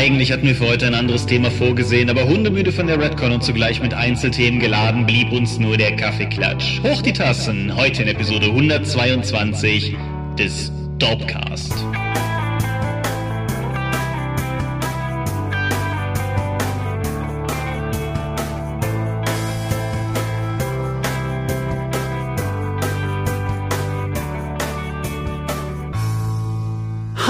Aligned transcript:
Eigentlich 0.00 0.32
hatten 0.32 0.46
wir 0.46 0.54
für 0.54 0.66
heute 0.66 0.86
ein 0.86 0.94
anderes 0.94 1.26
Thema 1.26 1.50
vorgesehen, 1.50 2.08
aber 2.08 2.24
hundemüde 2.24 2.72
von 2.72 2.86
der 2.86 2.98
Redcon 2.98 3.32
und 3.32 3.44
zugleich 3.44 3.82
mit 3.82 3.92
Einzelthemen 3.92 4.58
geladen, 4.58 5.04
blieb 5.04 5.30
uns 5.30 5.58
nur 5.58 5.76
der 5.76 5.94
Kaffeeklatsch. 5.94 6.80
Hoch 6.82 7.02
die 7.02 7.12
Tassen, 7.12 7.76
heute 7.76 8.00
in 8.04 8.08
Episode 8.08 8.46
122 8.46 9.94
des 10.38 10.72
Dorpcast. 10.98 11.74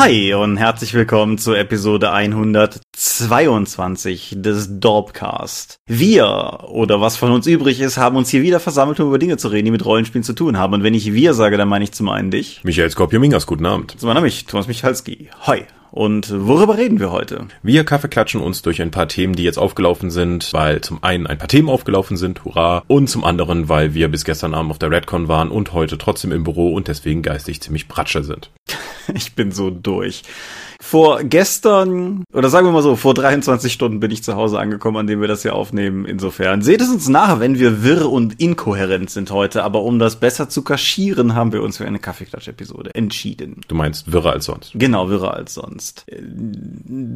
Hi 0.00 0.32
und 0.32 0.56
herzlich 0.56 0.94
willkommen 0.94 1.36
zur 1.36 1.58
Episode 1.58 2.10
122 2.10 4.36
des 4.38 4.80
Dorpcast. 4.80 5.76
Wir, 5.86 6.60
oder 6.68 7.02
was 7.02 7.18
von 7.18 7.32
uns 7.32 7.46
übrig 7.46 7.82
ist, 7.82 7.98
haben 7.98 8.16
uns 8.16 8.30
hier 8.30 8.40
wieder 8.40 8.60
versammelt, 8.60 8.98
um 8.98 9.08
über 9.08 9.18
Dinge 9.18 9.36
zu 9.36 9.48
reden, 9.48 9.66
die 9.66 9.72
mit 9.72 9.84
Rollenspielen 9.84 10.24
zu 10.24 10.32
tun 10.32 10.56
haben. 10.56 10.72
Und 10.72 10.84
wenn 10.84 10.94
ich 10.94 11.12
wir 11.12 11.34
sage, 11.34 11.58
dann 11.58 11.68
meine 11.68 11.84
ich 11.84 11.92
zum 11.92 12.08
einen 12.08 12.30
dich. 12.30 12.64
Michael 12.64 12.88
Skopje-Mingas, 12.88 13.44
guten 13.44 13.66
Abend. 13.66 14.00
Zum 14.00 14.08
anderen 14.08 14.24
mich, 14.24 14.46
Thomas 14.46 14.68
Michalski. 14.68 15.28
Hi. 15.42 15.66
Und 15.90 16.32
worüber 16.46 16.76
reden 16.76 17.00
wir 17.00 17.10
heute? 17.10 17.46
Wir 17.62 17.84
Kaffeeklatschen 17.84 18.40
uns 18.40 18.62
durch 18.62 18.80
ein 18.80 18.90
paar 18.90 19.08
Themen, 19.08 19.34
die 19.34 19.42
jetzt 19.42 19.58
aufgelaufen 19.58 20.10
sind, 20.10 20.52
weil 20.52 20.80
zum 20.80 21.02
einen 21.02 21.26
ein 21.26 21.38
paar 21.38 21.48
Themen 21.48 21.68
aufgelaufen 21.68 22.16
sind, 22.16 22.44
hurra, 22.44 22.82
und 22.86 23.08
zum 23.08 23.24
anderen, 23.24 23.68
weil 23.68 23.94
wir 23.94 24.08
bis 24.08 24.24
gestern 24.24 24.54
Abend 24.54 24.70
auf 24.70 24.78
der 24.78 24.90
Redcon 24.90 25.28
waren 25.28 25.50
und 25.50 25.72
heute 25.72 25.98
trotzdem 25.98 26.32
im 26.32 26.44
Büro 26.44 26.72
und 26.72 26.88
deswegen 26.88 27.22
geistig 27.22 27.60
ziemlich 27.60 27.88
pratsche 27.88 28.22
sind. 28.22 28.50
ich 29.14 29.34
bin 29.34 29.52
so 29.52 29.70
durch. 29.70 30.22
Vor 30.82 31.22
gestern, 31.24 32.24
oder 32.32 32.48
sagen 32.48 32.66
wir 32.66 32.72
mal 32.72 32.82
so, 32.82 32.96
vor 32.96 33.12
23 33.12 33.70
Stunden 33.70 34.00
bin 34.00 34.10
ich 34.10 34.24
zu 34.24 34.34
Hause 34.34 34.58
angekommen, 34.58 34.96
an 34.96 35.06
dem 35.06 35.20
wir 35.20 35.28
das 35.28 35.42
hier 35.42 35.54
aufnehmen. 35.54 36.06
Insofern 36.06 36.62
seht 36.62 36.80
es 36.80 36.88
uns 36.88 37.06
nach, 37.08 37.38
wenn 37.38 37.58
wir 37.58 37.84
wirr 37.84 38.10
und 38.10 38.40
inkohärent 38.40 39.10
sind 39.10 39.30
heute. 39.30 39.62
Aber 39.62 39.82
um 39.82 39.98
das 39.98 40.16
besser 40.16 40.48
zu 40.48 40.62
kaschieren, 40.62 41.34
haben 41.34 41.52
wir 41.52 41.62
uns 41.62 41.76
für 41.76 41.86
eine 41.86 41.98
Kaffeeklatsch-Episode 41.98 42.94
entschieden. 42.94 43.60
Du 43.68 43.74
meinst 43.74 44.10
wirrer 44.10 44.32
als 44.32 44.46
sonst? 44.46 44.72
Genau, 44.74 45.10
wirrer 45.10 45.34
als 45.34 45.52
sonst. 45.52 45.79
Äh, 46.06 46.22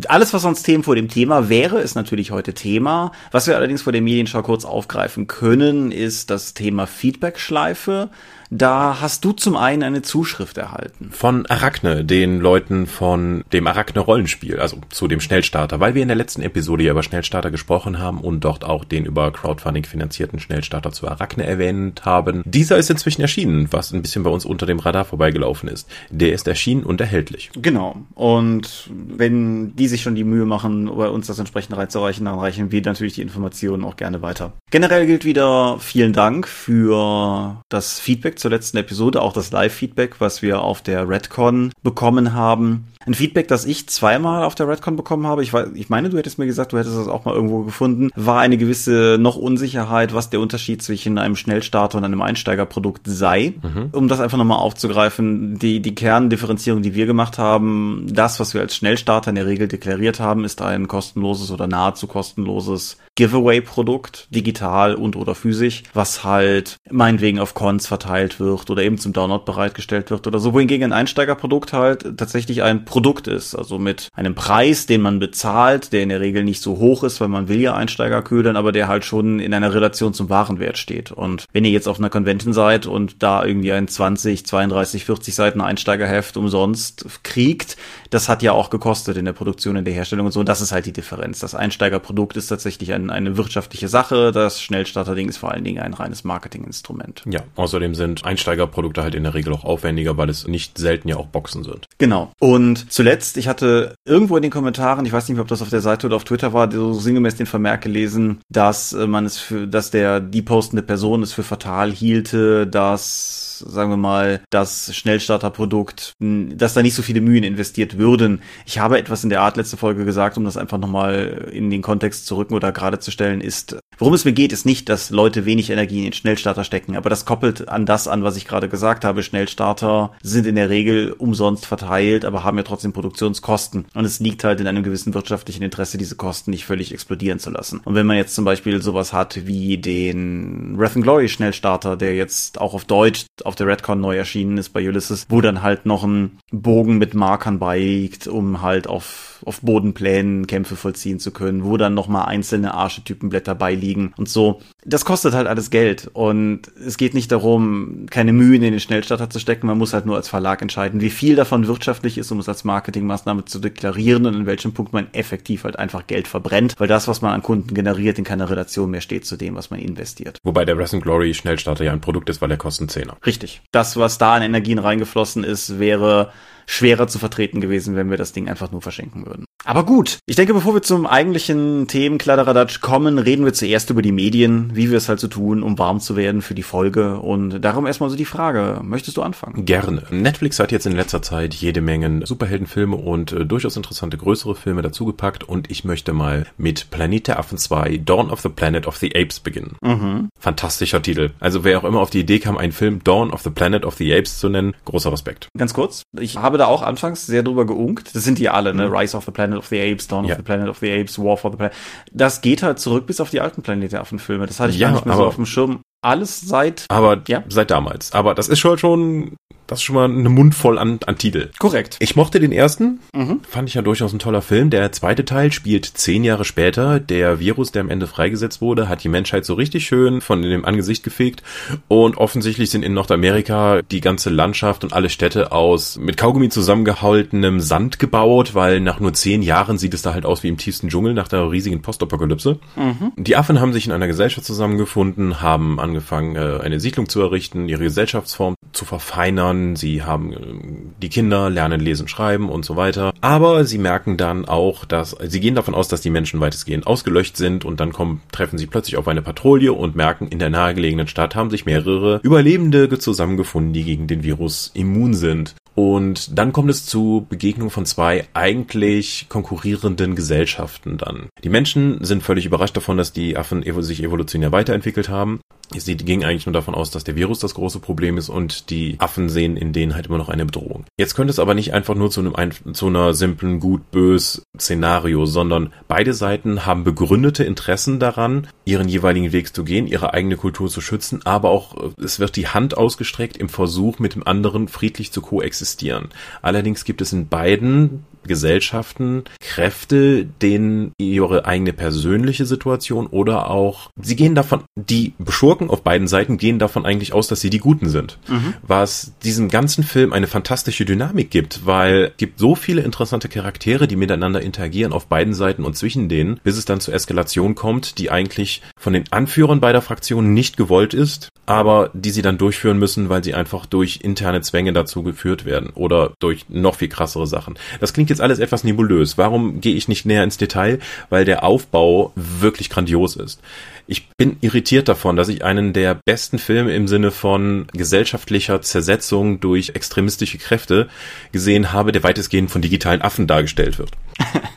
alles, 0.08 0.32
was 0.32 0.42
sonst 0.42 0.62
Themen 0.62 0.82
vor 0.82 0.96
dem 0.96 1.08
Thema 1.08 1.48
wäre, 1.48 1.80
ist 1.80 1.94
natürlich 1.94 2.30
heute 2.30 2.54
Thema. 2.54 3.12
Was 3.30 3.46
wir 3.46 3.56
allerdings 3.56 3.82
vor 3.82 3.92
der 3.92 4.02
Medienschau 4.02 4.42
kurz 4.42 4.64
aufgreifen 4.64 5.26
können, 5.26 5.92
ist 5.92 6.30
das 6.30 6.54
Thema 6.54 6.86
Feedback-Schleife. 6.86 8.10
Da 8.56 8.98
hast 9.00 9.24
du 9.24 9.32
zum 9.32 9.56
einen 9.56 9.82
eine 9.82 10.02
Zuschrift 10.02 10.58
erhalten. 10.58 11.08
Von 11.10 11.44
Arachne, 11.46 12.04
den 12.04 12.38
Leuten 12.38 12.86
von 12.86 13.42
dem 13.52 13.66
Arachne 13.66 14.00
Rollenspiel, 14.00 14.60
also 14.60 14.76
zu 14.90 15.08
dem 15.08 15.18
Schnellstarter, 15.18 15.80
weil 15.80 15.96
wir 15.96 16.02
in 16.02 16.08
der 16.08 16.16
letzten 16.16 16.40
Episode 16.40 16.84
ja 16.84 16.92
über 16.92 17.02
Schnellstarter 17.02 17.50
gesprochen 17.50 17.98
haben 17.98 18.20
und 18.20 18.44
dort 18.44 18.64
auch 18.64 18.84
den 18.84 19.06
über 19.06 19.32
Crowdfunding 19.32 19.82
finanzierten 19.82 20.38
Schnellstarter 20.38 20.92
zu 20.92 21.08
Arachne 21.08 21.44
erwähnt 21.44 22.04
haben. 22.04 22.42
Dieser 22.44 22.76
ist 22.76 22.90
inzwischen 22.90 23.22
erschienen, 23.22 23.72
was 23.72 23.92
ein 23.92 24.02
bisschen 24.02 24.22
bei 24.22 24.30
uns 24.30 24.44
unter 24.44 24.66
dem 24.66 24.78
Radar 24.78 25.04
vorbeigelaufen 25.04 25.68
ist. 25.68 25.90
Der 26.10 26.32
ist 26.32 26.46
erschienen 26.46 26.84
und 26.84 27.00
erhältlich. 27.00 27.50
Genau. 27.60 27.96
Und 28.14 28.88
wenn 28.94 29.74
die 29.74 29.88
sich 29.88 30.02
schon 30.02 30.14
die 30.14 30.22
Mühe 30.22 30.44
machen, 30.44 30.86
bei 30.96 31.08
uns 31.08 31.26
das 31.26 31.40
entsprechend 31.40 31.76
reinzureichen, 31.76 32.24
dann 32.24 32.38
reichen 32.38 32.70
wir 32.70 32.82
natürlich 32.82 33.14
die 33.14 33.22
Informationen 33.22 33.82
auch 33.82 33.96
gerne 33.96 34.22
weiter. 34.22 34.52
Generell 34.70 35.08
gilt 35.08 35.24
wieder 35.24 35.80
vielen 35.80 36.12
Dank 36.12 36.46
für 36.46 37.60
das 37.68 37.98
Feedback 37.98 38.38
zur 38.44 38.50
letzten 38.50 38.76
Episode, 38.76 39.22
auch 39.22 39.32
das 39.32 39.52
Live-Feedback, 39.52 40.20
was 40.20 40.42
wir 40.42 40.60
auf 40.60 40.82
der 40.82 41.08
Redcon 41.08 41.72
bekommen 41.82 42.34
haben. 42.34 42.88
Ein 43.06 43.14
Feedback, 43.14 43.48
das 43.48 43.64
ich 43.64 43.88
zweimal 43.88 44.44
auf 44.44 44.54
der 44.54 44.68
Redcon 44.68 44.96
bekommen 44.96 45.26
habe, 45.26 45.42
ich, 45.42 45.52
weiß, 45.52 45.68
ich 45.74 45.88
meine, 45.88 46.10
du 46.10 46.18
hättest 46.18 46.38
mir 46.38 46.46
gesagt, 46.46 46.72
du 46.72 46.78
hättest 46.78 46.96
das 46.96 47.08
auch 47.08 47.24
mal 47.24 47.34
irgendwo 47.34 47.62
gefunden, 47.62 48.10
war 48.14 48.40
eine 48.40 48.56
gewisse 48.56 49.16
noch 49.20 49.36
Unsicherheit, 49.36 50.14
was 50.14 50.30
der 50.30 50.40
Unterschied 50.40 50.82
zwischen 50.82 51.18
einem 51.18 51.36
Schnellstarter 51.36 51.98
und 51.98 52.04
einem 52.04 52.22
Einsteigerprodukt 52.22 53.02
sei. 53.04 53.54
Mhm. 53.62 53.88
Um 53.92 54.08
das 54.08 54.20
einfach 54.20 54.38
nochmal 54.38 54.58
aufzugreifen, 54.58 55.58
die, 55.58 55.80
die 55.80 55.94
Kerndifferenzierung, 55.94 56.82
die 56.82 56.94
wir 56.94 57.06
gemacht 57.06 57.38
haben, 57.38 58.06
das, 58.08 58.40
was 58.40 58.54
wir 58.54 58.60
als 58.60 58.76
Schnellstarter 58.76 59.30
in 59.30 59.36
der 59.36 59.46
Regel 59.46 59.68
deklariert 59.68 60.20
haben, 60.20 60.44
ist 60.44 60.62
ein 60.62 60.88
kostenloses 60.88 61.50
oder 61.50 61.66
nahezu 61.66 62.06
kostenloses 62.06 62.96
Giveaway-Produkt, 63.16 64.26
digital 64.30 64.94
und 64.94 65.14
oder 65.14 65.34
physisch, 65.34 65.84
was 65.92 66.24
halt 66.24 66.76
meinetwegen 66.90 67.38
auf 67.38 67.54
Cons 67.54 67.86
verteilt 67.86 68.40
wird 68.40 68.70
oder 68.70 68.82
eben 68.82 68.98
zum 68.98 69.12
Download 69.12 69.44
bereitgestellt 69.44 70.10
wird 70.10 70.26
oder 70.26 70.40
so, 70.40 70.52
wohingegen 70.52 70.92
ein 70.92 70.98
Einsteigerprodukt 70.98 71.72
halt 71.72 72.18
tatsächlich 72.18 72.62
ein 72.62 72.84
Produkt 72.94 73.26
ist, 73.26 73.56
also 73.56 73.80
mit 73.80 74.08
einem 74.14 74.36
Preis, 74.36 74.86
den 74.86 75.00
man 75.00 75.18
bezahlt, 75.18 75.92
der 75.92 76.04
in 76.04 76.10
der 76.10 76.20
Regel 76.20 76.44
nicht 76.44 76.62
so 76.62 76.78
hoch 76.78 77.02
ist, 77.02 77.20
weil 77.20 77.26
man 77.26 77.48
will 77.48 77.60
ja 77.60 77.74
Einsteiger 77.74 78.22
ködern, 78.22 78.54
aber 78.54 78.70
der 78.70 78.86
halt 78.86 79.04
schon 79.04 79.40
in 79.40 79.52
einer 79.52 79.74
Relation 79.74 80.14
zum 80.14 80.30
Warenwert 80.30 80.78
steht. 80.78 81.10
Und 81.10 81.46
wenn 81.52 81.64
ihr 81.64 81.72
jetzt 81.72 81.88
auf 81.88 81.98
einer 81.98 82.08
Convention 82.08 82.52
seid 82.52 82.86
und 82.86 83.20
da 83.20 83.44
irgendwie 83.44 83.72
ein 83.72 83.88
20, 83.88 84.46
32, 84.46 85.06
40 85.06 85.34
Seiten 85.34 85.60
Einsteigerheft 85.60 86.36
umsonst 86.36 87.04
kriegt, 87.24 87.76
das 88.10 88.28
hat 88.28 88.44
ja 88.44 88.52
auch 88.52 88.70
gekostet 88.70 89.16
in 89.16 89.24
der 89.24 89.32
Produktion, 89.32 89.74
in 89.74 89.84
der 89.84 89.92
Herstellung 89.92 90.26
und 90.26 90.32
so. 90.32 90.38
Und 90.38 90.48
das 90.48 90.60
ist 90.60 90.70
halt 90.70 90.86
die 90.86 90.92
Differenz. 90.92 91.40
Das 91.40 91.56
Einsteigerprodukt 91.56 92.36
ist 92.36 92.46
tatsächlich 92.46 92.92
ein, 92.92 93.10
eine 93.10 93.36
wirtschaftliche 93.36 93.88
Sache. 93.88 94.30
Das 94.30 94.62
Schnellstarter-Ding 94.62 95.28
ist 95.28 95.38
vor 95.38 95.50
allen 95.50 95.64
Dingen 95.64 95.82
ein 95.82 95.94
reines 95.94 96.22
Marketinginstrument. 96.22 97.24
Ja, 97.28 97.40
außerdem 97.56 97.96
sind 97.96 98.24
Einsteigerprodukte 98.24 99.02
halt 99.02 99.16
in 99.16 99.24
der 99.24 99.34
Regel 99.34 99.52
auch 99.52 99.64
aufwendiger, 99.64 100.16
weil 100.16 100.30
es 100.30 100.46
nicht 100.46 100.78
selten 100.78 101.08
ja 101.08 101.16
auch 101.16 101.26
Boxen 101.26 101.64
sind. 101.64 101.88
Genau. 101.98 102.30
Und 102.38 102.83
zuletzt, 102.88 103.36
ich 103.36 103.48
hatte 103.48 103.94
irgendwo 104.04 104.36
in 104.36 104.42
den 104.42 104.50
Kommentaren, 104.50 105.06
ich 105.06 105.12
weiß 105.12 105.28
nicht 105.28 105.36
mehr, 105.36 105.42
ob 105.42 105.48
das 105.48 105.62
auf 105.62 105.70
der 105.70 105.80
Seite 105.80 106.06
oder 106.06 106.16
auf 106.16 106.24
Twitter 106.24 106.52
war, 106.52 106.70
so 106.70 106.92
sinngemäß 106.94 107.36
den 107.36 107.46
Vermerk 107.46 107.82
gelesen, 107.82 108.40
dass 108.48 108.92
äh, 108.92 109.06
man 109.06 109.26
es 109.26 109.38
für, 109.38 109.66
dass 109.66 109.90
der 109.90 110.20
die 110.20 110.42
postende 110.42 110.82
Person 110.82 111.22
es 111.22 111.32
für 111.32 111.42
fatal 111.42 111.92
hielte, 111.92 112.66
dass 112.66 113.53
sagen 113.66 113.90
wir 113.90 113.96
mal, 113.96 114.40
das 114.50 114.94
Schnellstarterprodukt, 114.94 116.12
dass 116.20 116.74
da 116.74 116.82
nicht 116.82 116.94
so 116.94 117.02
viele 117.02 117.20
Mühen 117.20 117.44
investiert 117.44 117.98
würden. 117.98 118.42
Ich 118.66 118.78
habe 118.78 118.98
etwas 118.98 119.24
in 119.24 119.30
der 119.30 119.40
Art 119.40 119.56
letzte 119.56 119.76
Folge 119.76 120.04
gesagt, 120.04 120.36
um 120.36 120.44
das 120.44 120.56
einfach 120.56 120.78
nochmal 120.78 121.48
in 121.52 121.70
den 121.70 121.82
Kontext 121.82 122.26
zu 122.26 122.36
rücken 122.36 122.54
oder 122.54 122.72
gerade 122.72 122.98
zu 122.98 123.10
stellen, 123.10 123.40
ist, 123.40 123.76
worum 123.98 124.14
es 124.14 124.24
mir 124.24 124.32
geht, 124.32 124.52
ist 124.52 124.66
nicht, 124.66 124.88
dass 124.88 125.10
Leute 125.10 125.44
wenig 125.44 125.70
Energie 125.70 125.98
in 125.98 126.04
den 126.04 126.12
Schnellstarter 126.12 126.64
stecken, 126.64 126.96
aber 126.96 127.10
das 127.10 127.24
koppelt 127.24 127.68
an 127.68 127.86
das 127.86 128.08
an, 128.08 128.22
was 128.22 128.36
ich 128.36 128.46
gerade 128.46 128.68
gesagt 128.68 129.04
habe. 129.04 129.22
Schnellstarter 129.22 130.12
sind 130.22 130.46
in 130.46 130.56
der 130.56 130.70
Regel 130.70 131.12
umsonst 131.12 131.66
verteilt, 131.66 132.24
aber 132.24 132.44
haben 132.44 132.58
ja 132.58 132.64
trotzdem 132.64 132.92
Produktionskosten. 132.92 133.86
Und 133.94 134.04
es 134.04 134.20
liegt 134.20 134.44
halt 134.44 134.60
in 134.60 134.66
einem 134.66 134.82
gewissen 134.82 135.14
wirtschaftlichen 135.14 135.62
Interesse, 135.62 135.98
diese 135.98 136.16
Kosten 136.16 136.50
nicht 136.50 136.64
völlig 136.64 136.92
explodieren 136.92 137.38
zu 137.38 137.50
lassen. 137.50 137.80
Und 137.84 137.94
wenn 137.94 138.06
man 138.06 138.16
jetzt 138.16 138.34
zum 138.34 138.44
Beispiel 138.44 138.82
sowas 138.82 139.12
hat 139.12 139.46
wie 139.46 139.78
den 139.78 140.78
Wrath 140.78 140.96
and 140.96 141.04
Glory 141.04 141.28
Schnellstarter, 141.28 141.96
der 141.96 142.14
jetzt 142.14 142.60
auch 142.60 142.74
auf 142.74 142.84
Deutsch 142.84 143.24
auf 143.44 143.53
der 143.54 143.66
Redcon 143.66 144.00
neu 144.00 144.16
erschienen 144.16 144.58
ist 144.58 144.70
bei 144.70 144.86
Ulysses, 144.86 145.26
wo 145.28 145.40
dann 145.40 145.62
halt 145.62 145.86
noch 145.86 146.04
ein 146.04 146.38
Bogen 146.50 146.98
mit 146.98 147.14
Markern 147.14 147.58
beiliegt, 147.58 148.26
um 148.26 148.62
halt 148.62 148.86
auf 148.86 149.33
auf 149.44 149.60
Bodenplänen 149.60 150.46
Kämpfe 150.46 150.76
vollziehen 150.76 151.18
zu 151.18 151.30
können, 151.30 151.64
wo 151.64 151.76
dann 151.76 151.94
nochmal 151.94 152.26
einzelne 152.26 152.74
Archetypenblätter 152.74 153.54
beiliegen 153.54 154.14
und 154.16 154.28
so. 154.28 154.60
Das 154.84 155.04
kostet 155.04 155.34
halt 155.34 155.46
alles 155.46 155.70
Geld 155.70 156.10
und 156.12 156.62
es 156.84 156.96
geht 156.96 157.14
nicht 157.14 157.32
darum, 157.32 158.06
keine 158.10 158.32
Mühen 158.32 158.62
in 158.62 158.72
den 158.72 158.80
Schnellstarter 158.80 159.30
zu 159.30 159.38
stecken, 159.38 159.66
man 159.66 159.78
muss 159.78 159.92
halt 159.92 160.06
nur 160.06 160.16
als 160.16 160.28
Verlag 160.28 160.62
entscheiden, 160.62 161.00
wie 161.00 161.10
viel 161.10 161.36
davon 161.36 161.66
wirtschaftlich 161.66 162.18
ist, 162.18 162.30
um 162.32 162.38
es 162.38 162.48
als 162.48 162.64
Marketingmaßnahme 162.64 163.44
zu 163.44 163.58
deklarieren 163.58 164.26
und 164.26 164.34
in 164.34 164.46
welchem 164.46 164.72
Punkt 164.72 164.92
man 164.92 165.12
effektiv 165.12 165.64
halt 165.64 165.78
einfach 165.78 166.06
Geld 166.06 166.28
verbrennt, 166.28 166.74
weil 166.78 166.88
das, 166.88 167.08
was 167.08 167.22
man 167.22 167.32
an 167.32 167.42
Kunden 167.42 167.74
generiert, 167.74 168.18
in 168.18 168.24
keiner 168.24 168.50
Relation 168.50 168.90
mehr 168.90 169.00
steht 169.00 169.26
zu 169.26 169.36
dem, 169.36 169.54
was 169.54 169.70
man 169.70 169.80
investiert. 169.80 170.38
Wobei 170.42 170.64
der 170.64 170.76
Wrestling 170.78 171.02
Glory 171.02 171.34
Schnellstarter 171.34 171.84
ja 171.84 171.92
ein 171.92 172.00
Produkt 172.00 172.30
ist, 172.30 172.40
weil 172.40 172.50
er 172.50 172.56
kostet 172.56 172.90
10er. 172.90 173.14
Richtig 173.26 173.62
das, 173.74 173.96
was 173.96 174.18
da 174.18 174.34
an 174.34 174.42
Energien 174.42 174.78
reingeflossen 174.78 175.44
ist, 175.44 175.78
wäre 175.78 176.30
schwerer 176.66 177.06
zu 177.06 177.18
vertreten 177.18 177.60
gewesen, 177.60 177.96
wenn 177.96 178.10
wir 178.10 178.16
das 178.16 178.32
Ding 178.32 178.48
einfach 178.48 178.70
nur 178.70 178.82
verschenken 178.82 179.26
würden. 179.26 179.44
Aber 179.66 179.86
gut, 179.86 180.18
ich 180.26 180.36
denke, 180.36 180.52
bevor 180.52 180.74
wir 180.74 180.82
zum 180.82 181.06
eigentlichen 181.06 181.88
Themenkladderadatsch 181.88 182.80
kommen, 182.82 183.18
reden 183.18 183.46
wir 183.46 183.54
zuerst 183.54 183.88
über 183.88 184.02
die 184.02 184.12
Medien, 184.12 184.70
wie 184.74 184.90
wir 184.90 184.98
es 184.98 185.08
halt 185.08 185.20
so 185.20 185.28
tun, 185.28 185.62
um 185.62 185.78
warm 185.78 186.00
zu 186.00 186.16
werden 186.16 186.42
für 186.42 186.54
die 186.54 186.62
Folge. 186.62 187.18
Und 187.18 187.60
darum 187.60 187.86
erstmal 187.86 188.10
so 188.10 188.16
die 188.16 188.26
Frage, 188.26 188.80
möchtest 188.82 189.16
du 189.16 189.22
anfangen? 189.22 189.64
Gerne. 189.64 190.02
Netflix 190.10 190.58
hat 190.58 190.70
jetzt 190.70 190.84
in 190.84 190.94
letzter 190.94 191.22
Zeit 191.22 191.54
jede 191.54 191.80
Menge 191.80 192.26
Superheldenfilme 192.26 192.96
und 192.96 193.32
äh, 193.32 193.46
durchaus 193.46 193.76
interessante 193.76 194.18
größere 194.18 194.54
Filme 194.54 194.82
dazugepackt 194.82 195.44
und 195.44 195.70
ich 195.70 195.84
möchte 195.84 196.12
mal 196.12 196.46
mit 196.58 196.90
Planet 196.90 197.28
der 197.28 197.38
Affen 197.38 197.56
2, 197.56 198.02
Dawn 198.04 198.30
of 198.30 198.40
the 198.40 198.50
Planet 198.50 198.86
of 198.86 198.96
the 198.96 199.14
Apes 199.16 199.40
beginnen. 199.40 199.76
Mhm. 199.80 200.28
Fantastischer 200.38 201.00
Titel. 201.00 201.30
Also 201.40 201.64
wer 201.64 201.78
auch 201.78 201.84
immer 201.84 202.00
auf 202.00 202.10
die 202.10 202.20
Idee 202.20 202.38
kam, 202.38 202.58
einen 202.58 202.72
Film 202.72 203.02
Dawn 203.02 203.30
of 203.30 203.40
the 203.40 203.50
Planet 203.50 203.86
of 203.86 203.94
the 203.94 204.14
Apes 204.14 204.38
zu 204.38 204.50
nennen, 204.50 204.74
großer 204.84 205.10
Respekt. 205.10 205.48
Ganz 205.56 205.72
kurz, 205.72 206.02
ich 206.20 206.36
habe 206.36 206.53
da 206.58 206.66
auch 206.66 206.82
anfangs 206.82 207.26
sehr 207.26 207.42
drüber 207.42 207.66
geunkt. 207.66 208.14
Das 208.14 208.24
sind 208.24 208.38
die 208.38 208.48
alle, 208.48 208.74
ne? 208.74 208.88
Mhm. 208.88 208.94
Rise 208.94 209.16
of 209.16 209.24
the 209.24 209.30
Planet 209.30 209.58
of 209.58 209.66
the 209.66 209.80
Apes, 209.80 210.08
Dawn 210.08 210.24
ja. 210.24 210.32
of 210.32 210.38
the 210.38 210.42
Planet 210.42 210.68
of 210.68 210.78
the 210.78 210.92
Apes, 210.92 211.18
War 211.18 211.36
for 211.36 211.50
the 211.50 211.56
Planet. 211.56 211.74
Das 212.12 212.40
geht 212.40 212.62
halt 212.62 212.78
zurück 212.78 213.06
bis 213.06 213.20
auf 213.20 213.30
die 213.30 213.40
alten 213.40 213.62
Planet 213.62 213.92
der 213.92 214.00
Affen-Filme. 214.00 214.46
Das 214.46 214.60
hatte 214.60 214.70
ich 214.72 214.78
ja, 214.78 214.88
gar 214.88 214.94
nicht 214.94 215.06
mehr 215.06 215.16
so 215.16 215.24
auf 215.24 215.36
dem 215.36 215.46
Schirm. 215.46 215.80
Alles 216.02 216.40
seit. 216.40 216.84
Aber 216.88 217.22
ja, 217.28 217.44
seit 217.48 217.70
damals. 217.70 218.12
Aber 218.12 218.34
das 218.34 218.48
ist 218.48 218.58
schon 218.58 218.78
schon 218.78 219.36
das 219.66 219.78
ist 219.78 219.84
schon 219.84 219.96
mal 219.96 220.04
eine 220.04 220.28
Mundvoll 220.28 220.78
an, 220.78 220.98
an 221.06 221.16
Titel. 221.16 221.50
Korrekt. 221.58 221.96
Ich 222.00 222.16
mochte 222.16 222.40
den 222.40 222.52
ersten, 222.52 223.00
mhm. 223.14 223.40
fand 223.48 223.68
ich 223.68 223.74
ja 223.74 223.82
durchaus 223.82 224.12
ein 224.12 224.18
toller 224.18 224.42
Film. 224.42 224.70
Der 224.70 224.92
zweite 224.92 225.24
Teil 225.24 225.52
spielt 225.52 225.86
zehn 225.86 226.24
Jahre 226.24 226.44
später. 226.44 227.00
Der 227.00 227.40
Virus, 227.40 227.72
der 227.72 227.82
am 227.82 227.90
Ende 227.90 228.06
freigesetzt 228.06 228.60
wurde, 228.60 228.88
hat 228.88 229.04
die 229.04 229.08
Menschheit 229.08 229.44
so 229.44 229.54
richtig 229.54 229.86
schön 229.86 230.20
von 230.20 230.42
dem 230.42 230.64
Angesicht 230.64 231.02
gefegt. 231.02 231.42
Und 231.88 232.16
offensichtlich 232.16 232.70
sind 232.70 232.84
in 232.84 232.94
Nordamerika 232.94 233.82
die 233.82 234.00
ganze 234.00 234.30
Landschaft 234.30 234.84
und 234.84 234.92
alle 234.92 235.08
Städte 235.08 235.52
aus 235.52 235.96
mit 235.98 236.16
Kaugummi 236.16 236.48
zusammengehaltenem 236.48 237.60
Sand 237.60 237.98
gebaut, 237.98 238.54
weil 238.54 238.80
nach 238.80 239.00
nur 239.00 239.12
zehn 239.14 239.42
Jahren 239.42 239.78
sieht 239.78 239.94
es 239.94 240.02
da 240.02 240.12
halt 240.12 240.26
aus 240.26 240.42
wie 240.42 240.48
im 240.48 240.58
tiefsten 240.58 240.88
Dschungel 240.88 241.14
nach 241.14 241.28
der 241.28 241.50
riesigen 241.50 241.82
Postapokalypse. 241.82 242.58
Mhm. 242.76 243.12
Die 243.16 243.36
Affen 243.36 243.60
haben 243.60 243.72
sich 243.72 243.86
in 243.86 243.92
einer 243.92 244.06
Gesellschaft 244.06 244.46
zusammengefunden, 244.46 245.40
haben 245.40 245.80
angefangen, 245.80 246.36
äh, 246.36 246.60
eine 246.62 246.80
Siedlung 246.80 247.08
zu 247.08 247.20
errichten, 247.20 247.68
ihre 247.68 247.84
Gesellschaftsform 247.84 248.54
zu 248.72 248.84
verfeinern. 248.84 249.53
Sie 249.76 250.02
haben 250.02 250.94
die 251.00 251.08
Kinder 251.08 251.50
lernen 251.50 251.80
lesen, 251.80 252.08
schreiben 252.08 252.48
und 252.48 252.64
so 252.64 252.76
weiter. 252.76 253.12
Aber 253.20 253.64
sie 253.64 253.78
merken 253.78 254.16
dann 254.16 254.46
auch, 254.46 254.84
dass 254.84 255.16
sie 255.26 255.40
gehen 255.40 255.54
davon 255.54 255.74
aus, 255.74 255.88
dass 255.88 256.00
die 256.00 256.10
Menschen 256.10 256.40
weitestgehend 256.40 256.86
ausgelöscht 256.86 257.36
sind 257.36 257.64
und 257.64 257.80
dann 257.80 257.92
kommen, 257.92 258.20
treffen 258.32 258.58
sie 258.58 258.66
plötzlich 258.66 258.96
auf 258.96 259.08
eine 259.08 259.22
Patrouille 259.22 259.72
und 259.72 259.96
merken, 259.96 260.28
in 260.28 260.38
der 260.38 260.50
nahegelegenen 260.50 261.06
Stadt 261.06 261.34
haben 261.34 261.50
sich 261.50 261.66
mehrere 261.66 262.20
Überlebende 262.22 262.98
zusammengefunden, 262.98 263.72
die 263.72 263.84
gegen 263.84 264.06
den 264.06 264.22
Virus 264.22 264.70
immun 264.74 265.14
sind. 265.14 265.54
Und 265.74 266.38
dann 266.38 266.52
kommt 266.52 266.70
es 266.70 266.86
zu 266.86 267.26
Begegnung 267.28 267.70
von 267.70 267.84
zwei 267.84 268.26
eigentlich 268.32 269.26
konkurrierenden 269.28 270.14
Gesellschaften 270.14 270.98
dann. 270.98 271.28
Die 271.42 271.48
Menschen 271.48 272.02
sind 272.04 272.22
völlig 272.22 272.46
überrascht 272.46 272.76
davon, 272.76 272.96
dass 272.96 273.12
die 273.12 273.36
Affen 273.36 273.64
sich 273.82 274.02
evolutionär 274.02 274.52
weiterentwickelt 274.52 275.08
haben. 275.08 275.40
Sie 275.76 275.96
gingen 275.96 276.24
eigentlich 276.24 276.46
nur 276.46 276.52
davon 276.52 276.74
aus, 276.74 276.90
dass 276.90 277.04
der 277.04 277.16
Virus 277.16 277.38
das 277.38 277.54
große 277.54 277.80
Problem 277.80 278.18
ist 278.18 278.28
und 278.28 278.70
die 278.70 278.96
Affen 278.98 279.28
sehen 279.28 279.56
in 279.56 279.72
denen 279.72 279.94
halt 279.94 280.06
immer 280.06 280.18
noch 280.18 280.28
eine 280.28 280.46
Bedrohung. 280.46 280.84
Jetzt 280.98 281.14
könnte 281.14 281.30
es 281.30 281.38
aber 281.38 281.54
nicht 281.54 281.72
einfach 281.72 281.94
nur 281.94 282.10
zu 282.10 282.20
einem 282.34 282.52
zu 282.74 282.86
einer 282.86 283.14
simplen 283.14 283.60
gut-bös 283.60 284.42
Szenario, 284.58 285.26
sondern 285.26 285.72
beide 285.88 286.14
Seiten 286.14 286.66
haben 286.66 286.84
begründete 286.84 287.44
Interessen 287.44 287.98
daran, 287.98 288.48
ihren 288.64 288.88
jeweiligen 288.88 289.32
Weg 289.32 289.54
zu 289.54 289.64
gehen, 289.64 289.86
ihre 289.86 290.14
eigene 290.14 290.36
Kultur 290.36 290.68
zu 290.68 290.80
schützen, 290.80 291.20
aber 291.24 291.50
auch 291.50 291.76
äh, 291.76 292.02
es 292.02 292.20
wird 292.20 292.36
die 292.36 292.48
Hand 292.48 292.76
ausgestreckt 292.76 293.36
im 293.36 293.48
Versuch, 293.48 293.98
mit 293.98 294.14
dem 294.14 294.26
anderen 294.26 294.68
friedlich 294.68 295.12
zu 295.12 295.20
koexistieren. 295.20 296.08
Allerdings 296.42 296.84
gibt 296.84 297.00
es 297.00 297.12
in 297.12 297.28
beiden 297.28 298.04
Gesellschaften 298.28 299.24
Kräfte, 299.40 300.24
denen 300.24 300.92
ihre 300.98 301.44
eigene 301.44 301.72
persönliche 301.72 302.46
Situation 302.46 303.06
oder 303.06 303.50
auch, 303.50 303.90
sie 304.00 304.16
gehen 304.16 304.34
davon, 304.34 304.62
die 304.76 305.14
Beschurken 305.18 305.70
auf 305.70 305.82
beiden 305.82 306.08
Seiten 306.08 306.38
gehen 306.38 306.58
davon 306.58 306.86
eigentlich 306.86 307.12
aus, 307.12 307.28
dass 307.28 307.40
sie 307.40 307.50
die 307.50 307.58
Guten 307.58 307.88
sind. 307.88 308.18
Mhm. 308.28 308.54
Was 308.62 309.12
diesem 309.22 309.48
ganzen 309.48 309.84
Film 309.84 310.12
eine 310.12 310.26
fantastische 310.26 310.84
Dynamik 310.84 311.30
gibt, 311.30 311.66
weil 311.66 312.04
es 312.04 312.16
gibt 312.16 312.38
so 312.38 312.54
viele 312.54 312.82
interessante 312.82 313.28
Charaktere, 313.28 313.86
die 313.86 313.96
miteinander 313.96 314.40
interagieren 314.42 314.92
auf 314.92 315.06
beiden 315.06 315.34
Seiten 315.34 315.64
und 315.64 315.76
zwischen 315.76 316.08
denen, 316.08 316.40
bis 316.42 316.56
es 316.56 316.64
dann 316.64 316.80
zur 316.80 316.94
Eskalation 316.94 317.54
kommt, 317.54 317.98
die 317.98 318.10
eigentlich 318.10 318.62
von 318.78 318.92
den 318.92 319.04
Anführern 319.10 319.60
beider 319.60 319.82
Fraktionen 319.82 320.34
nicht 320.34 320.56
gewollt 320.56 320.94
ist, 320.94 321.28
aber 321.46 321.90
die 321.92 322.10
sie 322.10 322.22
dann 322.22 322.38
durchführen 322.38 322.78
müssen, 322.78 323.08
weil 323.08 323.22
sie 323.22 323.34
einfach 323.34 323.66
durch 323.66 324.00
interne 324.02 324.40
Zwänge 324.40 324.72
dazu 324.72 325.02
geführt 325.02 325.44
werden 325.44 325.70
oder 325.74 326.14
durch 326.18 326.46
noch 326.48 326.76
viel 326.76 326.88
krassere 326.88 327.26
Sachen. 327.26 327.58
Das 327.80 327.92
klingt 327.92 328.10
jetzt 328.14 328.20
alles 328.20 328.38
etwas 328.38 328.64
nebulös. 328.64 329.18
Warum 329.18 329.60
gehe 329.60 329.74
ich 329.74 329.88
nicht 329.88 330.06
näher 330.06 330.24
ins 330.24 330.38
Detail? 330.38 330.78
Weil 331.10 331.24
der 331.24 331.44
Aufbau 331.44 332.12
wirklich 332.14 332.70
grandios 332.70 333.16
ist. 333.16 333.40
Ich 333.86 334.08
bin 334.16 334.36
irritiert 334.40 334.88
davon, 334.88 335.16
dass 335.16 335.28
ich 335.28 335.44
einen 335.44 335.74
der 335.74 335.98
besten 336.06 336.38
Filme 336.38 336.74
im 336.74 336.88
Sinne 336.88 337.10
von 337.10 337.66
gesellschaftlicher 337.72 338.62
Zersetzung 338.62 339.40
durch 339.40 339.70
extremistische 339.70 340.38
Kräfte 340.38 340.88
gesehen 341.32 341.72
habe, 341.72 341.92
der 341.92 342.02
weitestgehend 342.02 342.50
von 342.50 342.62
digitalen 342.62 343.02
Affen 343.02 343.26
dargestellt 343.26 343.78
wird. 343.78 343.90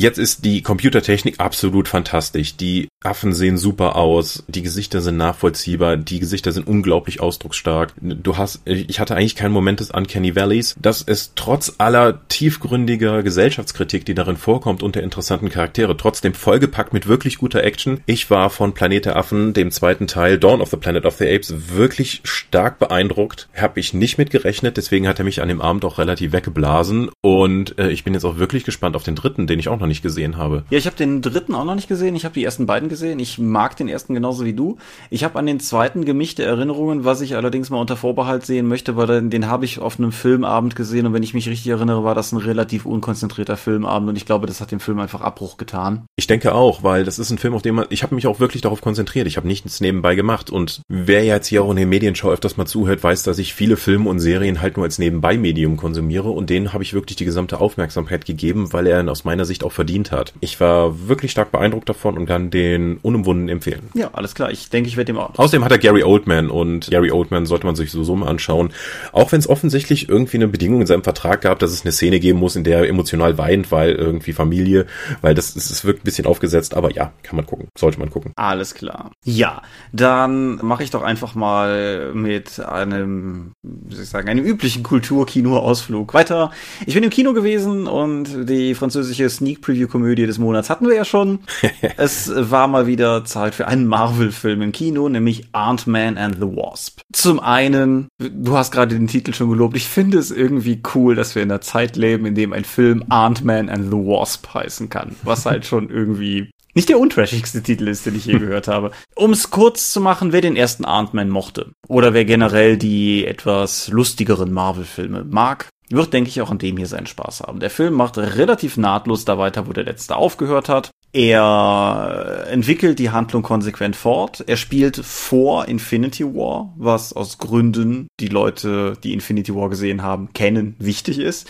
Jetzt 0.00 0.18
ist 0.18 0.46
die 0.46 0.62
Computertechnik 0.62 1.40
absolut 1.40 1.86
fantastisch. 1.86 2.56
Die 2.56 2.88
Affen 3.04 3.34
sehen 3.34 3.58
super 3.58 3.96
aus, 3.96 4.44
die 4.48 4.62
Gesichter 4.62 5.02
sind 5.02 5.18
nachvollziehbar, 5.18 5.98
die 5.98 6.20
Gesichter 6.20 6.52
sind 6.52 6.66
unglaublich 6.66 7.20
ausdrucksstark. 7.20 7.92
Du 8.00 8.38
hast, 8.38 8.62
ich 8.64 8.98
hatte 8.98 9.14
eigentlich 9.14 9.36
keinen 9.36 9.52
Moment 9.52 9.80
des 9.80 9.90
Uncanny 9.90 10.34
Valleys, 10.34 10.74
dass 10.80 11.04
es 11.06 11.32
trotz 11.34 11.74
aller 11.76 12.26
tiefgründiger 12.28 13.22
Gesellschaftskritik, 13.22 14.06
die 14.06 14.14
darin 14.14 14.38
vorkommt 14.38 14.82
und 14.82 14.94
der 14.94 15.02
interessanten 15.02 15.50
Charaktere, 15.50 15.94
trotzdem 15.98 16.32
vollgepackt 16.32 16.94
mit 16.94 17.06
wirklich 17.06 17.36
guter 17.36 17.62
Action. 17.62 18.00
Ich 18.06 18.30
war 18.30 18.48
von 18.48 18.72
Planet 18.72 19.04
der 19.04 19.16
Affen, 19.16 19.52
dem 19.52 19.70
zweiten 19.70 20.06
Teil 20.06 20.38
Dawn 20.38 20.62
of 20.62 20.70
the 20.70 20.78
Planet 20.78 21.04
of 21.04 21.16
the 21.16 21.28
Apes, 21.28 21.74
wirklich 21.74 22.22
stark 22.24 22.78
beeindruckt. 22.78 23.50
Habe 23.54 23.80
ich 23.80 23.92
nicht 23.92 24.16
mit 24.16 24.30
gerechnet, 24.30 24.78
deswegen 24.78 25.06
hat 25.06 25.18
er 25.18 25.26
mich 25.26 25.42
an 25.42 25.48
dem 25.48 25.60
Abend 25.60 25.84
auch 25.84 25.98
relativ 25.98 26.32
weggeblasen 26.32 27.10
und 27.20 27.78
äh, 27.78 27.90
ich 27.90 28.02
bin 28.02 28.14
jetzt 28.14 28.24
auch 28.24 28.38
wirklich 28.38 28.64
gespannt 28.64 28.96
auf 28.96 29.02
den 29.02 29.14
dritten, 29.14 29.46
den 29.46 29.58
ich 29.58 29.68
auch 29.68 29.78
noch 29.78 29.89
nicht 29.90 30.02
gesehen 30.02 30.36
habe. 30.36 30.64
Ja, 30.70 30.78
ich 30.78 30.86
habe 30.86 30.96
den 30.96 31.20
dritten 31.20 31.54
auch 31.54 31.64
noch 31.64 31.74
nicht 31.74 31.88
gesehen. 31.88 32.14
Ich 32.14 32.24
habe 32.24 32.34
die 32.34 32.44
ersten 32.44 32.66
beiden 32.66 32.88
gesehen. 32.88 33.18
Ich 33.18 33.38
mag 33.38 33.76
den 33.76 33.88
ersten 33.88 34.14
genauso 34.14 34.44
wie 34.44 34.54
du. 34.54 34.78
Ich 35.10 35.24
habe 35.24 35.38
an 35.38 35.46
den 35.46 35.60
zweiten 35.60 36.04
gemischte 36.04 36.42
Erinnerungen, 36.44 37.04
was 37.04 37.20
ich 37.20 37.36
allerdings 37.36 37.70
mal 37.70 37.80
unter 37.80 37.96
Vorbehalt 37.96 38.46
sehen 38.46 38.66
möchte, 38.66 38.96
weil 38.96 39.06
den, 39.06 39.30
den 39.30 39.46
habe 39.48 39.64
ich 39.64 39.78
auf 39.78 39.98
einem 39.98 40.12
Filmabend 40.12 40.76
gesehen 40.76 41.06
und 41.06 41.12
wenn 41.12 41.22
ich 41.22 41.34
mich 41.34 41.48
richtig 41.48 41.68
erinnere, 41.68 42.04
war 42.04 42.14
das 42.14 42.32
ein 42.32 42.38
relativ 42.38 42.86
unkonzentrierter 42.86 43.56
Filmabend 43.56 44.08
und 44.08 44.16
ich 44.16 44.26
glaube, 44.26 44.46
das 44.46 44.60
hat 44.60 44.70
dem 44.70 44.80
Film 44.80 44.98
einfach 45.00 45.20
Abbruch 45.20 45.56
getan. 45.56 46.06
Ich 46.16 46.26
denke 46.26 46.54
auch, 46.54 46.82
weil 46.82 47.04
das 47.04 47.18
ist 47.18 47.30
ein 47.30 47.38
Film, 47.38 47.54
auf 47.54 47.62
dem 47.62 47.74
man, 47.74 47.86
ich 47.90 48.02
habe 48.02 48.14
mich 48.14 48.26
auch 48.26 48.40
wirklich 48.40 48.62
darauf 48.62 48.80
konzentriert. 48.80 49.26
Ich 49.26 49.36
habe 49.36 49.46
nichts 49.46 49.80
nebenbei 49.80 50.14
gemacht 50.14 50.50
und 50.50 50.82
wer 50.88 51.24
jetzt 51.24 51.48
hier 51.48 51.62
auch 51.62 51.70
in 51.70 51.76
den 51.76 51.88
Medienschau 51.88 52.30
öfters 52.30 52.56
mal 52.56 52.66
zuhört, 52.66 53.02
weiß, 53.02 53.22
dass 53.24 53.38
ich 53.38 53.54
viele 53.54 53.76
Filme 53.76 54.08
und 54.08 54.20
Serien 54.20 54.60
halt 54.60 54.76
nur 54.76 54.84
als 54.84 54.98
Nebenbei-Medium 54.98 55.76
konsumiere 55.76 56.30
und 56.30 56.50
denen 56.50 56.72
habe 56.72 56.84
ich 56.84 56.94
wirklich 56.94 57.16
die 57.16 57.24
gesamte 57.24 57.60
Aufmerksamkeit 57.60 58.24
gegeben, 58.24 58.72
weil 58.72 58.86
er 58.86 59.08
aus 59.10 59.24
meiner 59.24 59.44
Sicht 59.44 59.64
auch 59.64 59.72
verdient 59.80 60.12
hat. 60.12 60.34
Ich 60.40 60.60
war 60.60 61.08
wirklich 61.08 61.30
stark 61.30 61.52
beeindruckt 61.52 61.88
davon 61.88 62.18
und 62.18 62.26
kann 62.26 62.50
den 62.50 62.98
unumwunden 62.98 63.48
empfehlen. 63.48 63.88
Ja, 63.94 64.10
alles 64.12 64.34
klar. 64.34 64.50
Ich 64.50 64.68
denke, 64.68 64.90
ich 64.90 64.98
werde 64.98 65.14
dem 65.14 65.18
auch. 65.18 65.38
Außerdem 65.38 65.64
hat 65.64 65.72
er 65.72 65.78
Gary 65.78 66.02
Oldman 66.02 66.50
und 66.50 66.90
Gary 66.90 67.10
Oldman 67.10 67.46
sollte 67.46 67.64
man 67.64 67.76
sich 67.76 67.90
sowieso 67.90 68.14
mal 68.14 68.28
anschauen. 68.28 68.74
Auch 69.12 69.32
wenn 69.32 69.38
es 69.38 69.48
offensichtlich 69.48 70.06
irgendwie 70.10 70.36
eine 70.36 70.48
Bedingung 70.48 70.82
in 70.82 70.86
seinem 70.86 71.02
Vertrag 71.02 71.40
gab, 71.40 71.60
dass 71.60 71.70
es 71.70 71.80
eine 71.82 71.92
Szene 71.92 72.20
geben 72.20 72.38
muss, 72.38 72.56
in 72.56 72.64
der 72.64 72.80
er 72.80 72.88
emotional 72.90 73.38
weint, 73.38 73.72
weil 73.72 73.92
irgendwie 73.92 74.34
Familie, 74.34 74.84
weil 75.22 75.34
das, 75.34 75.54
das 75.54 75.82
wirkt 75.86 76.02
ein 76.02 76.04
bisschen 76.04 76.26
aufgesetzt, 76.26 76.74
aber 76.74 76.92
ja, 76.92 77.14
kann 77.22 77.36
man 77.36 77.46
gucken. 77.46 77.68
Sollte 77.78 77.98
man 77.98 78.10
gucken. 78.10 78.32
Alles 78.36 78.74
klar. 78.74 79.12
Ja, 79.24 79.62
dann 79.94 80.56
mache 80.56 80.82
ich 80.82 80.90
doch 80.90 81.02
einfach 81.02 81.34
mal 81.34 82.12
mit 82.12 82.60
einem, 82.60 83.52
wie 83.62 83.94
soll 83.94 84.04
ich 84.04 84.10
sagen, 84.10 84.28
einem 84.28 84.44
üblichen 84.44 84.82
Kulturkino-Ausflug 84.82 86.12
weiter. 86.12 86.50
Ich 86.84 86.92
bin 86.92 87.02
im 87.02 87.08
Kino 87.08 87.32
gewesen 87.32 87.86
und 87.86 88.46
die 88.46 88.74
französische 88.74 89.30
Sneak 89.30 89.59
Preview 89.60 89.88
Komödie 89.88 90.26
des 90.26 90.38
Monats 90.38 90.70
hatten 90.70 90.88
wir 90.88 90.94
ja 90.94 91.04
schon. 91.04 91.40
es 91.96 92.30
war 92.34 92.68
mal 92.68 92.86
wieder 92.86 93.24
Zeit 93.24 93.54
für 93.54 93.66
einen 93.66 93.86
Marvel-Film 93.86 94.62
im 94.62 94.72
Kino, 94.72 95.08
nämlich 95.08 95.48
Ant-Man 95.52 96.18
and 96.18 96.36
the 96.36 96.42
Wasp. 96.42 97.00
Zum 97.12 97.40
einen, 97.40 98.08
du 98.18 98.56
hast 98.56 98.72
gerade 98.72 98.94
den 98.94 99.06
Titel 99.06 99.32
schon 99.32 99.50
gelobt, 99.50 99.76
ich 99.76 99.86
finde 99.86 100.18
es 100.18 100.30
irgendwie 100.30 100.80
cool, 100.94 101.14
dass 101.14 101.34
wir 101.34 101.42
in 101.42 101.50
einer 101.50 101.60
Zeit 101.60 101.96
leben, 101.96 102.26
in 102.26 102.34
dem 102.34 102.52
ein 102.52 102.64
Film 102.64 103.04
Ant-Man 103.08 103.68
and 103.68 103.90
the 103.90 103.98
Wasp 103.98 104.54
heißen 104.54 104.88
kann. 104.88 105.16
Was 105.22 105.46
halt 105.46 105.66
schon 105.66 105.90
irgendwie 105.90 106.50
nicht 106.74 106.88
der 106.88 107.00
untrashigste 107.00 107.62
Titel 107.62 107.88
ist, 107.88 108.06
den 108.06 108.14
ich 108.16 108.26
je 108.26 108.38
gehört 108.38 108.68
habe. 108.68 108.92
Um 109.14 109.32
es 109.32 109.50
kurz 109.50 109.92
zu 109.92 110.00
machen, 110.00 110.32
wer 110.32 110.40
den 110.40 110.56
ersten 110.56 110.84
Ant-Man 110.84 111.28
mochte 111.28 111.72
oder 111.88 112.14
wer 112.14 112.24
generell 112.24 112.76
die 112.76 113.26
etwas 113.26 113.88
lustigeren 113.88 114.52
Marvel-Filme 114.52 115.24
mag, 115.24 115.68
wird, 115.90 116.12
denke 116.12 116.30
ich, 116.30 116.40
auch 116.40 116.50
an 116.50 116.58
dem 116.58 116.76
hier 116.76 116.86
seinen 116.86 117.06
Spaß 117.06 117.40
haben. 117.40 117.60
Der 117.60 117.70
Film 117.70 117.94
macht 117.94 118.16
relativ 118.16 118.76
nahtlos 118.76 119.24
da 119.24 119.38
weiter, 119.38 119.66
wo 119.66 119.72
der 119.72 119.84
letzte 119.84 120.16
aufgehört 120.16 120.68
hat. 120.68 120.90
Er 121.12 122.46
entwickelt 122.48 123.00
die 123.00 123.10
Handlung 123.10 123.42
konsequent 123.42 123.96
fort. 123.96 124.44
Er 124.46 124.56
spielt 124.56 124.96
vor 124.96 125.66
Infinity 125.66 126.24
War, 126.24 126.72
was 126.76 127.12
aus 127.12 127.38
Gründen 127.38 128.06
die 128.20 128.28
Leute, 128.28 128.96
die 129.02 129.12
Infinity 129.12 129.54
War 129.54 129.68
gesehen 129.68 130.02
haben, 130.02 130.32
kennen, 130.32 130.76
wichtig 130.78 131.18
ist. 131.18 131.48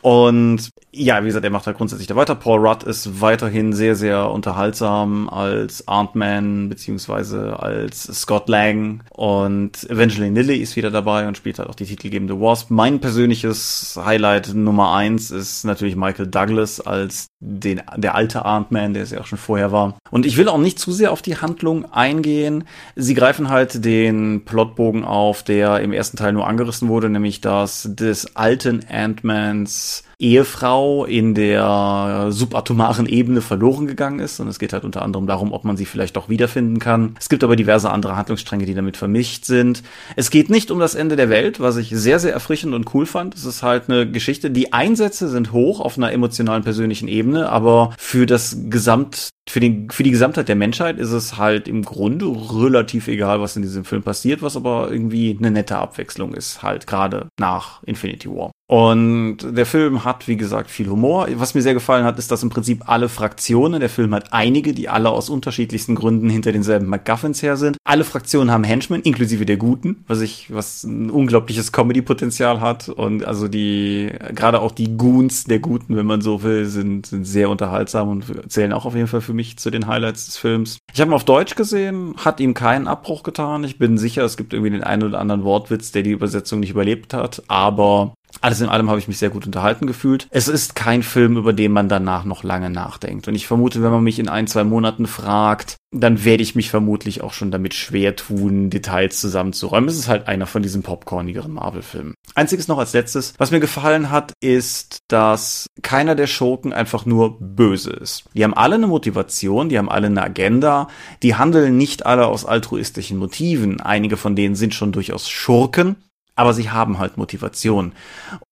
Und 0.00 0.70
ja, 0.90 1.22
wie 1.22 1.26
gesagt, 1.26 1.44
er 1.44 1.50
macht 1.50 1.66
da 1.66 1.72
grundsätzlich 1.72 2.06
da 2.06 2.16
weiter. 2.16 2.34
Paul 2.34 2.66
Rudd 2.66 2.82
ist 2.82 3.20
weiterhin 3.20 3.72
sehr, 3.72 3.94
sehr 3.94 4.30
unterhaltsam 4.30 5.28
als 5.28 5.86
Ant-Man 5.86 6.68
beziehungsweise 6.68 7.60
als 7.60 8.04
Scott 8.04 8.48
Lang 8.48 9.02
und 9.10 9.88
Evangeline 9.90 10.40
Lilly 10.40 10.58
ist 10.58 10.76
wieder 10.76 10.90
dabei 10.90 11.28
und 11.28 11.36
spielt 11.36 11.58
halt 11.58 11.68
auch 11.68 11.74
die 11.74 11.84
titelgebende 11.84 12.40
Wasp. 12.40 12.70
Mein 12.70 13.00
persönliches 13.00 13.98
Highlight 14.02 14.54
Nummer 14.54 14.94
eins 14.94 15.30
ist 15.30 15.64
natürlich 15.64 15.96
Michael 15.96 16.26
Douglas 16.26 16.80
als 16.80 17.28
den, 17.40 17.82
der 17.96 18.14
alte 18.14 18.44
Ant-Man, 18.44 18.94
der 18.94 19.02
es 19.02 19.10
ja 19.10 19.20
auch 19.20 19.26
schon 19.26 19.38
vorher 19.38 19.72
war. 19.72 19.98
Und 20.10 20.26
ich 20.26 20.36
will 20.36 20.48
auch 20.48 20.58
nicht 20.58 20.78
zu 20.78 20.90
sehr 20.90 21.12
auf 21.12 21.22
die 21.22 21.36
Handlung 21.36 21.92
eingehen. 21.92 22.64
Sie 22.96 23.14
greifen 23.14 23.48
halt 23.48 23.84
den 23.84 24.44
Plotbogen 24.44 25.04
auf, 25.04 25.42
der 25.42 25.80
im 25.80 25.92
ersten 25.92 26.16
Teil 26.16 26.32
nur 26.32 26.46
angerissen 26.46 26.88
wurde, 26.88 27.10
nämlich 27.10 27.40
dass 27.40 27.88
des 27.92 28.36
alten 28.36 28.84
Ant-Mans 28.90 29.87
Ehefrau 30.20 31.04
in 31.04 31.34
der 31.34 32.26
subatomaren 32.30 33.06
Ebene 33.06 33.40
verloren 33.40 33.86
gegangen 33.86 34.18
ist. 34.18 34.40
Und 34.40 34.48
es 34.48 34.58
geht 34.58 34.72
halt 34.72 34.84
unter 34.84 35.02
anderem 35.02 35.26
darum, 35.26 35.52
ob 35.52 35.64
man 35.64 35.76
sie 35.76 35.84
vielleicht 35.84 36.16
doch 36.16 36.28
wiederfinden 36.28 36.80
kann. 36.80 37.14
Es 37.20 37.28
gibt 37.28 37.44
aber 37.44 37.54
diverse 37.54 37.90
andere 37.90 38.16
Handlungsstränge, 38.16 38.66
die 38.66 38.74
damit 38.74 38.96
vermischt 38.96 39.44
sind. 39.44 39.82
Es 40.16 40.30
geht 40.30 40.50
nicht 40.50 40.70
um 40.70 40.80
das 40.80 40.94
Ende 40.94 41.16
der 41.16 41.30
Welt, 41.30 41.60
was 41.60 41.76
ich 41.76 41.90
sehr, 41.90 42.18
sehr 42.18 42.32
erfrischend 42.32 42.74
und 42.74 42.92
cool 42.94 43.06
fand. 43.06 43.34
Es 43.34 43.44
ist 43.44 43.62
halt 43.62 43.88
eine 43.88 44.10
Geschichte. 44.10 44.50
Die 44.50 44.72
Einsätze 44.72 45.28
sind 45.28 45.52
hoch 45.52 45.80
auf 45.80 45.96
einer 45.96 46.12
emotionalen, 46.12 46.64
persönlichen 46.64 47.08
Ebene, 47.08 47.48
aber 47.50 47.92
für 47.96 48.26
das 48.26 48.56
Gesamt 48.68 49.30
für, 49.48 49.60
den, 49.60 49.90
für 49.90 50.02
die 50.02 50.10
Gesamtheit 50.10 50.48
der 50.48 50.56
Menschheit 50.56 50.98
ist 50.98 51.12
es 51.12 51.36
halt 51.36 51.68
im 51.68 51.82
Grunde 51.82 52.26
relativ 52.26 53.08
egal, 53.08 53.40
was 53.40 53.56
in 53.56 53.62
diesem 53.62 53.84
Film 53.84 54.02
passiert, 54.02 54.42
was 54.42 54.56
aber 54.56 54.90
irgendwie 54.90 55.36
eine 55.38 55.50
nette 55.50 55.78
Abwechslung 55.78 56.34
ist, 56.34 56.62
halt 56.62 56.86
gerade 56.86 57.28
nach 57.38 57.82
Infinity 57.84 58.28
War. 58.28 58.50
Und 58.70 59.38
der 59.42 59.64
Film 59.64 60.04
hat, 60.04 60.28
wie 60.28 60.36
gesagt, 60.36 60.70
viel 60.70 60.90
Humor. 60.90 61.26
Was 61.36 61.54
mir 61.54 61.62
sehr 61.62 61.72
gefallen 61.72 62.04
hat, 62.04 62.18
ist, 62.18 62.30
dass 62.30 62.42
im 62.42 62.50
Prinzip 62.50 62.86
alle 62.86 63.08
Fraktionen, 63.08 63.80
der 63.80 63.88
Film 63.88 64.14
hat 64.14 64.34
einige, 64.34 64.74
die 64.74 64.90
alle 64.90 65.08
aus 65.08 65.30
unterschiedlichsten 65.30 65.94
Gründen 65.94 66.28
hinter 66.28 66.52
denselben 66.52 66.86
MacGuffins 66.86 67.42
her 67.42 67.56
sind. 67.56 67.78
Alle 67.84 68.04
Fraktionen 68.04 68.50
haben 68.50 68.64
Henchmen, 68.64 69.00
inklusive 69.00 69.46
der 69.46 69.56
Guten, 69.56 70.04
was 70.06 70.20
ich, 70.20 70.52
was 70.52 70.84
ein 70.84 71.08
unglaubliches 71.08 71.72
Comedy-Potenzial 71.72 72.60
hat. 72.60 72.90
Und 72.90 73.24
also 73.24 73.48
die, 73.48 74.10
gerade 74.34 74.60
auch 74.60 74.72
die 74.72 74.98
Goons 74.98 75.44
der 75.44 75.60
Guten, 75.60 75.96
wenn 75.96 76.04
man 76.04 76.20
so 76.20 76.42
will, 76.42 76.66
sind, 76.66 77.06
sind 77.06 77.24
sehr 77.24 77.48
unterhaltsam 77.48 78.10
und 78.10 78.26
zählen 78.52 78.74
auch 78.74 78.84
auf 78.84 78.94
jeden 78.94 79.08
Fall 79.08 79.22
für 79.22 79.32
mich 79.38 79.56
zu 79.56 79.70
den 79.70 79.86
Highlights 79.86 80.26
des 80.26 80.36
Films. 80.36 80.78
Ich 80.92 81.00
habe 81.00 81.10
ihn 81.10 81.14
auf 81.14 81.24
Deutsch 81.24 81.54
gesehen, 81.54 82.14
hat 82.18 82.40
ihm 82.40 82.52
keinen 82.52 82.88
Abbruch 82.88 83.22
getan. 83.22 83.64
Ich 83.64 83.78
bin 83.78 83.96
sicher, 83.96 84.24
es 84.24 84.36
gibt 84.36 84.52
irgendwie 84.52 84.72
den 84.72 84.84
einen 84.84 85.04
oder 85.04 85.20
anderen 85.20 85.44
Wortwitz, 85.44 85.92
der 85.92 86.02
die 86.02 86.10
Übersetzung 86.10 86.60
nicht 86.60 86.70
überlebt 86.70 87.14
hat, 87.14 87.42
aber 87.46 88.14
alles 88.40 88.60
in 88.60 88.68
allem 88.68 88.88
habe 88.88 88.98
ich 88.98 89.08
mich 89.08 89.18
sehr 89.18 89.30
gut 89.30 89.46
unterhalten 89.46 89.86
gefühlt. 89.86 90.28
Es 90.30 90.48
ist 90.48 90.74
kein 90.74 91.02
Film, 91.02 91.36
über 91.36 91.52
den 91.52 91.72
man 91.72 91.88
danach 91.88 92.24
noch 92.24 92.42
lange 92.42 92.70
nachdenkt. 92.70 93.28
Und 93.28 93.34
ich 93.34 93.46
vermute, 93.46 93.82
wenn 93.82 93.90
man 93.90 94.02
mich 94.02 94.18
in 94.18 94.28
ein, 94.28 94.46
zwei 94.46 94.64
Monaten 94.64 95.06
fragt, 95.06 95.76
dann 95.90 96.24
werde 96.24 96.42
ich 96.42 96.54
mich 96.54 96.70
vermutlich 96.70 97.22
auch 97.22 97.32
schon 97.32 97.50
damit 97.50 97.72
schwer 97.72 98.14
tun, 98.14 98.68
Details 98.68 99.20
zusammenzuräumen. 99.20 99.88
Es 99.88 99.98
ist 99.98 100.08
halt 100.08 100.28
einer 100.28 100.46
von 100.46 100.62
diesen 100.62 100.82
popcornigeren 100.82 101.52
Marvel-Filmen. 101.52 102.14
Einziges 102.34 102.68
noch 102.68 102.78
als 102.78 102.92
letztes, 102.92 103.32
was 103.38 103.50
mir 103.50 103.60
gefallen 103.60 104.10
hat, 104.10 104.34
ist, 104.40 104.98
dass 105.08 105.66
keiner 105.82 106.14
der 106.14 106.26
Schurken 106.26 106.72
einfach 106.74 107.06
nur 107.06 107.38
böse 107.40 107.90
ist. 107.90 108.24
Die 108.34 108.44
haben 108.44 108.54
alle 108.54 108.74
eine 108.74 108.86
Motivation, 108.86 109.70
die 109.70 109.78
haben 109.78 109.88
alle 109.88 110.08
eine 110.08 110.22
Agenda, 110.22 110.88
die 111.22 111.36
handeln 111.36 111.78
nicht 111.78 112.04
alle 112.04 112.26
aus 112.26 112.44
altruistischen 112.44 113.16
Motiven. 113.16 113.80
Einige 113.80 114.18
von 114.18 114.36
denen 114.36 114.56
sind 114.56 114.74
schon 114.74 114.92
durchaus 114.92 115.30
Schurken, 115.30 115.96
aber 116.38 116.54
sie 116.54 116.70
haben 116.70 116.98
halt 116.98 117.16
Motivation. 117.16 117.94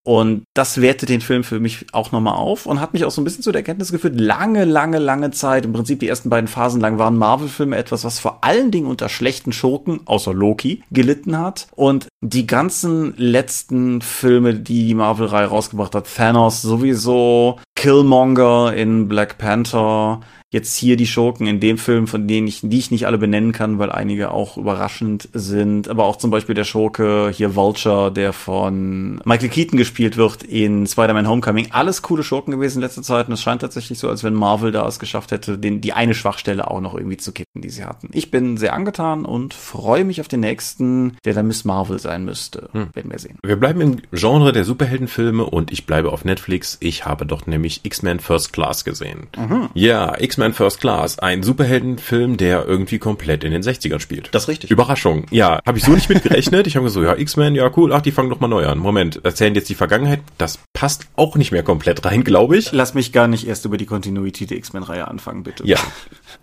Und 0.06 0.44
das 0.54 0.80
wertet 0.80 1.08
den 1.08 1.20
Film 1.20 1.42
für 1.42 1.58
mich 1.58 1.86
auch 1.90 2.12
nochmal 2.12 2.36
auf 2.36 2.66
und 2.66 2.80
hat 2.80 2.92
mich 2.92 3.04
auch 3.04 3.10
so 3.10 3.20
ein 3.20 3.24
bisschen 3.24 3.42
zu 3.42 3.50
der 3.50 3.62
Erkenntnis 3.62 3.90
geführt, 3.90 4.20
lange, 4.20 4.64
lange, 4.64 5.00
lange 5.00 5.32
Zeit, 5.32 5.64
im 5.64 5.72
Prinzip 5.72 5.98
die 5.98 6.06
ersten 6.06 6.30
beiden 6.30 6.46
Phasen 6.46 6.80
lang 6.80 6.96
waren 7.00 7.16
Marvel-Filme 7.16 7.76
etwas, 7.76 8.04
was 8.04 8.20
vor 8.20 8.44
allen 8.44 8.70
Dingen 8.70 8.86
unter 8.86 9.08
schlechten 9.08 9.52
Schurken, 9.52 10.02
außer 10.04 10.32
Loki, 10.32 10.84
gelitten 10.92 11.36
hat. 11.40 11.66
Und 11.74 12.06
die 12.20 12.46
ganzen 12.46 13.14
letzten 13.16 14.00
Filme, 14.00 14.54
die 14.54 14.86
die 14.86 14.94
Marvel-Reihe 14.94 15.46
rausgebracht 15.46 15.96
hat, 15.96 16.06
Thanos 16.14 16.62
sowieso, 16.62 17.58
Killmonger 17.74 18.74
in 18.74 19.08
Black 19.08 19.38
Panther, 19.38 20.20
jetzt 20.50 20.76
hier 20.76 20.96
die 20.96 21.06
Schurken 21.06 21.46
in 21.46 21.60
dem 21.60 21.76
Film, 21.76 22.06
von 22.06 22.28
denen 22.28 22.46
ich, 22.46 22.60
die 22.62 22.78
ich 22.78 22.90
nicht 22.90 23.06
alle 23.06 23.18
benennen 23.18 23.52
kann, 23.52 23.78
weil 23.78 23.90
einige 23.90 24.30
auch 24.30 24.56
überraschend 24.56 25.28
sind, 25.32 25.88
aber 25.88 26.04
auch 26.04 26.16
zum 26.16 26.30
Beispiel 26.30 26.54
der 26.54 26.64
Schurke 26.64 27.30
hier 27.34 27.54
Vulture, 27.56 28.12
der 28.12 28.32
von 28.32 29.20
Michael 29.24 29.48
Keaton 29.48 29.76
gespielt 29.76 29.95
wird 29.98 30.42
in 30.42 30.86
Spider-Man 30.86 31.28
Homecoming. 31.28 31.68
Alles 31.72 32.02
coole 32.02 32.22
Schurken 32.22 32.52
gewesen 32.52 32.78
in 32.78 32.82
letzter 32.82 33.02
Zeit 33.02 33.28
und 33.28 33.34
es 33.34 33.42
scheint 33.42 33.62
tatsächlich 33.62 33.98
so, 33.98 34.08
als 34.08 34.24
wenn 34.24 34.34
Marvel 34.34 34.72
da 34.72 34.86
es 34.86 34.98
geschafft 34.98 35.32
hätte, 35.32 35.58
den, 35.58 35.80
die 35.80 35.92
eine 35.92 36.14
Schwachstelle 36.14 36.70
auch 36.70 36.80
noch 36.80 36.94
irgendwie 36.94 37.16
zu 37.16 37.32
kippen, 37.32 37.62
die 37.62 37.70
sie 37.70 37.84
hatten. 37.84 38.10
Ich 38.12 38.30
bin 38.30 38.56
sehr 38.56 38.74
angetan 38.74 39.24
und 39.24 39.54
freue 39.54 40.04
mich 40.04 40.20
auf 40.20 40.28
den 40.28 40.40
nächsten, 40.40 41.16
der 41.24 41.34
dann 41.34 41.46
Miss 41.46 41.64
Marvel 41.64 41.98
sein 41.98 42.24
müsste. 42.24 42.68
Hm. 42.72 42.88
Werden 42.94 43.10
wir 43.10 43.18
sehen. 43.18 43.38
Wir 43.42 43.56
bleiben 43.56 43.80
im 43.80 43.96
Genre 44.12 44.52
der 44.52 44.64
Superheldenfilme 44.64 45.44
und 45.44 45.72
ich 45.72 45.86
bleibe 45.86 46.12
auf 46.12 46.24
Netflix. 46.24 46.76
Ich 46.80 47.04
habe 47.04 47.26
dort 47.26 47.48
nämlich 47.48 47.80
X-Men 47.84 48.20
First 48.20 48.52
Class 48.52 48.84
gesehen. 48.84 49.28
Mhm. 49.36 49.68
Ja, 49.74 50.18
X-Men 50.18 50.52
First 50.52 50.80
Class, 50.80 51.18
ein 51.18 51.42
Superheldenfilm, 51.42 52.36
der 52.36 52.66
irgendwie 52.66 52.98
komplett 52.98 53.44
in 53.44 53.52
den 53.52 53.62
60ern 53.62 54.00
spielt. 54.00 54.28
Das 54.32 54.44
ist 54.44 54.48
richtig. 54.48 54.70
Überraschung. 54.70 55.26
Ja, 55.30 55.60
habe 55.66 55.78
ich 55.78 55.84
so 55.84 55.92
nicht 55.92 56.08
mitgerechnet. 56.08 56.66
Ich 56.66 56.76
habe 56.76 56.90
so, 56.90 57.02
ja, 57.02 57.16
X-Men, 57.16 57.54
ja, 57.54 57.70
cool, 57.76 57.92
ach, 57.92 58.02
die 58.02 58.12
fangen 58.12 58.30
doch 58.30 58.40
mal 58.40 58.48
neu 58.48 58.66
an. 58.66 58.78
Moment, 58.78 59.24
erzählen 59.24 59.54
jetzt 59.54 59.68
die 59.68 59.74
Vergangenheit. 59.88 60.20
Das 60.38 60.58
passt 60.72 61.06
auch 61.16 61.36
nicht 61.36 61.52
mehr 61.52 61.62
komplett 61.62 62.04
rein, 62.04 62.24
glaube 62.24 62.56
ich. 62.56 62.72
Lass 62.72 62.94
mich 62.94 63.12
gar 63.12 63.28
nicht 63.28 63.46
erst 63.46 63.64
über 63.64 63.76
die 63.76 63.86
Kontinuität 63.86 64.50
der 64.50 64.58
X-Men-Reihe 64.58 65.06
anfangen, 65.06 65.42
bitte. 65.42 65.66
Ja. 65.66 65.78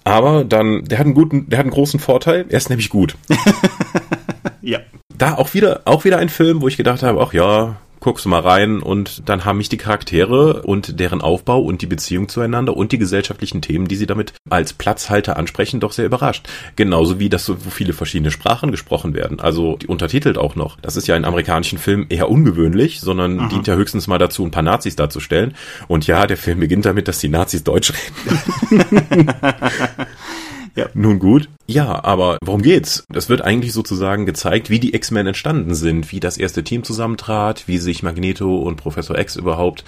Aber 0.04 0.44
dann, 0.46 0.86
der 0.86 1.00
hat 1.00 1.06
einen 1.06 1.14
guten, 1.14 1.50
der 1.50 1.60
hat 1.60 1.66
einen 1.66 1.74
großen 1.74 2.00
Vorteil. 2.00 2.46
Er 2.50 2.58
ist 2.58 2.70
nämlich 2.70 2.90
gut. 2.90 3.16
ja. 4.62 4.80
Da 5.18 5.36
auch 5.36 5.54
wieder, 5.54 5.82
auch 5.86 6.06
wieder 6.06 6.18
ein 6.18 6.30
Film, 6.30 6.62
wo 6.62 6.68
ich 6.68 6.78
gedacht 6.78 7.04
habe, 7.04 7.22
ach 7.22 7.34
ja, 7.34 7.76
guckst 8.04 8.26
du 8.26 8.30
mal 8.30 8.42
rein 8.42 8.82
und 8.82 9.30
dann 9.30 9.46
haben 9.46 9.58
mich 9.58 9.70
die 9.70 9.78
Charaktere 9.78 10.64
und 10.64 11.00
deren 11.00 11.22
Aufbau 11.22 11.62
und 11.62 11.82
die 11.82 11.88
Beziehung 11.88 12.28
zueinander 12.28 12.76
und 12.76 12.92
die 12.92 12.98
gesellschaftlichen 12.98 13.62
Themen, 13.62 13.88
die 13.88 13.96
sie 13.96 14.06
damit 14.06 14.34
als 14.50 14.74
Platzhalter 14.74 15.38
ansprechen, 15.38 15.80
doch 15.80 15.94
sehr 15.94 16.06
überrascht. 16.06 16.48
Genauso 16.76 17.20
wie, 17.20 17.30
dass 17.30 17.46
so 17.46 17.56
viele 17.56 17.94
verschiedene 17.94 18.30
Sprachen 18.30 18.72
gesprochen 18.72 19.14
werden. 19.14 19.40
Also 19.40 19.78
die 19.78 19.88
untertitelt 19.88 20.38
auch 20.38 20.58
noch. 20.58 20.78
Das 20.82 20.98
ist 20.98 21.08
ja 21.08 21.16
in 21.16 21.24
amerikanischen 21.24 21.80
Filmen 21.80 22.08
eher 22.10 22.30
ungewöhnlich, 22.30 23.00
sondern 23.00 23.40
Aha. 23.40 23.48
dient 23.48 23.68
ja 23.68 23.76
höchstens 23.76 24.08
mal 24.08 24.18
dazu, 24.18 24.44
ein 24.44 24.52
paar 24.52 24.64
Nazis 24.64 24.98
darzustellen. 24.98 25.56
Und 25.88 26.06
ja, 26.06 26.28
der 26.28 26.38
Film 26.38 26.60
beginnt 26.60 26.86
damit, 26.86 27.08
dass 27.08 27.20
die 27.20 27.30
Nazis 27.30 27.64
Deutsch 27.64 27.94
reden. 28.72 29.30
Ja. 30.76 30.88
Nun 30.94 31.20
gut. 31.20 31.50
Ja, 31.68 32.04
aber 32.04 32.38
worum 32.44 32.62
geht's? 32.62 33.06
Es 33.14 33.30
wird 33.30 33.42
eigentlich 33.42 33.74
sozusagen 33.74 34.26
gezeigt, 34.26 34.70
wie 34.70 34.80
die 34.80 34.96
X-Men 34.96 35.28
entstanden 35.28 35.76
sind, 35.76 36.12
wie 36.12 36.20
das 36.20 36.38
erste 36.38 36.64
Team 36.64 36.84
zusammentrat, 36.84 37.68
wie 37.68 37.78
sich 37.78 38.04
Magneto 38.04 38.58
und 38.58 38.78
Professor 38.78 39.18
X 39.18 39.36
überhaupt 39.36 39.84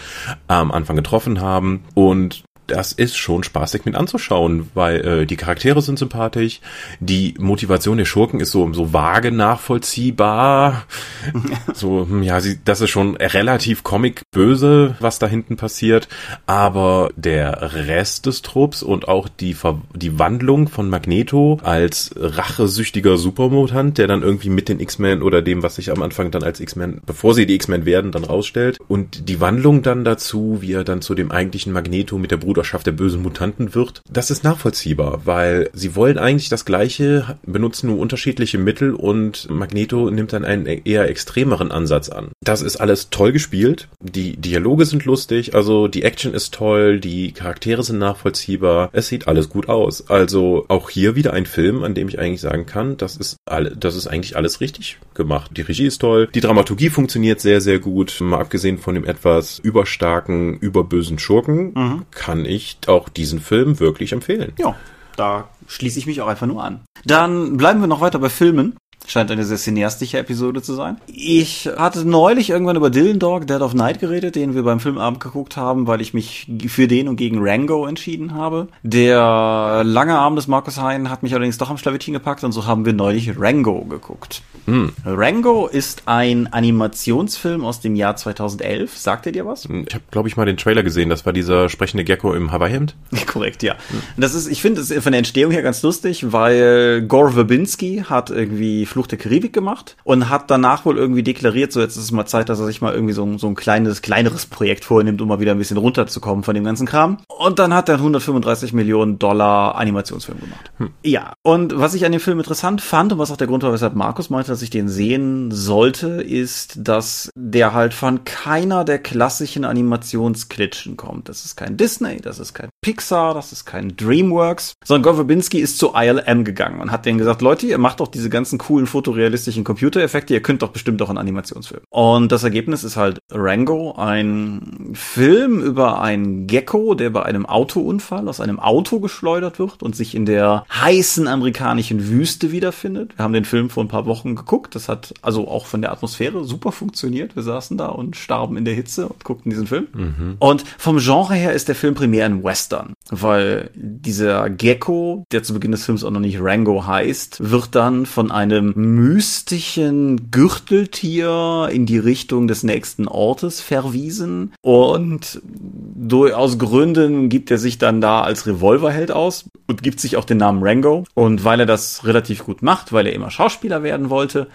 am 0.48 0.72
Anfang 0.72 0.96
getroffen 0.96 1.42
haben 1.42 1.84
und 1.96 2.44
das 2.68 2.92
ist 2.92 3.18
schon 3.18 3.44
spaßig 3.44 3.86
mit 3.86 3.96
anzuschauen, 3.96 4.70
weil 4.74 5.06
äh, 5.06 5.26
die 5.26 5.36
Charaktere 5.36 5.82
sind 5.82 6.00
sympathisch, 6.00 6.62
die 7.00 7.36
Motivation 7.40 7.98
der 7.98 8.06
Schurken 8.06 8.40
ist 8.40 8.52
so 8.52 8.72
so 8.74 8.94
vage 8.94 9.32
nachvollziehbar. 9.32 10.86
so 11.74 12.08
hm, 12.08 12.24
ja, 12.24 12.42
sie, 12.42 12.60
das 12.64 12.82
ist 12.82 12.90
schon 12.90 13.16
relativ 13.18 13.84
comic 13.84 14.22
böse, 14.32 14.96
was 15.00 15.20
da 15.20 15.28
hinten 15.28 15.58
passiert, 15.58 16.08
aber 16.46 17.10
der 17.16 17.74
Rest 17.74 18.26
des 18.26 18.42
Trupps 18.42 18.84
und 18.84 19.08
auch 19.08 19.30
die 19.30 19.54
Ver 19.54 19.82
die 19.94 20.20
Wandlung 20.20 20.68
von 20.68 20.90
Magneto 20.90 21.60
als 21.64 22.12
rachesüchtiger 22.16 23.18
Supermutant, 23.18 23.98
der 23.98 24.08
dann 24.08 24.22
irgendwie 24.22 24.50
mit 24.50 24.70
den 24.70 24.80
X-Men 24.80 25.22
oder 25.22 25.42
dem, 25.42 25.64
was 25.64 25.76
sich 25.76 25.92
am 25.92 26.02
Anfang 26.02 26.32
dann 26.32 26.44
als 26.44 26.60
X-Men, 26.60 27.02
bevor 27.06 27.34
sie 27.34 27.46
die 27.46 27.56
X-Men 27.56 27.86
werden, 27.86 28.12
dann 28.12 28.24
rausstellt 28.24 28.80
und 28.88 29.30
die 29.30 29.40
Wandlung 29.42 29.82
dann 29.82 30.04
dazu, 30.04 30.58
wie 30.62 30.74
er 30.74 30.84
dann 30.84 31.02
zu 31.02 31.16
dem 31.16 31.32
eigentlichen 31.32 31.74
Magneto 31.74 32.18
mit 32.18 32.32
der 32.32 32.38
Brut 32.38 32.55
Bruderschaft 32.56 32.88
der 32.88 32.94
bösen 32.94 33.22
Mutanten 33.22 33.76
wird, 33.76 34.02
das 34.10 34.32
ist 34.32 34.46
nachvollziehbar, 34.46 35.26
weil 35.26 35.70
sie 35.74 35.94
wollen 35.94 36.18
eigentlich 36.18 36.48
das 36.48 36.64
Gleiche, 36.64 37.38
benutzen 37.46 37.88
nur 37.88 38.00
unterschiedliche 38.00 38.58
Mittel 38.58 38.94
und 38.94 39.50
Magneto 39.50 40.10
nimmt 40.10 40.32
dann 40.32 40.46
einen 40.46 40.66
eher 40.66 41.10
extremeren 41.10 41.70
Ansatz 41.70 42.08
an. 42.08 42.30
Das 42.42 42.62
ist 42.62 42.78
alles 42.78 43.10
toll 43.10 43.34
gespielt, 43.34 43.90
die 44.00 44.38
Dialoge 44.38 44.86
sind 44.86 45.04
lustig, 45.04 45.54
also 45.54 45.90
die 45.90 46.04
Action 46.04 46.34
ist 46.34 46.54
toll, 46.54 47.02
die 47.02 47.34
Charaktere 47.34 47.84
sind 47.84 48.00
nachvollziehbar, 48.00 48.90
es 48.94 49.10
sieht 49.10 49.28
alles 49.28 49.50
gut 49.50 49.68
aus. 49.68 50.10
Also 50.10 50.64
auch 50.70 50.90
hier 50.90 51.16
wieder 51.16 51.34
ein 51.34 51.46
Film, 51.46 51.84
an 51.84 51.94
dem 51.94 52.08
ich 52.08 52.20
eigentlich 52.20 52.42
sagen 52.42 52.66
kann, 52.66 52.96
das 52.96 53.18
ist 53.18 53.36
alle, 53.46 53.76
das 53.76 53.98
ist 53.98 54.08
eigentlich 54.08 54.38
alles 54.38 54.62
richtig 54.62 54.98
gemacht. 55.14 55.52
Die 55.58 55.62
Regie 55.62 55.88
ist 55.88 56.00
toll, 56.00 56.30
die 56.34 56.40
Dramaturgie 56.40 56.90
funktioniert 56.90 57.42
sehr, 57.42 57.60
sehr 57.60 57.80
gut, 57.80 58.22
mal 58.22 58.40
abgesehen 58.40 58.78
von 58.78 58.96
dem 58.96 59.04
etwas 59.04 59.60
überstarken, 59.60 60.58
überbösen 60.60 61.20
Schurken, 61.20 61.74
mhm. 61.74 62.06
kann 62.12 62.45
ich 62.46 62.78
auch 62.88 63.10
diesen 63.10 63.40
Film 63.40 63.80
wirklich 63.80 64.12
empfehlen. 64.12 64.54
Ja, 64.58 64.76
da 65.16 65.50
schließe 65.68 66.00
ich 66.00 66.06
mich 66.06 66.22
auch 66.22 66.28
einfach 66.28 66.48
nur 66.48 66.64
an. 66.64 66.82
Dann 67.06 67.58
bleiben 67.58 67.80
wir 67.82 67.88
noch 67.88 68.02
weiter 68.02 68.20
bei 68.20 68.30
Filmen. 68.30 68.76
Scheint 69.08 69.32
eine 69.32 69.46
sehr 69.46 69.58
cineastische 69.58 70.18
Episode 70.18 70.62
zu 70.62 70.74
sein. 70.74 70.98
Ich 71.08 71.70
hatte 71.78 72.06
neulich 72.08 72.50
irgendwann 72.50 72.76
über 72.76 72.90
Dylan 72.90 73.20
Dog, 73.20 73.48
Dead 73.48 73.62
of 73.62 73.74
Night 73.74 74.00
geredet, 74.00 74.36
den 74.36 74.56
wir 74.56 74.64
beim 74.64 74.80
Filmabend 74.80 75.20
geguckt 75.20 75.58
haben, 75.58 75.88
weil 75.88 76.02
ich 76.02 76.14
mich 76.14 76.48
für 76.68 76.88
den 76.88 77.08
und 77.08 77.16
gegen 77.16 77.38
Rango 77.40 77.86
entschieden 77.86 78.34
habe. 78.34 78.68
Der 78.84 79.84
lange 79.84 80.18
Arm 80.18 80.36
des 80.36 80.48
Markus 80.48 80.80
Hein 80.80 81.10
hat 81.10 81.24
mich 81.24 81.34
allerdings 81.34 81.58
doch 81.58 81.70
am 81.70 81.78
Schlawittchen 81.78 82.14
gepackt 82.14 82.44
und 82.44 82.52
so 82.52 82.66
haben 82.66 82.86
wir 82.86 82.94
neulich 82.94 83.40
Rango 83.40 83.86
geguckt. 83.86 84.42
Hm. 84.66 84.94
Rango 85.06 85.68
ist 85.68 86.04
ein 86.08 86.52
Animationsfilm 86.52 87.64
aus 87.64 87.82
dem 87.82 87.96
Jahr 87.96 88.16
2011. 88.16 88.98
Sagt 88.98 89.28
er 89.28 89.32
dir 89.32 89.46
was? 89.46 89.66
Ich 89.66 89.94
habe, 89.94 90.04
glaube 90.10 90.28
ich, 90.28 90.38
mal 90.38 90.46
den 90.46 90.58
Trailer 90.58 90.82
gesehen. 90.82 91.10
Das 91.10 91.26
war 91.26 91.34
dieser 91.34 91.70
sprechende 91.70 92.04
Gecko 92.04 92.34
im 92.34 92.52
Hawaii-Hemd. 92.52 92.96
Korrekt, 93.28 93.62
ja. 93.64 93.74
Hm. 93.74 94.02
Das 94.18 94.34
ist, 94.34 94.48
ich 94.48 94.62
finde 94.62 94.82
es 94.82 94.92
von 94.92 95.12
der 95.12 95.20
Entstehung 95.20 95.52
her 95.52 95.62
ganz 95.62 95.84
lustig, 95.84 96.32
weil 96.32 97.04
Gore 97.04 97.32
Verbinski 97.34 98.04
hat 98.10 98.32
irgendwie 98.32 98.86
Flucht 98.96 99.12
der 99.12 99.20
Karibik 99.20 99.52
gemacht 99.52 99.98
und 100.06 100.30
hat 100.30 100.50
danach 100.50 100.86
wohl 100.86 100.98
irgendwie 100.98 101.22
deklariert, 101.22 101.74
so 101.74 101.82
jetzt 101.82 101.98
ist 101.98 102.04
es 102.04 102.12
mal 102.14 102.26
Zeit, 102.26 102.48
dass 102.48 102.62
er 102.62 102.66
sich 102.66 102.80
mal 102.80 102.94
irgendwie 102.94 103.14
so, 103.14 103.38
so 103.38 103.46
ein 103.48 103.56
kleines, 103.56 104.02
kleineres 104.02 104.46
Projekt 104.46 104.86
vornimmt, 104.86 105.22
um 105.22 105.28
mal 105.28 105.42
wieder 105.42 105.52
ein 105.52 105.58
bisschen 105.58 105.76
runterzukommen 105.76 106.46
von 106.46 106.56
dem 106.56 106.64
ganzen 106.64 106.88
Kram. 106.88 107.18
Und 107.28 107.60
dann 107.60 107.74
hat 107.74 107.90
er 107.90 107.96
einen 107.96 108.04
135 108.04 108.72
Millionen 108.72 109.20
Dollar 109.20 109.76
Animationsfilm 109.76 110.40
gemacht. 110.40 110.72
Hm. 110.78 110.92
Ja, 111.04 111.34
und 111.44 111.78
was 111.78 111.94
ich 111.94 112.06
an 112.06 112.14
dem 112.14 112.22
Film 112.22 112.40
interessant 112.40 112.80
fand 112.80 113.12
und 113.12 113.20
was 113.20 113.32
auch 113.32 113.36
der 113.36 113.48
Grund 113.48 113.64
war, 113.64 113.74
weshalb 113.74 113.96
Markus 113.96 114.30
meinte, 114.30 114.50
dass 114.50 114.62
ich 114.62 114.70
den 114.70 114.88
sehen 114.88 115.52
sollte, 115.52 116.22
ist, 116.22 116.76
dass 116.78 117.30
der 117.36 117.74
halt 117.74 117.94
von 117.94 118.24
keiner 118.24 118.86
der 118.86 119.00
klassischen 119.00 119.66
Animationsklitschen 119.66 120.96
kommt. 120.96 121.28
Das 121.28 121.44
ist 121.44 121.58
kein 121.58 121.76
Disney, 121.76 122.22
das 122.22 122.40
ist 122.40 122.54
kein 122.54 122.70
Pixar, 122.82 123.34
das 123.34 123.52
ist 123.52 123.66
kein 123.66 123.98
DreamWorks, 123.98 124.76
sondern 124.86 125.04
Gore 125.04 125.16
Verbinski 125.16 125.60
ist 125.60 125.80
zu 125.80 125.92
ILM 125.94 126.46
gegangen 126.46 126.80
und 126.80 126.94
hat 126.94 127.06
denen 127.06 127.18
gesagt, 127.18 127.42
Leute, 127.42 127.68
ihr 127.68 127.78
macht 127.78 128.00
doch 128.00 128.08
diese 128.08 128.30
ganzen 128.30 128.58
coolen 128.58 128.85
fotorealistischen 128.88 129.64
Computereffekte, 129.64 130.34
ihr 130.34 130.42
könnt 130.42 130.62
doch 130.62 130.70
bestimmt 130.70 131.02
auch 131.02 131.10
einen 131.10 131.18
Animationsfilm. 131.18 131.82
Und 131.90 132.32
das 132.32 132.44
Ergebnis 132.44 132.84
ist 132.84 132.98
halt 132.98 133.20
Rango, 133.32 133.96
ein 133.98 134.92
Film 134.94 135.62
über 135.62 136.02
einen 136.02 136.48
Gecko, 136.48 136.96
der 136.96 137.10
bei 137.10 137.24
einem 137.24 137.46
Autounfall 137.46 138.28
aus 138.28 138.40
einem 138.40 138.60
Auto 138.60 139.00
geschleudert 139.00 139.60
wird 139.60 139.84
und 139.84 139.96
sich 139.96 140.16
in 140.16 140.26
der 140.26 140.66
heißen 140.72 141.28
amerikanischen 141.28 142.08
Wüste 142.10 142.52
wiederfindet. 142.52 143.18
Wir 143.18 143.24
haben 143.24 143.34
den 143.34 143.46
Film 143.46 143.70
vor 143.70 143.84
ein 143.84 143.88
paar 143.88 144.06
Wochen 144.06 144.36
geguckt. 144.36 144.76
Das 144.76 144.90
hat 144.90 145.14
also 145.22 145.48
auch 145.48 145.66
von 145.66 145.82
der 145.82 145.92
Atmosphäre 145.92 146.44
super 146.44 146.72
funktioniert. 146.72 147.36
Wir 147.36 147.44
saßen 147.44 147.78
da 147.78 147.88
und 147.88 148.16
starben 148.16 148.58
in 148.58 148.66
der 148.66 148.74
Hitze 148.74 149.08
und 149.08 149.24
guckten 149.24 149.50
diesen 149.50 149.68
Film. 149.68 149.88
Mhm. 149.94 150.36
Und 150.40 150.64
vom 150.78 150.98
Genre 150.98 151.34
her 151.34 151.54
ist 151.54 151.68
der 151.68 151.76
Film 151.76 151.96
primär 151.96 152.26
ein 152.26 152.44
Western, 152.44 152.94
weil 153.10 153.70
dieser 153.76 154.50
Gecko, 154.50 155.26
der 155.32 155.44
zu 155.44 155.54
Beginn 155.54 155.72
des 155.72 155.86
Films 155.86 156.04
auch 156.04 156.12
noch 156.12 156.20
nicht 156.20 156.40
Rango 156.42 156.86
heißt, 156.86 157.52
wird 157.52 157.76
dann 157.76 158.06
von 158.06 158.32
einem 158.32 158.74
mystischen 158.76 160.32
Gürteltier 160.32 161.70
in 161.72 161.86
die 161.86 161.98
Richtung 161.98 162.48
des 162.48 162.64
nächsten 162.64 163.08
Ortes 163.08 163.62
verwiesen. 163.62 164.54
Und 164.62 165.42
durch, 165.44 166.34
aus 166.34 166.60
Gründen 166.60 167.30
gibt 167.30 167.50
er 167.52 167.58
sich 167.58 167.78
dann 167.78 168.02
da 168.02 168.22
als 168.22 168.46
Revolverheld 168.46 169.12
aus 169.12 169.50
und 169.68 169.82
gibt 169.82 170.00
sich 170.00 170.18
auch 170.18 170.26
den 170.26 170.38
Namen 170.38 170.62
Rango. 170.62 171.06
Und 171.14 171.44
weil 171.44 171.62
er 171.62 171.66
das 171.66 172.06
relativ 172.06 172.44
gut 172.44 172.62
macht, 172.62 172.92
weil 172.92 173.08
er 173.08 173.14
immer 173.14 173.32
Schauspieler 173.32 173.82
werden 173.82 174.10
wollte, 174.10 174.48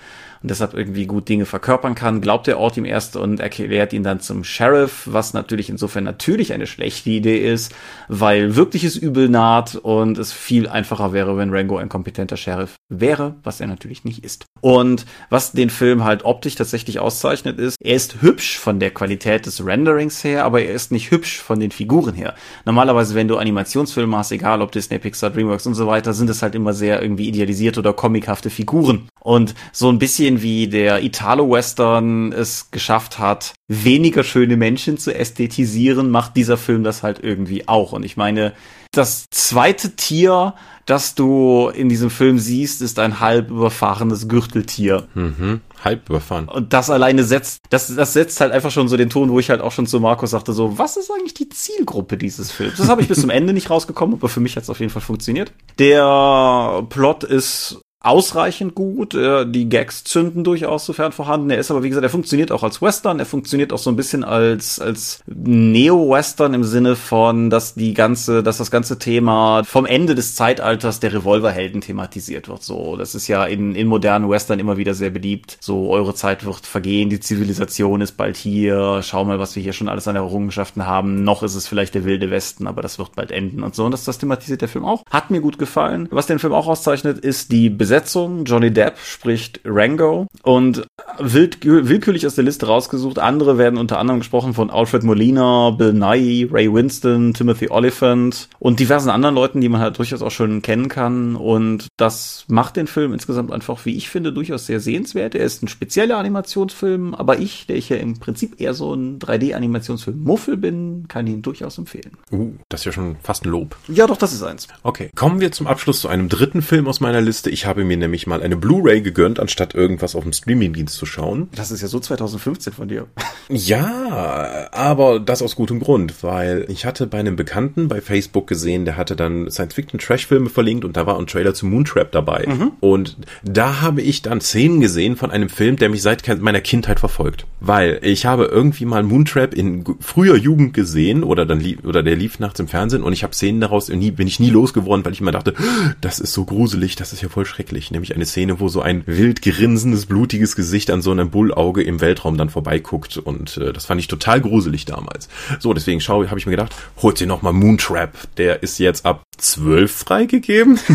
und 0.42 0.50
deshalb 0.50 0.72
irgendwie 0.72 1.06
gut 1.06 1.28
Dinge 1.28 1.44
verkörpern 1.44 1.94
kann, 1.94 2.22
glaubt 2.22 2.46
der 2.46 2.58
Ort 2.58 2.78
ihm 2.78 2.86
erst 2.86 3.14
und 3.16 3.40
erklärt 3.40 3.92
ihn 3.92 4.02
dann 4.02 4.20
zum 4.20 4.42
Sheriff, 4.42 5.02
was 5.04 5.34
natürlich 5.34 5.68
insofern 5.68 6.04
natürlich 6.04 6.54
eine 6.54 6.66
schlechte 6.66 7.10
Idee 7.10 7.52
ist, 7.52 7.74
weil 8.08 8.56
wirkliches 8.56 8.96
Übel 8.96 9.28
naht 9.28 9.74
und 9.74 10.16
es 10.16 10.32
viel 10.32 10.66
einfacher 10.66 11.12
wäre, 11.12 11.36
wenn 11.36 11.52
Rango 11.52 11.76
ein 11.76 11.90
kompetenter 11.90 12.38
Sheriff 12.38 12.79
wäre, 12.90 13.36
was 13.42 13.60
er 13.60 13.68
natürlich 13.68 14.04
nicht 14.04 14.24
ist. 14.24 14.44
Und 14.60 15.06
was 15.30 15.52
den 15.52 15.70
Film 15.70 16.04
halt 16.04 16.24
optisch 16.24 16.56
tatsächlich 16.56 16.98
auszeichnet 16.98 17.58
ist, 17.58 17.76
er 17.82 17.94
ist 17.94 18.20
hübsch 18.20 18.58
von 18.58 18.80
der 18.80 18.90
Qualität 18.90 19.46
des 19.46 19.64
Renderings 19.64 20.22
her, 20.22 20.44
aber 20.44 20.60
er 20.60 20.74
ist 20.74 20.92
nicht 20.92 21.10
hübsch 21.10 21.38
von 21.40 21.60
den 21.60 21.70
Figuren 21.70 22.14
her. 22.14 22.34
Normalerweise, 22.66 23.14
wenn 23.14 23.28
du 23.28 23.38
Animationsfilme 23.38 24.16
hast, 24.16 24.32
egal 24.32 24.60
ob 24.60 24.72
Disney, 24.72 24.98
Pixar, 24.98 25.30
DreamWorks 25.30 25.66
und 25.66 25.74
so 25.74 25.86
weiter, 25.86 26.12
sind 26.12 26.28
es 26.28 26.42
halt 26.42 26.54
immer 26.54 26.74
sehr 26.74 27.00
irgendwie 27.00 27.28
idealisierte 27.28 27.80
oder 27.80 27.92
comichafte 27.92 28.50
Figuren. 28.50 29.08
Und 29.20 29.54
so 29.72 29.88
ein 29.88 29.98
bisschen 29.98 30.42
wie 30.42 30.66
der 30.68 31.02
Italo-Western 31.02 32.32
es 32.32 32.70
geschafft 32.70 33.18
hat, 33.18 33.54
weniger 33.68 34.24
schöne 34.24 34.56
Menschen 34.56 34.98
zu 34.98 35.14
ästhetisieren, 35.14 36.10
macht 36.10 36.36
dieser 36.36 36.56
Film 36.56 36.82
das 36.82 37.02
halt 37.02 37.20
irgendwie 37.22 37.68
auch. 37.68 37.92
Und 37.92 38.04
ich 38.04 38.16
meine, 38.16 38.52
das 38.92 39.26
zweite 39.30 39.94
Tier, 39.94 40.54
das 40.86 41.14
du 41.14 41.68
in 41.68 41.88
diesem 41.88 42.10
Film 42.10 42.38
siehst, 42.38 42.82
ist 42.82 42.98
ein 42.98 43.20
halb 43.20 43.50
überfahrenes 43.50 44.26
Gürteltier. 44.28 45.06
Mhm. 45.14 45.60
Halb 45.84 46.08
überfahren. 46.10 46.48
Und 46.48 46.72
das 46.72 46.90
alleine 46.90 47.24
setzt, 47.24 47.60
das, 47.70 47.94
das 47.94 48.12
setzt 48.12 48.40
halt 48.40 48.52
einfach 48.52 48.70
schon 48.70 48.88
so 48.88 48.96
den 48.96 49.08
Ton, 49.08 49.30
wo 49.30 49.38
ich 49.38 49.50
halt 49.50 49.60
auch 49.60 49.72
schon 49.72 49.86
zu 49.86 50.00
Markus 50.00 50.30
sagte, 50.30 50.52
so, 50.52 50.78
was 50.78 50.96
ist 50.96 51.10
eigentlich 51.10 51.34
die 51.34 51.48
Zielgruppe 51.48 52.16
dieses 52.16 52.50
Films? 52.50 52.78
Das 52.78 52.88
habe 52.88 53.02
ich 53.02 53.08
bis 53.08 53.20
zum 53.20 53.30
Ende 53.30 53.52
nicht 53.52 53.70
rausgekommen, 53.70 54.16
aber 54.16 54.28
für 54.28 54.40
mich 54.40 54.56
hat 54.56 54.64
es 54.64 54.70
auf 54.70 54.80
jeden 54.80 54.90
Fall 54.90 55.02
funktioniert. 55.02 55.52
Der 55.78 56.84
Plot 56.88 57.24
ist 57.24 57.80
ausreichend 58.00 58.74
gut. 58.74 59.12
Die 59.12 59.68
Gags 59.68 60.04
zünden 60.04 60.42
durchaus 60.42 60.86
sofern 60.86 61.12
vorhanden. 61.12 61.50
Er 61.50 61.58
ist 61.58 61.70
aber, 61.70 61.82
wie 61.82 61.90
gesagt, 61.90 62.04
er 62.04 62.10
funktioniert 62.10 62.50
auch 62.50 62.62
als 62.62 62.80
Western. 62.80 63.18
Er 63.18 63.26
funktioniert 63.26 63.72
auch 63.72 63.78
so 63.78 63.90
ein 63.90 63.96
bisschen 63.96 64.24
als, 64.24 64.80
als 64.80 65.22
Neo-Western 65.26 66.54
im 66.54 66.64
Sinne 66.64 66.96
von, 66.96 67.50
dass 67.50 67.74
die 67.74 67.92
ganze, 67.92 68.42
dass 68.42 68.56
das 68.56 68.70
ganze 68.70 68.98
Thema 68.98 69.64
vom 69.64 69.84
Ende 69.84 70.14
des 70.14 70.34
Zeitalters 70.34 71.00
der 71.00 71.12
Revolverhelden 71.12 71.82
thematisiert 71.82 72.48
wird. 72.48 72.62
So, 72.62 72.96
das 72.96 73.14
ist 73.14 73.28
ja 73.28 73.44
in, 73.44 73.74
in 73.74 73.86
modernen 73.86 74.30
Western 74.30 74.58
immer 74.58 74.78
wieder 74.78 74.94
sehr 74.94 75.10
beliebt. 75.10 75.58
So, 75.60 75.90
eure 75.90 76.14
Zeit 76.14 76.46
wird 76.46 76.64
vergehen, 76.64 77.10
die 77.10 77.20
Zivilisation 77.20 78.00
ist 78.00 78.12
bald 78.12 78.38
hier. 78.38 79.02
Schau 79.02 79.26
mal, 79.26 79.38
was 79.38 79.56
wir 79.56 79.62
hier 79.62 79.74
schon 79.74 79.90
alles 79.90 80.08
an 80.08 80.16
Errungenschaften 80.16 80.86
haben. 80.86 81.22
Noch 81.22 81.42
ist 81.42 81.54
es 81.54 81.66
vielleicht 81.66 81.94
der 81.94 82.06
wilde 82.06 82.30
Westen, 82.30 82.66
aber 82.66 82.80
das 82.80 82.98
wird 82.98 83.14
bald 83.14 83.30
enden 83.30 83.62
und 83.62 83.74
so. 83.74 83.84
Und 83.84 83.90
das, 83.90 84.04
das 84.04 84.16
thematisiert 84.16 84.62
der 84.62 84.68
Film 84.68 84.86
auch. 84.86 85.04
Hat 85.10 85.30
mir 85.30 85.42
gut 85.42 85.58
gefallen. 85.58 86.08
Was 86.10 86.26
den 86.26 86.38
Film 86.38 86.54
auch 86.54 86.66
auszeichnet, 86.66 87.18
ist 87.18 87.52
die 87.52 87.68
Besetzung 87.68 87.89
Besetzung. 87.90 88.44
Johnny 88.44 88.70
Depp 88.70 88.98
spricht 88.98 89.62
Rango 89.64 90.28
und 90.44 90.86
wild, 91.18 91.58
willkürlich 91.64 92.24
aus 92.24 92.36
der 92.36 92.44
Liste 92.44 92.66
rausgesucht. 92.66 93.18
Andere 93.18 93.58
werden 93.58 93.80
unter 93.80 93.98
anderem 93.98 94.20
gesprochen 94.20 94.54
von 94.54 94.70
Alfred 94.70 95.02
Molina, 95.02 95.70
Bill 95.70 95.92
Nye, 95.92 96.48
Ray 96.52 96.72
Winston, 96.72 97.34
Timothy 97.34 97.68
Oliphant 97.68 98.48
und 98.60 98.78
diversen 98.78 99.10
anderen 99.10 99.34
Leuten, 99.34 99.60
die 99.60 99.68
man 99.68 99.80
halt 99.80 99.98
durchaus 99.98 100.22
auch 100.22 100.30
schon 100.30 100.62
kennen 100.62 100.88
kann. 100.88 101.34
Und 101.34 101.88
das 101.96 102.44
macht 102.46 102.76
den 102.76 102.86
Film 102.86 103.12
insgesamt 103.12 103.50
einfach, 103.50 103.84
wie 103.84 103.96
ich 103.96 104.08
finde, 104.08 104.32
durchaus 104.32 104.66
sehr 104.66 104.78
sehenswert. 104.78 105.34
Er 105.34 105.44
ist 105.44 105.64
ein 105.64 105.68
spezieller 105.68 106.16
Animationsfilm, 106.16 107.16
aber 107.16 107.40
ich, 107.40 107.66
der 107.66 107.74
ich 107.74 107.88
ja 107.88 107.96
im 107.96 108.20
Prinzip 108.20 108.60
eher 108.60 108.72
so 108.72 108.94
ein 108.94 109.18
3D-Animationsfilm-Muffel 109.18 110.56
bin, 110.56 111.06
kann 111.08 111.26
ihn 111.26 111.42
durchaus 111.42 111.76
empfehlen. 111.76 112.12
Uh, 112.30 112.52
das 112.68 112.82
ist 112.82 112.84
ja 112.84 112.92
schon 112.92 113.16
fast 113.20 113.44
ein 113.44 113.50
Lob. 113.50 113.74
Ja, 113.88 114.06
doch, 114.06 114.16
das 114.16 114.32
ist 114.32 114.44
eins. 114.44 114.68
Okay, 114.84 115.10
kommen 115.16 115.40
wir 115.40 115.50
zum 115.50 115.66
Abschluss 115.66 116.02
zu 116.02 116.08
einem 116.08 116.28
dritten 116.28 116.62
Film 116.62 116.86
aus 116.86 117.00
meiner 117.00 117.20
Liste. 117.20 117.50
Ich 117.50 117.66
habe 117.66 117.79
habe 117.80 117.88
mir 117.88 117.96
nämlich 117.96 118.26
mal 118.26 118.42
eine 118.42 118.56
Blu-ray 118.56 119.00
gegönnt, 119.00 119.40
anstatt 119.40 119.74
irgendwas 119.74 120.14
auf 120.14 120.22
dem 120.22 120.32
Streamingdienst 120.32 120.94
zu 120.94 121.06
schauen. 121.06 121.48
Das 121.54 121.70
ist 121.70 121.80
ja 121.80 121.88
so 121.88 121.98
2015 121.98 122.74
von 122.74 122.88
dir. 122.88 123.06
Ja, 123.48 124.68
aber 124.72 125.18
das 125.18 125.40
aus 125.40 125.56
gutem 125.56 125.80
Grund, 125.80 126.22
weil 126.22 126.66
ich 126.68 126.84
hatte 126.84 127.06
bei 127.06 127.18
einem 127.18 127.36
Bekannten 127.36 127.88
bei 127.88 128.00
Facebook 128.00 128.46
gesehen, 128.46 128.84
der 128.84 128.96
hatte 128.96 129.16
dann 129.16 129.50
Science-Fiction-Trash-Filme 129.50 130.50
verlinkt 130.50 130.84
und 130.84 130.96
da 130.96 131.06
war 131.06 131.18
ein 131.18 131.26
Trailer 131.26 131.54
zu 131.54 131.66
Moontrap 131.66 132.12
dabei. 132.12 132.44
Mhm. 132.46 132.72
Und 132.80 133.16
da 133.42 133.80
habe 133.80 134.02
ich 134.02 134.20
dann 134.20 134.42
Szenen 134.42 134.80
gesehen 134.80 135.16
von 135.16 135.30
einem 135.30 135.48
Film, 135.48 135.76
der 135.76 135.88
mich 135.88 136.02
seit 136.02 136.20
meiner 136.40 136.60
Kindheit 136.60 137.00
verfolgt. 137.00 137.46
Weil 137.60 137.98
ich 138.02 138.26
habe 138.26 138.44
irgendwie 138.44 138.84
mal 138.84 139.02
Moontrap 139.02 139.54
in 139.54 139.84
früher 140.00 140.36
Jugend 140.36 140.74
gesehen 140.74 141.24
oder 141.24 141.46
dann 141.46 141.60
lief, 141.60 141.82
oder 141.84 142.02
der 142.02 142.16
lief 142.16 142.38
nachts 142.40 142.60
im 142.60 142.68
Fernsehen 142.68 143.02
und 143.02 143.14
ich 143.14 143.22
habe 143.22 143.34
Szenen 143.34 143.60
daraus 143.60 143.88
nie, 143.88 144.10
bin 144.10 144.28
ich 144.28 144.38
nie 144.38 144.50
losgeworden, 144.50 145.04
weil 145.04 145.12
ich 145.12 145.20
immer 145.20 145.32
dachte, 145.32 145.54
das 146.02 146.18
ist 146.18 146.34
so 146.34 146.44
gruselig, 146.44 146.96
das 146.96 147.12
ist 147.12 147.22
ja 147.22 147.28
voll 147.28 147.46
schrecklich 147.46 147.69
schrecklich, 147.70 147.90
nämlich 147.90 148.14
eine 148.14 148.26
Szene, 148.26 148.60
wo 148.60 148.68
so 148.68 148.82
ein 148.82 149.02
wild 149.06 149.42
grinsendes, 149.42 150.06
blutiges 150.06 150.56
Gesicht 150.56 150.90
an 150.90 151.02
so 151.02 151.10
einem 151.12 151.30
Bullauge 151.30 151.82
im 151.82 152.00
Weltraum 152.00 152.36
dann 152.36 152.50
vorbeiguckt 152.50 153.16
und 153.16 153.56
äh, 153.58 153.72
das 153.72 153.86
fand 153.86 154.00
ich 154.00 154.08
total 154.08 154.40
gruselig 154.40 154.84
damals. 154.84 155.28
So, 155.60 155.72
deswegen 155.72 156.00
schau, 156.00 156.26
habe 156.26 156.38
ich 156.38 156.46
mir 156.46 156.52
gedacht, 156.52 156.74
holt 157.00 157.20
dir 157.20 157.26
noch 157.26 157.42
mal 157.42 157.52
Moontrap, 157.52 158.12
der 158.36 158.62
ist 158.62 158.78
jetzt 158.78 159.06
ab 159.06 159.22
zwölf 159.36 159.92
freigegeben. 159.92 160.78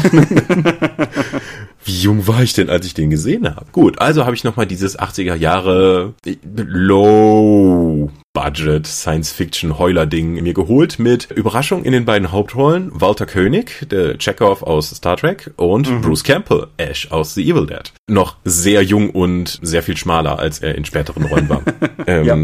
Wie 1.84 2.00
jung 2.00 2.28
war 2.28 2.42
ich 2.42 2.54
denn, 2.54 2.70
als 2.70 2.86
ich 2.86 2.94
den 2.96 3.10
gesehen 3.10 3.48
habe? 3.48 3.68
Gut, 3.72 4.00
also 4.00 4.26
habe 4.26 4.36
ich 4.36 4.44
noch 4.44 4.56
mal 4.56 4.66
dieses 4.66 4.98
80er 4.98 5.36
Jahre 5.36 6.14
Low 6.56 8.10
Budget 8.34 8.86
Science-Fiction 8.86 9.80
Heuler-Ding 9.80 10.44
mir 10.44 10.54
geholt 10.54 11.00
mit 11.00 11.32
Überraschung 11.32 11.84
in 11.84 11.94
den 11.94 12.06
beiden 12.06 12.32
Hauptrollen 12.32 12.90
Walter 12.94 13.26
König, 13.26 13.88
der 13.90 14.18
Chekhov 14.18 14.64
aus 14.64 14.90
Star 14.90 15.16
Trek 15.16 15.52
und 15.58 15.90
mhm. 15.90 16.02
Bruce 16.02 16.24
Campbell, 16.24 16.68
Ash 16.78 17.12
aus 17.12 17.34
The 17.36 17.50
Evil 17.50 17.68
Dead. 17.68 17.94
Noch 18.08 18.38
sehr 18.44 18.84
jung 18.84 19.12
und 19.12 19.60
sehr 19.62 19.84
viel 19.84 19.96
schmaler, 19.96 20.40
als 20.40 20.60
er 20.60 20.76
in 20.76 20.86
späteren 20.86 21.26
Rollen 21.26 21.50
war. 21.50 21.62
ähm, 22.08 22.26
ja. 22.26 22.36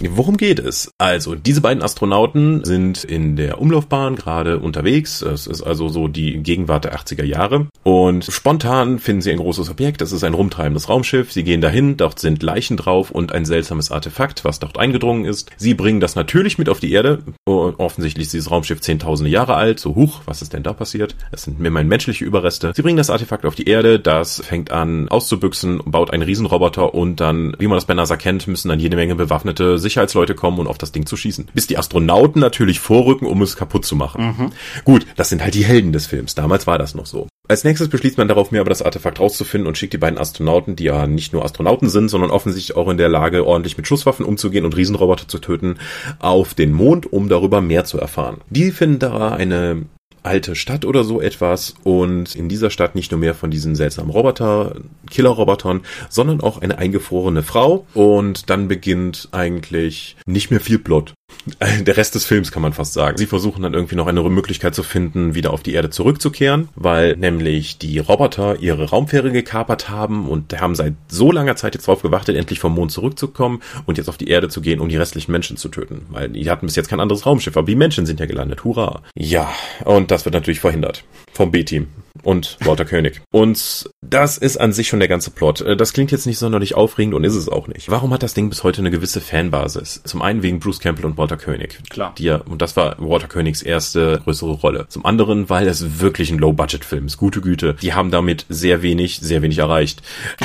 Worum 0.00 0.36
geht 0.36 0.58
es? 0.58 0.92
Also, 0.98 1.34
diese 1.34 1.60
beiden 1.60 1.82
Astronauten 1.82 2.64
sind 2.64 3.04
in 3.04 3.36
der 3.36 3.60
Umlaufbahn 3.60 4.16
gerade 4.16 4.58
unterwegs. 4.58 5.22
Es 5.22 5.46
ist 5.46 5.62
also 5.62 5.88
so 5.88 6.08
die 6.08 6.38
Gegenwart 6.38 6.84
der 6.84 6.96
80er 6.96 7.24
Jahre. 7.24 7.68
Und 7.82 8.24
spontan 8.24 8.98
finden 8.98 9.22
sie 9.22 9.30
ein 9.30 9.38
großes 9.38 9.70
Objekt. 9.70 10.00
Das 10.00 10.12
ist 10.12 10.24
ein 10.24 10.34
rumtreibendes 10.34 10.88
Raumschiff. 10.88 11.32
Sie 11.32 11.44
gehen 11.44 11.60
dahin. 11.60 11.96
Dort 11.96 12.18
sind 12.18 12.42
Leichen 12.42 12.76
drauf 12.76 13.10
und 13.10 13.32
ein 13.32 13.44
seltsames 13.44 13.90
Artefakt, 13.90 14.44
was 14.44 14.60
dort 14.60 14.78
eingedrungen 14.78 15.24
ist. 15.24 15.50
Sie 15.56 15.74
bringen 15.74 16.00
das 16.00 16.16
natürlich 16.16 16.58
mit 16.58 16.68
auf 16.68 16.80
die 16.80 16.92
Erde. 16.92 17.22
Und 17.44 17.78
offensichtlich 17.78 18.26
ist 18.26 18.32
dieses 18.32 18.50
Raumschiff 18.50 18.80
zehntausende 18.80 19.30
Jahre 19.30 19.54
alt. 19.54 19.78
So, 19.78 19.94
huch, 19.94 20.22
was 20.24 20.40
ist 20.40 20.54
denn 20.54 20.62
da 20.62 20.72
passiert? 20.72 21.16
Es 21.32 21.42
sind 21.42 21.64
immerhin 21.64 21.88
menschliche 21.88 22.24
Überreste. 22.24 22.72
Sie 22.74 22.82
bringen 22.82 22.96
das 22.96 23.10
Artefakt 23.10 23.44
auf 23.44 23.54
die 23.54 23.68
Erde. 23.68 24.00
Das 24.00 24.42
fängt 24.42 24.72
an 24.72 25.08
auszubüchsen, 25.08 25.82
baut 25.84 26.12
einen 26.12 26.22
Riesenroboter 26.22 26.94
und 26.94 27.20
dann, 27.20 27.54
wie 27.58 27.66
man 27.66 27.76
das 27.76 27.84
bei 27.84 27.94
NASA 27.94 28.16
kennt, 28.16 28.46
müssen 28.46 28.68
dann 28.68 28.80
jede 28.80 28.96
Menge 28.96 29.14
bewaffnete 29.14 29.81
Sicherheitsleute 29.82 30.34
kommen 30.34 30.58
und 30.58 30.66
auf 30.66 30.78
das 30.78 30.92
Ding 30.92 31.06
zu 31.06 31.16
schießen. 31.16 31.48
Bis 31.52 31.66
die 31.66 31.76
Astronauten 31.76 32.40
natürlich 32.40 32.80
vorrücken, 32.80 33.26
um 33.26 33.42
es 33.42 33.56
kaputt 33.56 33.84
zu 33.84 33.96
machen. 33.96 34.24
Mhm. 34.24 34.52
Gut, 34.84 35.06
das 35.16 35.28
sind 35.28 35.42
halt 35.42 35.54
die 35.54 35.64
Helden 35.64 35.92
des 35.92 36.06
Films. 36.06 36.34
Damals 36.34 36.66
war 36.66 36.78
das 36.78 36.94
noch 36.94 37.06
so. 37.06 37.28
Als 37.48 37.64
nächstes 37.64 37.88
beschließt 37.88 38.18
man 38.18 38.28
darauf, 38.28 38.52
mehr 38.52 38.60
über 38.60 38.70
das 38.70 38.82
Artefakt 38.82 39.18
rauszufinden 39.18 39.66
und 39.66 39.76
schickt 39.76 39.92
die 39.92 39.98
beiden 39.98 40.18
Astronauten, 40.18 40.76
die 40.76 40.84
ja 40.84 41.06
nicht 41.06 41.32
nur 41.32 41.44
Astronauten 41.44 41.88
sind, 41.88 42.08
sondern 42.08 42.30
offensichtlich 42.30 42.76
auch 42.76 42.88
in 42.88 42.96
der 42.96 43.08
Lage, 43.08 43.46
ordentlich 43.46 43.76
mit 43.76 43.86
Schusswaffen 43.86 44.24
umzugehen 44.24 44.64
und 44.64 44.76
Riesenroboter 44.76 45.26
zu 45.26 45.38
töten, 45.38 45.78
auf 46.20 46.54
den 46.54 46.72
Mond, 46.72 47.12
um 47.12 47.28
darüber 47.28 47.60
mehr 47.60 47.84
zu 47.84 47.98
erfahren. 47.98 48.40
Die 48.48 48.70
finden 48.70 49.00
da 49.00 49.32
eine 49.32 49.82
alte 50.22 50.54
Stadt 50.54 50.84
oder 50.84 51.04
so 51.04 51.20
etwas 51.20 51.74
und 51.84 52.34
in 52.34 52.48
dieser 52.48 52.70
Stadt 52.70 52.94
nicht 52.94 53.10
nur 53.10 53.20
mehr 53.20 53.34
von 53.34 53.50
diesen 53.50 53.74
seltsamen 53.74 54.10
Roboter, 54.10 54.76
Killer-Robotern, 55.10 55.82
sondern 56.08 56.40
auch 56.40 56.60
eine 56.60 56.78
eingefrorene 56.78 57.42
Frau 57.42 57.86
und 57.94 58.50
dann 58.50 58.68
beginnt 58.68 59.28
eigentlich 59.32 60.16
nicht 60.26 60.50
mehr 60.50 60.60
viel 60.60 60.78
Plot. 60.78 61.14
Der 61.80 61.96
Rest 61.96 62.14
des 62.14 62.24
Films 62.24 62.52
kann 62.52 62.62
man 62.62 62.72
fast 62.72 62.92
sagen. 62.92 63.16
Sie 63.16 63.26
versuchen 63.26 63.62
dann 63.62 63.74
irgendwie 63.74 63.96
noch 63.96 64.06
eine 64.06 64.22
Möglichkeit 64.22 64.74
zu 64.74 64.82
finden, 64.82 65.34
wieder 65.34 65.52
auf 65.52 65.62
die 65.62 65.74
Erde 65.74 65.90
zurückzukehren, 65.90 66.68
weil 66.74 67.16
nämlich 67.16 67.78
die 67.78 67.98
Roboter 67.98 68.60
ihre 68.60 68.90
Raumfähre 68.90 69.32
gekapert 69.32 69.88
haben 69.88 70.28
und 70.28 70.60
haben 70.60 70.74
seit 70.74 70.94
so 71.08 71.32
langer 71.32 71.56
Zeit 71.56 71.74
jetzt 71.74 71.88
darauf 71.88 72.02
gewartet, 72.02 72.36
endlich 72.36 72.60
vom 72.60 72.74
Mond 72.74 72.92
zurückzukommen 72.92 73.62
und 73.86 73.98
jetzt 73.98 74.08
auf 74.08 74.18
die 74.18 74.28
Erde 74.28 74.48
zu 74.48 74.60
gehen, 74.60 74.80
um 74.80 74.88
die 74.88 74.96
restlichen 74.96 75.32
Menschen 75.32 75.56
zu 75.56 75.68
töten. 75.68 76.06
Weil 76.10 76.28
die 76.28 76.48
hatten 76.50 76.66
bis 76.66 76.76
jetzt 76.76 76.88
kein 76.88 77.00
anderes 77.00 77.26
Raumschiff, 77.26 77.56
aber 77.56 77.66
die 77.66 77.76
Menschen 77.76 78.06
sind 78.06 78.20
ja 78.20 78.26
gelandet. 78.26 78.64
Hurra. 78.64 79.02
Ja, 79.14 79.52
und 79.84 80.10
das 80.10 80.24
wird 80.24 80.34
natürlich 80.34 80.60
verhindert 80.60 81.04
vom 81.32 81.50
B-Team 81.50 81.88
und 82.22 82.56
Walter 82.60 82.84
König. 82.84 83.20
Und 83.30 83.90
das 84.00 84.38
ist 84.38 84.56
an 84.56 84.72
sich 84.72 84.88
schon 84.88 85.00
der 85.00 85.08
ganze 85.08 85.30
Plot. 85.30 85.60
Äh, 85.62 85.76
das 85.76 85.92
klingt 85.92 86.12
jetzt 86.12 86.26
nicht 86.26 86.38
sonderlich 86.38 86.74
aufregend 86.74 87.14
und 87.14 87.24
ist 87.24 87.34
es 87.34 87.48
auch 87.48 87.68
nicht. 87.68 87.90
Warum 87.90 88.12
hat 88.12 88.22
das 88.22 88.34
Ding 88.34 88.48
bis 88.48 88.64
heute 88.64 88.80
eine 88.80 88.90
gewisse 88.90 89.20
Fanbasis? 89.20 90.02
Zum 90.04 90.22
einen 90.22 90.42
wegen 90.42 90.60
Bruce 90.60 90.80
Campbell 90.80 91.06
und 91.06 91.18
Walter 91.18 91.36
König. 91.36 91.78
Klar. 91.90 92.14
Die 92.16 92.24
ja, 92.24 92.36
und 92.36 92.62
das 92.62 92.76
war 92.76 92.96
Walter 92.98 93.28
Königs 93.28 93.62
erste 93.62 94.20
größere 94.22 94.52
Rolle. 94.52 94.86
Zum 94.88 95.04
anderen, 95.04 95.50
weil 95.50 95.66
es 95.66 96.00
wirklich 96.00 96.30
ein 96.30 96.38
Low-Budget-Film 96.38 97.06
ist. 97.06 97.16
Gute 97.16 97.40
Güte. 97.40 97.76
Die 97.82 97.94
haben 97.94 98.10
damit 98.10 98.46
sehr 98.48 98.82
wenig, 98.82 99.18
sehr 99.18 99.42
wenig 99.42 99.58
erreicht. 99.58 100.02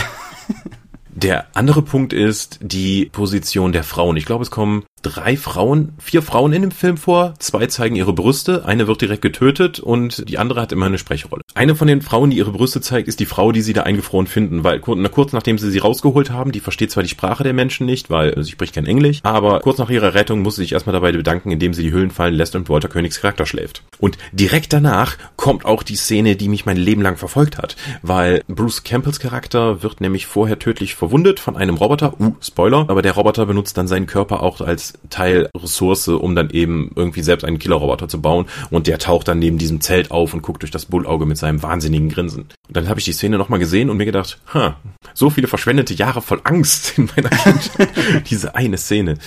Der 1.17 1.47
andere 1.55 1.81
Punkt 1.81 2.13
ist 2.13 2.59
die 2.61 3.05
Position 3.05 3.71
der 3.71 3.83
Frauen. 3.83 4.17
Ich 4.17 4.27
glaube, 4.27 4.43
es 4.43 4.51
kommen 4.51 4.83
drei 5.01 5.37
Frauen, 5.37 5.93
vier 5.99 6.21
Frauen 6.21 6.53
in 6.53 6.61
dem 6.63 6.71
Film 6.71 6.97
vor. 6.97 7.33
Zwei 7.39 7.67
zeigen 7.67 7.95
ihre 7.95 8.13
Brüste, 8.13 8.65
eine 8.65 8.87
wird 8.87 9.01
direkt 9.01 9.21
getötet 9.21 9.79
und 9.79 10.27
die 10.29 10.37
andere 10.37 10.61
hat 10.61 10.71
immer 10.71 10.87
eine 10.87 10.97
Sprechrolle. 10.97 11.43
Eine 11.53 11.75
von 11.75 11.87
den 11.87 12.01
Frauen, 12.01 12.29
die 12.29 12.37
ihre 12.37 12.51
Brüste 12.51 12.81
zeigt, 12.81 13.07
ist 13.07 13.19
die 13.19 13.25
Frau, 13.25 13.51
die 13.51 13.61
sie 13.61 13.73
da 13.73 13.83
eingefroren 13.83 14.27
finden, 14.27 14.63
weil 14.63 14.79
kurz 14.79 15.33
nachdem 15.33 15.57
sie 15.57 15.71
sie 15.71 15.77
rausgeholt 15.77 16.31
haben, 16.31 16.51
die 16.51 16.59
versteht 16.59 16.91
zwar 16.91 17.03
die 17.03 17.09
Sprache 17.09 17.43
der 17.43 17.53
Menschen 17.53 17.85
nicht, 17.85 18.09
weil 18.09 18.41
sie 18.43 18.51
spricht 18.51 18.75
kein 18.75 18.85
Englisch, 18.85 19.19
aber 19.23 19.59
kurz 19.59 19.77
nach 19.77 19.89
ihrer 19.89 20.13
Rettung 20.13 20.41
muss 20.41 20.55
sie 20.55 20.63
sich 20.63 20.73
erstmal 20.73 20.93
dabei 20.93 21.11
bedanken, 21.11 21.51
indem 21.51 21.73
sie 21.73 21.83
die 21.83 21.93
Hüllen 21.93 22.11
fallen 22.11 22.33
lässt 22.33 22.55
und 22.55 22.69
Walter 22.69 22.89
Königs 22.89 23.21
Charakter 23.21 23.45
schläft. 23.45 23.83
Und 23.99 24.17
direkt 24.31 24.73
danach 24.73 25.17
kommt 25.35 25.65
auch 25.65 25.83
die 25.83 25.95
Szene, 25.95 26.35
die 26.35 26.49
mich 26.49 26.65
mein 26.65 26.77
Leben 26.77 27.01
lang 27.01 27.17
verfolgt 27.17 27.57
hat, 27.57 27.75
weil 28.01 28.41
Bruce 28.47 28.83
Campbells 28.83 29.19
Charakter 29.19 29.83
wird 29.83 30.01
nämlich 30.01 30.25
vorher 30.25 30.59
tödlich 30.59 30.95
verwundet 30.95 31.39
von 31.39 31.55
einem 31.55 31.75
Roboter, 31.75 32.19
uh, 32.19 32.35
Spoiler, 32.41 32.85
aber 32.87 33.01
der 33.01 33.13
Roboter 33.13 33.45
benutzt 33.45 33.77
dann 33.77 33.87
seinen 33.87 34.07
Körper 34.07 34.43
auch 34.43 34.61
als 34.61 34.86
Teilressource, 35.09 36.07
um 36.09 36.35
dann 36.35 36.49
eben 36.49 36.91
irgendwie 36.95 37.21
selbst 37.21 37.43
einen 37.43 37.59
Killerroboter 37.59 38.07
zu 38.07 38.21
bauen. 38.21 38.45
Und 38.69 38.87
der 38.87 38.99
taucht 38.99 39.27
dann 39.27 39.39
neben 39.39 39.57
diesem 39.57 39.81
Zelt 39.81 40.11
auf 40.11 40.33
und 40.33 40.41
guckt 40.41 40.61
durch 40.61 40.71
das 40.71 40.85
Bullauge 40.85 41.25
mit 41.25 41.37
seinem 41.37 41.63
wahnsinnigen 41.63 42.09
Grinsen. 42.09 42.43
Und 42.67 42.77
dann 42.77 42.89
habe 42.89 42.99
ich 42.99 43.05
die 43.05 43.13
Szene 43.13 43.37
nochmal 43.37 43.59
gesehen 43.59 43.89
und 43.89 43.97
mir 43.97 44.05
gedacht, 44.05 44.39
ha, 44.53 44.77
so 45.13 45.29
viele 45.29 45.47
verschwendete 45.47 45.93
Jahre 45.93 46.21
voll 46.21 46.41
Angst 46.43 46.97
in 46.97 47.09
meiner 47.15 47.29
Kindheit. 47.29 48.25
Diese 48.29 48.55
eine 48.55 48.77
Szene. 48.77 49.17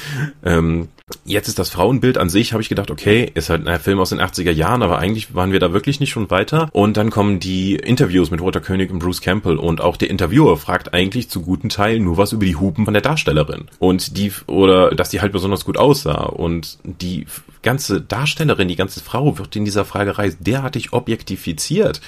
Ähm, 0.45 0.89
Jetzt 1.25 1.49
ist 1.49 1.59
das 1.59 1.71
Frauenbild 1.71 2.19
an 2.19 2.29
sich, 2.29 2.53
habe 2.53 2.63
ich 2.63 2.69
gedacht, 2.69 2.91
okay, 2.91 3.31
ist 3.35 3.51
halt 3.51 3.67
ein 3.67 3.81
Film 3.81 3.99
aus 3.99 4.11
den 4.11 4.21
80er 4.21 4.53
Jahren, 4.53 4.83
aber 4.83 4.99
eigentlich 4.99 5.35
waren 5.35 5.53
wir 5.53 5.61
da 5.61 5.73
wirklich 5.73 6.01
nicht 6.01 6.11
schon 6.11 6.31
weiter. 6.31 6.69
Und 6.73 6.97
dann 6.97 7.11
kommen 7.11 7.41
die 7.41 7.77
Interviews 7.77 8.31
mit 8.31 8.41
Walter 8.41 8.61
König 8.61 8.91
und 8.91 9.01
Bruce 9.01 9.21
Campbell 9.21 9.57
und 9.57 9.81
auch 9.81 9.97
der 9.97 10.11
Interviewer 10.11 10.57
fragt 10.57 10.95
eigentlich 10.95 11.29
zu 11.29 11.43
guten 11.43 11.69
Teilen 11.69 12.05
nur 12.05 12.17
was 12.17 12.33
über 12.33 12.45
die 12.45 12.57
Hupen 12.57 12.85
von 12.85 12.95
der 12.95 13.03
Darstellerin. 13.03 13.67
Und 13.79 14.17
die, 14.17 14.33
oder 14.47 14.95
dass 14.95 15.11
die 15.11 15.21
halt 15.21 15.33
besonders 15.33 15.50
gut 15.65 15.77
aussah. 15.77 16.25
Und 16.25 16.79
die 16.85 17.27
ganze 17.63 18.01
Darstellerin, 18.01 18.69
die 18.69 18.77
ganze 18.77 19.01
Frau 19.01 19.39
wird 19.39 19.55
in 19.57 19.65
dieser 19.65 19.85
Fragerei 19.85 20.35
derartig 20.39 20.93
objektifiziert, 20.93 22.01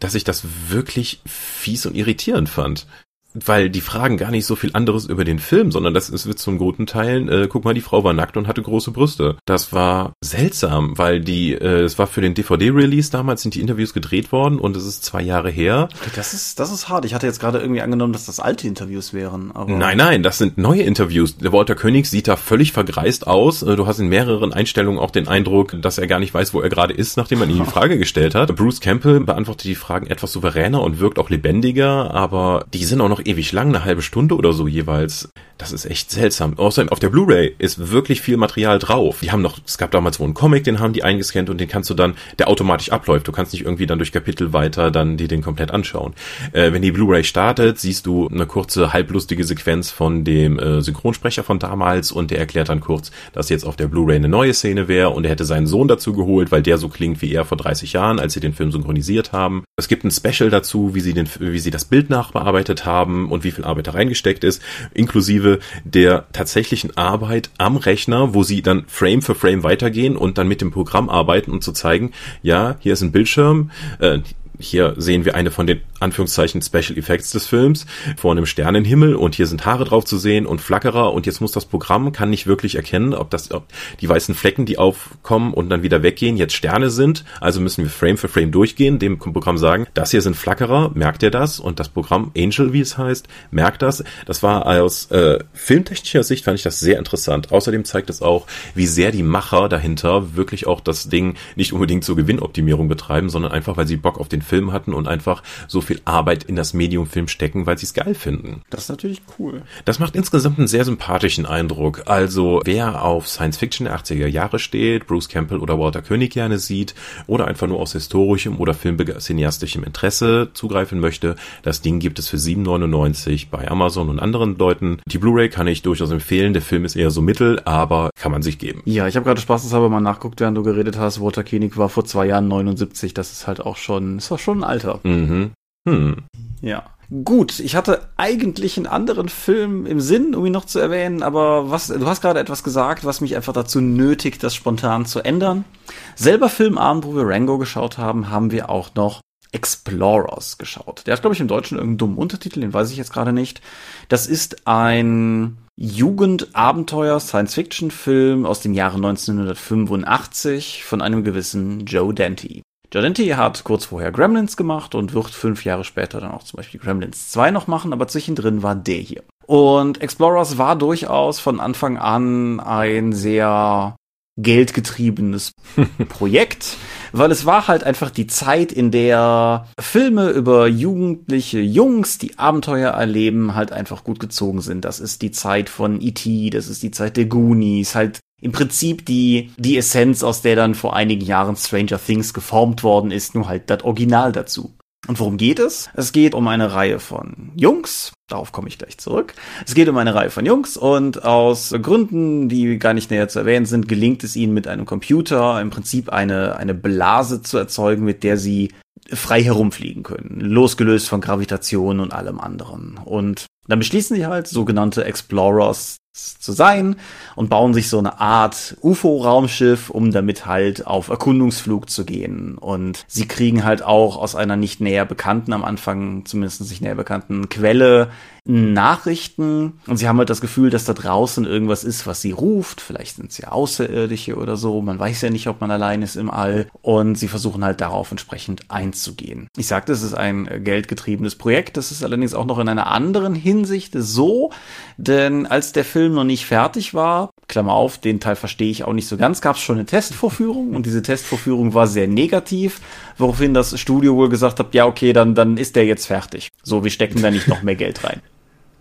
dass 0.00 0.14
ich 0.14 0.24
das 0.24 0.44
wirklich 0.68 1.20
fies 1.26 1.86
und 1.86 1.96
irritierend 1.96 2.48
fand 2.48 2.86
weil 3.34 3.70
die 3.70 3.80
fragen 3.80 4.16
gar 4.16 4.30
nicht 4.30 4.46
so 4.46 4.56
viel 4.56 4.70
anderes 4.74 5.06
über 5.06 5.24
den 5.24 5.38
Film, 5.38 5.70
sondern 5.70 5.94
das 5.94 6.08
ist 6.08 6.26
wird 6.26 6.38
zum 6.38 6.58
guten 6.58 6.86
Teilen, 6.86 7.28
äh, 7.28 7.48
guck 7.48 7.64
mal, 7.64 7.74
die 7.74 7.80
Frau 7.80 8.04
war 8.04 8.12
nackt 8.12 8.36
und 8.36 8.46
hatte 8.46 8.62
große 8.62 8.90
Brüste. 8.90 9.36
Das 9.44 9.72
war 9.72 10.12
seltsam, 10.20 10.96
weil 10.98 11.20
die, 11.20 11.52
äh, 11.52 11.82
es 11.82 11.98
war 11.98 12.06
für 12.06 12.20
den 12.20 12.34
DVD-Release 12.34 13.10
damals 13.10 13.42
sind 13.42 13.54
die 13.54 13.60
Interviews 13.60 13.92
gedreht 13.92 14.32
worden 14.32 14.58
und 14.58 14.76
es 14.76 14.86
ist 14.86 15.04
zwei 15.04 15.22
Jahre 15.22 15.50
her. 15.50 15.88
Das 16.14 16.34
ist, 16.34 16.60
das 16.60 16.72
ist 16.72 16.88
hart. 16.88 17.04
Ich 17.04 17.14
hatte 17.14 17.26
jetzt 17.26 17.40
gerade 17.40 17.58
irgendwie 17.58 17.82
angenommen, 17.82 18.12
dass 18.12 18.26
das 18.26 18.40
alte 18.40 18.66
Interviews 18.66 19.12
wären. 19.12 19.52
Aber 19.52 19.72
nein, 19.72 19.98
nein, 19.98 20.22
das 20.22 20.38
sind 20.38 20.58
neue 20.58 20.82
Interviews. 20.82 21.36
Der 21.36 21.52
Walter 21.52 21.74
König 21.74 22.06
sieht 22.06 22.28
da 22.28 22.36
völlig 22.36 22.72
vergreist 22.72 23.26
aus. 23.26 23.62
Äh, 23.62 23.76
du 23.76 23.86
hast 23.86 23.98
in 23.98 24.08
mehreren 24.08 24.52
Einstellungen 24.52 25.00
auch 25.00 25.10
den 25.10 25.28
Eindruck, 25.28 25.80
dass 25.80 25.98
er 25.98 26.06
gar 26.06 26.20
nicht 26.20 26.34
weiß, 26.34 26.54
wo 26.54 26.60
er 26.60 26.68
gerade 26.68 26.94
ist, 26.94 27.16
nachdem 27.16 27.40
man 27.40 27.50
ihm 27.50 27.64
die 27.64 27.70
Frage 27.70 27.98
gestellt 27.98 28.34
hat. 28.34 28.54
Bruce 28.54 28.80
Campbell 28.80 29.20
beantwortet 29.20 29.64
die 29.64 29.74
Fragen 29.74 30.06
etwas 30.06 30.32
souveräner 30.32 30.82
und 30.82 31.00
wirkt 31.00 31.18
auch 31.18 31.30
lebendiger, 31.30 32.12
aber 32.12 32.64
die 32.72 32.84
sind 32.84 33.00
auch 33.00 33.08
noch 33.08 33.21
ewig 33.26 33.52
lang, 33.52 33.68
eine 33.68 33.84
halbe 33.84 34.02
Stunde 34.02 34.36
oder 34.36 34.52
so 34.52 34.66
jeweils. 34.66 35.30
Das 35.62 35.70
ist 35.70 35.84
echt 35.84 36.10
seltsam. 36.10 36.58
Außerdem 36.58 36.88
auf 36.88 36.98
der 36.98 37.08
Blu-ray 37.08 37.54
ist 37.58 37.92
wirklich 37.92 38.20
viel 38.20 38.36
Material 38.36 38.80
drauf. 38.80 39.20
Die 39.22 39.30
haben 39.30 39.42
noch, 39.42 39.60
es 39.64 39.78
gab 39.78 39.92
damals 39.92 40.18
wohl 40.18 40.24
einen 40.24 40.34
Comic, 40.34 40.64
den 40.64 40.80
haben 40.80 40.92
die 40.92 41.04
eingescannt 41.04 41.48
und 41.48 41.60
den 41.60 41.68
kannst 41.68 41.88
du 41.88 41.94
dann, 41.94 42.14
der 42.40 42.48
automatisch 42.48 42.90
abläuft. 42.90 43.28
Du 43.28 43.32
kannst 43.32 43.52
nicht 43.52 43.62
irgendwie 43.62 43.86
dann 43.86 43.98
durch 43.98 44.10
Kapitel 44.10 44.52
weiter 44.52 44.90
dann 44.90 45.16
die 45.16 45.28
den 45.28 45.40
komplett 45.40 45.70
anschauen. 45.70 46.14
Äh, 46.52 46.72
wenn 46.72 46.82
die 46.82 46.90
Blu-ray 46.90 47.22
startet, 47.22 47.78
siehst 47.78 48.06
du 48.06 48.26
eine 48.26 48.46
kurze 48.46 48.92
halblustige 48.92 49.44
Sequenz 49.44 49.92
von 49.92 50.24
dem 50.24 50.58
äh, 50.58 50.82
Synchronsprecher 50.82 51.44
von 51.44 51.60
damals 51.60 52.10
und 52.10 52.32
der 52.32 52.40
erklärt 52.40 52.68
dann 52.68 52.80
kurz, 52.80 53.12
dass 53.32 53.48
jetzt 53.48 53.64
auf 53.64 53.76
der 53.76 53.86
Blu-ray 53.86 54.16
eine 54.16 54.28
neue 54.28 54.54
Szene 54.54 54.88
wäre 54.88 55.10
und 55.10 55.22
er 55.22 55.30
hätte 55.30 55.44
seinen 55.44 55.68
Sohn 55.68 55.86
dazu 55.86 56.12
geholt, 56.12 56.50
weil 56.50 56.62
der 56.62 56.76
so 56.76 56.88
klingt 56.88 57.22
wie 57.22 57.32
er 57.32 57.44
vor 57.44 57.56
30 57.56 57.92
Jahren, 57.92 58.18
als 58.18 58.32
sie 58.32 58.40
den 58.40 58.52
Film 58.52 58.72
synchronisiert 58.72 59.30
haben. 59.30 59.62
Es 59.76 59.86
gibt 59.86 60.02
ein 60.02 60.10
Special 60.10 60.50
dazu, 60.50 60.96
wie 60.96 61.00
sie 61.00 61.14
den, 61.14 61.28
wie 61.38 61.60
sie 61.60 61.70
das 61.70 61.84
Bild 61.84 62.10
nachbearbeitet 62.10 62.84
haben 62.84 63.30
und 63.30 63.44
wie 63.44 63.52
viel 63.52 63.64
Arbeit 63.64 63.86
da 63.86 63.92
reingesteckt 63.92 64.42
ist, 64.42 64.60
inklusive 64.92 65.51
der 65.84 66.26
tatsächlichen 66.32 66.96
Arbeit 66.96 67.50
am 67.58 67.76
Rechner, 67.76 68.34
wo 68.34 68.42
sie 68.42 68.62
dann 68.62 68.84
Frame 68.86 69.22
für 69.22 69.34
Frame 69.34 69.62
weitergehen 69.62 70.16
und 70.16 70.38
dann 70.38 70.48
mit 70.48 70.60
dem 70.60 70.70
Programm 70.70 71.08
arbeiten, 71.08 71.50
um 71.50 71.60
zu 71.60 71.72
zeigen, 71.72 72.12
ja, 72.42 72.76
hier 72.80 72.92
ist 72.92 73.02
ein 73.02 73.12
Bildschirm, 73.12 73.70
äh, 73.98 74.18
hier 74.62 74.94
sehen 74.96 75.24
wir 75.24 75.34
eine 75.34 75.50
von 75.50 75.66
den 75.66 75.80
Anführungszeichen 76.00 76.62
Special 76.62 76.96
Effects 76.96 77.30
des 77.30 77.46
Films 77.46 77.86
vor 78.16 78.32
einem 78.32 78.46
Sternenhimmel 78.46 79.14
und 79.14 79.34
hier 79.34 79.46
sind 79.46 79.66
Haare 79.66 79.84
drauf 79.84 80.04
zu 80.04 80.18
sehen 80.18 80.46
und 80.46 80.60
Flackerer 80.60 81.12
und 81.12 81.26
jetzt 81.26 81.40
muss 81.40 81.52
das 81.52 81.64
Programm 81.64 82.12
kann 82.12 82.30
nicht 82.30 82.46
wirklich 82.46 82.76
erkennen, 82.76 83.14
ob 83.14 83.30
das 83.30 83.52
ob 83.52 83.66
die 84.00 84.08
weißen 84.08 84.34
Flecken, 84.34 84.66
die 84.66 84.78
aufkommen 84.78 85.52
und 85.52 85.68
dann 85.70 85.82
wieder 85.82 86.02
weggehen, 86.02 86.36
jetzt 86.36 86.54
Sterne 86.54 86.90
sind. 86.90 87.24
Also 87.40 87.60
müssen 87.60 87.84
wir 87.84 87.90
Frame 87.90 88.18
für 88.18 88.28
Frame 88.28 88.50
durchgehen, 88.50 88.98
dem 88.98 89.18
Programm 89.18 89.58
sagen, 89.58 89.86
das 89.94 90.10
hier 90.10 90.22
sind 90.22 90.36
Flackerer, 90.36 90.92
merkt 90.94 91.22
ihr 91.22 91.30
das? 91.30 91.60
Und 91.60 91.80
das 91.80 91.88
Programm 91.88 92.30
Angel, 92.36 92.72
wie 92.72 92.80
es 92.80 92.98
heißt, 92.98 93.28
merkt 93.50 93.82
das. 93.82 94.04
Das 94.26 94.42
war 94.42 94.66
aus 94.66 95.10
äh, 95.10 95.38
filmtechnischer 95.52 96.22
Sicht 96.22 96.44
fand 96.44 96.58
ich 96.58 96.64
das 96.64 96.80
sehr 96.80 96.98
interessant. 96.98 97.52
Außerdem 97.52 97.84
zeigt 97.84 98.10
es 98.10 98.22
auch, 98.22 98.46
wie 98.74 98.86
sehr 98.86 99.12
die 99.12 99.22
Macher 99.22 99.68
dahinter 99.68 100.36
wirklich 100.36 100.66
auch 100.66 100.80
das 100.80 101.08
Ding 101.08 101.34
nicht 101.56 101.72
unbedingt 101.72 102.04
zur 102.04 102.16
Gewinnoptimierung 102.16 102.88
betreiben, 102.88 103.28
sondern 103.28 103.52
einfach, 103.52 103.76
weil 103.76 103.86
sie 103.86 103.96
Bock 103.96 104.18
auf 104.18 104.28
den 104.28 104.42
Film 104.52 104.74
hatten 104.74 104.92
und 104.92 105.08
einfach 105.08 105.42
so 105.66 105.80
viel 105.80 106.02
Arbeit 106.04 106.44
in 106.44 106.56
das 106.56 106.74
Medium 106.74 107.06
Film 107.06 107.26
stecken, 107.26 107.64
weil 107.64 107.78
sie 107.78 107.86
es 107.86 107.94
geil 107.94 108.14
finden. 108.14 108.60
Das 108.68 108.82
ist 108.82 108.88
natürlich 108.90 109.22
cool. 109.38 109.62
Das 109.86 109.98
macht 109.98 110.14
insgesamt 110.14 110.58
einen 110.58 110.68
sehr 110.68 110.84
sympathischen 110.84 111.46
Eindruck. 111.46 112.02
Also 112.04 112.60
wer 112.66 113.02
auf 113.02 113.28
Science 113.28 113.56
Fiction 113.56 113.86
der 113.86 113.96
80er 113.96 114.26
Jahre 114.26 114.58
steht, 114.58 115.06
Bruce 115.06 115.30
Campbell 115.30 115.56
oder 115.56 115.78
Walter 115.78 116.02
König 116.02 116.32
gerne 116.32 116.58
sieht 116.58 116.94
oder 117.26 117.46
einfach 117.46 117.66
nur 117.66 117.80
aus 117.80 117.92
historischem 117.92 118.60
oder 118.60 118.74
filmcineastischem 118.74 119.84
Interesse 119.84 120.50
zugreifen 120.52 121.00
möchte, 121.00 121.36
das 121.62 121.80
Ding 121.80 121.98
gibt 121.98 122.18
es 122.18 122.28
für 122.28 122.36
7,99 122.36 123.46
bei 123.50 123.70
Amazon 123.70 124.10
und 124.10 124.18
anderen 124.18 124.58
Leuten. 124.58 124.98
Die 125.06 125.16
Blu-ray 125.16 125.48
kann 125.48 125.66
ich 125.66 125.80
durchaus 125.80 126.10
empfehlen. 126.10 126.52
Der 126.52 126.60
Film 126.60 126.84
ist 126.84 126.94
eher 126.94 127.10
so 127.10 127.22
mittel, 127.22 127.58
aber 127.64 128.10
kann 128.20 128.32
man 128.32 128.42
sich 128.42 128.58
geben. 128.58 128.82
Ja, 128.84 129.08
ich 129.08 129.16
habe 129.16 129.24
gerade 129.24 129.40
spaßeshalber 129.40 129.88
mal 129.88 130.00
nachguckt, 130.00 130.40
während 130.40 130.58
du 130.58 130.62
geredet 130.62 130.98
hast. 130.98 131.22
Walter 131.22 131.42
Koenig 131.42 131.78
war 131.78 131.88
vor 131.88 132.04
zwei 132.04 132.26
Jahren 132.26 132.48
79. 132.48 133.14
Das 133.14 133.32
ist 133.32 133.46
halt 133.46 133.60
auch 133.60 133.78
schon, 133.78 134.18
ist 134.18 134.30
auch 134.30 134.38
schon 134.42 134.60
ein 134.60 134.70
Alter. 134.70 135.00
Mhm. 135.02 135.52
Hm. 135.88 136.16
Ja. 136.60 136.84
Gut, 137.24 137.60
ich 137.60 137.76
hatte 137.76 138.08
eigentlich 138.16 138.78
einen 138.78 138.86
anderen 138.86 139.28
Film 139.28 139.84
im 139.84 140.00
Sinn, 140.00 140.34
um 140.34 140.46
ihn 140.46 140.52
noch 140.52 140.64
zu 140.64 140.78
erwähnen, 140.78 141.22
aber 141.22 141.70
was, 141.70 141.88
du 141.88 142.06
hast 142.06 142.22
gerade 142.22 142.40
etwas 142.40 142.64
gesagt, 142.64 143.04
was 143.04 143.20
mich 143.20 143.36
einfach 143.36 143.52
dazu 143.52 143.82
nötigt, 143.82 144.42
das 144.42 144.54
spontan 144.54 145.04
zu 145.04 145.20
ändern. 145.20 145.66
Selber 146.14 146.48
Filmabend, 146.48 147.04
wo 147.04 147.14
wir 147.14 147.26
Rango 147.26 147.58
geschaut 147.58 147.98
haben, 147.98 148.30
haben 148.30 148.50
wir 148.50 148.70
auch 148.70 148.94
noch 148.94 149.20
Explorers 149.52 150.56
geschaut. 150.56 151.02
Der 151.06 151.12
hat, 151.12 151.20
glaube 151.20 151.34
ich, 151.34 151.40
im 151.40 151.48
Deutschen 151.48 151.76
irgendeinen 151.76 151.98
dummen 151.98 152.16
Untertitel, 152.16 152.60
den 152.60 152.72
weiß 152.72 152.90
ich 152.90 152.96
jetzt 152.96 153.12
gerade 153.12 153.34
nicht. 153.34 153.60
Das 154.08 154.26
ist 154.26 154.66
ein 154.66 155.58
Jugendabenteuer 155.76 157.20
Science-Fiction-Film 157.20 158.46
aus 158.46 158.60
dem 158.60 158.72
Jahre 158.72 158.96
1985 158.96 160.84
von 160.84 161.02
einem 161.02 161.24
gewissen 161.24 161.84
Joe 161.84 162.14
Dante. 162.14 162.62
Dante 163.00 163.36
hat 163.36 163.64
kurz 163.64 163.86
vorher 163.86 164.12
Gremlins 164.12 164.56
gemacht 164.56 164.94
und 164.94 165.14
wird 165.14 165.30
fünf 165.30 165.64
Jahre 165.64 165.84
später 165.84 166.20
dann 166.20 166.32
auch 166.32 166.42
zum 166.42 166.58
Beispiel 166.58 166.78
Gremlins 166.78 167.30
2 167.30 167.50
noch 167.50 167.66
machen, 167.66 167.92
aber 167.92 168.06
zwischendrin 168.06 168.62
war 168.62 168.74
der 168.74 168.98
hier. 168.98 169.22
Und 169.46 170.02
Explorers 170.02 170.58
war 170.58 170.76
durchaus 170.76 171.40
von 171.40 171.58
Anfang 171.58 171.96
an 171.96 172.60
ein 172.60 173.12
sehr 173.12 173.96
geldgetriebenes 174.38 175.52
Projekt, 176.08 176.76
weil 177.12 177.30
es 177.30 177.44
war 177.44 177.68
halt 177.68 177.84
einfach 177.84 178.10
die 178.10 178.26
Zeit, 178.26 178.72
in 178.72 178.90
der 178.90 179.66
Filme 179.78 180.30
über 180.30 180.66
jugendliche 180.66 181.60
Jungs, 181.60 182.18
die 182.18 182.38
Abenteuer 182.38 182.92
erleben, 182.92 183.54
halt 183.54 183.72
einfach 183.72 184.04
gut 184.04 184.20
gezogen 184.20 184.60
sind. 184.60 184.84
Das 184.84 185.00
ist 185.00 185.22
die 185.22 185.32
Zeit 185.32 185.68
von 185.68 186.00
E.T., 186.00 186.50
das 186.50 186.68
ist 186.68 186.82
die 186.82 186.90
Zeit 186.90 187.16
der 187.16 187.26
Goonies, 187.26 187.94
halt 187.94 188.20
im 188.42 188.52
Prinzip 188.52 189.06
die, 189.06 189.52
die 189.56 189.78
Essenz, 189.78 190.22
aus 190.22 190.42
der 190.42 190.56
dann 190.56 190.74
vor 190.74 190.94
einigen 190.94 191.24
Jahren 191.24 191.56
Stranger 191.56 191.98
Things 192.04 192.34
geformt 192.34 192.82
worden 192.82 193.10
ist, 193.10 193.34
nur 193.34 193.48
halt 193.48 193.70
das 193.70 193.84
Original 193.84 194.32
dazu. 194.32 194.74
Und 195.08 195.18
worum 195.18 195.36
geht 195.36 195.58
es? 195.58 195.90
Es 195.94 196.12
geht 196.12 196.34
um 196.34 196.46
eine 196.46 196.74
Reihe 196.74 197.00
von 197.00 197.52
Jungs, 197.56 198.12
darauf 198.28 198.52
komme 198.52 198.68
ich 198.68 198.78
gleich 198.78 198.98
zurück. 198.98 199.34
Es 199.66 199.74
geht 199.74 199.88
um 199.88 199.96
eine 199.96 200.14
Reihe 200.14 200.30
von 200.30 200.46
Jungs 200.46 200.76
und 200.76 201.24
aus 201.24 201.74
Gründen, 201.82 202.48
die 202.48 202.78
gar 202.78 202.94
nicht 202.94 203.10
näher 203.10 203.28
zu 203.28 203.40
erwähnen 203.40 203.66
sind, 203.66 203.88
gelingt 203.88 204.22
es 204.22 204.36
ihnen 204.36 204.54
mit 204.54 204.68
einem 204.68 204.86
Computer 204.86 205.60
im 205.60 205.70
Prinzip 205.70 206.10
eine, 206.10 206.56
eine 206.56 206.74
Blase 206.74 207.42
zu 207.42 207.58
erzeugen, 207.58 208.04
mit 208.04 208.22
der 208.22 208.36
sie 208.36 208.72
frei 209.12 209.42
herumfliegen 209.42 210.02
können, 210.04 210.40
losgelöst 210.40 211.08
von 211.08 211.20
Gravitation 211.20 211.98
und 211.98 212.12
allem 212.12 212.38
anderen. 212.38 212.98
Und 213.04 213.46
dann 213.66 213.80
beschließen 213.80 214.16
sie 214.16 214.26
halt, 214.26 214.46
sogenannte 214.46 215.04
Explorers 215.04 215.96
zu 216.12 216.52
sein 216.52 216.96
und 217.36 217.48
bauen 217.48 217.72
sich 217.72 217.88
so 217.88 217.98
eine 217.98 218.20
Art 218.20 218.76
UFO-Raumschiff, 218.82 219.88
um 219.88 220.12
damit 220.12 220.44
halt 220.46 220.86
auf 220.86 221.08
Erkundungsflug 221.08 221.88
zu 221.88 222.04
gehen. 222.04 222.58
Und 222.58 223.04
sie 223.08 223.26
kriegen 223.26 223.64
halt 223.64 223.82
auch 223.82 224.16
aus 224.16 224.34
einer 224.34 224.56
nicht 224.56 224.80
näher 224.80 225.06
bekannten, 225.06 225.52
am 225.52 225.64
Anfang 225.64 226.24
zumindest 226.26 226.60
nicht 226.60 226.82
näher 226.82 226.94
bekannten 226.94 227.48
Quelle 227.48 228.10
Nachrichten 228.44 229.74
und 229.86 229.98
sie 229.98 230.08
haben 230.08 230.18
halt 230.18 230.28
das 230.28 230.40
Gefühl, 230.40 230.70
dass 230.70 230.84
da 230.84 230.94
draußen 230.94 231.44
irgendwas 231.44 231.84
ist, 231.84 232.08
was 232.08 232.20
sie 232.20 232.32
ruft. 232.32 232.80
Vielleicht 232.80 233.14
sind 233.16 233.30
sie 233.30 233.46
Außerirdische 233.46 234.34
oder 234.34 234.56
so. 234.56 234.82
Man 234.82 234.98
weiß 234.98 235.20
ja 235.22 235.30
nicht, 235.30 235.46
ob 235.46 235.60
man 235.60 235.70
allein 235.70 236.02
ist 236.02 236.16
im 236.16 236.28
All. 236.28 236.66
Und 236.82 237.14
sie 237.14 237.28
versuchen 237.28 237.64
halt 237.64 237.80
darauf 237.80 238.10
entsprechend 238.10 238.68
einzugehen. 238.68 239.46
Ich 239.56 239.68
sagte, 239.68 239.92
es 239.92 240.02
ist 240.02 240.14
ein 240.14 240.64
geldgetriebenes 240.64 241.36
Projekt. 241.36 241.76
Das 241.76 241.92
ist 241.92 242.02
allerdings 242.02 242.34
auch 242.34 242.44
noch 242.44 242.58
in 242.58 242.68
einer 242.68 242.88
anderen 242.88 243.36
Hinsicht 243.36 243.92
so, 243.96 244.50
denn 244.96 245.46
als 245.46 245.70
der 245.70 245.84
Film 245.84 246.01
noch 246.08 246.24
nicht 246.24 246.46
fertig 246.46 246.94
war, 246.94 247.30
Klammer 247.48 247.74
auf, 247.74 247.98
den 247.98 248.20
Teil 248.20 248.36
verstehe 248.36 248.70
ich 248.70 248.84
auch 248.84 248.92
nicht 248.92 249.06
so 249.06 249.16
ganz, 249.16 249.40
gab 249.40 249.56
es 249.56 249.62
schon 249.62 249.76
eine 249.76 249.86
Testvorführung 249.86 250.74
und 250.74 250.86
diese 250.86 251.02
Testvorführung 251.02 251.74
war 251.74 251.86
sehr 251.86 252.08
negativ, 252.08 252.80
woraufhin 253.18 253.54
das 253.54 253.78
Studio 253.78 254.16
wohl 254.16 254.28
gesagt 254.28 254.58
hat, 254.58 254.74
ja 254.74 254.86
okay, 254.86 255.12
dann, 255.12 255.34
dann 255.34 255.56
ist 255.56 255.76
der 255.76 255.84
jetzt 255.84 256.06
fertig. 256.06 256.48
So, 256.62 256.84
wir 256.84 256.90
stecken 256.90 257.22
da 257.22 257.30
nicht 257.30 257.48
noch 257.48 257.62
mehr 257.62 257.76
Geld 257.76 258.04
rein. 258.04 258.22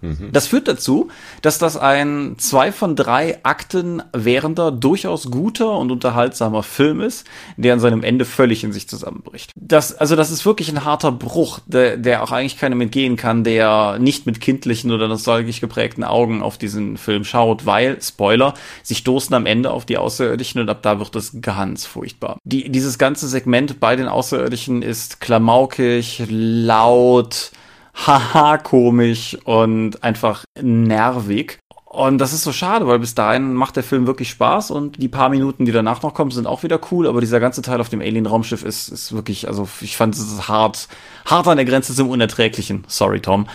Mhm. 0.01 0.29
Das 0.31 0.47
führt 0.47 0.67
dazu, 0.67 1.09
dass 1.41 1.57
das 1.57 1.77
ein 1.77 2.35
zwei 2.37 2.71
von 2.71 2.95
drei 2.95 3.39
Akten 3.43 4.03
währender, 4.13 4.71
durchaus 4.71 5.31
guter 5.31 5.77
und 5.77 5.91
unterhaltsamer 5.91 6.63
Film 6.63 7.01
ist, 7.01 7.25
der 7.57 7.73
an 7.73 7.79
seinem 7.79 8.03
Ende 8.03 8.25
völlig 8.25 8.63
in 8.63 8.73
sich 8.73 8.87
zusammenbricht. 8.87 9.51
Das, 9.55 9.93
also 9.93 10.15
das 10.15 10.31
ist 10.31 10.45
wirklich 10.45 10.69
ein 10.69 10.83
harter 10.83 11.11
Bruch, 11.11 11.59
der, 11.65 11.97
der 11.97 12.23
auch 12.23 12.31
eigentlich 12.31 12.57
keinem 12.57 12.81
entgehen 12.81 13.15
kann, 13.15 13.43
der 13.43 13.99
nicht 13.99 14.25
mit 14.25 14.41
kindlichen 14.41 14.91
oder 14.91 15.07
nostalgisch 15.07 15.61
geprägten 15.61 16.03
Augen 16.03 16.41
auf 16.41 16.57
diesen 16.57 16.97
Film 16.97 17.23
schaut, 17.23 17.65
weil, 17.65 18.01
Spoiler, 18.01 18.53
sie 18.83 18.95
stoßen 18.95 19.33
am 19.35 19.45
Ende 19.45 19.71
auf 19.71 19.85
die 19.85 19.97
Außerirdischen 19.97 20.61
und 20.61 20.69
ab 20.69 20.81
da 20.81 20.99
wird 20.99 21.15
es 21.15 21.41
ganz 21.41 21.85
furchtbar. 21.85 22.37
Die, 22.43 22.69
dieses 22.69 22.97
ganze 22.97 23.27
Segment 23.27 23.79
bei 23.79 23.95
den 23.95 24.07
Außerirdischen 24.07 24.81
ist 24.81 25.19
klamaukig, 25.19 26.23
laut, 26.29 27.51
haha 27.93 28.57
komisch 28.57 29.37
und 29.43 30.03
einfach 30.03 30.45
nervig. 30.61 31.59
Und 31.85 32.19
das 32.19 32.31
ist 32.31 32.43
so 32.43 32.53
schade, 32.53 32.87
weil 32.87 32.99
bis 32.99 33.15
dahin 33.15 33.53
macht 33.53 33.75
der 33.75 33.83
Film 33.83 34.07
wirklich 34.07 34.29
Spaß 34.29 34.71
und 34.71 35.01
die 35.01 35.09
paar 35.09 35.27
Minuten, 35.27 35.65
die 35.65 35.73
danach 35.73 36.01
noch 36.01 36.13
kommen, 36.13 36.31
sind 36.31 36.47
auch 36.47 36.63
wieder 36.63 36.79
cool, 36.89 37.05
aber 37.05 37.19
dieser 37.19 37.41
ganze 37.41 37.61
Teil 37.61 37.81
auf 37.81 37.89
dem 37.89 37.99
Alien-Raumschiff 37.99 38.63
ist, 38.63 38.87
ist 38.87 39.11
wirklich, 39.11 39.49
also 39.49 39.67
ich 39.81 39.97
fand 39.97 40.15
es 40.15 40.47
hart, 40.47 40.87
hart 41.25 41.47
an 41.47 41.57
der 41.57 41.65
Grenze 41.65 41.95
zum 41.95 42.09
Unerträglichen. 42.09 42.83
Sorry, 42.87 43.19
Tom. 43.19 43.47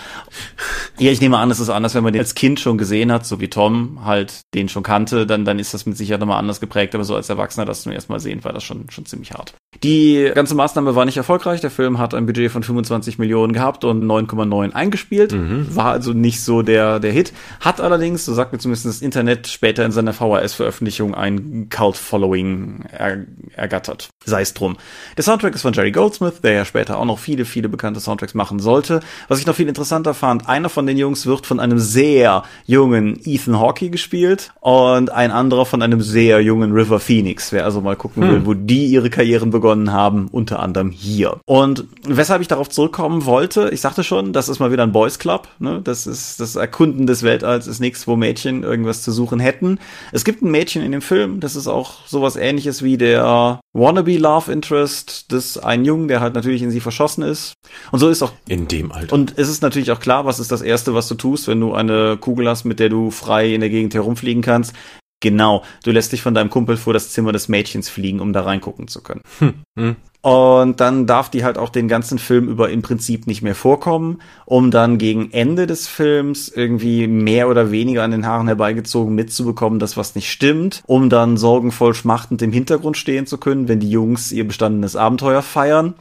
Ja, 0.98 1.10
ich 1.10 1.20
nehme 1.20 1.38
an, 1.38 1.50
es 1.50 1.60
ist 1.60 1.68
anders, 1.68 1.94
wenn 1.94 2.02
man 2.02 2.12
den 2.12 2.20
als 2.20 2.34
Kind 2.34 2.60
schon 2.60 2.78
gesehen 2.78 3.12
hat, 3.12 3.26
so 3.26 3.40
wie 3.40 3.48
Tom 3.48 4.04
halt 4.04 4.40
den 4.54 4.68
schon 4.68 4.82
kannte, 4.82 5.26
dann, 5.26 5.44
dann 5.44 5.58
ist 5.58 5.74
das 5.74 5.86
mit 5.86 5.96
Sicherheit 5.96 6.20
nochmal 6.20 6.38
anders 6.38 6.60
geprägt, 6.60 6.94
aber 6.94 7.04
so 7.04 7.14
als 7.14 7.28
Erwachsener 7.28 7.66
das 7.66 7.82
zum 7.82 7.92
ersten 7.92 8.12
Mal 8.12 8.20
sehen, 8.20 8.44
war 8.44 8.52
das 8.52 8.64
schon, 8.64 8.90
schon 8.90 9.06
ziemlich 9.06 9.32
hart. 9.32 9.54
Die 9.82 10.30
ganze 10.34 10.54
Maßnahme 10.54 10.94
war 10.94 11.04
nicht 11.04 11.16
erfolgreich. 11.16 11.60
Der 11.60 11.70
Film 11.70 11.98
hat 11.98 12.14
ein 12.14 12.26
Budget 12.26 12.50
von 12.50 12.62
25 12.62 13.18
Millionen 13.18 13.52
gehabt 13.52 13.84
und 13.84 14.04
9,9 14.04 14.72
eingespielt. 14.72 15.32
Mhm. 15.32 15.74
War 15.74 15.92
also 15.92 16.12
nicht 16.12 16.42
so 16.42 16.62
der, 16.62 16.98
der 17.00 17.12
Hit. 17.12 17.32
Hat 17.60 17.80
allerdings, 17.80 18.24
so 18.24 18.32
sagt 18.32 18.52
mir 18.52 18.58
zumindest 18.58 18.86
das 18.86 19.02
Internet, 19.02 19.48
später 19.48 19.84
in 19.84 19.92
seiner 19.92 20.12
VHS-Veröffentlichung 20.12 21.14
ein 21.14 21.68
Cult-Following 21.68 22.84
er, 22.90 23.24
ergattert. 23.54 24.08
Sei 24.24 24.40
es 24.40 24.54
drum. 24.54 24.76
Der 25.16 25.24
Soundtrack 25.24 25.54
ist 25.54 25.62
von 25.62 25.72
Jerry 25.72 25.92
Goldsmith, 25.92 26.40
der 26.42 26.52
ja 26.52 26.64
später 26.64 26.98
auch 26.98 27.04
noch 27.04 27.18
viele, 27.18 27.44
viele 27.44 27.55
bekannte 27.62 28.00
Soundtracks 28.00 28.34
machen 28.34 28.58
sollte. 28.58 29.00
Was 29.28 29.38
ich 29.38 29.46
noch 29.46 29.54
viel 29.54 29.68
interessanter 29.68 30.14
fand, 30.14 30.48
einer 30.48 30.68
von 30.68 30.86
den 30.86 30.96
Jungs 30.96 31.26
wird 31.26 31.46
von 31.46 31.60
einem 31.60 31.78
sehr 31.78 32.44
jungen 32.66 33.20
Ethan 33.24 33.58
Hawkey 33.60 33.90
gespielt 33.90 34.52
und 34.60 35.10
ein 35.10 35.30
anderer 35.30 35.66
von 35.66 35.82
einem 35.82 36.00
sehr 36.00 36.40
jungen 36.40 36.72
River 36.72 36.98
Phoenix. 36.98 37.52
Wer 37.52 37.64
also 37.64 37.80
mal 37.80 37.96
gucken 37.96 38.22
hm. 38.22 38.30
will, 38.30 38.46
wo 38.46 38.54
die 38.54 38.86
ihre 38.86 39.10
Karrieren 39.10 39.50
begonnen 39.50 39.66
begonnen 39.66 39.92
haben, 39.92 40.28
unter 40.30 40.60
anderem 40.60 40.90
hier. 40.90 41.40
Und 41.44 41.84
weshalb 42.04 42.40
ich 42.40 42.48
darauf 42.48 42.68
zurückkommen 42.68 43.24
wollte, 43.24 43.70
ich 43.72 43.80
sagte 43.80 44.04
schon, 44.04 44.32
das 44.32 44.48
ist 44.48 44.58
mal 44.58 44.70
wieder 44.70 44.84
ein 44.84 44.92
Boys 44.92 45.18
Club, 45.18 45.48
ne? 45.58 45.80
Das 45.82 46.06
ist 46.06 46.40
das 46.40 46.56
Erkunden 46.56 47.06
des 47.06 47.22
Weltalls 47.22 47.66
ist 47.66 47.80
nichts, 47.80 48.06
wo 48.06 48.16
Mädchen 48.16 48.62
irgendwas 48.62 49.02
zu 49.02 49.12
suchen 49.12 49.40
hätten. 49.40 49.78
Es 50.12 50.24
gibt 50.24 50.42
ein 50.42 50.50
Mädchen 50.50 50.82
in 50.82 50.92
dem 50.92 51.02
Film, 51.02 51.40
das 51.40 51.56
ist 51.56 51.66
auch 51.66 52.06
sowas 52.06 52.36
ähnliches 52.36 52.82
wie 52.82 52.96
der 52.96 53.60
wannabe 53.76 54.16
Love 54.16 54.50
Interest 54.50 55.30
des 55.32 55.58
einen 55.58 55.84
Jungen, 55.84 56.08
der 56.08 56.20
halt 56.20 56.34
natürlich 56.34 56.62
in 56.62 56.70
sie 56.70 56.80
verschossen 56.80 57.22
ist. 57.22 57.54
Und 57.92 57.98
so 57.98 58.08
ist 58.08 58.22
auch 58.22 58.32
in 58.48 58.68
dem 58.68 58.92
Alter. 58.92 59.12
Und 59.12 59.34
es 59.36 59.48
ist 59.48 59.62
natürlich 59.62 59.90
auch 59.92 60.00
klar, 60.00 60.24
was 60.24 60.40
ist 60.40 60.50
das 60.50 60.62
erste, 60.62 60.94
was 60.94 61.08
du 61.08 61.14
tust, 61.14 61.48
wenn 61.48 61.60
du 61.60 61.74
eine 61.74 62.16
Kugel 62.16 62.48
hast, 62.48 62.64
mit 62.64 62.80
der 62.80 62.88
du 62.88 63.10
frei 63.10 63.54
in 63.54 63.60
der 63.60 63.70
Gegend 63.70 63.94
herumfliegen 63.94 64.42
kannst. 64.42 64.74
Genau, 65.20 65.64
du 65.82 65.92
lässt 65.92 66.12
dich 66.12 66.22
von 66.22 66.34
deinem 66.34 66.50
Kumpel 66.50 66.76
vor 66.76 66.92
das 66.92 67.10
Zimmer 67.10 67.32
des 67.32 67.48
Mädchens 67.48 67.88
fliegen, 67.88 68.20
um 68.20 68.32
da 68.32 68.42
reingucken 68.42 68.86
zu 68.88 69.02
können. 69.02 69.22
Hm. 69.38 69.54
Hm. 69.78 69.96
Und 70.26 70.80
dann 70.80 71.06
darf 71.06 71.30
die 71.30 71.44
halt 71.44 71.56
auch 71.56 71.68
den 71.68 71.86
ganzen 71.86 72.18
Film 72.18 72.48
über 72.48 72.68
im 72.68 72.82
Prinzip 72.82 73.28
nicht 73.28 73.42
mehr 73.42 73.54
vorkommen, 73.54 74.18
um 74.44 74.72
dann 74.72 74.98
gegen 74.98 75.30
Ende 75.30 75.68
des 75.68 75.86
Films 75.86 76.48
irgendwie 76.48 77.06
mehr 77.06 77.48
oder 77.48 77.70
weniger 77.70 78.02
an 78.02 78.10
den 78.10 78.26
Haaren 78.26 78.48
herbeigezogen 78.48 79.14
mitzubekommen, 79.14 79.78
dass 79.78 79.96
was 79.96 80.16
nicht 80.16 80.28
stimmt, 80.28 80.82
um 80.84 81.10
dann 81.10 81.36
sorgenvoll 81.36 81.94
schmachtend 81.94 82.42
im 82.42 82.50
Hintergrund 82.50 82.96
stehen 82.96 83.28
zu 83.28 83.38
können, 83.38 83.68
wenn 83.68 83.78
die 83.78 83.88
Jungs 83.88 84.32
ihr 84.32 84.44
bestandenes 84.44 84.96
Abenteuer 84.96 85.42
feiern, 85.42 85.94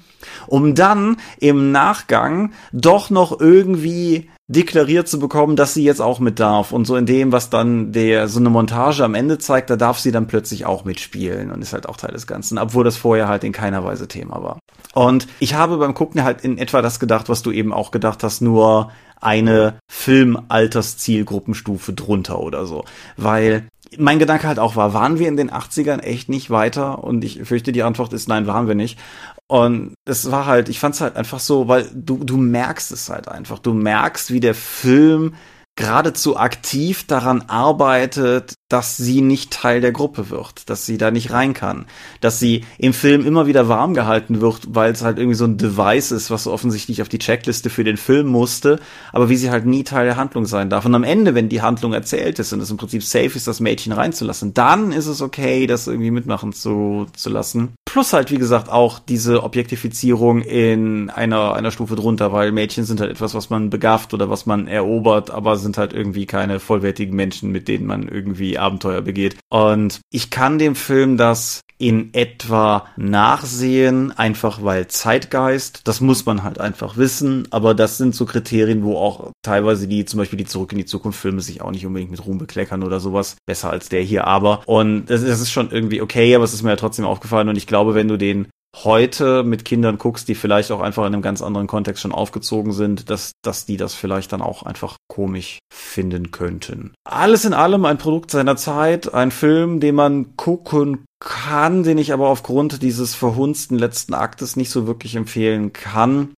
um 0.48 0.76
dann 0.76 1.18
im 1.40 1.72
Nachgang 1.72 2.52
doch 2.72 3.10
noch 3.10 3.40
irgendwie 3.40 4.30
deklariert 4.48 5.08
zu 5.08 5.20
bekommen, 5.20 5.56
dass 5.56 5.74
sie 5.74 5.84
jetzt 5.84 6.02
auch 6.02 6.20
mit 6.20 6.40
darf. 6.40 6.72
Und 6.72 6.86
so 6.86 6.96
in 6.96 7.06
dem, 7.06 7.32
was 7.32 7.50
dann 7.50 7.92
der 7.92 8.28
so 8.28 8.40
eine 8.40 8.50
Montage 8.50 9.04
am 9.04 9.16
Ende 9.16 9.40
zeigt, 9.40 9.70
da 9.70 9.76
darf 9.76 10.00
sie 10.00 10.12
dann 10.12 10.28
plötzlich 10.28 10.66
auch 10.66 10.86
mitspielen 10.86 11.52
und 11.52 11.62
ist 11.62 11.74
halt 11.74 11.90
auch 11.90 11.98
Teil 11.98 12.12
des 12.12 12.28
Ganzen, 12.28 12.60
obwohl 12.60 12.84
das 12.84 12.98
vorher 12.98 13.28
halt 13.28 13.44
in 13.44 13.52
keiner 13.52 13.84
Weise 13.84 14.08
Thema 14.08 14.44
war. 14.44 14.60
Und 14.94 15.28
ich 15.40 15.56
habe 15.56 15.78
beim 15.78 15.96
Gucken 15.96 16.24
halt 16.24 16.42
in 16.42 16.58
etwa 16.58 16.82
das 16.82 17.00
gedacht, 17.00 17.28
was 17.28 17.42
du 17.42 17.52
eben 17.52 17.74
auch 17.74 17.90
gedacht 17.90 18.24
hast, 18.24 18.42
nur 18.42 18.92
eine 19.20 19.80
Filmalterszielgruppenstufe 19.90 21.94
drunter 21.94 22.40
oder 22.40 22.66
so. 22.66 22.86
Weil 23.18 23.68
mein 23.98 24.20
Gedanke 24.20 24.48
halt 24.48 24.60
auch 24.60 24.76
war, 24.76 24.94
waren 24.94 25.20
wir 25.20 25.28
in 25.28 25.38
den 25.38 25.52
80ern 25.52 26.00
echt 26.00 26.30
nicht 26.30 26.50
weiter? 26.50 27.04
Und 27.04 27.24
ich 27.24 27.44
fürchte, 27.44 27.72
die 27.72 27.84
Antwort 27.84 28.14
ist 28.14 28.28
nein, 28.28 28.48
waren 28.48 28.68
wir 28.68 28.76
nicht. 28.76 29.00
Und 29.48 29.94
es 30.06 30.32
war 30.32 30.46
halt, 30.46 30.70
ich 30.70 30.80
fand 30.80 30.96
es 30.96 31.02
halt 31.02 31.16
einfach 31.16 31.40
so, 31.40 31.68
weil 31.68 31.90
du, 31.94 32.24
du 32.24 32.38
merkst 32.38 32.92
es 32.92 33.10
halt 33.10 33.28
einfach. 33.28 33.60
Du 33.60 33.74
merkst, 33.74 34.32
wie 34.32 34.40
der 34.40 34.56
Film 34.56 35.36
geradezu 35.76 36.38
aktiv 36.38 37.06
daran 37.06 37.44
arbeitet, 37.48 38.54
dass 38.76 38.98
sie 38.98 39.22
nicht 39.22 39.52
Teil 39.52 39.80
der 39.80 39.94
Gruppe 39.94 40.30
wird, 40.30 40.70
dass 40.70 40.86
sie 40.86 40.98
da 40.98 41.10
nicht 41.10 41.32
rein 41.32 41.54
kann, 41.54 41.86
dass 42.20 42.42
sie 42.42 42.66
im 42.78 42.92
Film 42.92 43.26
immer 43.26 43.48
wieder 43.48 43.70
warm 43.70 43.94
gehalten 43.94 44.42
wird, 44.42 44.76
weil 44.76 44.92
es 44.92 45.02
halt 45.02 45.18
irgendwie 45.18 45.38
so 45.38 45.46
ein 45.46 45.56
Device 45.56 46.12
ist, 46.12 46.30
was 46.30 46.46
offensichtlich 46.46 47.02
auf 47.02 47.08
die 47.08 47.18
Checkliste 47.18 47.70
für 47.70 47.86
den 47.86 47.96
Film 47.96 48.28
musste, 48.28 48.82
aber 49.14 49.30
wie 49.30 49.38
sie 49.38 49.50
halt 49.50 49.66
nie 49.66 49.86
Teil 49.86 50.08
der 50.08 50.18
Handlung 50.18 50.46
sein 50.46 50.70
darf. 50.70 50.84
Und 50.84 50.94
am 50.94 51.06
Ende, 51.06 51.36
wenn 51.36 51.48
die 51.48 51.62
Handlung 51.62 51.94
erzählt 51.94 52.38
ist 52.38 52.52
und 52.52 52.60
es 52.60 52.70
im 52.70 52.76
Prinzip 52.76 53.02
safe 53.02 53.38
ist, 53.38 53.48
das 53.48 53.62
Mädchen 53.62 53.94
reinzulassen, 53.94 54.54
dann 54.54 54.92
ist 54.92 55.08
es 55.08 55.22
okay, 55.22 55.68
das 55.68 55.88
irgendwie 55.88 56.12
mitmachen 56.12 56.52
zu, 56.52 57.06
zu 57.16 57.30
lassen. 57.30 57.76
Plus 57.86 58.12
halt, 58.12 58.30
wie 58.30 58.38
gesagt, 58.38 58.68
auch 58.68 59.00
diese 59.00 59.42
Objektifizierung 59.42 60.42
in 60.42 61.10
einer, 61.10 61.54
einer 61.54 61.72
Stufe 61.72 61.96
drunter, 61.96 62.34
weil 62.34 62.52
Mädchen 62.52 62.84
sind 62.84 63.00
halt 63.00 63.12
etwas, 63.12 63.36
was 63.36 63.50
man 63.50 63.70
begafft 63.70 64.14
oder 64.14 64.30
was 64.30 64.46
man 64.46 64.68
erobert, 64.68 65.32
aber 65.32 65.56
sind 65.56 65.78
halt 65.78 65.94
irgendwie 65.94 66.26
keine 66.26 66.60
vollwertigen 66.60 67.16
Menschen, 67.16 67.54
mit 67.54 67.70
denen 67.70 67.86
man 67.86 68.10
irgendwie 68.10 68.58
Abenteuer 68.66 69.02
begeht. 69.02 69.38
Und 69.50 70.02
ich 70.12 70.30
kann 70.30 70.60
dem 70.60 70.76
Film 70.76 71.18
das 71.18 71.62
in 71.78 72.14
etwa 72.14 72.88
nachsehen, 72.96 74.12
einfach 74.18 74.64
weil 74.64 74.88
Zeitgeist, 74.88 75.82
das 75.84 76.00
muss 76.00 76.26
man 76.26 76.44
halt 76.44 76.60
einfach 76.60 76.96
wissen, 76.96 77.48
aber 77.52 77.74
das 77.74 77.98
sind 77.98 78.16
so 78.16 78.26
Kriterien, 78.26 78.84
wo 78.84 78.98
auch 78.98 79.32
teilweise 79.42 79.88
die, 79.88 80.06
zum 80.06 80.20
Beispiel 80.20 80.38
die 80.38 80.46
Zurück 80.46 80.72
in 80.72 80.78
die 80.78 80.86
Zukunft 80.86 81.20
Filme 81.20 81.42
sich 81.42 81.62
auch 81.62 81.72
nicht 81.72 81.86
unbedingt 81.86 82.12
mit 82.12 82.26
Ruhm 82.26 82.38
bekleckern 82.38 82.84
oder 82.84 83.02
sowas, 83.02 83.36
besser 83.46 83.72
als 83.72 83.90
der 83.90 84.02
hier 84.02 84.26
aber. 84.26 84.62
Und 84.66 85.08
das, 85.08 85.26
das 85.26 85.42
ist 85.42 85.52
schon 85.52 85.70
irgendwie 85.70 86.02
okay, 86.02 86.34
aber 86.34 86.46
es 86.46 86.54
ist 86.54 86.64
mir 86.64 86.70
ja 86.70 86.76
trotzdem 86.78 87.06
aufgefallen. 87.06 87.50
Und 87.50 87.58
ich 87.58 87.68
glaube, 87.68 87.94
wenn 87.94 88.08
du 88.08 88.18
den 88.18 88.48
heute 88.84 89.44
mit 89.44 89.66
Kindern 89.66 89.98
guckst, 89.98 90.28
die 90.28 90.36
vielleicht 90.36 90.72
auch 90.72 90.82
einfach 90.82 91.04
in 91.06 91.14
einem 91.14 91.22
ganz 91.22 91.42
anderen 91.42 91.68
Kontext 91.68 92.02
schon 92.02 92.12
aufgezogen 92.12 92.74
sind, 92.74 93.10
dass, 93.10 93.32
dass 93.42 93.66
die 93.66 93.78
das 93.78 93.94
vielleicht 93.96 94.34
dann 94.34 94.42
auch 94.42 94.64
einfach 94.64 94.98
komisch 95.08 95.60
finden 95.74 96.32
könnten. 96.32 96.94
Alles 97.06 97.46
in 97.46 97.54
allem 97.54 97.86
ein 97.86 97.98
Produkt 97.98 98.32
seiner 98.32 98.58
Zeit, 98.58 99.14
ein 99.14 99.32
Film, 99.32 99.80
den 99.80 99.96
man 99.96 100.36
gucken 100.36 101.05
kann, 101.26 101.84
den 101.84 101.98
ich 101.98 102.14
aber 102.14 102.30
aufgrund 102.30 102.82
dieses 102.82 103.16
verhunzten 103.16 103.78
letzten 103.78 104.14
Aktes 104.14 104.56
nicht 104.56 104.70
so 104.70 104.88
wirklich 104.88 105.16
empfehlen 105.16 105.74
kann. 105.74 106.36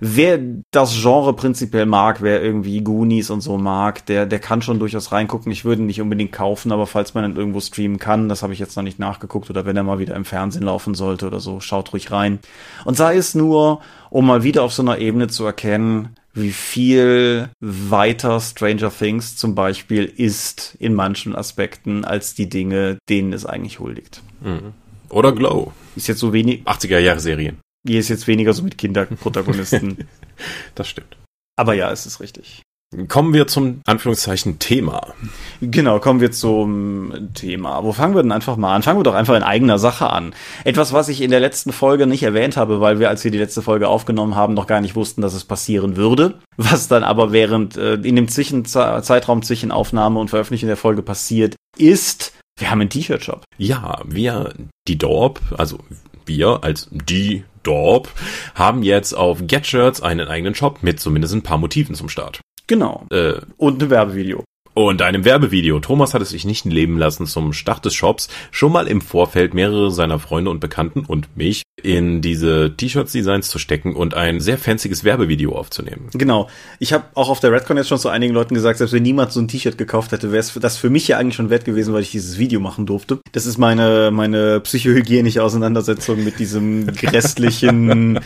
Wer 0.00 0.40
das 0.70 0.98
Genre 1.00 1.34
prinzipiell 1.34 1.86
mag, 1.86 2.22
wer 2.22 2.42
irgendwie 2.42 2.80
Goonies 2.80 3.30
und 3.30 3.42
so 3.42 3.58
mag, 3.58 4.04
der, 4.06 4.24
der 4.26 4.38
kann 4.38 4.62
schon 4.62 4.78
durchaus 4.78 5.12
reingucken. 5.12 5.52
Ich 5.52 5.64
würde 5.64 5.82
ihn 5.82 5.86
nicht 5.86 6.00
unbedingt 6.00 6.32
kaufen, 6.32 6.72
aber 6.72 6.86
falls 6.86 7.14
man 7.14 7.24
ihn 7.24 7.36
irgendwo 7.36 7.60
streamen 7.60 7.98
kann, 7.98 8.28
das 8.28 8.42
habe 8.42 8.54
ich 8.54 8.58
jetzt 8.58 8.76
noch 8.76 8.82
nicht 8.82 8.98
nachgeguckt 8.98 9.50
oder 9.50 9.66
wenn 9.66 9.76
er 9.76 9.82
mal 9.82 9.98
wieder 9.98 10.16
im 10.16 10.24
Fernsehen 10.24 10.64
laufen 10.64 10.94
sollte 10.94 11.26
oder 11.26 11.38
so, 11.38 11.60
schaut 11.60 11.92
ruhig 11.92 12.10
rein. 12.10 12.40
Und 12.84 12.96
sei 12.96 13.16
es 13.16 13.34
nur, 13.34 13.80
um 14.08 14.26
mal 14.26 14.42
wieder 14.42 14.62
auf 14.62 14.72
so 14.72 14.82
einer 14.82 14.98
Ebene 14.98 15.28
zu 15.28 15.44
erkennen, 15.44 16.16
wie 16.32 16.52
viel 16.52 17.50
weiter 17.60 18.40
Stranger 18.40 18.90
Things 18.90 19.36
zum 19.36 19.54
Beispiel 19.54 20.04
ist 20.04 20.76
in 20.78 20.94
manchen 20.94 21.36
Aspekten 21.36 22.04
als 22.04 22.34
die 22.34 22.48
Dinge, 22.48 22.98
denen 23.08 23.32
es 23.32 23.44
eigentlich 23.44 23.80
huldigt. 23.80 24.22
Mhm. 24.40 24.72
Oder 25.08 25.32
Glow. 25.32 25.72
Ist 25.96 26.08
jetzt 26.08 26.20
so 26.20 26.32
wenig. 26.32 26.62
80er 26.64 26.98
Jahre 26.98 27.20
Serien. 27.20 27.58
Hier 27.86 28.00
ist 28.00 28.08
jetzt 28.08 28.26
weniger 28.26 28.52
so 28.52 28.62
mit 28.62 28.78
Kinderprotagonisten. 28.78 30.08
das 30.74 30.88
stimmt. 30.88 31.16
Aber 31.56 31.74
ja, 31.74 31.90
es 31.90 32.06
ist 32.06 32.20
richtig. 32.20 32.62
Kommen 33.06 33.32
wir 33.32 33.46
zum 33.46 33.82
Anführungszeichen 33.86 34.58
Thema. 34.58 35.14
Genau, 35.60 36.00
kommen 36.00 36.20
wir 36.20 36.32
zum 36.32 37.30
Thema. 37.34 37.84
Wo 37.84 37.92
fangen 37.92 38.16
wir 38.16 38.22
denn 38.22 38.32
einfach 38.32 38.56
mal 38.56 38.74
an? 38.74 38.82
Fangen 38.82 38.98
wir 38.98 39.04
doch 39.04 39.14
einfach 39.14 39.36
in 39.36 39.44
eigener 39.44 39.78
Sache 39.78 40.10
an. 40.10 40.34
Etwas, 40.64 40.92
was 40.92 41.08
ich 41.08 41.20
in 41.20 41.30
der 41.30 41.38
letzten 41.38 41.70
Folge 41.72 42.08
nicht 42.08 42.24
erwähnt 42.24 42.56
habe, 42.56 42.80
weil 42.80 42.98
wir, 42.98 43.08
als 43.08 43.22
wir 43.22 43.30
die 43.30 43.38
letzte 43.38 43.62
Folge 43.62 43.86
aufgenommen 43.86 44.34
haben, 44.34 44.54
noch 44.54 44.66
gar 44.66 44.80
nicht 44.80 44.96
wussten, 44.96 45.22
dass 45.22 45.34
es 45.34 45.44
passieren 45.44 45.96
würde. 45.96 46.40
Was 46.56 46.88
dann 46.88 47.04
aber 47.04 47.30
während, 47.30 47.76
äh, 47.76 47.94
in 47.94 48.16
dem 48.16 48.26
Zwischenzeitraum 48.26 49.42
zwischen 49.44 49.70
Aufnahme 49.70 50.18
und 50.18 50.30
Veröffentlichung 50.30 50.66
der 50.66 50.76
Folge 50.76 51.02
passiert 51.02 51.54
ist, 51.78 52.32
wir 52.60 52.70
haben 52.70 52.80
einen 52.80 52.90
T-Shirt-Shop. 52.90 53.44
Ja, 53.58 54.02
wir, 54.06 54.54
die 54.86 54.98
Dorp, 54.98 55.40
also 55.56 55.78
wir 56.26 56.62
als 56.62 56.88
die 56.90 57.44
Dorp, 57.62 58.08
haben 58.54 58.82
jetzt 58.82 59.14
auf 59.14 59.46
GetShirts 59.46 60.02
einen 60.02 60.28
eigenen 60.28 60.54
Shop 60.54 60.82
mit 60.82 61.00
zumindest 61.00 61.34
ein 61.34 61.42
paar 61.42 61.58
Motiven 61.58 61.94
zum 61.94 62.08
Start. 62.08 62.40
Genau. 62.66 63.06
Äh, 63.10 63.40
und 63.56 63.82
ein 63.82 63.90
Werbevideo. 63.90 64.44
Und 64.72 65.02
einem 65.02 65.24
Werbevideo. 65.24 65.80
Thomas 65.80 66.14
hat 66.14 66.22
es 66.22 66.30
sich 66.30 66.44
nicht 66.44 66.64
leben 66.64 66.96
lassen, 66.96 67.26
zum 67.26 67.52
Start 67.52 67.84
des 67.84 67.94
Shops 67.94 68.28
schon 68.50 68.72
mal 68.72 68.86
im 68.86 69.00
Vorfeld 69.00 69.52
mehrere 69.52 69.90
seiner 69.90 70.18
Freunde 70.18 70.50
und 70.50 70.60
Bekannten 70.60 71.00
und 71.00 71.36
mich 71.36 71.62
in 71.82 72.20
diese 72.20 72.74
T-Shirts-Designs 72.76 73.48
zu 73.48 73.58
stecken 73.58 73.96
und 73.96 74.14
ein 74.14 74.40
sehr 74.40 74.58
fancyes 74.58 75.02
Werbevideo 75.02 75.56
aufzunehmen. 75.56 76.08
Genau. 76.12 76.48
Ich 76.78 76.92
habe 76.92 77.04
auch 77.14 77.30
auf 77.30 77.40
der 77.40 77.52
Redcon 77.52 77.78
jetzt 77.78 77.88
schon 77.88 77.98
zu 77.98 78.10
einigen 78.10 78.32
Leuten 78.32 78.54
gesagt, 78.54 78.78
selbst 78.78 78.92
wenn 78.92 79.02
niemand 79.02 79.32
so 79.32 79.40
ein 79.40 79.48
T-Shirt 79.48 79.76
gekauft 79.76 80.12
hätte, 80.12 80.30
wäre 80.30 80.40
es 80.40 80.52
das 80.54 80.76
für 80.76 80.90
mich 80.90 81.08
ja 81.08 81.18
eigentlich 81.18 81.34
schon 81.36 81.50
wert 81.50 81.64
gewesen, 81.64 81.92
weil 81.92 82.02
ich 82.02 82.12
dieses 82.12 82.38
Video 82.38 82.60
machen 82.60 82.86
durfte. 82.86 83.18
Das 83.32 83.46
ist 83.46 83.58
meine, 83.58 84.10
meine 84.12 84.60
psychohygienische 84.60 85.42
Auseinandersetzung 85.42 86.22
mit 86.22 86.38
diesem 86.38 86.86
grässlichen 86.94 88.20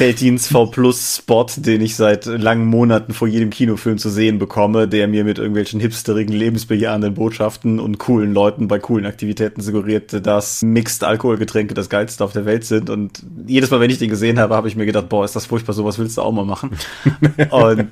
Felddienst 0.00 0.48
V 0.48 0.64
Plus 0.64 1.16
Spot, 1.18 1.44
den 1.58 1.82
ich 1.82 1.94
seit 1.94 2.24
langen 2.24 2.64
Monaten 2.64 3.12
vor 3.12 3.28
jedem 3.28 3.50
Kinofilm 3.50 3.98
zu 3.98 4.08
sehen 4.08 4.38
bekomme, 4.38 4.88
der 4.88 5.06
mir 5.08 5.24
mit 5.24 5.36
irgendwelchen 5.36 5.78
hipsterigen, 5.78 6.34
lebensbejahenden 6.34 7.12
Botschaften 7.12 7.78
und 7.78 7.98
coolen 7.98 8.32
Leuten 8.32 8.66
bei 8.66 8.78
coolen 8.78 9.04
Aktivitäten 9.04 9.60
suggerierte, 9.60 10.22
dass 10.22 10.62
Mixed 10.62 11.04
Alkoholgetränke 11.04 11.74
das 11.74 11.90
geilste 11.90 12.24
auf 12.24 12.32
der 12.32 12.46
Welt 12.46 12.64
sind. 12.64 12.88
Und 12.88 13.22
jedes 13.46 13.70
Mal, 13.70 13.80
wenn 13.80 13.90
ich 13.90 13.98
den 13.98 14.08
gesehen 14.08 14.38
habe, 14.38 14.56
habe 14.56 14.68
ich 14.68 14.74
mir 14.74 14.86
gedacht, 14.86 15.10
boah, 15.10 15.22
ist 15.22 15.36
das 15.36 15.44
furchtbar, 15.44 15.74
sowas 15.74 15.98
willst 15.98 16.16
du 16.16 16.22
auch 16.22 16.32
mal 16.32 16.46
machen. 16.46 16.70
und 17.50 17.90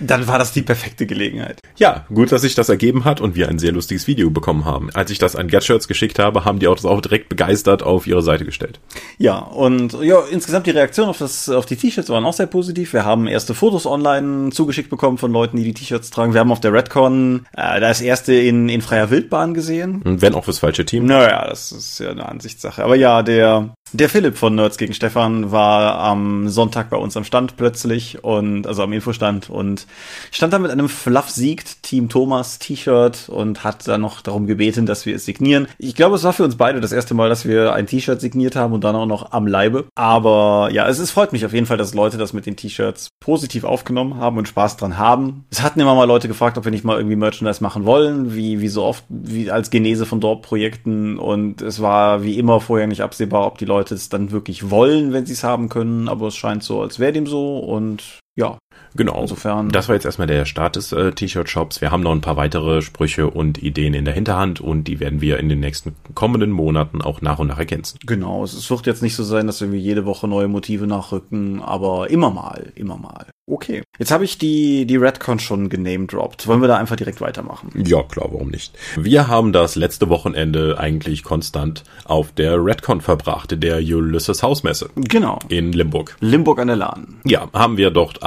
dann 0.00 0.26
war 0.26 0.38
das 0.38 0.52
die 0.52 0.62
perfekte 0.62 1.06
Gelegenheit. 1.06 1.60
Ja, 1.76 2.06
gut, 2.12 2.32
dass 2.32 2.42
sich 2.42 2.54
das 2.54 2.68
ergeben 2.68 3.04
hat 3.04 3.20
und 3.20 3.36
wir 3.36 3.48
ein 3.48 3.58
sehr 3.58 3.72
lustiges 3.72 4.06
Video 4.06 4.30
bekommen 4.30 4.64
haben. 4.64 4.90
Als 4.94 5.10
ich 5.10 5.18
das 5.18 5.36
an 5.36 5.48
Getshirts 5.48 5.88
geschickt 5.88 6.18
habe, 6.18 6.44
haben 6.44 6.58
die 6.58 6.66
das 6.66 6.84
auch 6.84 7.00
direkt 7.00 7.28
begeistert 7.28 7.82
auf 7.82 8.06
ihre 8.06 8.22
Seite 8.22 8.44
gestellt. 8.44 8.80
Ja, 9.18 9.38
und 9.38 9.92
ja, 10.02 10.20
insgesamt 10.30 10.66
die 10.66 10.70
Reaktion 10.70 11.08
auf 11.08 11.18
das, 11.18 11.48
auf 11.48 11.66
die 11.66 11.76
T-Shirts 11.76 12.08
waren 12.08 12.24
auch 12.24 12.32
sehr 12.32 12.46
positiv. 12.46 12.92
Wir 12.92 13.04
haben 13.04 13.26
erste 13.26 13.54
Fotos 13.54 13.86
online 13.86 14.50
zugeschickt 14.50 14.90
bekommen 14.90 15.18
von 15.18 15.32
Leuten, 15.32 15.56
die 15.56 15.64
die 15.64 15.74
T-Shirts 15.74 16.10
tragen. 16.10 16.32
Wir 16.32 16.40
haben 16.40 16.52
auf 16.52 16.60
der 16.60 16.72
Redcon 16.72 17.46
äh, 17.56 17.80
das 17.80 18.00
erste 18.00 18.34
in, 18.34 18.68
in 18.68 18.82
freier 18.82 19.10
Wildbahn 19.10 19.54
gesehen. 19.54 20.02
Wenn 20.04 20.34
auch 20.34 20.44
fürs 20.44 20.58
falsche 20.58 20.84
Team. 20.84 21.06
Naja, 21.06 21.46
das 21.48 21.72
ist 21.72 21.98
ja 21.98 22.10
eine 22.10 22.28
Ansichtssache. 22.28 22.82
Aber 22.82 22.96
ja, 22.96 23.22
der, 23.22 23.74
der 23.92 24.08
Philipp 24.08 24.36
von 24.36 24.54
Nerds 24.54 24.78
gegen 24.78 24.94
Stefan 24.94 25.52
war 25.52 25.98
am 25.98 26.48
Sonntag 26.48 26.90
bei 26.90 26.96
uns 26.96 27.16
am 27.16 27.24
Stand 27.24 27.56
plötzlich 27.56 28.24
und 28.24 28.66
also 28.66 28.82
am 28.82 28.92
Infostand 28.92 29.50
und 29.50 29.85
stand 30.30 30.52
da 30.52 30.58
mit 30.58 30.70
einem 30.70 30.88
Fluff 30.88 31.30
siegt 31.30 31.82
Team 31.82 32.08
Thomas 32.08 32.58
T-Shirt 32.58 33.28
und 33.28 33.64
hat 33.64 33.86
dann 33.88 34.00
noch 34.00 34.20
darum 34.20 34.46
gebeten, 34.46 34.86
dass 34.86 35.06
wir 35.06 35.16
es 35.16 35.24
signieren. 35.24 35.68
Ich 35.78 35.94
glaube, 35.94 36.16
es 36.16 36.24
war 36.24 36.32
für 36.32 36.44
uns 36.44 36.56
beide 36.56 36.80
das 36.80 36.92
erste 36.92 37.14
Mal, 37.14 37.28
dass 37.28 37.46
wir 37.46 37.72
ein 37.72 37.86
T-Shirt 37.86 38.20
signiert 38.20 38.56
haben 38.56 38.72
und 38.72 38.84
dann 38.84 38.96
auch 38.96 39.06
noch 39.06 39.32
am 39.32 39.46
Leibe. 39.46 39.86
Aber 39.94 40.68
ja, 40.72 40.88
es, 40.88 40.98
es 40.98 41.10
freut 41.10 41.32
mich 41.32 41.44
auf 41.46 41.52
jeden 41.52 41.66
Fall, 41.66 41.76
dass 41.76 41.94
Leute 41.94 42.18
das 42.18 42.32
mit 42.32 42.46
den 42.46 42.56
T-Shirts 42.56 43.08
positiv 43.20 43.64
aufgenommen 43.64 44.16
haben 44.16 44.38
und 44.38 44.48
Spaß 44.48 44.76
dran 44.76 44.98
haben. 44.98 45.44
Es 45.50 45.62
hatten 45.62 45.80
immer 45.80 45.94
mal 45.94 46.04
Leute 46.04 46.28
gefragt, 46.28 46.58
ob 46.58 46.64
wir 46.64 46.72
nicht 46.72 46.84
mal 46.84 46.96
irgendwie 46.96 47.16
Merchandise 47.16 47.62
machen 47.62 47.84
wollen, 47.84 48.34
wie, 48.34 48.60
wie 48.60 48.68
so 48.68 48.84
oft, 48.84 49.04
wie 49.08 49.50
als 49.50 49.70
Genese 49.70 50.06
von 50.06 50.20
Dorp-Projekten 50.20 51.18
und 51.18 51.62
es 51.62 51.80
war 51.80 52.22
wie 52.22 52.38
immer 52.38 52.60
vorher 52.60 52.86
nicht 52.86 53.02
absehbar, 53.02 53.46
ob 53.46 53.58
die 53.58 53.64
Leute 53.64 53.94
es 53.94 54.08
dann 54.08 54.30
wirklich 54.30 54.70
wollen, 54.70 55.12
wenn 55.12 55.26
sie 55.26 55.32
es 55.32 55.44
haben 55.44 55.68
können, 55.68 56.08
aber 56.08 56.28
es 56.28 56.36
scheint 56.36 56.62
so, 56.62 56.82
als 56.82 56.98
wäre 56.98 57.12
dem 57.12 57.26
so 57.26 57.58
und 57.58 58.20
ja, 58.36 58.58
Genau. 58.96 59.22
Insofern. 59.22 59.68
Das 59.68 59.88
war 59.88 59.94
jetzt 59.94 60.04
erstmal 60.04 60.26
der 60.26 60.44
Start 60.44 60.76
des 60.76 60.92
äh, 60.92 61.12
T-Shirt-Shops. 61.12 61.80
Wir 61.80 61.90
haben 61.90 62.02
noch 62.02 62.12
ein 62.12 62.20
paar 62.20 62.36
weitere 62.36 62.82
Sprüche 62.82 63.28
und 63.28 63.62
Ideen 63.62 63.94
in 63.94 64.04
der 64.04 64.14
Hinterhand 64.14 64.60
und 64.60 64.84
die 64.84 65.00
werden 65.00 65.20
wir 65.20 65.38
in 65.38 65.48
den 65.48 65.60
nächsten 65.60 65.94
kommenden 66.14 66.50
Monaten 66.50 67.02
auch 67.02 67.20
nach 67.20 67.38
und 67.38 67.48
nach 67.48 67.58
ergänzen. 67.58 67.98
Genau. 68.06 68.44
Es 68.44 68.70
wird 68.70 68.86
jetzt 68.86 69.02
nicht 69.02 69.14
so 69.14 69.22
sein, 69.22 69.46
dass 69.46 69.60
wir 69.60 69.78
jede 69.78 70.06
Woche 70.06 70.26
neue 70.28 70.48
Motive 70.48 70.86
nachrücken, 70.86 71.62
aber 71.62 72.10
immer 72.10 72.30
mal, 72.30 72.72
immer 72.74 72.96
mal. 72.96 73.26
Okay. 73.48 73.82
Jetzt 73.98 74.10
habe 74.10 74.24
ich 74.24 74.38
die, 74.38 74.86
die 74.86 74.96
Redcon 74.96 75.38
schon 75.38 75.68
genamedroppt. 75.68 76.48
Wollen 76.48 76.60
wir 76.60 76.66
da 76.66 76.78
einfach 76.78 76.96
direkt 76.96 77.20
weitermachen? 77.20 77.70
Ja, 77.76 78.02
klar, 78.02 78.28
warum 78.32 78.48
nicht? 78.48 78.76
Wir 78.96 79.28
haben 79.28 79.52
das 79.52 79.76
letzte 79.76 80.08
Wochenende 80.08 80.78
eigentlich 80.80 81.22
konstant 81.22 81.84
auf 82.04 82.32
der 82.32 82.56
Redcon 82.64 83.00
verbracht, 83.00 83.62
der 83.62 83.78
Ulysses 83.78 84.42
Hausmesse. 84.42 84.90
Genau. 84.96 85.38
In 85.48 85.72
Limburg. 85.72 86.16
Limburg 86.18 86.58
an 86.58 86.66
der 86.66 86.76
Lahn. 86.76 87.20
Ja, 87.24 87.48
haben 87.52 87.76
wir 87.76 87.90
dort 87.90 88.24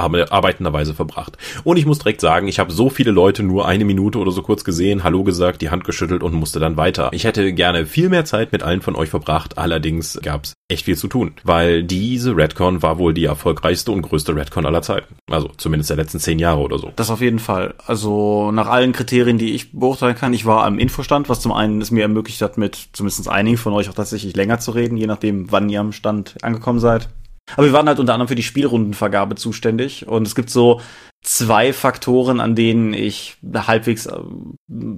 arbeitenderweise 0.60 0.94
verbracht. 0.94 1.36
Und 1.64 1.76
ich 1.76 1.86
muss 1.86 1.98
direkt 1.98 2.20
sagen, 2.20 2.48
ich 2.48 2.58
habe 2.58 2.72
so 2.72 2.90
viele 2.90 3.10
Leute 3.10 3.42
nur 3.42 3.66
eine 3.66 3.84
Minute 3.84 4.18
oder 4.18 4.30
so 4.30 4.42
kurz 4.42 4.64
gesehen, 4.64 5.02
Hallo 5.04 5.24
gesagt, 5.24 5.62
die 5.62 5.70
Hand 5.70 5.84
geschüttelt 5.84 6.22
und 6.22 6.34
musste 6.34 6.60
dann 6.60 6.76
weiter. 6.76 7.10
Ich 7.12 7.24
hätte 7.24 7.52
gerne 7.52 7.86
viel 7.86 8.08
mehr 8.08 8.24
Zeit 8.24 8.52
mit 8.52 8.62
allen 8.62 8.82
von 8.82 8.94
euch 8.94 9.10
verbracht, 9.10 9.58
allerdings 9.58 10.18
gab's 10.22 10.52
echt 10.68 10.84
viel 10.84 10.96
zu 10.96 11.08
tun, 11.08 11.32
weil 11.42 11.82
diese 11.82 12.36
Redcon 12.36 12.82
war 12.82 12.98
wohl 12.98 13.12
die 13.12 13.24
erfolgreichste 13.24 13.90
und 13.90 14.02
größte 14.02 14.36
Redcon 14.36 14.66
aller 14.66 14.82
Zeiten. 14.82 15.16
Also 15.28 15.50
zumindest 15.56 15.90
der 15.90 15.96
letzten 15.96 16.20
zehn 16.20 16.38
Jahre 16.38 16.60
oder 16.60 16.78
so. 16.78 16.92
Das 16.96 17.10
auf 17.10 17.20
jeden 17.20 17.40
Fall. 17.40 17.74
Also 17.86 18.52
nach 18.52 18.68
allen 18.68 18.92
Kriterien, 18.92 19.38
die 19.38 19.54
ich 19.54 19.72
beurteilen 19.72 20.14
kann, 20.14 20.32
ich 20.32 20.46
war 20.46 20.64
am 20.64 20.78
Infostand, 20.78 21.28
was 21.28 21.40
zum 21.40 21.52
einen 21.52 21.80
es 21.80 21.90
mir 21.90 22.02
ermöglicht 22.02 22.40
hat, 22.42 22.56
mit 22.56 22.90
zumindest 22.92 23.28
einigen 23.28 23.56
von 23.56 23.72
euch 23.72 23.88
auch 23.88 23.94
tatsächlich 23.94 24.36
länger 24.36 24.60
zu 24.60 24.70
reden, 24.70 24.96
je 24.96 25.06
nachdem, 25.06 25.50
wann 25.50 25.68
ihr 25.68 25.80
am 25.80 25.92
Stand 25.92 26.36
angekommen 26.42 26.78
seid. 26.78 27.08
Aber 27.56 27.66
wir 27.66 27.72
waren 27.72 27.88
halt 27.88 27.98
unter 27.98 28.12
anderem 28.14 28.28
für 28.28 28.34
die 28.34 28.42
Spielrundenvergabe 28.42 29.34
zuständig 29.34 30.06
und 30.06 30.26
es 30.26 30.34
gibt 30.34 30.50
so 30.50 30.80
zwei 31.22 31.72
Faktoren, 31.72 32.40
an 32.40 32.54
denen 32.54 32.94
ich 32.94 33.36
halbwegs 33.54 34.06
äh, 34.06 34.20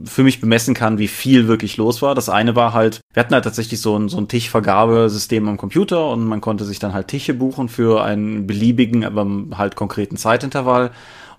für 0.05 0.23
mich 0.23 0.41
bemessen 0.41 0.75
kann, 0.75 0.99
wie 0.99 1.09
viel 1.09 1.49
wirklich 1.49 1.77
los 1.77 2.01
war. 2.01 2.15
Das 2.15 2.29
eine 2.29 2.55
war 2.55 2.73
halt, 2.73 3.01
wir 3.13 3.23
hatten 3.23 3.35
halt 3.35 3.45
tatsächlich 3.45 3.81
so 3.81 3.99
ein, 3.99 4.09
so 4.09 4.19
ein 4.19 4.29
Tischvergabesystem 4.29 5.49
am 5.49 5.57
Computer 5.57 6.09
und 6.09 6.25
man 6.25 6.41
konnte 6.41 6.65
sich 6.65 6.79
dann 6.79 6.95
halt 6.95 7.09
Tische 7.09 7.35
buchen 7.35 7.69
für 7.69 8.05
einen 8.05 8.47
beliebigen, 8.47 9.05
aber 9.05 9.27
halt 9.59 9.75
konkreten 9.75 10.17
Zeitintervall. 10.17 10.93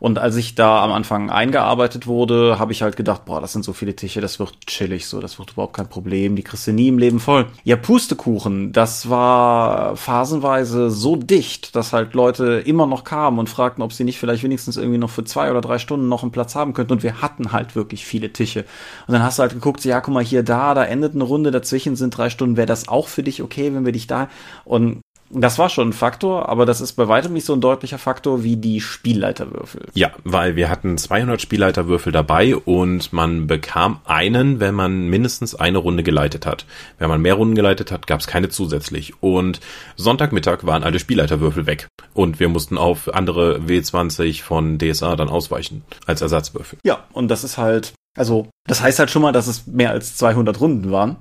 Und 0.03 0.19
als 0.19 0.35
ich 0.35 0.53
da 0.53 0.83
am 0.83 0.91
Anfang 0.91 1.29
eingearbeitet 1.29 2.07
wurde, 2.07 2.59
habe 2.59 2.73
ich 2.73 2.81
halt 2.81 2.97
gedacht, 2.97 3.23
boah, 3.23 3.39
das 3.39 3.53
sind 3.53 3.63
so 3.63 3.71
viele 3.71 3.95
Tische, 3.95 4.19
das 4.19 4.37
wird 4.37 4.67
chillig 4.67 5.07
so, 5.07 5.21
das 5.21 5.39
wird 5.39 5.51
überhaupt 5.51 5.77
kein 5.77 5.87
Problem, 5.87 6.35
die 6.35 6.43
kriegst 6.43 6.67
du 6.67 6.73
nie 6.73 6.89
im 6.89 6.97
Leben 6.97 7.21
voll. 7.21 7.45
Ja, 7.63 7.77
Pustekuchen, 7.77 8.73
das 8.73 9.09
war 9.09 9.95
phasenweise 9.95 10.91
so 10.91 11.15
dicht, 11.15 11.77
dass 11.77 11.93
halt 11.93 12.15
Leute 12.15 12.61
immer 12.65 12.85
noch 12.85 13.05
kamen 13.05 13.39
und 13.39 13.49
fragten, 13.49 13.81
ob 13.81 13.93
sie 13.93 14.03
nicht 14.03 14.19
vielleicht 14.19 14.43
wenigstens 14.43 14.75
irgendwie 14.75 14.97
noch 14.97 15.09
für 15.09 15.23
zwei 15.23 15.49
oder 15.49 15.61
drei 15.61 15.79
Stunden 15.79 16.09
noch 16.09 16.23
einen 16.23 16.33
Platz 16.33 16.53
haben 16.53 16.73
könnten. 16.73 16.91
Und 16.91 17.03
wir 17.03 17.21
hatten 17.21 17.53
halt 17.53 17.77
wirklich 17.77 18.05
viele 18.05 18.33
Tische. 18.33 18.65
Und 19.07 19.13
dann 19.13 19.23
hast 19.23 19.39
du 19.39 19.43
halt 19.43 19.53
geguckt, 19.53 19.85
ja, 19.85 20.01
guck 20.01 20.13
mal, 20.13 20.21
hier, 20.21 20.43
da, 20.43 20.73
da 20.73 20.83
endet 20.83 21.15
eine 21.15 21.23
Runde, 21.23 21.49
dazwischen 21.49 21.95
sind 21.95 22.17
drei 22.17 22.29
Stunden, 22.29 22.57
wäre 22.57 22.67
das 22.67 22.89
auch 22.89 23.07
für 23.07 23.23
dich 23.23 23.41
okay, 23.41 23.73
wenn 23.73 23.85
wir 23.85 23.93
dich 23.93 24.07
da... 24.07 24.27
Und 24.65 24.99
das 25.33 25.57
war 25.57 25.69
schon 25.69 25.89
ein 25.89 25.93
Faktor, 25.93 26.47
aber 26.49 26.65
das 26.65 26.79
ist 26.79 26.93
bei 26.93 27.07
weitem 27.07 27.33
nicht 27.33 27.45
so 27.45 27.53
ein 27.53 27.61
deutlicher 27.61 27.97
Faktor 27.97 28.43
wie 28.43 28.55
die 28.55 28.81
Spielleiterwürfel. 28.81 29.87
Ja, 29.93 30.11
weil 30.23 30.55
wir 30.55 30.69
hatten 30.69 30.97
200 30.97 31.41
Spielleiterwürfel 31.41 32.11
dabei 32.11 32.55
und 32.55 33.11
man 33.13 33.47
bekam 33.47 33.99
einen, 34.05 34.59
wenn 34.59 34.75
man 34.75 35.07
mindestens 35.07 35.55
eine 35.55 35.79
Runde 35.79 36.03
geleitet 36.03 36.45
hat. 36.45 36.65
Wenn 36.99 37.09
man 37.09 37.21
mehr 37.21 37.33
Runden 37.33 37.55
geleitet 37.55 37.91
hat, 37.91 38.05
gab 38.05 38.19
es 38.19 38.27
keine 38.27 38.49
zusätzlich. 38.49 39.21
Und 39.21 39.59
Sonntagmittag 39.95 40.65
waren 40.65 40.83
alle 40.83 40.99
Spielleiterwürfel 40.99 41.65
weg 41.65 41.87
und 42.13 42.39
wir 42.39 42.49
mussten 42.49 42.77
auf 42.77 43.13
andere 43.13 43.57
W20 43.57 44.43
von 44.43 44.77
DSA 44.77 45.15
dann 45.15 45.29
ausweichen 45.29 45.83
als 46.05 46.21
Ersatzwürfel. 46.21 46.79
Ja, 46.83 47.05
und 47.11 47.29
das 47.29 47.43
ist 47.43 47.57
halt, 47.57 47.93
also 48.15 48.47
das 48.67 48.81
heißt 48.81 48.99
halt 48.99 49.09
schon 49.09 49.21
mal, 49.21 49.31
dass 49.31 49.47
es 49.47 49.67
mehr 49.67 49.91
als 49.91 50.15
200 50.17 50.59
Runden 50.59 50.91
waren. 50.91 51.17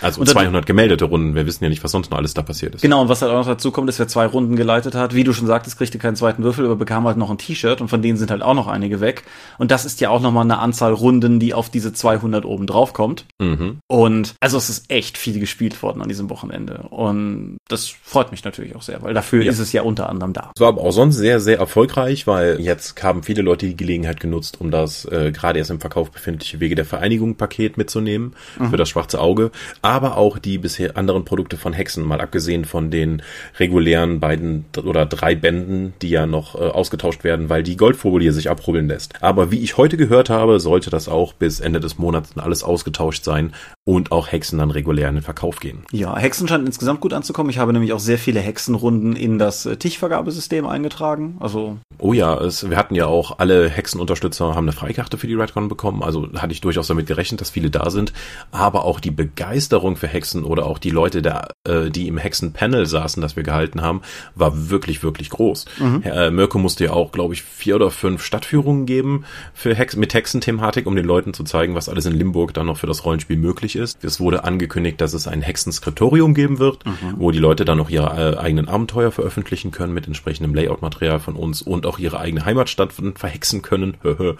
Also 0.00 0.20
und 0.20 0.28
200 0.28 0.66
gemeldete 0.66 1.04
Runden. 1.04 1.34
Wir 1.34 1.46
wissen 1.46 1.64
ja 1.64 1.70
nicht, 1.70 1.82
was 1.84 1.92
sonst 1.92 2.10
noch 2.10 2.18
alles 2.18 2.34
da 2.34 2.42
passiert 2.42 2.74
ist. 2.74 2.82
Genau, 2.82 3.02
und 3.02 3.08
was 3.08 3.22
halt 3.22 3.32
auch 3.32 3.36
noch 3.36 3.46
dazu 3.46 3.70
kommt, 3.70 3.88
ist, 3.88 3.98
wer 3.98 4.08
zwei 4.08 4.26
Runden 4.26 4.56
geleitet 4.56 4.94
hat, 4.94 5.14
wie 5.14 5.24
du 5.24 5.32
schon 5.32 5.46
sagtest, 5.46 5.78
kriegte 5.78 5.98
keinen 5.98 6.16
zweiten 6.16 6.42
Würfel, 6.42 6.64
aber 6.64 6.76
bekam 6.76 7.06
halt 7.06 7.16
noch 7.16 7.30
ein 7.30 7.38
T-Shirt 7.38 7.80
und 7.80 7.88
von 7.88 8.02
denen 8.02 8.16
sind 8.16 8.30
halt 8.30 8.42
auch 8.42 8.54
noch 8.54 8.68
einige 8.68 9.00
weg. 9.00 9.24
Und 9.58 9.70
das 9.70 9.84
ist 9.84 10.00
ja 10.00 10.10
auch 10.10 10.20
nochmal 10.20 10.44
eine 10.44 10.58
Anzahl 10.58 10.92
Runden, 10.92 11.40
die 11.40 11.54
auf 11.54 11.70
diese 11.70 11.92
200 11.92 12.44
oben 12.44 12.66
drauf 12.66 12.92
kommt. 12.92 13.26
Mhm. 13.40 13.78
Und 13.86 14.34
also 14.40 14.58
es 14.58 14.68
ist 14.68 14.90
echt 14.90 15.18
viel 15.18 15.38
gespielt 15.40 15.82
worden 15.82 16.02
an 16.02 16.08
diesem 16.08 16.30
Wochenende. 16.30 16.84
Und 16.90 17.58
das 17.68 17.88
freut 17.88 18.30
mich 18.30 18.44
natürlich 18.44 18.76
auch 18.76 18.82
sehr, 18.82 19.02
weil 19.02 19.14
dafür 19.14 19.42
ja. 19.42 19.50
ist 19.50 19.58
es 19.58 19.72
ja 19.72 19.82
unter 19.82 20.08
anderem 20.08 20.32
da. 20.32 20.52
Es 20.54 20.60
war 20.60 20.68
aber 20.68 20.82
auch 20.82 20.92
sonst 20.92 21.16
sehr, 21.16 21.40
sehr 21.40 21.58
erfolgreich, 21.58 22.26
weil 22.26 22.60
jetzt 22.60 23.02
haben 23.02 23.22
viele 23.22 23.42
Leute 23.42 23.66
die 23.66 23.76
Gelegenheit 23.76 24.20
genutzt, 24.20 24.60
um 24.60 24.70
das 24.70 25.04
äh, 25.06 25.32
gerade 25.32 25.58
erst 25.58 25.70
im 25.70 25.80
Verkauf 25.80 26.10
befindliche 26.10 26.60
Wege 26.60 26.74
der 26.74 26.84
Vereinigung 26.84 27.36
Paket 27.36 27.76
mitzunehmen 27.76 28.34
mhm. 28.58 28.70
für 28.70 28.76
das 28.76 28.88
schwarze 28.88 29.20
Auge. 29.20 29.50
Aber 29.80 30.16
auch 30.16 30.38
die 30.38 30.58
bisher 30.58 30.96
anderen 30.96 31.24
Produkte 31.24 31.56
von 31.56 31.72
Hexen, 31.72 32.04
mal 32.04 32.20
abgesehen 32.20 32.64
von 32.64 32.90
den 32.90 33.22
regulären 33.58 34.20
beiden 34.20 34.64
oder 34.84 35.06
drei 35.06 35.34
Bänden, 35.34 35.94
die 36.02 36.10
ja 36.10 36.26
noch 36.26 36.54
äh, 36.54 36.58
ausgetauscht 36.58 37.24
werden, 37.24 37.48
weil 37.48 37.62
die 37.62 37.76
Goldfolie 37.76 38.32
sich 38.32 38.50
abrubbeln 38.50 38.88
lässt. 38.88 39.22
Aber 39.22 39.50
wie 39.50 39.60
ich 39.60 39.76
heute 39.76 39.96
gehört 39.96 40.30
habe, 40.30 40.60
sollte 40.60 40.90
das 40.90 41.08
auch 41.08 41.32
bis 41.32 41.60
Ende 41.60 41.80
des 41.80 41.98
Monats 41.98 42.36
alles 42.36 42.62
ausgetauscht 42.62 43.24
sein 43.24 43.52
und 43.84 44.12
auch 44.12 44.30
Hexen 44.30 44.58
dann 44.58 44.70
regulär 44.70 45.08
in 45.08 45.16
den 45.16 45.24
Verkauf 45.24 45.58
gehen. 45.58 45.82
Ja, 45.90 46.16
Hexen 46.16 46.46
scheint 46.46 46.64
insgesamt 46.64 47.00
gut 47.00 47.12
anzukommen. 47.12 47.50
Ich 47.50 47.58
habe 47.58 47.72
nämlich 47.72 47.92
auch 47.92 47.98
sehr 47.98 48.18
viele 48.18 48.38
Hexenrunden 48.38 49.16
in 49.16 49.40
das 49.40 49.66
äh, 49.66 49.76
Tischvergabesystem 49.76 50.66
eingetragen. 50.66 51.36
Also 51.40 51.78
oh 51.98 52.12
ja, 52.12 52.38
es, 52.40 52.68
wir 52.70 52.76
hatten 52.76 52.94
ja 52.94 53.06
auch 53.06 53.38
alle 53.38 53.68
Hexenunterstützer 53.68 54.54
haben 54.54 54.66
eine 54.66 54.72
Freikarte 54.72 55.18
für 55.18 55.26
die 55.26 55.34
Redcon 55.34 55.68
bekommen. 55.68 56.04
Also 56.04 56.28
hatte 56.34 56.52
ich 56.52 56.60
durchaus 56.60 56.86
damit 56.86 57.08
gerechnet, 57.08 57.40
dass 57.40 57.50
viele 57.50 57.70
da 57.70 57.90
sind. 57.90 58.12
Aber 58.52 58.84
auch 58.84 59.00
die 59.00 59.10
Begeisterung 59.10 59.96
für 59.96 60.06
Hexen 60.06 60.44
oder 60.44 60.66
auch 60.66 60.78
die 60.78 60.90
Leute, 60.90 61.20
da, 61.20 61.48
äh, 61.66 61.90
die 61.90 62.06
im 62.06 62.18
Hexenpanel 62.18 62.86
saßen, 62.86 63.20
das 63.20 63.34
wir 63.34 63.42
gehalten 63.42 63.82
haben, 63.82 64.02
war 64.36 64.70
wirklich 64.70 65.02
wirklich 65.02 65.30
groß. 65.30 65.64
Mhm. 65.80 66.02
Herr 66.02 66.26
äh, 66.26 66.30
Mirko 66.30 66.58
musste 66.58 66.84
ja 66.84 66.92
auch, 66.92 67.10
glaube 67.10 67.34
ich, 67.34 67.42
vier 67.42 67.74
oder 67.74 67.90
fünf 67.90 68.22
Stadtführungen 68.22 68.86
geben 68.86 69.24
für 69.54 69.74
Hex 69.74 69.96
mit 69.96 70.14
Hexenthematik, 70.14 70.86
um 70.86 70.94
den 70.94 71.04
Leuten 71.04 71.34
zu 71.34 71.42
zeigen, 71.42 71.74
was 71.74 71.88
alles 71.88 72.06
in 72.06 72.12
Limburg 72.12 72.54
dann 72.54 72.66
noch 72.66 72.76
für 72.76 72.86
das 72.86 73.04
Rollenspiel 73.04 73.36
möglich 73.36 73.71
möglich 73.74 73.76
ist. 73.76 74.04
Es 74.04 74.20
wurde 74.20 74.44
angekündigt, 74.44 75.00
dass 75.00 75.14
es 75.14 75.26
ein 75.26 75.42
Hexenskriptorium 75.42 76.34
geben 76.34 76.58
wird, 76.58 76.84
mhm. 76.84 77.14
wo 77.16 77.30
die 77.30 77.38
Leute 77.38 77.64
dann 77.64 77.78
noch 77.78 77.90
ihre 77.90 78.34
äh, 78.34 78.38
eigenen 78.38 78.68
Abenteuer 78.68 79.10
veröffentlichen 79.10 79.70
können 79.70 79.92
mit 79.92 80.06
entsprechendem 80.06 80.54
Layout-Material 80.54 81.20
von 81.20 81.36
uns 81.36 81.62
und 81.62 81.86
auch 81.86 81.98
ihre 81.98 82.20
eigene 82.20 82.44
Heimatstadt 82.44 82.92
verhexen 83.14 83.62
können. 83.62 83.96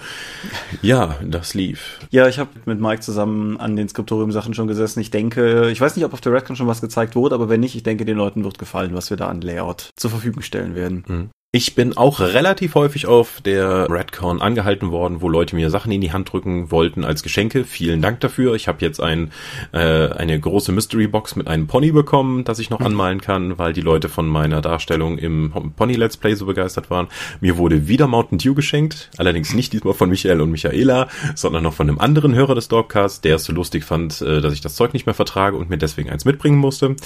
ja, 0.83 1.17
das 1.25 1.55
lief. 1.55 2.01
Ja, 2.11 2.29
ich 2.29 2.39
habe 2.39 2.51
mit 2.65 2.81
Mike 2.81 3.01
zusammen 3.01 3.59
an 3.59 3.77
den 3.77 3.89
Skriptorium-Sachen 3.89 4.55
schon 4.55 4.69
gesessen. 4.69 5.01
Ich 5.01 5.11
denke, 5.11 5.71
ich 5.71 5.81
weiß 5.81 5.97
nicht, 5.97 6.05
ob 6.05 6.13
auf 6.13 6.21
der 6.21 6.33
Redcon 6.33 6.57
schon 6.57 6.67
was 6.67 6.81
gezeigt 6.81 7.17
wurde, 7.17 7.35
aber 7.35 7.49
wenn 7.49 7.61
nicht, 7.61 7.75
ich 7.75 7.83
denke, 7.83 8.05
den 8.05 8.17
Leuten 8.17 8.45
wird 8.45 8.59
gefallen, 8.59 8.95
was 8.95 9.11
wir 9.11 9.17
da 9.17 9.29
an 9.29 9.41
Layout 9.41 9.91
zur 9.97 10.11
Verfügung 10.11 10.43
stellen 10.43 10.75
werden. 10.75 11.05
Mhm. 11.07 11.31
Ich 11.55 11.75
bin 11.75 11.95
auch 11.99 12.21
relativ 12.21 12.77
häufig 12.77 13.05
auf 13.05 13.43
der 13.43 13.91
Redcon 13.91 14.41
angehalten 14.41 14.91
worden, 14.91 15.21
wo 15.21 15.29
Leute 15.29 15.55
mir 15.55 15.69
Sachen 15.69 15.93
in 15.93 16.01
die 16.01 16.11
Hand 16.11 16.33
drücken 16.33 16.71
wollten 16.71 17.05
als 17.05 17.23
Geschenke. 17.23 17.65
Vielen 17.65 18.01
Dank 18.01 18.21
dafür. 18.21 18.55
Ich 18.55 18.69
habe 18.69 18.79
jetzt 18.81 19.03
ein, 19.03 19.33
äh, 19.73 19.79
eine 19.79 20.41
große 20.41 20.73
Mystery 20.73 21.09
Box 21.09 21.37
mit 21.37 21.49
einem 21.49 21.67
Pony 21.67 21.93
bekommen, 21.93 22.45
das 22.45 22.59
ich 22.59 22.71
noch 22.71 22.81
anmalen 22.81 23.21
kann, 23.21 23.59
weil 23.59 23.75
die 23.75 23.83
Leute 23.83 24.09
von 24.09 24.29
meiner 24.29 24.63
Darstellung 24.63 25.19
im 25.19 25.53
Pony 25.77 25.93
Let's 25.93 26.17
Play 26.17 26.37
so 26.37 26.47
begeistert 26.47 26.89
waren. 26.89 27.09
Mir 27.43 27.59
wurde 27.59 27.87
wieder 27.87 28.07
Mountain 28.07 28.39
Dew 28.39 28.55
geschenkt, 28.55 29.11
allerdings 29.19 29.53
nicht 29.53 29.75
diesmal 29.75 29.93
von 29.93 30.09
Michael 30.09 30.41
und 30.41 30.53
Michaela, 30.53 31.09
sondern 31.35 31.65
noch 31.65 31.75
von 31.75 31.87
einem 31.87 31.99
anderen 31.99 32.35
Hörer 32.35 32.55
des 32.55 32.69
Dogcasts, 32.69 33.21
der 33.21 33.37
es 33.37 33.45
so 33.45 33.53
lustig 33.53 33.85
fand, 33.85 34.23
äh, 34.23 34.41
dass 34.41 34.55
ich 34.55 34.63
das 34.63 34.75
Zeug 34.75 34.95
nicht 34.95 35.05
mehr 35.05 35.15
vertrage 35.15 35.59
und 35.59 35.69
mir 35.69 35.77
deswegen 35.77 36.09
eins 36.09 36.25
mitbringen 36.25 36.57
musste. 36.57 36.97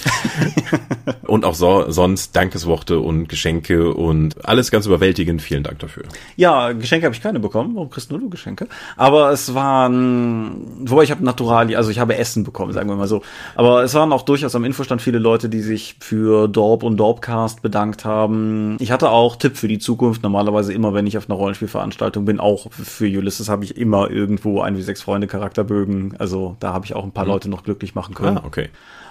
und 1.23 1.43
auch 1.43 1.55
so, 1.55 1.91
sonst 1.91 2.33
Dankesworte 2.33 2.99
und 2.99 3.27
Geschenke 3.27 3.93
und 3.93 4.36
alles 4.43 4.71
ganz 4.71 4.85
überwältigend. 4.85 5.41
Vielen 5.41 5.63
Dank 5.63 5.79
dafür. 5.79 6.03
Ja, 6.35 6.71
Geschenke 6.73 7.05
habe 7.05 7.15
ich 7.15 7.21
keine 7.21 7.39
bekommen. 7.39 7.75
Warum 7.75 7.89
kriegst 7.89 8.11
nur 8.11 8.19
du 8.19 8.29
Geschenke? 8.29 8.67
Aber 8.95 9.31
es 9.31 9.53
waren, 9.53 10.89
wobei 10.89 11.03
ich 11.03 11.11
habe 11.11 11.23
Naturali, 11.23 11.75
also 11.75 11.89
ich 11.89 11.99
habe 11.99 12.17
Essen 12.17 12.43
bekommen, 12.43 12.73
sagen 12.73 12.89
wir 12.89 12.95
mal 12.95 13.07
so. 13.07 13.21
Aber 13.55 13.83
es 13.83 13.93
waren 13.93 14.11
auch 14.11 14.23
durchaus 14.23 14.55
am 14.55 14.65
Infostand 14.65 15.01
viele 15.01 15.19
Leute, 15.19 15.49
die 15.49 15.61
sich 15.61 15.95
für 15.99 16.47
Dorp 16.47 16.83
und 16.83 16.97
Dorpcast 16.97 17.61
bedankt 17.61 18.05
haben. 18.05 18.77
Ich 18.79 18.91
hatte 18.91 19.09
auch 19.09 19.35
Tipp 19.35 19.57
für 19.57 19.67
die 19.67 19.79
Zukunft. 19.79 20.23
Normalerweise 20.23 20.73
immer, 20.73 20.93
wenn 20.93 21.07
ich 21.07 21.17
auf 21.17 21.29
einer 21.29 21.37
Rollenspielveranstaltung 21.37 22.25
bin, 22.25 22.39
auch 22.39 22.71
für 22.71 23.05
Ulysses 23.05 23.49
habe 23.49 23.63
ich 23.63 23.77
immer 23.77 24.09
irgendwo 24.09 24.61
ein 24.61 24.77
wie 24.77 24.81
sechs 24.81 25.01
Freunde 25.01 25.27
Charakterbögen. 25.27 26.15
Also 26.19 26.55
da 26.59 26.73
habe 26.73 26.85
ich 26.85 26.95
auch 26.95 27.03
ein 27.03 27.11
paar 27.11 27.25
mhm. 27.25 27.31
Leute 27.31 27.49
noch 27.49 27.63
glücklich 27.63 27.95
machen 27.95 28.15
können. 28.15 28.37
Ah, 28.37 28.43
okay. 28.45 28.69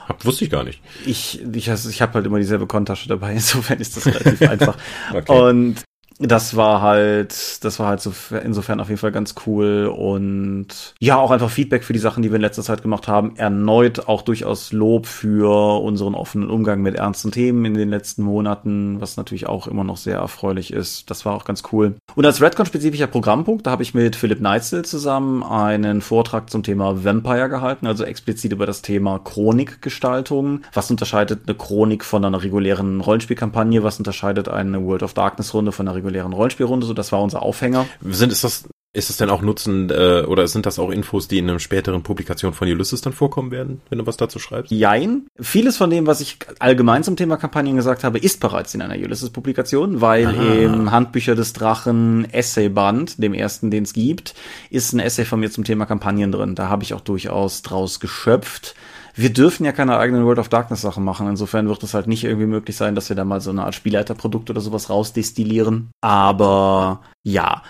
Hab, 0.09 0.25
wusste 0.25 0.45
ich 0.45 0.51
gar 0.51 0.65
nicht. 0.65 0.81
Ich, 1.05 1.43
ich, 1.43 1.69
ich 1.69 2.03
habe 2.03 2.15
halt 2.15 2.27
immer 2.27 2.39
dieselbe 2.39 2.67
Kontasche 2.67 3.09
dabei, 3.09 3.33
insofern 3.35 3.79
ist 3.81 3.97
das 3.97 4.07
relativ 4.07 4.43
einfach. 4.43 4.77
Okay. 5.13 5.33
Und 5.33 5.77
das 6.19 6.57
war 6.57 6.81
halt, 6.81 7.63
das 7.65 7.79
war 7.79 7.89
halt 7.89 8.01
so 8.01 8.13
insofern 8.43 8.81
auf 8.81 8.89
jeden 8.89 8.99
Fall 8.99 9.13
ganz 9.13 9.35
cool 9.47 9.87
und 9.95 10.95
ja, 10.99 11.17
auch 11.17 11.31
einfach 11.31 11.51
Feedback 11.51 11.85
für 11.85 11.93
die 11.93 11.99
Sachen, 11.99 12.23
die 12.23 12.31
wir 12.31 12.37
in 12.37 12.43
letzter 12.43 12.63
Zeit 12.63 12.83
gemacht 12.83 13.07
haben. 13.07 13.37
Erneut 13.37 14.09
auch 14.09 14.23
durchaus 14.23 14.73
Lob 14.73 15.07
für 15.07 15.83
unseren 15.83 16.15
offenen 16.15 16.49
Umgang 16.49 16.81
mit 16.81 16.95
ernsten 16.95 17.33
Themen 17.33 17.67
in 17.67 17.75
den 17.75 17.91
letzten 17.91 18.23
Monaten, 18.23 19.01
was 19.01 19.19
natürlich 19.19 19.47
auch 19.47 19.67
immer 19.67 19.85
noch 19.85 19.99
sehr 19.99 20.17
erfreulich 20.17 20.73
ist. 20.73 21.11
Das 21.11 21.27
war 21.27 21.35
auch 21.35 21.45
ganz 21.45 21.63
cool. 21.73 21.97
Und 22.15 22.25
als 22.25 22.41
Redcon-spezifischer 22.41 23.09
Programmpunkt, 23.09 23.67
da 23.67 23.73
habe 23.73 23.83
ich 23.83 23.93
mit 23.93 24.17
Philipp 24.17 24.41
Neitzel 24.41 24.87
zusammen 24.87 25.43
einen 25.43 26.01
Vortrag 26.01 26.49
zum 26.49 26.63
Thema 26.63 27.05
Vampire 27.05 27.51
gehalten, 27.51 27.87
also 27.87 28.05
explizit 28.05 28.53
über 28.53 28.65
das 28.65 28.81
Thema 28.81 29.19
Chronikgestaltung. 29.19 30.63
Was 30.73 30.91
unterscheidet 30.91 31.43
eine 31.47 31.57
Chronik 31.57 32.05
von 32.05 32.25
einer 32.25 32.43
regulären 32.43 33.03
Rollenspielkampagne? 33.03 33.83
Was 33.83 33.99
unterscheidet 33.99 34.49
eine 34.49 34.83
World 34.83 35.03
of 35.03 35.13
Darkness-Runde 35.13 35.73
von 35.73 35.87
einer 35.87 35.95
Rollenspielrunde, 36.15 36.87
so 36.87 36.95
das 36.95 37.13
war 37.13 37.23
unser 37.23 37.43
Aufhänger. 37.43 37.87
Sind 38.03 38.33
ist 38.33 38.45
das 38.45 38.69
ist 38.97 39.11
es 39.11 39.19
denn 39.19 39.29
auch 39.29 39.43
Nutzen 39.43 39.91
äh, 39.91 40.25
oder 40.27 40.49
sind 40.49 40.65
das 40.65 40.79
auch 40.79 40.91
Infos, 40.91 41.29
die 41.29 41.37
in 41.37 41.51
einer 41.51 41.61
späteren 41.61 42.03
Publikation 42.03 42.55
von 42.55 42.67
Ulysses 42.67 43.03
dann 43.03 43.13
vorkommen 43.13 43.51
werden, 43.51 43.83
wenn 43.91 43.99
du 43.99 44.07
was 44.07 44.17
dazu 44.17 44.39
schreibst? 44.39 44.73
Jein. 44.73 45.27
Vieles 45.39 45.77
von 45.77 45.91
dem, 45.91 46.07
was 46.07 46.23
ich 46.23 46.39
allgemein 46.61 47.05
zum 47.05 47.15
Thema 47.15 47.37
Kampagnen 47.37 47.77
gesagt 47.77 48.05
habe, 48.05 48.19
ist 48.19 48.41
bereits 48.41 48.75
in 48.75 48.81
einer 48.81 48.95
Ulysses-Publikation, 48.95 50.01
weil 50.01 50.29
Aha. 50.29 50.55
im 50.55 50.91
Handbücher 50.93 51.35
des 51.35 51.53
Drachen 51.53 52.27
Essayband, 52.33 53.23
dem 53.23 53.35
ersten, 53.35 53.71
den 53.71 53.83
es 53.83 53.93
gibt, 53.93 54.35
ist 54.71 54.95
ein 54.95 55.01
Essay 55.01 55.27
von 55.27 55.41
mir 55.41 55.51
zum 55.51 55.65
Thema 55.65 55.85
Kampagnen 55.85 56.33
drin. 56.33 56.55
Da 56.55 56.71
habe 56.71 56.83
ich 56.83 56.95
auch 56.95 57.03
durchaus 57.03 57.61
draus 57.61 58.01
geschöpft 58.01 58.75
wir 59.17 59.33
dürfen 59.33 59.65
ja 59.65 59.73
keine 59.73 59.99
eigenen 59.99 60.25
World 60.27 60.39
of 60.39 60.51
Darkness 60.51 60.83
Sachen 60.83 61.03
machen. 61.03 61.27
Insofern 61.27 61.69
wird 61.69 61.83
es 61.83 61.95
halt 61.95 62.07
nicht 62.07 62.23
irgendwie 62.25 62.47
möglich 62.47 62.77
sein, 62.77 62.95
dass 62.95 63.09
wir 63.09 63.17
da 63.17 63.25
mal 63.25 63.41
so 63.41 63.51
eine 63.51 63.65
Art 63.65 63.75
Spielleiterprodukt 63.75 64.51
oder 64.51 64.61
sowas 64.61 64.91
rausdestillieren. 64.91 65.91
Aber 66.03 67.01
ja, 67.25 67.63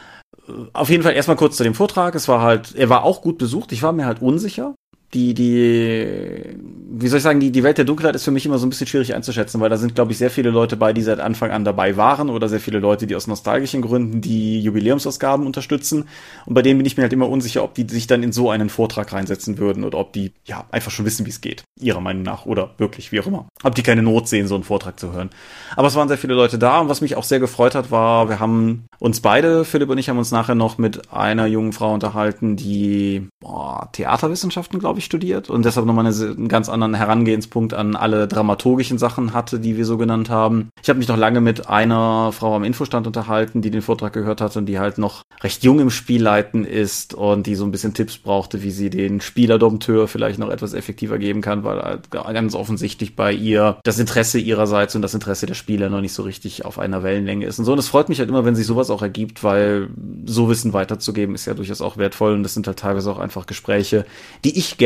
auf 0.73 0.91
jeden 0.91 1.05
Fall 1.05 1.15
erstmal 1.15 1.37
kurz 1.37 1.57
zu 1.57 1.63
dem 1.63 1.75
Vortrag. 1.75 2.15
Es 2.17 2.27
war 2.27 2.43
halt, 2.43 2.75
er 2.75 2.89
war 2.89 3.05
auch 3.05 3.23
gut 3.23 3.39
besucht. 3.39 3.71
Ich 3.71 3.83
war 3.83 3.93
mir 3.93 4.07
halt 4.07 4.21
unsicher. 4.21 4.75
Die, 5.17 5.35
die 5.35 6.57
wie 6.99 7.09
soll 7.09 7.19
ich 7.19 7.23
sagen, 7.23 7.41
die, 7.41 7.51
die 7.51 7.62
Welt 7.62 7.77
der 7.79 7.85
Dunkelheit 7.85 8.14
ist 8.14 8.25
für 8.25 8.31
mich 8.31 8.47
immer 8.47 8.59
so 8.59 8.67
ein 8.67 8.71
bisschen 8.71 8.87
schwierig 8.87 9.14
einzuschätzen, 9.14 9.61
weil 9.61 9.69
da 9.69 9.77
sind, 9.77 9.95
glaube 9.95 10.12
ich, 10.12 10.19
sehr 10.19 10.31
viele 10.31 10.51
Leute 10.51 10.77
bei, 10.77 10.93
die 10.93 11.03
seit 11.03 11.21
Anfang 11.21 11.51
an 11.51 11.64
dabei 11.64 11.97
waren 11.97 12.31
oder 12.31 12.49
sehr 12.49 12.61
viele 12.61 12.79
Leute, 12.79 13.07
die 13.07 13.14
aus 13.17 13.27
nostalgischen 13.27 13.83
Gründen 13.83 14.21
die 14.21 14.61
Jubiläumsausgaben 14.61 15.45
unterstützen. 15.45 16.05
Und 16.47 16.55
bei 16.55 16.62
denen 16.62 16.79
bin 16.79 16.87
ich 16.87 16.97
mir 16.97 17.03
halt 17.03 17.12
immer 17.12 17.29
unsicher, 17.29 17.64
ob 17.64 17.75
die 17.75 17.87
sich 17.89 18.07
dann 18.07 18.23
in 18.23 18.33
so 18.33 18.51
einen 18.51 18.71
Vortrag 18.71 19.12
reinsetzen 19.12 19.59
würden 19.59 19.85
oder 19.85 19.99
ob 19.99 20.12
die, 20.12 20.33
ja, 20.47 20.64
einfach 20.71 20.91
schon 20.91 21.05
wissen, 21.05 21.27
wie 21.27 21.31
es 21.31 21.41
geht. 21.41 21.64
Ihrer 21.79 22.01
Meinung 22.01 22.23
nach 22.23 22.47
oder 22.47 22.71
wirklich, 22.79 23.12
wie 23.12 23.21
auch 23.21 23.27
immer. 23.27 23.47
Ob 23.62 23.75
die 23.75 23.83
keine 23.83 24.03
Not 24.03 24.29
sehen, 24.29 24.47
so 24.47 24.55
einen 24.55 24.64
Vortrag 24.64 24.99
zu 24.99 25.12
hören. 25.12 25.31
Aber 25.75 25.89
es 25.89 25.97
waren 25.97 26.09
sehr 26.09 26.19
viele 26.19 26.35
Leute 26.35 26.59
da 26.59 26.81
und 26.81 26.89
was 26.89 27.01
mich 27.01 27.17
auch 27.17 27.25
sehr 27.25 27.41
gefreut 27.41 27.75
hat, 27.75 27.91
war, 27.91 28.29
wir 28.29 28.41
haben 28.41 28.85
uns 29.01 29.21
beide, 29.21 29.64
Philipp 29.64 29.91
und 29.91 29.99
ich, 29.99 30.09
haben 30.09 30.19
uns 30.19 30.31
nachher 30.31 30.55
noch 30.55 30.79
mit 30.79 31.12
einer 31.12 31.47
jungen 31.47 31.73
Frau 31.73 31.93
unterhalten, 31.93 32.57
die 32.57 33.29
boah, 33.41 33.91
Theaterwissenschaften, 33.93 34.79
glaube 34.79 34.99
ich, 34.99 35.06
studiert 35.07 35.49
und 35.49 35.65
deshalb 35.65 35.87
nochmal 35.87 36.07
eine, 36.07 36.15
einen 36.15 36.49
ganz 36.49 36.69
anderen 36.69 36.95
Herangehenspunkt 36.95 37.73
an 37.73 37.97
alle 37.97 38.29
dramaturgischen 38.29 38.99
Sachen 38.99 39.33
hatte, 39.33 39.59
die 39.59 39.77
wir 39.77 39.87
so 39.87 39.97
genannt 39.97 40.29
haben. 40.29 40.69
Ich 40.83 40.89
habe 40.91 40.99
mich 40.99 41.09
noch 41.09 41.17
lange 41.17 41.41
mit 41.41 41.69
einer 41.69 42.33
Frau 42.33 42.55
am 42.55 42.65
Infostand 42.65 43.07
unterhalten, 43.07 43.63
die 43.63 43.71
den 43.71 43.83
Vortrag 43.83 44.13
gehört 44.13 44.41
hatte 44.41 44.59
und 44.59 44.67
die 44.67 44.79
halt 44.79 44.99
noch 44.99 45.23
recht 45.43 45.65
jung 45.65 45.81
im 45.81 45.91
Spielleiten 45.91 46.65
ist 46.65 47.15
und 47.15 47.47
die 47.47 47.55
so 47.55 47.65
ein 47.65 47.71
bisschen 47.71 47.95
Tipps 47.95 48.19
brauchte, 48.19 48.63
wie 48.63 48.71
sie 48.71 48.91
den 48.91 49.21
Spielerdompteur 49.21 50.09
vielleicht 50.09 50.39
noch 50.39 50.51
etwas 50.51 50.75
effektiver 50.75 51.19
geben 51.19 51.41
kann, 51.41 51.65
weil 51.65 51.81
halt 51.81 52.11
ganz 52.11 52.55
offensichtlich 52.55 53.17
bei 53.17 53.33
ihr 53.33 53.79
das 53.85 53.99
Interesse 53.99 54.39
ihrerseits 54.39 54.95
und 54.95 55.03
das 55.03 55.15
Interesse 55.15 55.47
der 55.47 55.55
Spieler 55.55 55.89
noch 55.89 56.01
nicht 56.01 56.13
so 56.13 56.23
richtig 56.23 56.65
auf 56.65 56.79
einer 56.79 57.03
Wellenlänge 57.03 57.47
ist. 57.47 57.59
Und 57.59 57.65
so, 57.65 57.73
und 57.73 57.79
es 57.79 57.89
freut 57.89 58.09
mich 58.09 58.19
halt 58.19 58.29
immer, 58.29 58.45
wenn 58.45 58.57
sich 58.57 58.67
sowas 58.67 58.91
auch 58.91 59.03
ergibt, 59.03 59.45
weil 59.45 59.89
so 60.25 60.49
Wissen 60.49 60.73
weiterzugeben 60.73 61.35
ist 61.35 61.47
ja 61.47 61.55
durchaus 61.55 61.81
auch 61.81 61.97
wertvoll 61.97 62.35
und 62.35 62.43
das 62.43 62.55
sind 62.55 62.67
halt 62.67 62.79
teilweise 62.79 63.11
auch 63.11 63.19
einfach 63.19 63.47
Gespräche, 63.47 64.05
die 64.45 64.59
ich 64.59 64.79
gerne 64.79 64.86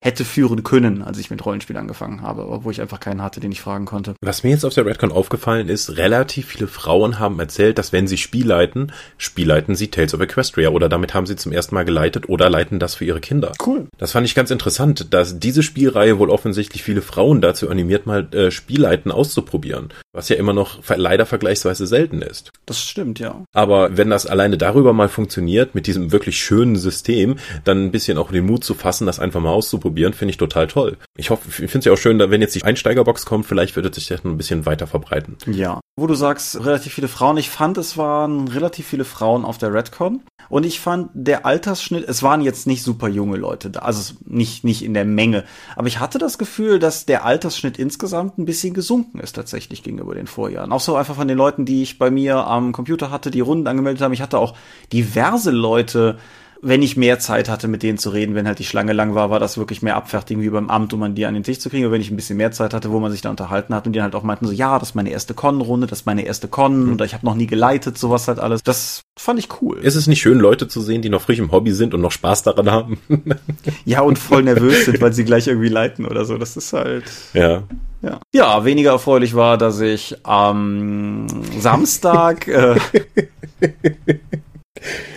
hätte 0.00 0.24
führen 0.24 0.62
können, 0.62 1.02
als 1.02 1.18
ich 1.18 1.30
mit 1.30 1.44
Rollenspiel 1.44 1.76
angefangen 1.76 2.22
habe, 2.22 2.42
aber 2.42 2.64
wo 2.64 2.70
ich 2.70 2.80
einfach 2.80 3.00
keinen 3.00 3.22
hatte, 3.22 3.40
den 3.40 3.52
ich 3.52 3.60
fragen 3.60 3.84
konnte. 3.84 4.14
Was 4.20 4.42
mir 4.42 4.50
jetzt 4.50 4.64
auf 4.64 4.74
der 4.74 4.86
Redcon 4.86 5.12
aufgefallen 5.12 5.68
ist, 5.68 5.96
relativ 5.96 6.46
viele 6.46 6.68
Frauen 6.68 7.18
haben 7.18 7.38
erzählt, 7.40 7.78
dass 7.78 7.92
wenn 7.92 8.06
sie 8.06 8.16
Spielleiten, 8.16 8.92
Spielleiten 9.18 9.74
sie 9.74 9.88
Tales 9.88 10.14
of 10.14 10.20
Equestria 10.20 10.70
oder 10.70 10.88
damit 10.88 11.14
haben 11.14 11.26
sie 11.26 11.36
zum 11.36 11.52
ersten 11.52 11.74
Mal 11.74 11.84
geleitet 11.84 12.28
oder 12.28 12.50
leiten 12.50 12.78
das 12.78 12.94
für 12.94 13.04
ihre 13.04 13.20
Kinder. 13.20 13.52
Cool. 13.64 13.86
Das 13.98 14.12
fand 14.12 14.26
ich 14.26 14.34
ganz 14.34 14.50
interessant, 14.50 15.12
dass 15.12 15.38
diese 15.38 15.62
Spielreihe 15.62 16.18
wohl 16.18 16.30
offensichtlich 16.30 16.82
viele 16.82 17.02
Frauen 17.02 17.40
dazu 17.40 17.68
animiert, 17.68 18.06
mal 18.06 18.32
äh, 18.34 18.50
Spielleiten 18.50 19.10
auszuprobieren, 19.10 19.88
was 20.16 20.30
ja 20.30 20.36
immer 20.36 20.54
noch 20.54 20.80
leider 20.88 21.26
vergleichsweise 21.26 21.86
selten 21.86 22.22
ist. 22.22 22.50
Das 22.64 22.80
stimmt, 22.80 23.18
ja. 23.18 23.44
Aber 23.52 23.96
wenn 23.96 24.08
das 24.08 24.26
alleine 24.26 24.56
darüber 24.56 24.94
mal 24.94 25.10
funktioniert, 25.10 25.74
mit 25.74 25.86
diesem 25.86 26.10
wirklich 26.10 26.40
schönen 26.40 26.76
System, 26.76 27.36
dann 27.64 27.84
ein 27.84 27.90
bisschen 27.90 28.16
auch 28.16 28.32
den 28.32 28.46
Mut 28.46 28.64
zu 28.64 28.74
fassen, 28.74 29.06
das 29.06 29.20
einfach 29.20 29.40
mal 29.40 29.50
auszuprobieren, 29.50 30.14
finde 30.14 30.30
ich 30.30 30.38
total 30.38 30.66
toll. 30.68 30.96
Ich 31.16 31.28
hoffe, 31.30 31.48
ich 31.48 31.70
finde 31.70 31.78
es 31.80 31.84
ja 31.84 31.92
auch 31.92 31.98
schön, 31.98 32.18
wenn 32.18 32.40
jetzt 32.40 32.54
die 32.54 32.64
Einsteigerbox 32.64 33.26
kommt, 33.26 33.46
vielleicht 33.46 33.76
wird 33.76 33.86
es 33.86 33.94
sich 33.94 34.08
das 34.08 34.24
ein 34.24 34.38
bisschen 34.38 34.64
weiter 34.64 34.86
verbreiten. 34.86 35.36
Ja. 35.46 35.80
Wo 35.98 36.06
du 36.06 36.14
sagst, 36.14 36.64
relativ 36.64 36.94
viele 36.94 37.08
Frauen. 37.08 37.36
Ich 37.36 37.50
fand, 37.50 37.78
es 37.78 37.96
waren 37.96 38.48
relativ 38.48 38.86
viele 38.86 39.04
Frauen 39.04 39.44
auf 39.44 39.58
der 39.58 39.72
Redcon. 39.72 40.22
Und 40.48 40.64
ich 40.64 40.80
fand, 40.80 41.10
der 41.14 41.46
Altersschnitt, 41.46 42.08
es 42.08 42.22
waren 42.22 42.40
jetzt 42.40 42.66
nicht 42.66 42.82
super 42.82 43.08
junge 43.08 43.36
Leute 43.36 43.70
da, 43.70 43.80
also 43.80 44.14
nicht, 44.24 44.64
nicht 44.64 44.82
in 44.82 44.94
der 44.94 45.04
Menge. 45.04 45.44
Aber 45.74 45.88
ich 45.88 46.00
hatte 46.00 46.18
das 46.18 46.38
Gefühl, 46.38 46.78
dass 46.78 47.06
der 47.06 47.24
Altersschnitt 47.24 47.78
insgesamt 47.78 48.38
ein 48.38 48.44
bisschen 48.44 48.74
gesunken 48.74 49.20
ist 49.20 49.34
tatsächlich 49.34 49.82
gegenüber 49.82 50.14
den 50.14 50.26
Vorjahren. 50.26 50.72
Auch 50.72 50.80
so 50.80 50.96
einfach 50.96 51.16
von 51.16 51.28
den 51.28 51.38
Leuten, 51.38 51.64
die 51.64 51.82
ich 51.82 51.98
bei 51.98 52.10
mir 52.10 52.46
am 52.46 52.72
Computer 52.72 53.10
hatte, 53.10 53.30
die 53.30 53.40
Runden 53.40 53.66
angemeldet 53.66 54.02
haben. 54.02 54.12
Ich 54.12 54.22
hatte 54.22 54.38
auch 54.38 54.56
diverse 54.92 55.50
Leute, 55.50 56.18
wenn 56.66 56.82
ich 56.82 56.96
mehr 56.96 57.18
Zeit 57.20 57.48
hatte, 57.48 57.68
mit 57.68 57.82
denen 57.82 57.96
zu 57.96 58.10
reden, 58.10 58.34
wenn 58.34 58.46
halt 58.46 58.58
die 58.58 58.64
Schlange 58.64 58.92
lang 58.92 59.14
war, 59.14 59.30
war 59.30 59.38
das 59.38 59.56
wirklich 59.56 59.82
mehr 59.82 59.96
abfertigen 59.96 60.42
wie 60.42 60.50
beim 60.50 60.68
Amt, 60.68 60.92
um 60.92 61.02
an 61.04 61.14
die 61.14 61.24
an 61.24 61.34
den 61.34 61.44
Tisch 61.44 61.60
zu 61.60 61.70
kriegen. 61.70 61.86
Und 61.86 61.92
wenn 61.92 62.00
ich 62.00 62.10
ein 62.10 62.16
bisschen 62.16 62.36
mehr 62.36 62.50
Zeit 62.50 62.74
hatte, 62.74 62.90
wo 62.90 62.98
man 62.98 63.12
sich 63.12 63.20
da 63.20 63.30
unterhalten 63.30 63.72
hat 63.74 63.86
und 63.86 63.92
die 63.92 64.02
halt 64.02 64.16
auch 64.16 64.24
meinten 64.24 64.46
so, 64.46 64.52
ja, 64.52 64.78
das 64.78 64.90
ist 64.90 64.94
meine 64.94 65.10
erste 65.10 65.32
Con-Runde, 65.32 65.86
das 65.86 66.00
ist 66.00 66.06
meine 66.06 66.26
erste 66.26 66.48
Con 66.48 66.86
mhm. 66.86 66.92
oder 66.94 67.04
ich 67.04 67.14
habe 67.14 67.24
noch 67.24 67.36
nie 67.36 67.46
geleitet, 67.46 67.98
sowas 67.98 68.26
halt 68.26 68.40
alles. 68.40 68.62
Das 68.64 69.02
fand 69.16 69.38
ich 69.38 69.48
cool. 69.62 69.78
Ist 69.78 69.94
es 69.94 70.08
nicht 70.08 70.20
schön, 70.20 70.38
Leute 70.38 70.66
zu 70.66 70.80
sehen, 70.80 71.02
die 71.02 71.08
noch 71.08 71.22
frisch 71.22 71.38
im 71.38 71.52
Hobby 71.52 71.72
sind 71.72 71.94
und 71.94 72.00
noch 72.00 72.12
Spaß 72.12 72.42
daran 72.42 72.70
haben? 72.70 72.98
ja, 73.84 74.00
und 74.00 74.18
voll 74.18 74.42
nervös 74.42 74.86
sind, 74.86 75.00
weil 75.00 75.12
sie 75.12 75.24
gleich 75.24 75.46
irgendwie 75.46 75.68
leiten 75.68 76.04
oder 76.04 76.24
so. 76.24 76.36
Das 76.36 76.56
ist 76.56 76.72
halt. 76.72 77.04
Ja. 77.32 77.62
Ja. 78.02 78.20
ja, 78.32 78.64
weniger 78.64 78.90
erfreulich 78.90 79.34
war, 79.34 79.56
dass 79.56 79.80
ich 79.80 80.16
am 80.24 81.26
Samstag 81.58 82.46
äh, 82.46 82.76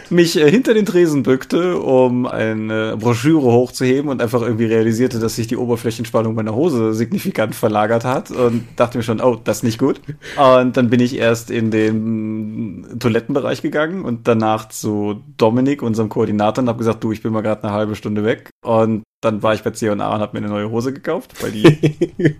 mich 0.09 0.37
äh, 0.37 0.49
hinter 0.49 0.73
den 0.73 0.85
Tresen 0.85 1.23
bückte, 1.23 1.79
um 1.79 2.25
eine 2.25 2.97
Broschüre 2.97 3.51
hochzuheben 3.51 4.09
und 4.09 4.21
einfach 4.21 4.41
irgendwie 4.41 4.65
realisierte, 4.65 5.19
dass 5.19 5.35
sich 5.35 5.47
die 5.47 5.57
Oberflächenspannung 5.57 6.35
meiner 6.35 6.55
Hose 6.55 6.93
signifikant 6.93 7.55
verlagert 7.55 8.05
hat 8.05 8.31
und 8.31 8.65
dachte 8.75 8.97
mir 8.97 9.03
schon, 9.03 9.21
oh, 9.21 9.37
das 9.43 9.57
ist 9.57 9.63
nicht 9.63 9.79
gut. 9.79 10.01
Und 10.37 10.77
dann 10.77 10.89
bin 10.89 10.99
ich 10.99 11.15
erst 11.15 11.51
in 11.51 11.71
den 11.71 12.99
Toilettenbereich 12.99 13.61
gegangen 13.61 14.03
und 14.03 14.27
danach 14.27 14.69
zu 14.69 15.21
Dominik, 15.37 15.81
unserem 15.81 16.09
Koordinator, 16.09 16.63
und 16.63 16.69
habe 16.69 16.79
gesagt, 16.79 17.03
du, 17.03 17.11
ich 17.11 17.21
bin 17.21 17.31
mal 17.31 17.41
gerade 17.41 17.63
eine 17.63 17.73
halbe 17.73 17.95
Stunde 17.95 18.23
weg. 18.23 18.49
Und 18.63 19.03
dann 19.21 19.43
war 19.43 19.53
ich 19.53 19.63
bei 19.63 19.71
C&A 19.71 19.91
und 19.91 20.01
habe 20.01 20.39
mir 20.39 20.45
eine 20.45 20.53
neue 20.53 20.69
Hose 20.69 20.93
gekauft, 20.93 21.33
weil 21.41 21.51
die 21.51 22.35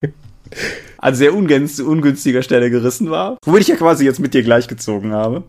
an 1.02 1.14
sehr 1.14 1.34
ungünstiger 1.34 2.42
Stelle 2.42 2.70
gerissen 2.70 3.10
war. 3.10 3.36
Womit 3.44 3.62
ich 3.62 3.68
ja 3.68 3.76
quasi 3.76 4.04
jetzt 4.04 4.20
mit 4.20 4.34
dir 4.34 4.42
gleichgezogen 4.42 5.12
habe. 5.12 5.42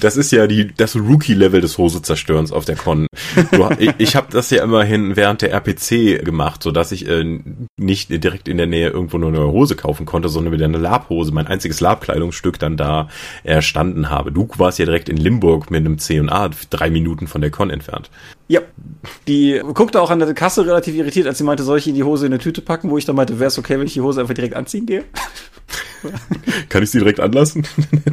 Das 0.00 0.16
ist 0.16 0.32
ja 0.32 0.46
die, 0.46 0.68
das 0.76 0.96
Rookie-Level 0.96 1.60
des 1.60 1.78
Hosezerstörens 1.78 2.52
auf 2.52 2.64
der 2.64 2.76
Con. 2.76 3.06
Du, 3.52 3.68
ich 3.78 3.94
ich 3.98 4.16
habe 4.16 4.28
das 4.30 4.50
ja 4.50 4.64
immerhin 4.64 5.14
während 5.14 5.42
der 5.42 5.52
RPC 5.52 6.24
gemacht, 6.24 6.62
so 6.62 6.72
dass 6.72 6.90
ich 6.90 7.08
äh, 7.08 7.40
nicht 7.76 8.10
direkt 8.10 8.48
in 8.48 8.56
der 8.56 8.66
Nähe 8.66 8.90
irgendwo 8.90 9.18
nur 9.18 9.28
eine 9.28 9.46
Hose 9.52 9.76
kaufen 9.76 10.06
konnte, 10.06 10.28
sondern 10.28 10.52
mit 10.52 10.62
einer 10.62 10.78
Labhose, 10.78 11.32
mein 11.32 11.46
einziges 11.46 11.80
Labkleidungsstück 11.80 12.58
dann 12.58 12.76
da 12.76 13.08
erstanden 13.44 14.10
habe. 14.10 14.32
Du 14.32 14.48
warst 14.56 14.78
ja 14.78 14.86
direkt 14.86 15.08
in 15.08 15.16
Limburg 15.16 15.70
mit 15.70 15.80
einem 15.80 15.98
C&A 15.98 16.50
drei 16.70 16.90
Minuten 16.90 17.28
von 17.28 17.40
der 17.40 17.50
Con 17.50 17.70
entfernt. 17.70 18.10
Ja, 18.48 18.60
die 19.26 19.60
guckte 19.74 20.00
auch 20.00 20.10
an 20.10 20.20
der 20.20 20.32
Kasse 20.34 20.66
relativ 20.66 20.94
irritiert, 20.94 21.26
als 21.26 21.38
sie 21.38 21.44
meinte, 21.44 21.64
soll 21.64 21.78
ich 21.78 21.88
in 21.88 21.94
die 21.94 22.04
Hose 22.04 22.26
in 22.26 22.32
eine 22.32 22.40
Tüte 22.40 22.62
packen, 22.62 22.90
wo 22.90 22.98
ich 22.98 23.04
dann 23.04 23.16
meinte, 23.16 23.38
wäre 23.40 23.48
es 23.48 23.58
okay, 23.58 23.78
wenn 23.78 23.86
ich 23.86 23.94
die 23.94 24.00
Hose 24.00 24.20
einfach 24.20 24.34
direkt 24.34 24.54
anziehen 24.54 24.86
gehe? 24.86 25.04
Kann 26.68 26.82
ich 26.82 26.90
sie 26.90 26.98
direkt 26.98 27.18
anlassen? 27.18 27.66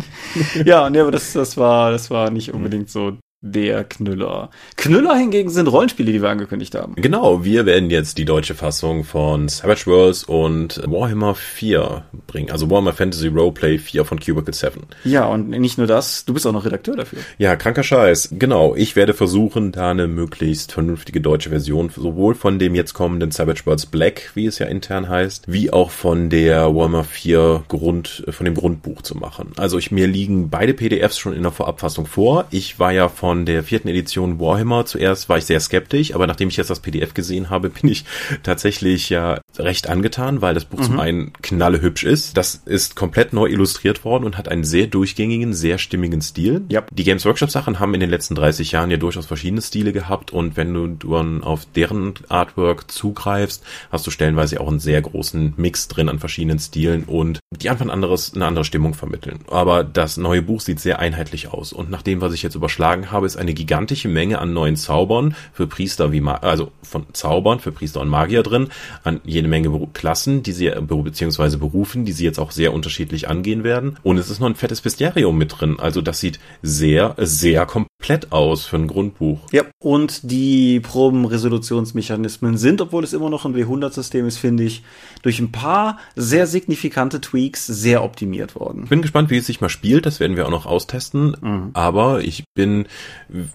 ja, 0.66 0.90
nee, 0.90 1.00
aber 1.00 1.12
das, 1.12 1.34
das 1.34 1.58
war, 1.58 1.92
das 1.92 2.10
war 2.10 2.32
nicht 2.32 2.54
unbedingt 2.54 2.90
so 2.90 3.18
der 3.44 3.84
Knüller. 3.84 4.50
Knüller 4.78 5.16
hingegen 5.16 5.50
sind 5.50 5.68
Rollenspiele, 5.68 6.14
die 6.14 6.22
wir 6.22 6.30
angekündigt 6.30 6.76
haben. 6.76 6.96
Genau, 6.96 7.44
wir 7.44 7.66
werden 7.66 7.90
jetzt 7.90 8.18
die 8.18 8.24
deutsche 8.24 8.56
Fassung 8.56 9.04
von 9.04 9.50
Savage 9.50 9.86
Worlds 9.86 10.24
und 10.24 10.82
Warhammer 10.88 11.36
4 11.36 12.06
bringen. 12.26 12.52
Also 12.52 12.70
Warhammer 12.70 12.94
Fantasy 12.94 13.28
Roleplay 13.28 13.78
4 13.78 14.06
von 14.06 14.20
Cubicle 14.20 14.54
7. 14.54 14.84
Ja, 15.04 15.26
und 15.26 15.50
nicht 15.50 15.78
nur 15.78 15.88
das, 15.88 16.24
du 16.24 16.34
bist 16.34 16.48
auch 16.48 16.54
noch 16.54 16.66
Redakteur 16.66 16.96
dafür. 16.96 17.20
Ja, 17.38 17.58
kranker 17.58 17.84
Scheiß. 17.84 18.30
Genau, 18.32 18.76
ich 18.76 18.96
werde 18.96 19.14
versuchen, 19.14 19.74
da 19.74 19.92
eine 19.92 20.08
möglichst 20.08 20.72
vernünftige 20.72 21.20
deutsche 21.20 21.50
Version 21.50 21.90
sowohl 21.94 22.36
von 22.36 22.60
dem 22.60 22.76
jetzt 22.76 22.94
kommenden 22.94 23.32
Savage 23.32 23.66
Worlds 23.66 23.88
Black, 23.88 24.32
wie 24.36 24.46
es 24.46 24.58
ja 24.60 24.68
intern 24.68 25.10
heißt, 25.10 25.52
wie 25.52 25.72
auch 25.74 25.92
von 25.92 26.30
der 26.30 26.74
Warhammer 26.74 27.04
4 27.04 27.66
Grund, 27.68 28.24
von 28.30 28.46
dem 28.46 28.56
Grundbuch 28.56 29.02
zu 29.02 29.18
machen. 29.18 29.52
Also 29.58 29.78
ich, 29.78 29.92
mir 29.92 30.08
liegen 30.08 30.50
beide 30.50 30.74
PDFs 30.74 31.18
schon 31.18 31.34
in 31.34 31.44
der 31.44 31.52
Vorabfassung 31.52 32.06
vor. 32.06 32.46
Ich 32.50 32.80
war 32.80 32.94
ja 32.94 33.10
von 33.10 33.33
von 33.34 33.48
der 33.48 33.64
vierten 33.64 33.88
Edition 33.88 34.40
Warhammer. 34.40 34.86
Zuerst 34.86 35.28
war 35.28 35.40
ich 35.40 35.46
sehr 35.46 35.60
skeptisch, 35.60 36.14
aber 36.14 36.28
nachdem 36.28 36.50
ich 36.50 36.58
jetzt 36.58 36.70
das 36.70 36.82
PDF 36.82 37.16
gesehen 37.16 37.50
habe, 37.50 37.70
bin 37.82 37.90
ich 37.90 38.06
tatsächlich 38.44 39.10
ja 39.10 39.42
recht 39.58 39.90
angetan, 39.90 40.44
weil 40.44 40.54
das 40.54 40.66
Buch 40.66 40.78
mhm. 40.78 40.84
zum 40.84 41.00
einen 41.00 41.34
knalle 41.42 41.82
hübsch 41.82 42.04
ist. 42.04 42.38
Das 42.38 42.62
ist 42.66 42.96
komplett 42.96 43.34
neu 43.34 43.48
illustriert 43.48 44.06
worden 44.06 44.26
und 44.26 44.38
hat 44.38 44.50
einen 44.50 44.64
sehr 44.64 44.86
durchgängigen, 44.86 45.56
sehr 45.56 45.80
stimmigen 45.80 46.22
Stil. 46.22 46.62
Ja. 46.70 46.84
Die 46.92 47.04
Games 47.04 47.26
Workshop 47.26 47.50
Sachen 47.50 47.80
haben 47.80 47.96
in 47.96 48.02
den 48.02 48.12
letzten 48.12 48.36
30 48.36 48.72
Jahren 48.72 48.92
ja 48.92 48.98
durchaus 48.98 49.26
verschiedene 49.26 49.64
Stile 49.64 49.94
gehabt 49.94 50.30
und 50.32 50.56
wenn 50.56 50.72
du 50.72 50.88
dann 50.88 51.44
auf 51.44 51.66
deren 51.66 52.14
Artwork 52.30 52.92
zugreifst, 52.92 53.64
hast 53.92 54.06
du 54.06 54.12
stellenweise 54.12 54.62
auch 54.62 54.68
einen 54.68 54.80
sehr 54.80 55.02
großen 55.02 55.56
Mix 55.58 55.88
drin 55.88 56.08
an 56.08 56.20
verschiedenen 56.20 56.60
Stilen 56.60 57.06
und 57.06 57.40
die 57.50 57.72
einfach 57.72 57.86
ein 57.86 57.90
anderes, 57.90 58.36
eine 58.36 58.46
andere 58.46 58.64
Stimmung 58.64 58.94
vermitteln. 58.94 59.40
Aber 59.50 59.84
das 59.84 60.18
neue 60.18 60.44
Buch 60.44 60.62
sieht 60.62 60.80
sehr 60.80 61.00
einheitlich 61.00 61.48
aus 61.48 61.74
und 61.74 61.90
nach 61.90 62.04
dem, 62.04 62.22
was 62.22 62.34
ich 62.34 62.44
jetzt 62.44 62.54
überschlagen 62.54 63.12
habe, 63.12 63.23
habe, 63.24 63.28
ist 63.28 63.38
eine 63.38 63.54
gigantische 63.54 64.10
Menge 64.10 64.40
an 64.40 64.54
neuen 64.54 64.76
Zaubern 64.76 65.36
für 65.54 65.68
Priester 65.68 66.12
wie 66.12 66.22
Ma 66.22 66.36
also 66.36 66.72
von 66.82 67.06
Zaubern 67.14 67.60
für 67.60 67.72
Priester 67.72 68.02
und 68.02 68.10
Magier 68.10 68.44
drin, 68.44 68.68
an 69.04 69.22
jede 69.24 69.48
Menge 69.48 69.64
Klassen, 69.94 70.44
die 70.44 70.52
sie 70.52 70.70
beziehungsweise 70.70 71.58
Berufen, 71.58 72.06
die 72.06 72.12
sie 72.12 72.26
jetzt 72.26 72.40
auch 72.40 72.52
sehr 72.52 72.74
unterschiedlich 72.74 73.30
angehen 73.30 73.64
werden. 73.64 73.98
Und 74.04 74.18
es 74.18 74.30
ist 74.30 74.40
noch 74.40 74.48
ein 74.48 74.56
fettes 74.56 74.82
Bestiarium 74.82 75.38
mit 75.38 75.60
drin. 75.60 75.78
Also 75.80 76.02
das 76.02 76.20
sieht 76.20 76.40
sehr, 76.62 77.16
sehr 77.18 77.66
komplett 77.66 78.32
aus 78.32 78.66
für 78.66 78.76
ein 78.76 78.88
Grundbuch. 78.88 79.40
Ja, 79.52 79.64
und 79.80 80.30
die 80.30 80.80
Probenresolutionsmechanismen 80.82 82.58
sind, 82.58 82.82
obwohl 82.82 83.04
es 83.04 83.14
immer 83.14 83.30
noch 83.30 83.46
ein 83.46 83.56
W100-System 83.56 84.28
ist, 84.28 84.38
finde 84.38 84.64
ich, 84.64 84.84
durch 85.22 85.40
ein 85.40 85.52
paar 85.52 85.98
sehr 86.16 86.46
signifikante 86.46 87.22
Tweaks 87.22 87.66
sehr 87.66 88.04
optimiert 88.04 88.56
worden. 88.56 88.86
Bin 88.86 89.02
gespannt, 89.02 89.30
wie 89.30 89.38
es 89.38 89.48
sich 89.48 89.62
mal 89.62 89.70
spielt. 89.70 90.06
Das 90.06 90.20
werden 90.20 90.36
wir 90.36 90.46
auch 90.46 90.52
noch 90.52 90.66
austesten. 90.66 91.36
Mhm. 91.42 91.70
Aber 91.74 92.22
ich 92.22 92.44
bin 92.56 92.86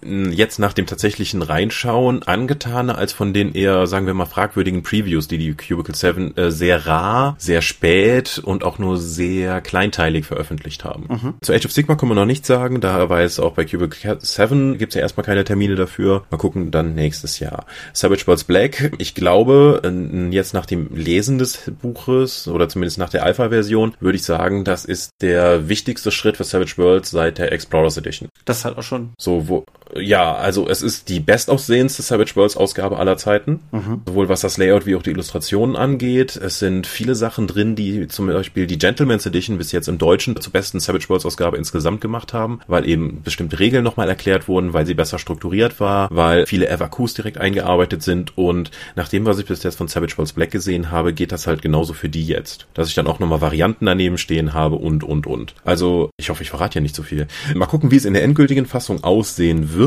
jetzt 0.02 0.58
nach 0.58 0.72
dem 0.72 0.86
tatsächlichen 0.86 1.42
Reinschauen 1.42 2.22
angetaner 2.22 2.98
als 2.98 3.12
von 3.12 3.32
den 3.32 3.54
eher, 3.54 3.86
sagen 3.86 4.06
wir 4.06 4.14
mal, 4.14 4.26
fragwürdigen 4.26 4.82
Previews, 4.82 5.28
die 5.28 5.38
die 5.38 5.54
Cubicle 5.54 5.94
7 5.94 6.36
äh, 6.36 6.50
sehr 6.50 6.86
rar, 6.86 7.36
sehr 7.38 7.62
spät 7.62 8.38
und 8.38 8.64
auch 8.64 8.78
nur 8.78 8.98
sehr 8.98 9.60
kleinteilig 9.60 10.26
veröffentlicht 10.26 10.84
haben. 10.84 11.06
Mhm. 11.08 11.34
Zu 11.40 11.52
Age 11.52 11.66
of 11.66 11.72
Sigma 11.72 11.94
kann 11.94 12.08
man 12.08 12.16
noch 12.16 12.24
nichts 12.24 12.48
sagen, 12.48 12.80
da 12.80 13.08
weiß 13.08 13.40
auch 13.40 13.52
bei 13.52 13.64
Cubicle 13.64 14.18
7 14.20 14.78
gibt's 14.78 14.94
ja 14.94 15.00
erstmal 15.00 15.24
keine 15.24 15.44
Termine 15.44 15.76
dafür. 15.76 16.24
Mal 16.30 16.38
gucken, 16.38 16.70
dann 16.70 16.94
nächstes 16.94 17.38
Jahr. 17.38 17.66
Savage 17.92 18.26
Worlds 18.26 18.44
Black, 18.44 18.92
ich 18.98 19.14
glaube, 19.14 19.82
jetzt 20.30 20.54
nach 20.54 20.66
dem 20.66 20.94
Lesen 20.94 21.38
des 21.38 21.70
Buches 21.80 22.48
oder 22.48 22.68
zumindest 22.68 22.98
nach 22.98 23.10
der 23.10 23.24
Alpha-Version, 23.24 23.94
würde 24.00 24.16
ich 24.16 24.24
sagen, 24.24 24.64
das 24.64 24.84
ist 24.84 25.10
der 25.20 25.68
wichtigste 25.68 26.10
Schritt 26.10 26.36
für 26.36 26.44
Savage 26.44 26.74
Worlds 26.76 27.10
seit 27.10 27.38
der 27.38 27.52
Explorers 27.52 27.96
Edition. 27.96 28.28
Das 28.44 28.64
halt 28.64 28.78
auch 28.78 28.82
schon. 28.82 29.10
So, 29.18 29.37
wo, 29.38 29.64
ja, 29.96 30.34
also 30.34 30.68
es 30.68 30.82
ist 30.82 31.08
die 31.08 31.20
bestaussehendste 31.20 32.02
Savage 32.02 32.32
Worlds 32.34 32.56
Ausgabe 32.56 32.98
aller 32.98 33.16
Zeiten. 33.16 33.60
Mhm. 33.72 34.02
Sowohl 34.06 34.28
was 34.28 34.40
das 34.40 34.58
Layout 34.58 34.86
wie 34.86 34.96
auch 34.96 35.02
die 35.02 35.10
Illustrationen 35.10 35.76
angeht. 35.76 36.36
Es 36.36 36.58
sind 36.58 36.86
viele 36.86 37.14
Sachen 37.14 37.46
drin, 37.46 37.76
die 37.76 38.08
zum 38.08 38.26
Beispiel 38.26 38.66
die 38.66 38.78
Gentleman's 38.78 39.26
Edition 39.26 39.58
bis 39.58 39.72
jetzt 39.72 39.88
im 39.88 39.98
Deutschen 39.98 40.38
zur 40.40 40.52
besten 40.52 40.80
Savage 40.80 41.08
Worlds 41.08 41.26
Ausgabe 41.26 41.56
insgesamt 41.56 42.00
gemacht 42.00 42.32
haben, 42.32 42.60
weil 42.66 42.88
eben 42.88 43.22
bestimmte 43.22 43.58
Regeln 43.58 43.84
nochmal 43.84 44.08
erklärt 44.08 44.48
wurden, 44.48 44.72
weil 44.72 44.86
sie 44.86 44.94
besser 44.94 45.18
strukturiert 45.18 45.80
war, 45.80 46.08
weil 46.10 46.46
viele 46.46 46.66
FAQs 46.68 47.14
direkt 47.14 47.38
eingearbeitet 47.38 48.02
sind 48.02 48.36
und 48.36 48.70
nach 48.94 49.08
dem, 49.08 49.24
was 49.24 49.38
ich 49.38 49.46
bis 49.46 49.62
jetzt 49.62 49.76
von 49.76 49.88
Savage 49.88 50.16
Worlds 50.16 50.34
Black 50.34 50.50
gesehen 50.50 50.90
habe, 50.90 51.12
geht 51.12 51.32
das 51.32 51.46
halt 51.46 51.62
genauso 51.62 51.94
für 51.94 52.08
die 52.08 52.26
jetzt. 52.26 52.66
Dass 52.74 52.88
ich 52.88 52.94
dann 52.94 53.06
auch 53.06 53.18
nochmal 53.18 53.40
Varianten 53.40 53.86
daneben 53.86 54.18
stehen 54.18 54.52
habe 54.52 54.76
und, 54.76 55.04
und, 55.04 55.26
und. 55.26 55.54
Also, 55.64 56.10
ich 56.18 56.30
hoffe, 56.30 56.42
ich 56.42 56.50
verrate 56.50 56.76
ja 56.76 56.80
nicht 56.80 56.94
so 56.94 57.02
viel. 57.02 57.26
Mal 57.54 57.66
gucken, 57.66 57.90
wie 57.90 57.96
es 57.96 58.04
in 58.04 58.14
der 58.14 58.22
endgültigen 58.22 58.66
Fassung 58.66 59.02
aussehen 59.02 59.72
wird. 59.74 59.77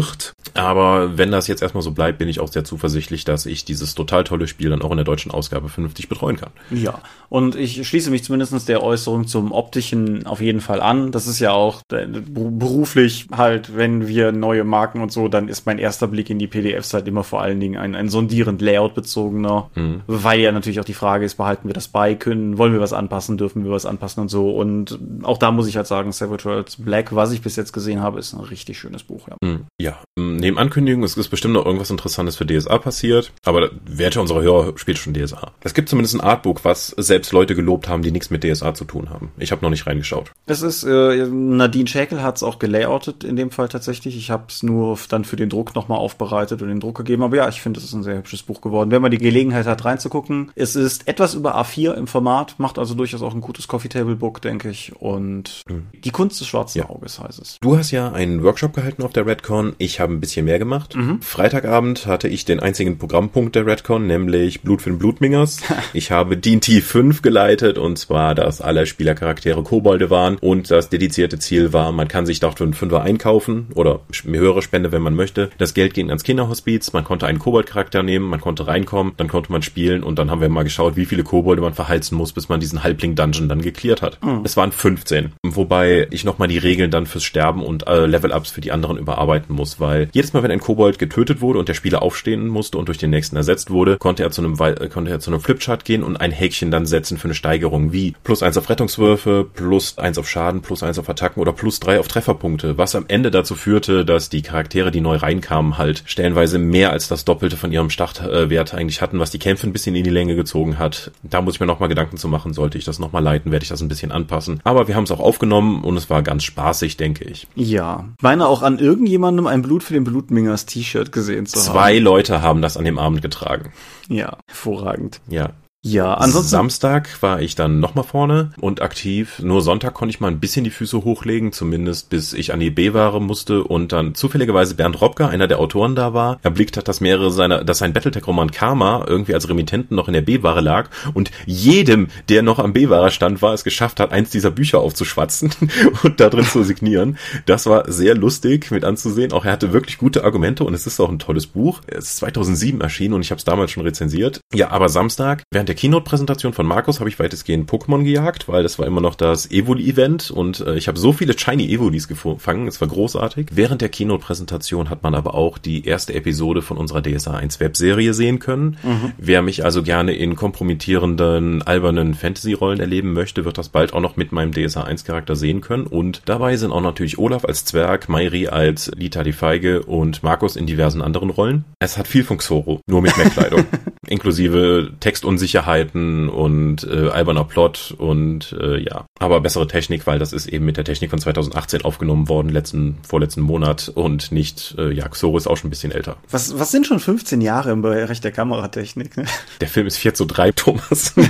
Aber 0.53 1.17
wenn 1.17 1.31
das 1.31 1.47
jetzt 1.47 1.61
erstmal 1.61 1.81
so 1.81 1.91
bleibt, 1.91 2.17
bin 2.17 2.27
ich 2.27 2.39
auch 2.39 2.49
sehr 2.49 2.63
zuversichtlich, 2.63 3.23
dass 3.23 3.45
ich 3.45 3.65
dieses 3.65 3.95
total 3.95 4.23
tolle 4.23 4.47
Spiel 4.47 4.69
dann 4.69 4.81
auch 4.81 4.91
in 4.91 4.97
der 4.97 5.05
deutschen 5.05 5.31
Ausgabe 5.31 5.69
vernünftig 5.69 6.09
betreuen 6.09 6.37
kann. 6.37 6.51
Ja, 6.69 6.99
und 7.29 7.55
ich 7.55 7.87
schließe 7.87 8.11
mich 8.11 8.23
zumindest 8.23 8.67
der 8.67 8.83
Äußerung 8.83 9.25
zum 9.25 9.53
optischen 9.53 10.25
auf 10.25 10.41
jeden 10.41 10.59
Fall 10.59 10.81
an. 10.81 11.11
Das 11.13 11.27
ist 11.27 11.39
ja 11.39 11.51
auch 11.51 11.81
beruflich 11.87 13.27
halt, 13.31 13.75
wenn 13.77 14.07
wir 14.07 14.33
neue 14.33 14.65
Marken 14.65 15.01
und 15.01 15.11
so, 15.11 15.29
dann 15.29 15.47
ist 15.47 15.65
mein 15.65 15.79
erster 15.79 16.07
Blick 16.07 16.29
in 16.29 16.39
die 16.39 16.47
PDFs 16.47 16.93
halt 16.93 17.07
immer 17.07 17.23
vor 17.23 17.41
allen 17.41 17.59
Dingen 17.59 17.77
ein, 17.77 17.95
ein 17.95 18.09
sondierend 18.09 18.61
Layout-bezogener, 18.61 19.69
mhm. 19.75 20.01
weil 20.07 20.41
ja 20.41 20.51
natürlich 20.51 20.81
auch 20.81 20.85
die 20.85 20.93
Frage 20.93 21.25
ist, 21.25 21.35
behalten 21.35 21.69
wir 21.69 21.73
das 21.73 21.87
bei, 21.87 22.15
können, 22.15 22.57
wollen 22.57 22.73
wir 22.73 22.81
was 22.81 22.93
anpassen, 22.93 23.37
dürfen 23.37 23.63
wir 23.63 23.71
was 23.71 23.85
anpassen 23.85 24.23
und 24.23 24.29
so. 24.29 24.51
Und 24.51 24.99
auch 25.23 25.37
da 25.37 25.51
muss 25.51 25.67
ich 25.67 25.77
halt 25.77 25.87
sagen, 25.87 26.11
Savage 26.11 26.43
Worlds 26.45 26.77
Black, 26.77 27.15
was 27.15 27.31
ich 27.31 27.41
bis 27.41 27.55
jetzt 27.55 27.71
gesehen 27.71 28.01
habe, 28.01 28.19
ist 28.19 28.33
ein 28.33 28.41
richtig 28.41 28.77
schönes 28.77 29.03
Buch. 29.03 29.29
Ja, 29.29 29.37
mhm. 29.41 29.67
Ja. 29.82 29.99
neben 30.17 30.57
Ankündigungen, 30.57 31.03
es 31.05 31.17
ist 31.17 31.29
bestimmt 31.29 31.53
noch 31.53 31.65
irgendwas 31.65 31.89
Interessantes 31.89 32.36
für 32.36 32.45
DSA 32.45 32.77
passiert, 32.77 33.32
aber 33.45 33.71
wer 33.86 34.11
unserer 34.19 34.41
Hörer 34.41 34.77
spielt 34.77 34.97
schon 34.97 35.13
DSA. 35.13 35.51
Es 35.61 35.73
gibt 35.73 35.89
zumindest 35.89 36.15
ein 36.15 36.21
Artbook, 36.21 36.65
was 36.65 36.88
selbst 36.97 37.32
Leute 37.32 37.55
gelobt 37.55 37.88
haben, 37.88 38.01
die 38.01 38.11
nichts 38.11 38.29
mit 38.29 38.43
DSA 38.43 38.73
zu 38.73 38.86
tun 38.86 39.09
haben. 39.09 39.32
Ich 39.38 39.51
habe 39.51 39.61
noch 39.61 39.69
nicht 39.69 39.88
reingeschaut. 39.88 40.32
Es 40.45 40.61
ist, 40.61 40.84
äh, 40.84 41.27
Nadine 41.27 41.88
Schäkel 41.88 42.21
hat 42.21 42.38
es 42.38 42.43
auch 42.43 42.59
gelayoutet 42.59 43.23
in 43.23 43.36
dem 43.36 43.51
Fall 43.51 43.69
tatsächlich. 43.69 44.17
Ich 44.17 44.32
habe 44.32 44.45
es 44.49 44.63
nur 44.63 44.97
dann 45.09 45.23
für 45.23 45.36
den 45.36 45.49
Druck 45.49 45.75
nochmal 45.75 45.99
aufbereitet 45.99 46.61
und 46.61 46.67
den 46.67 46.79
Druck 46.79 46.97
gegeben. 46.97 47.23
Aber 47.23 47.38
ja, 47.38 47.47
ich 47.47 47.61
finde, 47.61 47.79
es 47.79 47.86
ist 47.86 47.93
ein 47.93 48.03
sehr 48.03 48.17
hübsches 48.17 48.43
Buch 48.43 48.61
geworden. 48.61 48.91
Wenn 48.91 49.01
man 49.01 49.11
die 49.11 49.17
Gelegenheit 49.17 49.65
hat, 49.65 49.86
reinzugucken. 49.86 50.51
Es 50.55 50.75
ist 50.75 51.07
etwas 51.07 51.34
über 51.34 51.57
A4 51.57 51.93
im 51.93 52.07
Format, 52.07 52.55
macht 52.57 52.77
also 52.77 52.93
durchaus 52.93 53.21
auch 53.21 53.34
ein 53.34 53.41
gutes 53.41 53.67
Coffee 53.67 53.89
Table 53.89 54.15
Book, 54.15 54.41
denke 54.41 54.69
ich. 54.69 54.93
Und 54.99 55.63
mhm. 55.69 55.88
die 55.93 56.11
Kunst 56.11 56.39
des 56.41 56.47
schwarzen 56.47 56.79
ja. 56.79 56.89
Auges 56.89 57.19
heißt 57.19 57.39
es. 57.39 57.57
Du 57.61 57.77
hast 57.77 57.91
ja 57.91 58.11
einen 58.11 58.43
Workshop 58.43 58.73
gehalten 58.73 59.03
auf 59.03 59.13
der 59.13 59.25
Redcon. 59.25 59.70
Ich 59.78 59.99
habe 59.99 60.13
ein 60.13 60.19
bisschen 60.19 60.45
mehr 60.45 60.59
gemacht. 60.59 60.95
Mhm. 60.95 61.22
Freitagabend 61.22 62.05
hatte 62.05 62.28
ich 62.28 62.45
den 62.45 62.59
einzigen 62.59 62.97
Programmpunkt 62.97 63.55
der 63.55 63.65
Redcon, 63.65 64.07
nämlich 64.07 64.61
Blut 64.61 64.82
für 64.82 64.89
den 64.89 64.99
Blutmingers. 64.99 65.61
ich 65.93 66.11
habe 66.11 66.38
D&T 66.38 66.82
5 66.82 67.22
geleitet 67.22 67.78
und 67.78 67.97
zwar, 67.97 68.36
dass 68.36 68.61
alle 68.61 68.86
Spielercharaktere 68.86 69.63
Kobolde 69.63 70.09
waren 70.09 70.38
und 70.38 70.72
das 70.72 70.89
dedizierte 70.89 71.39
Ziel 71.39 71.74
war, 71.74 71.91
man 71.91 72.07
kann 72.07 72.26
sich 72.26 72.39
dort 72.39 72.57
für 72.57 72.63
einen 72.63 72.74
Fünfer 72.74 73.01
einkaufen 73.01 73.67
oder 73.76 74.01
höhere 74.24 74.61
Spende, 74.61 74.91
wenn 74.91 75.01
man 75.01 75.15
möchte. 75.15 75.49
Das 75.57 75.74
Geld 75.74 75.93
ging 75.93 76.09
ans 76.09 76.24
Kinderhospiz, 76.24 76.93
man 76.93 77.03
konnte 77.03 77.28
einen 77.28 77.39
Kobold-Charakter 77.39 78.03
nehmen, 78.03 78.28
man 78.28 78.41
konnte 78.41 78.67
reinkommen, 78.67 79.13
dann 79.17 79.28
konnte 79.28 79.51
man 79.51 79.61
spielen 79.61 80.03
und 80.03 80.19
dann 80.19 80.32
haben 80.32 80.41
wir 80.41 80.49
mal 80.49 80.63
geschaut, 80.63 80.95
wie 80.95 81.05
viele 81.05 81.24
Kobolde 81.24 81.61
man 81.61 81.74
verheizen 81.74 82.17
muss, 82.17 82.34
bis 82.34 82.49
man 82.49 82.59
diesen 82.59 82.84
Halbling-Dungeon 82.84 83.49
dann 83.49 83.61
geklärt 83.61 84.01
hat. 84.01 84.24
Mhm. 84.24 84.41
Es 84.43 84.57
waren 84.57 84.72
15, 84.72 85.34
wobei 85.43 86.07
ich 86.11 86.24
nochmal 86.26 86.47
die 86.47 86.57
Regeln 86.57 86.91
dann 86.91 87.05
fürs 87.05 87.24
Sterben 87.24 87.63
und 87.63 87.88
äh, 87.88 88.05
Level-Ups 88.05 88.51
für 88.51 88.61
die 88.61 88.72
anderen 88.72 88.97
überarbeiten 88.97 89.55
muss, 89.62 89.80
weil 89.80 90.09
jedes 90.12 90.34
Mal, 90.34 90.41
wenn 90.41 90.49
ein 90.49 90.59
Kobold 90.59 90.97
getötet 90.97 91.39
wurde 91.39 91.59
und 91.59 91.70
der 91.70 91.76
Spieler 91.76 92.01
aufstehen 92.01 92.47
musste 92.47 92.80
und 92.80 92.88
durch 92.88 92.97
den 92.97 93.12
nächsten 93.12 93.36
ersetzt 93.36 93.70
wurde, 93.70 93.97
konnte 93.97 94.24
er 94.24 94.32
zu 94.32 94.41
einem, 94.41 94.57
äh, 94.59 94.89
konnte 94.89 95.12
er 95.12 95.20
zu 95.20 95.30
einem 95.30 95.39
Flipchart 95.39 95.86
gehen 95.86 96.03
und 96.03 96.18
ein 96.18 96.32
Häkchen 96.32 96.72
dann 96.72 96.88
setzen 96.88 97.20
für 97.20 97.26
eine 97.26 97.36
Steigerung, 97.36 97.93
wie 97.93 98.16
plus 98.24 98.41
eins 98.41 98.57
auf 98.57 98.70
Rettungswürfe, 98.70 99.47
plus 99.53 99.99
eins 99.99 100.18
auf 100.18 100.28
Schaden, 100.28 100.62
plus 100.62 100.82
eins 100.82 100.97
auf 100.97 101.07
Attacken 101.09 101.41
oder 101.41 101.53
plus 101.53 101.80
drei 101.80 101.99
auf 101.99 102.07
Trefferpunkte, 102.07 102.78
was 102.80 102.95
am 102.95 103.05
Ende 103.07 103.30
dazu 103.30 103.53
führte, 103.53 104.03
dass 104.03 104.30
die 104.30 104.41
Charaktere, 104.41 104.89
die 104.89 105.01
neu 105.01 105.18
reinkamen, 105.18 105.78
halt 105.78 106.01
stellenweise 106.07 106.57
mehr 106.57 106.91
als 106.91 107.07
das 107.07 107.24
Doppelte 107.24 107.55
von 107.55 107.72
ihrem 107.72 107.91
Startwert 107.91 108.74
eigentlich 108.74 109.03
hatten, 109.03 109.20
was 109.20 109.30
die 109.30 109.39
Kämpfe 109.39 109.68
ein 109.68 109.74
bisschen 109.74 109.95
in 109.95 110.03
die 110.03 110.09
Länge 110.09 110.36
gezogen 110.36 110.80
hat. 110.80 111.12
Da 111.22 111.41
muss 111.41 111.53
ich 111.55 111.59
mir 111.59 111.68
nochmal 111.68 111.89
Gedanken 111.89 112.18
zu 112.18 112.28
machen, 112.28 112.53
sollte 112.53 112.80
ich 112.80 112.86
das 112.86 112.97
nochmal 112.97 113.22
leiten, 113.22 113.51
werde 113.51 113.64
ich 113.64 113.70
das 113.70 113.82
ein 113.82 113.89
bisschen 113.89 114.12
anpassen. 114.12 114.59
Aber 114.64 114.88
wir 114.88 114.95
haben 114.95 115.03
es 115.03 115.12
auch 115.12 115.20
aufgenommen 115.20 115.84
und 115.84 115.97
es 115.97 116.09
war 116.09 116.24
ganz 116.24 116.43
spaßig, 116.43 116.97
denke 116.97 117.26
ich. 117.26 117.47
Ja. 117.53 118.05
Meine 118.22 118.47
auch 118.47 118.64
an 118.64 118.80
irgendjemandem 118.80 119.47
ein 119.52 119.62
Blut 119.62 119.84
für 119.84 119.93
den 119.93 120.04
Blutmingers 120.04 120.66
T-Shirt 120.66 121.12
gesehen 121.12 121.45
zu 121.45 121.60
haben. 121.60 121.66
Zwei 121.66 121.99
Leute 121.99 122.41
haben 122.41 122.62
das 122.62 122.78
an 122.78 122.86
dem 122.86 122.97
Abend 122.97 123.22
getragen. 123.22 123.72
Ja, 124.08 124.38
hervorragend. 124.47 125.22
Ja. 125.28 125.52
Ja, 125.84 126.13
ansonsten. 126.13 126.51
Samstag 126.51 127.23
war 127.23 127.41
ich 127.41 127.55
dann 127.55 127.79
nochmal 127.79 128.03
vorne 128.03 128.51
und 128.59 128.84
aktiv. 128.84 129.39
Nur 129.39 129.63
Sonntag 129.63 129.95
konnte 129.95 130.11
ich 130.11 130.19
mal 130.19 130.27
ein 130.27 130.39
bisschen 130.39 130.63
die 130.63 130.69
Füße 130.69 131.03
hochlegen, 131.03 131.53
zumindest 131.53 132.11
bis 132.11 132.34
ich 132.34 132.53
an 132.53 132.59
die 132.59 132.69
B-Ware 132.69 133.19
musste 133.19 133.63
und 133.63 133.91
dann 133.91 134.13
zufälligerweise 134.13 134.75
Bernd 134.75 135.01
Robka, 135.01 135.27
einer 135.27 135.47
der 135.47 135.57
Autoren 135.59 135.95
da 135.95 136.13
war, 136.13 136.38
erblickt 136.43 136.77
hat, 136.77 136.88
dass 136.88 137.01
mehrere 137.01 137.32
seiner, 137.32 137.63
dass 137.63 137.79
sein 137.79 137.93
Battletech-Roman 137.93 138.51
Karma 138.51 139.05
irgendwie 139.07 139.34
als 139.34 139.49
Remittenten 139.49 139.95
noch 139.95 140.07
in 140.07 140.13
der 140.13 140.21
B-Ware 140.21 140.61
lag 140.61 140.91
und 141.15 141.32
jedem, 141.47 142.09
der 142.29 142.43
noch 142.43 142.59
am 142.59 142.73
B-Ware 142.73 143.09
stand, 143.09 143.41
war 143.41 143.55
es 143.55 143.63
geschafft 143.63 143.99
hat, 143.99 144.11
eins 144.11 144.29
dieser 144.29 144.51
Bücher 144.51 144.82
aufzuschwatzen 144.82 145.49
und 146.03 146.19
da 146.19 146.29
drin 146.29 146.45
zu 146.45 146.61
signieren. 146.63 147.17
Das 147.47 147.65
war 147.65 147.91
sehr 147.91 148.13
lustig 148.13 148.69
mit 148.69 148.86
anzusehen. 148.86 149.32
Auch 149.32 149.45
er 149.45 149.53
hatte 149.53 149.73
wirklich 149.73 149.97
gute 149.97 150.25
Argumente 150.25 150.63
und 150.63 150.75
es 150.75 150.86
ist 150.86 150.99
auch 150.99 151.09
ein 151.09 151.17
tolles 151.17 151.47
Buch. 151.47 151.82
Es 151.88 152.05
ist 152.05 152.17
2007 152.17 152.82
erschienen 152.82 153.15
und 153.15 153.21
ich 153.21 153.32
habe 153.32 153.39
es 153.39 153.45
damals 153.45 153.71
schon 153.71 153.84
rezensiert. 153.84 154.41
Ja, 154.53 154.69
aber 154.69 154.88
Samstag, 154.88 155.41
während 155.49 155.70
der 155.72 155.78
Keynote-Präsentation 155.78 156.51
von 156.51 156.65
Markus 156.65 156.99
habe 156.99 157.09
ich 157.09 157.17
weitestgehend 157.17 157.72
Pokémon 157.72 158.03
gejagt, 158.03 158.49
weil 158.49 158.61
das 158.61 158.78
war 158.78 158.86
immer 158.86 158.99
noch 158.99 159.15
das 159.15 159.49
Evoli-Event 159.49 160.30
und 160.30 160.59
äh, 160.59 160.76
ich 160.76 160.89
habe 160.89 160.99
so 160.99 161.13
viele 161.13 161.39
Shiny 161.39 161.74
Evolis 161.74 162.09
gefangen, 162.09 162.67
es 162.67 162.82
war 162.82 162.89
großartig. 162.89 163.47
Während 163.53 163.80
der 163.80 163.88
Keynote-Präsentation 163.88 164.89
hat 164.89 165.01
man 165.01 165.15
aber 165.15 165.34
auch 165.34 165.57
die 165.57 165.86
erste 165.86 166.13
Episode 166.13 166.61
von 166.61 166.76
unserer 166.76 167.01
DSA 167.01 167.36
1 167.36 167.61
Webserie 167.61 168.13
sehen 168.13 168.39
können. 168.39 168.80
Mhm. 168.84 169.13
Wer 169.17 169.41
mich 169.43 169.63
also 169.63 169.82
gerne 169.82 170.13
in 170.13 170.36
kompromittierenden, 170.36 171.61
albernen 171.61 172.15
Fantasy-Rollen 172.15 172.82
erleben 172.82 173.13
möchte, 173.13 173.45
wird 173.45 173.57
das 173.57 173.69
bald 173.69 173.93
auch 173.93 174.01
noch 174.01 174.17
mit 174.17 174.34
meinem 174.34 174.51
DSA 174.51 174.84
1 174.84 175.05
Charakter 175.05 175.38
sehen 175.38 175.61
können 175.61 175.88
und 175.88 176.24
dabei 176.26 176.57
sind 176.57 176.74
auch 176.74 176.82
natürlich 176.82 177.17
Olaf 177.17 177.45
als 177.45 177.63
Zwerg, 177.63 178.09
Mairi 178.09 178.49
als 178.49 178.91
Lita 178.93 179.24
die 179.24 179.32
Feige 179.32 179.84
und 179.84 180.22
Markus 180.22 180.57
in 180.57 180.65
diversen 180.65 181.01
anderen 181.01 181.30
Rollen. 181.30 181.63
Es 181.80 181.97
hat 181.97 182.09
viel 182.09 182.26
von 182.26 182.39
Xoro, 182.39 182.82
nur 182.89 183.01
mit 183.01 183.15
mehr 183.15 183.30
Kleidung. 183.30 183.63
Inklusive 184.08 184.93
Textunsicherheit 184.99 185.72
Unsicherheiten 185.91 186.30
und 186.30 186.84
äh, 186.84 187.10
alberner 187.10 187.43
Plot 187.43 187.93
und 187.97 188.56
äh, 188.60 188.80
ja, 188.80 189.06
aber 189.20 189.41
bessere 189.41 189.68
Technik, 189.68 190.08
weil 190.08 190.20
das 190.20 190.34
ist 190.34 190.47
eben 190.47 190.66
mit 190.66 190.78
der 190.78 190.84
Technik 190.84 191.10
von 191.10 191.20
2018 191.20 191.84
aufgenommen 191.84 192.30
worden, 192.30 192.49
letzten, 192.49 192.97
vorletzten 193.08 193.41
Monat 193.41 193.89
und 193.89 194.32
nicht, 194.32 194.76
äh, 194.78 194.91
ja, 194.91 195.08
Xoro 195.08 195.38
ist 195.38 195.47
auch 195.47 195.58
schon 195.58 195.68
ein 195.68 195.72
bisschen 195.72 195.91
älter. 195.91 196.18
Was, 196.30 196.58
was 196.60 196.72
sind 196.72 196.88
schon 196.88 196.99
15 196.99 197.41
Jahre 197.41 197.72
im 197.72 197.82
Bereich 197.82 198.22
der 198.22 198.32
Kameratechnik? 198.32 199.18
Ne? 199.18 199.26
Der 199.62 199.68
Film 199.68 199.88
ist 199.88 199.97
4 199.97 200.14
zu 200.14 200.26
3, 200.26 200.52
Thomas. 200.52 201.14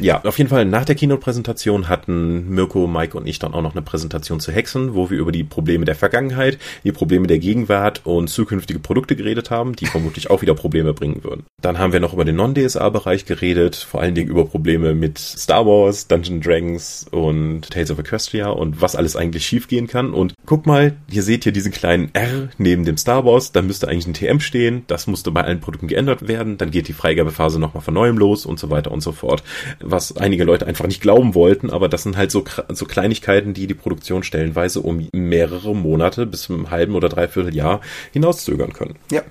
Ja, 0.00 0.22
auf 0.24 0.38
jeden 0.38 0.50
Fall 0.50 0.64
nach 0.64 0.84
der 0.84 0.94
Keynote-Präsentation 0.94 1.88
hatten 1.88 2.48
Mirko, 2.50 2.86
Mike 2.86 3.16
und 3.16 3.26
ich 3.26 3.38
dann 3.38 3.54
auch 3.54 3.62
noch 3.62 3.72
eine 3.72 3.82
Präsentation 3.82 4.40
zu 4.40 4.52
Hexen, 4.52 4.94
wo 4.94 5.10
wir 5.10 5.18
über 5.18 5.32
die 5.32 5.44
Probleme 5.44 5.84
der 5.84 5.94
Vergangenheit, 5.94 6.58
die 6.84 6.92
Probleme 6.92 7.26
der 7.26 7.38
Gegenwart 7.38 8.02
und 8.04 8.28
zukünftige 8.28 8.78
Produkte 8.78 9.16
geredet 9.16 9.50
haben, 9.50 9.74
die 9.74 9.86
vermutlich 9.86 10.30
auch 10.30 10.42
wieder 10.42 10.54
Probleme 10.54 10.94
bringen 10.94 11.24
würden. 11.24 11.44
Dann 11.60 11.78
haben 11.78 11.92
wir 11.92 12.00
noch 12.00 12.12
über 12.12 12.24
den 12.24 12.36
Non-DSA-Bereich 12.36 13.24
geredet, 13.24 13.76
vor 13.76 14.00
allen 14.00 14.14
Dingen 14.14 14.30
über 14.30 14.44
Probleme 14.44 14.94
mit 14.94 15.18
Star 15.18 15.66
Wars, 15.66 16.06
Dungeon 16.06 16.40
Dragons 16.40 17.06
und 17.10 17.70
Tales 17.70 17.90
of 17.90 17.98
Equestria 17.98 18.48
und 18.48 18.80
was 18.80 18.96
alles 18.96 19.16
eigentlich 19.16 19.46
schiefgehen 19.46 19.86
kann. 19.86 20.12
Und 20.12 20.34
guck 20.46 20.66
mal, 20.66 20.96
hier 21.10 21.22
seht 21.22 21.46
ihr 21.46 21.52
diesen 21.52 21.72
kleinen 21.72 22.10
R 22.14 22.48
neben 22.58 22.84
dem 22.84 22.96
Star 22.96 23.24
Wars, 23.24 23.52
da 23.52 23.62
müsste 23.62 23.88
eigentlich 23.88 24.06
ein 24.06 24.14
TM 24.14 24.40
stehen, 24.40 24.84
das 24.86 25.06
musste 25.06 25.30
bei 25.30 25.42
allen 25.42 25.60
Produkten 25.60 25.88
geändert 25.88 26.28
werden, 26.28 26.58
dann 26.58 26.70
geht 26.70 26.88
die 26.88 26.92
Freigabephase 26.92 27.58
nochmal 27.58 27.82
von 27.82 27.94
neuem 27.94 28.18
los 28.18 28.46
und 28.46 28.58
so 28.58 28.70
weiter 28.70 28.92
und 28.92 29.00
so 29.00 29.12
fort. 29.12 29.42
Was 29.80 30.16
einige 30.16 30.44
Leute 30.44 30.66
einfach 30.66 30.86
nicht 30.86 31.00
glauben 31.00 31.34
wollten, 31.34 31.70
aber 31.70 31.88
das 31.88 32.02
sind 32.02 32.16
halt 32.16 32.30
so, 32.30 32.44
so 32.68 32.86
Kleinigkeiten, 32.86 33.54
die 33.54 33.66
die 33.66 33.74
Produktion 33.74 34.22
stellenweise 34.22 34.80
um 34.80 35.08
mehrere 35.12 35.74
Monate 35.74 36.26
bis 36.26 36.42
zum 36.42 36.70
halben 36.70 36.94
oder 36.94 37.08
dreiviertel 37.08 37.54
Jahr 37.54 37.80
hinauszögern 38.12 38.72
können. 38.72 38.96
Ja. 39.10 39.22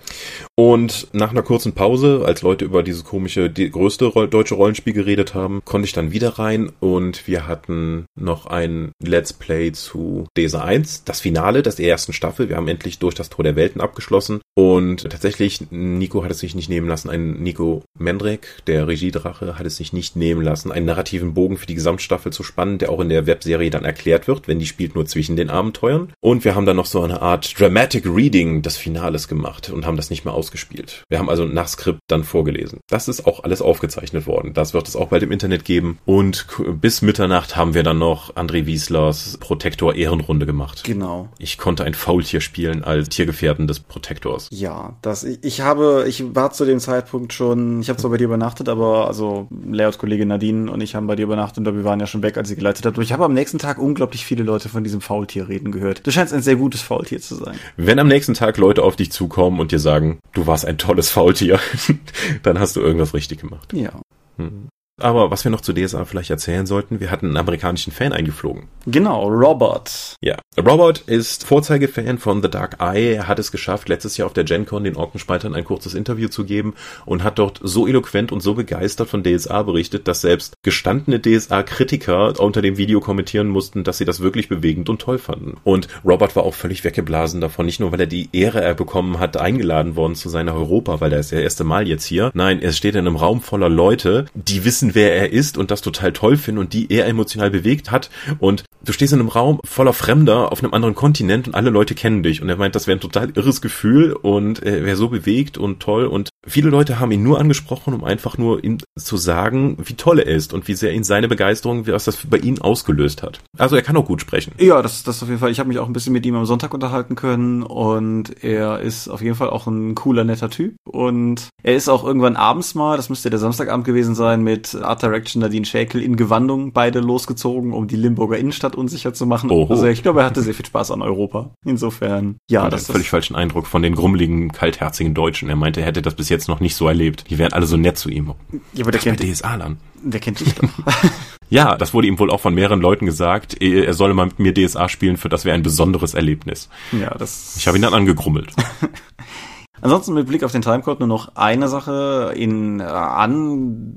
Und 0.59 1.09
nach 1.13 1.29
einer 1.29 1.43
kurzen 1.43 1.73
Pause, 1.73 2.23
als 2.25 2.41
Leute 2.41 2.65
über 2.65 2.81
dieses 2.81 3.03
komische, 3.03 3.47
die 3.47 3.69
größte 3.69 4.11
deutsche 4.27 4.55
Rollenspiel 4.55 4.93
geredet 4.93 5.35
haben, 5.35 5.61
konnte 5.63 5.85
ich 5.85 5.93
dann 5.93 6.11
wieder 6.11 6.39
rein 6.39 6.71
und 6.79 7.27
wir 7.27 7.45
hatten 7.45 8.05
noch 8.19 8.47
ein 8.47 8.91
Let's 8.99 9.33
Play 9.33 9.71
zu 9.71 10.25
DESA 10.35 10.63
1, 10.63 11.03
das 11.03 11.21
Finale 11.21 11.61
der 11.61 11.77
ersten 11.77 12.11
Staffel. 12.11 12.49
Wir 12.49 12.55
haben 12.55 12.67
endlich 12.67 12.97
durch 12.97 13.13
das 13.13 13.29
Tor 13.29 13.43
der 13.43 13.55
Welten 13.55 13.81
abgeschlossen 13.81 14.41
und 14.55 15.07
tatsächlich, 15.07 15.69
Nico 15.69 16.23
hat 16.23 16.31
es 16.31 16.39
sich 16.39 16.55
nicht 16.55 16.69
nehmen 16.69 16.87
lassen, 16.87 17.11
ein 17.11 17.33
Nico 17.43 17.83
Mendrek, 17.99 18.47
der 18.65 18.87
Regiedrache, 18.87 19.59
hat 19.59 19.67
es 19.67 19.77
sich 19.77 19.93
nicht 19.93 20.15
nehmen 20.15 20.41
lassen, 20.41 20.71
einen 20.71 20.87
narrativen 20.87 21.35
Bogen 21.35 21.57
für 21.57 21.67
die 21.67 21.75
Gesamtstaffel 21.75 22.33
zu 22.33 22.41
spannen, 22.41 22.79
der 22.79 22.89
auch 22.89 22.99
in 22.99 23.09
der 23.09 23.27
Webserie 23.27 23.69
dann 23.69 23.85
erklärt 23.85 24.27
wird, 24.27 24.47
wenn 24.47 24.57
die 24.57 24.65
spielt 24.65 24.95
nur 24.95 25.05
zwischen 25.05 25.35
den 25.35 25.51
Abenteuern. 25.51 26.11
Und 26.19 26.45
wir 26.45 26.55
haben 26.55 26.65
dann 26.65 26.77
noch 26.77 26.87
so 26.87 27.03
eine 27.03 27.21
Art 27.21 27.59
Dramatic 27.59 28.07
Reading 28.07 28.63
des 28.63 28.77
Finales 28.77 29.27
gemacht 29.27 29.69
und 29.69 29.85
haben 29.85 29.97
das 29.97 30.09
nicht 30.09 30.25
mehr 30.25 30.33
aus 30.33 30.46
ausgespielt. 30.47 31.03
Wir 31.09 31.19
haben 31.19 31.29
also 31.29 31.45
nach 31.45 31.67
Skript 31.67 31.99
dann 32.07 32.23
vorgelesen. 32.23 32.79
Das 32.87 33.09
ist 33.09 33.27
auch 33.27 33.43
alles 33.43 33.61
aufgezeichnet 33.61 34.27
worden. 34.27 34.53
Das 34.53 34.73
wird 34.73 34.87
es 34.87 34.95
auch 34.95 35.09
bald 35.09 35.23
im 35.23 35.31
Internet 35.31 35.65
geben. 35.65 35.99
Und 36.05 36.47
bis 36.79 37.01
Mitternacht 37.01 37.57
haben 37.57 37.73
wir 37.73 37.83
dann 37.83 37.99
noch 37.99 38.35
André 38.35 38.65
Wieslers 38.65 39.37
Protektor 39.39 39.95
Ehrenrunde 39.95 40.45
gemacht. 40.45 40.83
Genau. 40.85 41.27
Ich 41.37 41.57
konnte 41.57 41.83
ein 41.83 41.93
Faultier 41.93 42.39
spielen 42.39 42.83
als 42.83 43.09
Tiergefährten 43.09 43.67
des 43.67 43.81
Protektors. 43.81 44.47
Ja, 44.51 44.95
das 45.01 45.25
ich, 45.25 45.39
ich 45.43 45.61
habe, 45.61 46.05
ich 46.07 46.23
war 46.33 46.51
zu 46.51 46.63
dem 46.63 46.79
Zeitpunkt 46.79 47.33
schon, 47.33 47.81
ich 47.81 47.89
habe 47.89 47.99
zwar 47.99 48.11
bei 48.11 48.17
dir 48.17 48.25
übernachtet, 48.25 48.69
aber 48.69 49.07
also 49.07 49.47
Layout-Kollegin 49.69 50.29
Nadine 50.29 50.71
und 50.71 50.79
ich 50.79 50.95
haben 50.95 51.07
bei 51.07 51.17
dir 51.17 51.23
übernachtet, 51.23 51.67
aber 51.67 51.75
wir 51.75 51.83
waren 51.83 51.99
ja 51.99 52.07
schon 52.07 52.23
weg, 52.23 52.37
als 52.37 52.47
sie 52.47 52.55
geleitet 52.55 52.85
hat. 52.85 52.97
Und 52.97 53.03
ich 53.03 53.11
habe 53.11 53.25
am 53.25 53.33
nächsten 53.33 53.57
Tag 53.57 53.79
unglaublich 53.79 54.25
viele 54.25 54.43
Leute 54.43 54.69
von 54.69 54.85
diesem 54.85 55.01
Faultier 55.01 55.49
reden 55.49 55.73
gehört. 55.73 56.07
Du 56.07 56.11
scheinst 56.11 56.33
ein 56.33 56.41
sehr 56.41 56.55
gutes 56.55 56.81
Faultier 56.81 57.19
zu 57.19 57.35
sein. 57.35 57.57
Wenn 57.75 57.99
am 57.99 58.07
nächsten 58.07 58.33
Tag 58.33 58.57
Leute 58.57 58.83
auf 58.83 58.95
dich 58.95 59.11
zukommen 59.11 59.59
und 59.59 59.71
dir 59.71 59.79
sagen, 59.79 60.19
du 60.37 60.45
warst 60.45 60.65
ein 60.65 60.77
tolles 60.77 61.09
Faultier, 61.09 61.59
dann 62.43 62.59
hast 62.59 62.75
du 62.75 62.81
irgendwas 62.81 63.13
richtig 63.13 63.41
gemacht. 63.41 63.73
Ja. 63.73 64.01
Hm. 64.37 64.69
Aber 64.99 65.29
was 65.29 65.43
wir 65.43 65.51
noch 65.51 65.61
zu 65.61 65.73
DSA 65.73 66.05
vielleicht 66.05 66.31
erzählen 66.31 66.65
sollten, 66.65 66.99
wir 66.99 67.11
hatten 67.11 67.27
einen 67.27 67.37
amerikanischen 67.37 67.93
Fan 67.93 68.13
eingeflogen. 68.13 68.63
Genau, 68.87 69.27
Robert. 69.27 70.15
Ja, 70.23 70.37
Robert 70.57 71.01
ist 71.01 71.43
Vorzeigefan 71.43 72.17
von 72.17 72.41
The 72.41 72.49
Dark 72.49 72.77
Eye. 72.79 73.13
Er 73.13 73.27
hat 73.27 73.37
es 73.37 73.51
geschafft, 73.51 73.89
letztes 73.89 74.17
Jahr 74.17 74.25
auf 74.25 74.33
der 74.33 74.43
GenCon 74.43 74.83
den 74.83 74.95
Orkenspaltern 74.95 75.53
ein 75.53 75.65
kurzes 75.65 75.93
Interview 75.93 76.29
zu 76.29 76.45
geben 76.45 76.73
und 77.05 77.23
hat 77.23 77.37
dort 77.37 77.59
so 77.61 77.85
eloquent 77.87 78.31
und 78.31 78.41
so 78.41 78.55
begeistert 78.55 79.07
von 79.07 79.23
DSA 79.23 79.61
berichtet, 79.63 80.07
dass 80.07 80.21
selbst 80.21 80.55
gestandene 80.63 81.21
DSA-Kritiker 81.21 82.39
unter 82.39 82.63
dem 82.63 82.77
Video 82.77 82.99
kommentieren 82.99 83.49
mussten, 83.49 83.83
dass 83.83 83.99
sie 83.99 84.05
das 84.05 84.21
wirklich 84.21 84.49
bewegend 84.49 84.89
und 84.89 84.99
toll 84.99 85.19
fanden. 85.19 85.57
Und 85.63 85.87
Robert 86.03 86.35
war 86.35 86.43
auch 86.43 86.55
völlig 86.55 86.83
weggeblasen 86.83 87.39
davon, 87.39 87.67
nicht 87.67 87.79
nur 87.79 87.91
weil 87.91 87.99
er 87.99 88.07
die 88.07 88.29
Ehre 88.33 88.61
er 88.61 88.73
bekommen 88.73 89.19
hat, 89.19 89.37
eingeladen 89.37 89.95
worden 89.95 90.15
zu 90.15 90.29
sein 90.29 90.47
nach 90.47 90.55
Europa, 90.55 91.01
weil 91.01 91.13
er 91.13 91.19
ist 91.19 91.31
ja 91.31 91.37
das 91.37 91.43
erste 91.43 91.65
Mal 91.65 91.87
jetzt 91.87 92.05
hier. 92.05 92.31
Nein, 92.33 92.63
er 92.63 92.71
steht 92.71 92.95
in 92.95 93.05
einem 93.05 93.15
Raum 93.15 93.41
voller 93.41 93.69
Leute, 93.69 94.25
die 94.33 94.65
wissen, 94.65 94.86
wissen, 94.87 94.95
wer 94.95 95.15
er 95.15 95.31
ist 95.31 95.57
und 95.57 95.71
das 95.71 95.81
total 95.81 96.13
toll 96.13 96.37
finden 96.37 96.59
und 96.59 96.73
die 96.73 96.91
er 96.91 97.07
emotional 97.07 97.51
bewegt 97.51 97.91
hat. 97.91 98.09
Und 98.39 98.63
du 98.83 98.91
stehst 98.93 99.13
in 99.13 99.19
einem 99.19 99.29
Raum 99.29 99.59
voller 99.65 99.93
Fremder 99.93 100.51
auf 100.51 100.63
einem 100.63 100.73
anderen 100.73 100.95
Kontinent 100.95 101.47
und 101.47 101.55
alle 101.55 101.69
Leute 101.69 101.95
kennen 101.95 102.23
dich. 102.23 102.41
Und 102.41 102.49
er 102.49 102.57
meint, 102.57 102.75
das 102.75 102.87
wäre 102.87 102.97
ein 102.97 103.01
total 103.01 103.31
irres 103.35 103.61
Gefühl 103.61 104.13
und 104.13 104.63
er 104.63 104.85
wäre 104.85 104.95
so 104.95 105.09
bewegt 105.09 105.57
und 105.57 105.79
toll. 105.79 106.05
Und 106.05 106.29
viele 106.45 106.69
Leute 106.69 106.99
haben 106.99 107.11
ihn 107.11 107.23
nur 107.23 107.39
angesprochen, 107.39 107.93
um 107.93 108.03
einfach 108.03 108.37
nur 108.37 108.63
ihm 108.63 108.77
zu 108.97 109.17
sagen, 109.17 109.77
wie 109.83 109.95
toll 109.95 110.19
er 110.19 110.27
ist 110.27 110.53
und 110.53 110.67
wie 110.67 110.73
sehr 110.73 110.93
ihn 110.93 111.03
seine 111.03 111.27
Begeisterung, 111.27 111.87
was 111.87 112.05
das 112.05 112.17
bei 112.29 112.37
ihm 112.37 112.61
ausgelöst 112.61 113.23
hat. 113.23 113.39
Also 113.57 113.75
er 113.75 113.81
kann 113.81 113.97
auch 113.97 114.05
gut 114.05 114.21
sprechen. 114.21 114.53
Ja, 114.59 114.81
das, 114.81 115.03
das 115.03 115.21
auf 115.21 115.29
jeden 115.29 115.39
Fall. 115.39 115.51
Ich 115.51 115.59
habe 115.59 115.69
mich 115.69 115.79
auch 115.79 115.87
ein 115.87 115.93
bisschen 115.93 116.13
mit 116.13 116.25
ihm 116.25 116.35
am 116.35 116.45
Sonntag 116.45 116.73
unterhalten 116.73 117.15
können 117.15 117.63
und 117.63 118.43
er 118.43 118.79
ist 118.79 119.07
auf 119.07 119.21
jeden 119.21 119.35
Fall 119.35 119.49
auch 119.49 119.67
ein 119.67 119.95
cooler, 119.95 120.23
netter 120.23 120.49
Typ. 120.49 120.75
Und 120.85 121.49
er 121.63 121.75
ist 121.75 121.89
auch 121.89 122.03
irgendwann 122.03 122.35
abends 122.35 122.75
mal, 122.75 122.97
das 122.97 123.09
müsste 123.09 123.29
der 123.29 123.39
Samstagabend 123.39 123.85
gewesen 123.85 124.15
sein, 124.15 124.43
mit 124.43 124.76
Art 124.81 125.01
Direction 125.01 125.41
Nadine 125.41 125.65
Schäkel 125.65 126.01
in 126.01 126.15
Gewandung 126.15 126.71
beide 126.73 126.99
losgezogen, 126.99 127.73
um 127.73 127.87
die 127.87 127.95
Limburger 127.95 128.37
Innenstadt 128.37 128.75
unsicher 128.75 129.13
zu 129.13 129.25
machen. 129.25 129.49
Oho. 129.49 129.73
Also 129.73 129.85
ich 129.87 130.03
glaube, 130.03 130.21
er 130.21 130.25
hatte 130.25 130.41
sehr 130.41 130.53
viel 130.53 130.65
Spaß 130.65 130.91
an 130.91 131.01
Europa. 131.01 131.51
Insofern, 131.65 132.37
ja. 132.49 132.63
Und 132.65 132.73
das 132.73 132.83
ist 132.83 132.91
völlig 132.91 133.09
falschen 133.09 133.35
Eindruck 133.35 133.67
von 133.67 133.81
den 133.81 133.95
grummeligen, 133.95 134.51
kaltherzigen 134.51 135.13
Deutschen. 135.13 135.49
Er 135.49 135.55
meinte, 135.55 135.81
er 135.81 135.87
hätte 135.87 136.01
das 136.01 136.15
bis 136.15 136.29
jetzt 136.29 136.47
noch 136.47 136.59
nicht 136.59 136.75
so 136.75 136.87
erlebt. 136.87 137.25
Die 137.29 137.37
wären 137.37 137.53
alle 137.53 137.65
so 137.65 137.77
nett 137.77 137.97
zu 137.97 138.09
ihm. 138.09 138.33
Ja, 138.73 138.83
aber 138.83 138.91
der 138.91 139.01
kennt 139.01 139.19
DSA 139.21 139.57
dann. 139.57 139.77
Der 140.03 140.19
kennt 140.19 140.39
dich 140.39 140.53
doch. 140.53 140.69
ja, 141.49 141.75
das 141.75 141.93
wurde 141.93 142.07
ihm 142.07 142.19
wohl 142.19 142.29
auch 142.29 142.39
von 142.39 142.53
mehreren 142.53 142.81
Leuten 142.81 143.05
gesagt. 143.05 143.61
Er 143.61 143.93
solle 143.93 144.13
mal 144.13 144.27
mit 144.27 144.39
mir 144.39 144.53
DSA 144.53 144.89
spielen, 144.89 145.17
für 145.17 145.29
das 145.29 145.45
wäre 145.45 145.55
ein 145.55 145.63
besonderes 145.63 146.13
Erlebnis. 146.13 146.69
Ja, 146.91 147.15
das. 147.17 147.55
Ich 147.57 147.67
habe 147.67 147.77
ihn 147.77 147.81
dann 147.81 147.93
angegrummelt. 147.93 148.51
Ansonsten 149.81 150.13
mit 150.13 150.27
Blick 150.27 150.43
auf 150.43 150.51
den 150.51 150.61
Timecode 150.61 150.99
nur 150.99 151.07
noch 151.07 151.35
eine 151.35 151.67
Sache 151.67 152.33
in 152.35 152.79
äh, 152.79 152.83
Angrenzung 152.83 153.87